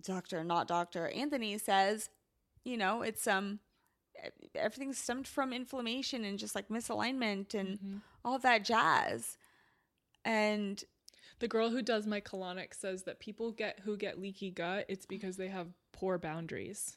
doctor 0.02 0.42
not 0.44 0.66
doctor 0.68 1.08
anthony 1.08 1.58
says 1.58 2.08
you 2.64 2.76
know 2.76 3.02
it's 3.02 3.26
um 3.26 3.58
everything 4.54 4.92
stemmed 4.92 5.26
from 5.26 5.52
inflammation 5.52 6.24
and 6.24 6.38
just 6.38 6.54
like 6.54 6.68
misalignment 6.68 7.54
and 7.54 7.78
all 8.24 8.38
that 8.38 8.64
jazz. 8.64 9.38
And 10.24 10.82
The 11.40 11.48
girl 11.48 11.70
who 11.70 11.82
does 11.82 12.06
my 12.06 12.20
colonic 12.20 12.74
says 12.74 13.02
that 13.04 13.18
people 13.18 13.50
get 13.52 13.80
who 13.80 13.96
get 13.96 14.20
leaky 14.20 14.50
gut, 14.50 14.86
it's 14.88 15.06
because 15.06 15.36
they 15.36 15.48
have 15.48 15.68
poor 15.92 16.18
boundaries. 16.18 16.96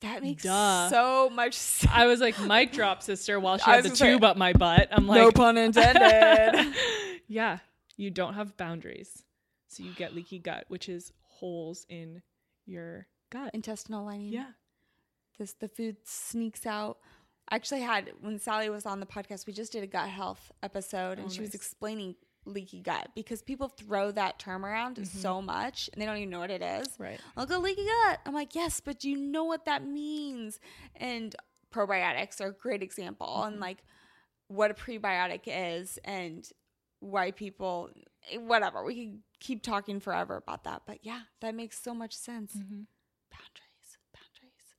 that 0.00 0.22
makes 0.22 0.42
Duh. 0.44 0.88
so 0.90 1.30
much 1.30 1.54
sense 1.54 1.92
I 1.94 2.06
was 2.06 2.20
like, 2.20 2.38
mic 2.40 2.72
drop, 2.72 3.02
sister, 3.02 3.38
while 3.40 3.58
she 3.58 3.64
had 3.70 3.84
the 3.84 3.94
say- 3.94 4.12
tube 4.12 4.24
up 4.24 4.36
my 4.36 4.52
butt. 4.52 4.88
I'm 4.92 5.06
like, 5.06 5.20
no 5.20 5.30
pun 5.32 5.56
intended 5.58 6.74
yeah, 7.28 7.58
you 7.96 8.10
don't 8.10 8.34
have 8.34 8.56
boundaries. 8.56 9.22
So 9.68 9.82
you 9.82 9.92
get 9.92 10.14
leaky 10.14 10.38
gut, 10.38 10.64
which 10.68 10.88
is 10.88 11.12
holes 11.22 11.84
in 11.88 12.22
your 12.66 13.06
gut. 13.30 13.50
intestinal 13.54 14.04
lining 14.04 14.32
Yeah. 14.32 14.52
this 15.38 15.52
the 15.54 15.68
food 15.68 15.96
sneaks 16.04 16.64
out 16.66 16.98
I 17.48 17.56
actually 17.56 17.80
had 17.82 18.12
when 18.20 18.38
sally 18.38 18.70
was 18.70 18.86
on 18.86 19.00
the 19.00 19.06
podcast 19.06 19.46
we 19.46 19.52
just 19.52 19.72
did 19.72 19.82
a 19.82 19.86
gut 19.88 20.08
health 20.08 20.50
episode 20.62 21.18
oh, 21.18 21.22
and 21.22 21.26
Oh, 21.26 21.28
she 21.28 21.40
was 21.42 21.54
explaining 21.54 22.14
leaky 22.46 22.80
gut 22.80 23.08
because 23.14 23.42
people 23.42 23.68
throw 23.68 24.10
that 24.12 24.38
term 24.38 24.64
around 24.64 24.96
Mm-hmm. 24.96 25.18
so 25.18 25.40
much 25.42 25.88
and 25.92 26.00
they 26.00 26.06
don't 26.06 26.16
even 26.18 26.30
know 26.30 26.40
what 26.40 26.50
it 26.50 26.62
is 26.62 26.88
Right. 26.98 27.20
I'll 27.36 27.46
go 27.46 27.58
leaky 27.58 27.84
gut. 27.86 28.20
I'm 28.26 28.34
like, 28.34 28.54
yes, 28.54 28.80
but 28.80 28.98
do 29.00 29.08
you 29.10 29.16
know 29.16 29.44
what 29.44 29.64
that 29.66 29.86
means? 29.86 30.60
And 30.96 31.34
probiotics 31.72 32.40
are 32.40 32.48
a 32.48 32.52
great 32.52 32.82
example 32.82 33.42
and 33.44 33.58
like 33.60 33.78
what 34.48 34.70
a 34.70 34.74
prebiotic 34.74 35.42
is 35.46 35.98
and 36.04 36.48
why 37.00 37.30
people 37.30 37.90
whatever. 38.38 38.84
We 38.84 38.94
could 39.06 39.18
keep 39.40 39.62
talking 39.62 40.00
forever 40.00 40.36
about 40.36 40.64
that. 40.64 40.82
But 40.86 40.98
yeah, 41.02 41.20
that 41.40 41.54
makes 41.54 41.78
so 41.82 41.92
much 41.94 42.14
sense. 42.14 42.52
Boundaries. 42.52 42.88
Boundaries. 44.12 44.76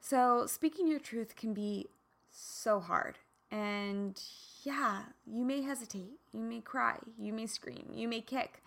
So 0.00 0.46
speaking 0.46 0.88
your 0.88 0.98
truth 1.00 1.36
can 1.36 1.54
be 1.54 1.86
so 2.30 2.80
hard. 2.80 3.18
And 3.50 4.20
yeah, 4.64 5.02
you 5.26 5.44
may 5.44 5.62
hesitate, 5.62 6.18
you 6.32 6.40
may 6.40 6.60
cry, 6.60 6.98
you 7.18 7.32
may 7.32 7.46
scream, 7.46 7.90
you 7.94 8.08
may 8.08 8.20
kick. 8.20 8.62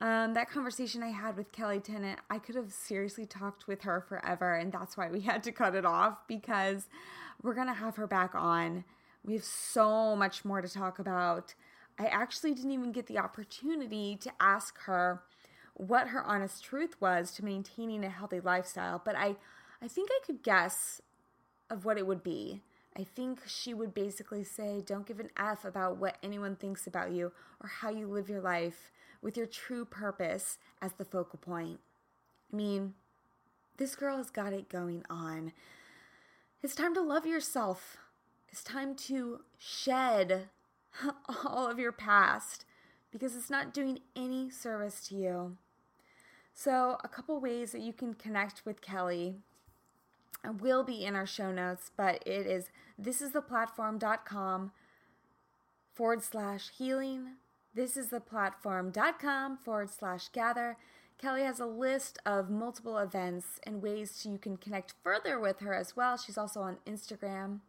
Um, 0.00 0.34
that 0.34 0.50
conversation 0.50 1.02
I 1.02 1.08
had 1.08 1.36
with 1.36 1.52
Kelly 1.52 1.80
Tennant, 1.80 2.20
I 2.28 2.38
could 2.38 2.54
have 2.54 2.72
seriously 2.72 3.24
talked 3.24 3.66
with 3.66 3.82
her 3.82 4.04
forever, 4.06 4.54
and 4.54 4.70
that's 4.70 4.96
why 4.96 5.10
we 5.10 5.20
had 5.22 5.42
to 5.44 5.52
cut 5.52 5.74
it 5.74 5.86
off 5.86 6.26
because 6.28 6.88
we're 7.42 7.54
gonna 7.54 7.74
have 7.74 7.96
her 7.96 8.06
back 8.06 8.34
on. 8.34 8.84
We 9.24 9.34
have 9.34 9.44
so 9.44 10.14
much 10.14 10.44
more 10.44 10.60
to 10.60 10.68
talk 10.68 10.98
about. 10.98 11.54
I 11.98 12.06
actually 12.06 12.52
didn't 12.52 12.72
even 12.72 12.92
get 12.92 13.06
the 13.06 13.18
opportunity 13.18 14.16
to 14.16 14.30
ask 14.38 14.78
her 14.82 15.22
what 15.74 16.08
her 16.08 16.22
honest 16.24 16.62
truth 16.62 17.00
was 17.00 17.32
to 17.32 17.44
maintaining 17.44 18.04
a 18.04 18.10
healthy 18.10 18.40
lifestyle, 18.40 19.00
but 19.04 19.16
I, 19.16 19.36
I 19.82 19.88
think 19.88 20.10
I 20.12 20.24
could 20.24 20.42
guess 20.42 21.00
of 21.70 21.84
what 21.84 21.98
it 21.98 22.06
would 22.06 22.22
be. 22.22 22.62
I 22.96 23.04
think 23.04 23.40
she 23.46 23.74
would 23.74 23.92
basically 23.92 24.42
say, 24.42 24.82
Don't 24.84 25.06
give 25.06 25.20
an 25.20 25.30
F 25.36 25.64
about 25.64 25.98
what 25.98 26.16
anyone 26.22 26.56
thinks 26.56 26.86
about 26.86 27.12
you 27.12 27.32
or 27.60 27.68
how 27.68 27.90
you 27.90 28.06
live 28.06 28.30
your 28.30 28.40
life 28.40 28.90
with 29.20 29.36
your 29.36 29.46
true 29.46 29.84
purpose 29.84 30.58
as 30.80 30.92
the 30.92 31.04
focal 31.04 31.38
point. 31.38 31.80
I 32.52 32.56
mean, 32.56 32.94
this 33.76 33.94
girl 33.94 34.16
has 34.16 34.30
got 34.30 34.52
it 34.52 34.70
going 34.70 35.04
on. 35.10 35.52
It's 36.62 36.74
time 36.74 36.94
to 36.94 37.02
love 37.02 37.26
yourself. 37.26 37.98
It's 38.48 38.64
time 38.64 38.94
to 38.94 39.40
shed 39.58 40.48
all 41.44 41.68
of 41.68 41.78
your 41.78 41.92
past 41.92 42.64
because 43.10 43.36
it's 43.36 43.50
not 43.50 43.74
doing 43.74 43.98
any 44.14 44.48
service 44.48 45.06
to 45.08 45.14
you. 45.14 45.56
So, 46.54 46.96
a 47.04 47.08
couple 47.08 47.38
ways 47.38 47.72
that 47.72 47.82
you 47.82 47.92
can 47.92 48.14
connect 48.14 48.64
with 48.64 48.80
Kelly 48.80 49.36
will 50.48 50.84
be 50.84 51.04
in 51.04 51.16
our 51.16 51.26
show 51.26 51.52
notes, 51.52 51.90
but 51.96 52.22
it 52.26 52.46
is 52.46 52.70
thisistheplatform.com 53.00 54.72
forward 55.94 56.22
slash 56.22 56.70
healing. 56.76 57.28
This 57.74 57.96
is 57.96 58.08
the 58.08 58.20
platform.com 58.20 59.58
forward 59.58 59.90
slash 59.90 60.28
gather. 60.28 60.76
Kelly 61.18 61.42
has 61.42 61.60
a 61.60 61.66
list 61.66 62.18
of 62.26 62.50
multiple 62.50 62.98
events 62.98 63.58
and 63.62 63.82
ways 63.82 64.26
you 64.26 64.38
can 64.38 64.56
connect 64.56 64.94
further 65.02 65.40
with 65.40 65.60
her 65.60 65.74
as 65.74 65.96
well. 65.96 66.16
She's 66.16 66.36
also 66.36 66.60
on 66.60 66.76
Instagram, 66.86 67.60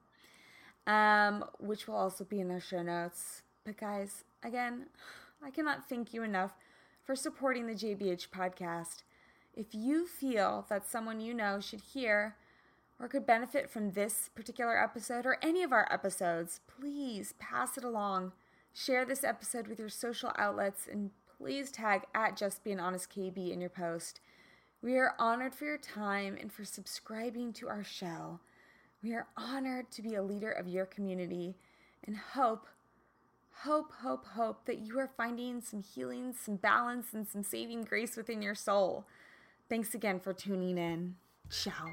um, 0.85 1.45
which 1.59 1.87
will 1.87 1.95
also 1.95 2.25
be 2.25 2.41
in 2.41 2.51
our 2.51 2.59
show 2.59 2.81
notes. 2.81 3.41
But, 3.65 3.77
guys, 3.77 4.25
again, 4.43 4.87
I 5.43 5.49
cannot 5.49 5.87
thank 5.87 6.13
you 6.13 6.23
enough 6.23 6.53
for 7.03 7.15
supporting 7.15 7.67
the 7.67 7.73
JBH 7.73 8.27
podcast. 8.29 9.03
If 9.53 9.67
you 9.73 10.05
feel 10.05 10.65
that 10.69 10.85
someone 10.85 11.21
you 11.21 11.33
know 11.33 11.59
should 11.61 11.81
hear 11.81 12.35
or 12.99 13.07
could 13.07 13.25
benefit 13.25 13.69
from 13.69 13.91
this 13.91 14.29
particular 14.33 14.81
episode 14.81 15.25
or 15.25 15.37
any 15.41 15.63
of 15.63 15.71
our 15.71 15.87
episodes, 15.91 16.61
please 16.67 17.33
pass 17.39 17.77
it 17.77 17.83
along. 17.83 18.31
Share 18.73 19.05
this 19.05 19.23
episode 19.23 19.67
with 19.67 19.79
your 19.79 19.89
social 19.89 20.31
outlets 20.37 20.87
and 20.91 21.11
please 21.37 21.71
tag 21.71 22.03
at 22.15 22.37
Just 22.37 22.63
Be 22.63 22.71
an 22.71 22.79
Honest 22.79 23.09
KB 23.11 23.51
in 23.51 23.61
your 23.61 23.69
post. 23.69 24.19
We 24.81 24.95
are 24.97 25.15
honored 25.19 25.53
for 25.53 25.65
your 25.65 25.77
time 25.77 26.37
and 26.39 26.51
for 26.51 26.63
subscribing 26.63 27.53
to 27.53 27.67
our 27.67 27.83
show. 27.83 28.39
We 29.03 29.13
are 29.13 29.27
honored 29.35 29.91
to 29.91 30.01
be 30.01 30.15
a 30.15 30.23
leader 30.23 30.51
of 30.51 30.67
your 30.67 30.85
community 30.85 31.55
and 32.05 32.17
hope, 32.17 32.67
hope, 33.63 33.91
hope, 34.01 34.25
hope 34.25 34.65
that 34.65 34.79
you 34.79 34.99
are 34.99 35.09
finding 35.17 35.61
some 35.61 35.81
healing, 35.81 36.33
some 36.33 36.55
balance, 36.55 37.13
and 37.13 37.27
some 37.27 37.43
saving 37.43 37.83
grace 37.83 38.15
within 38.15 38.41
your 38.41 38.55
soul. 38.55 39.05
Thanks 39.69 39.93
again 39.93 40.19
for 40.19 40.33
tuning 40.33 40.77
in. 40.77 41.15
Ciao. 41.49 41.91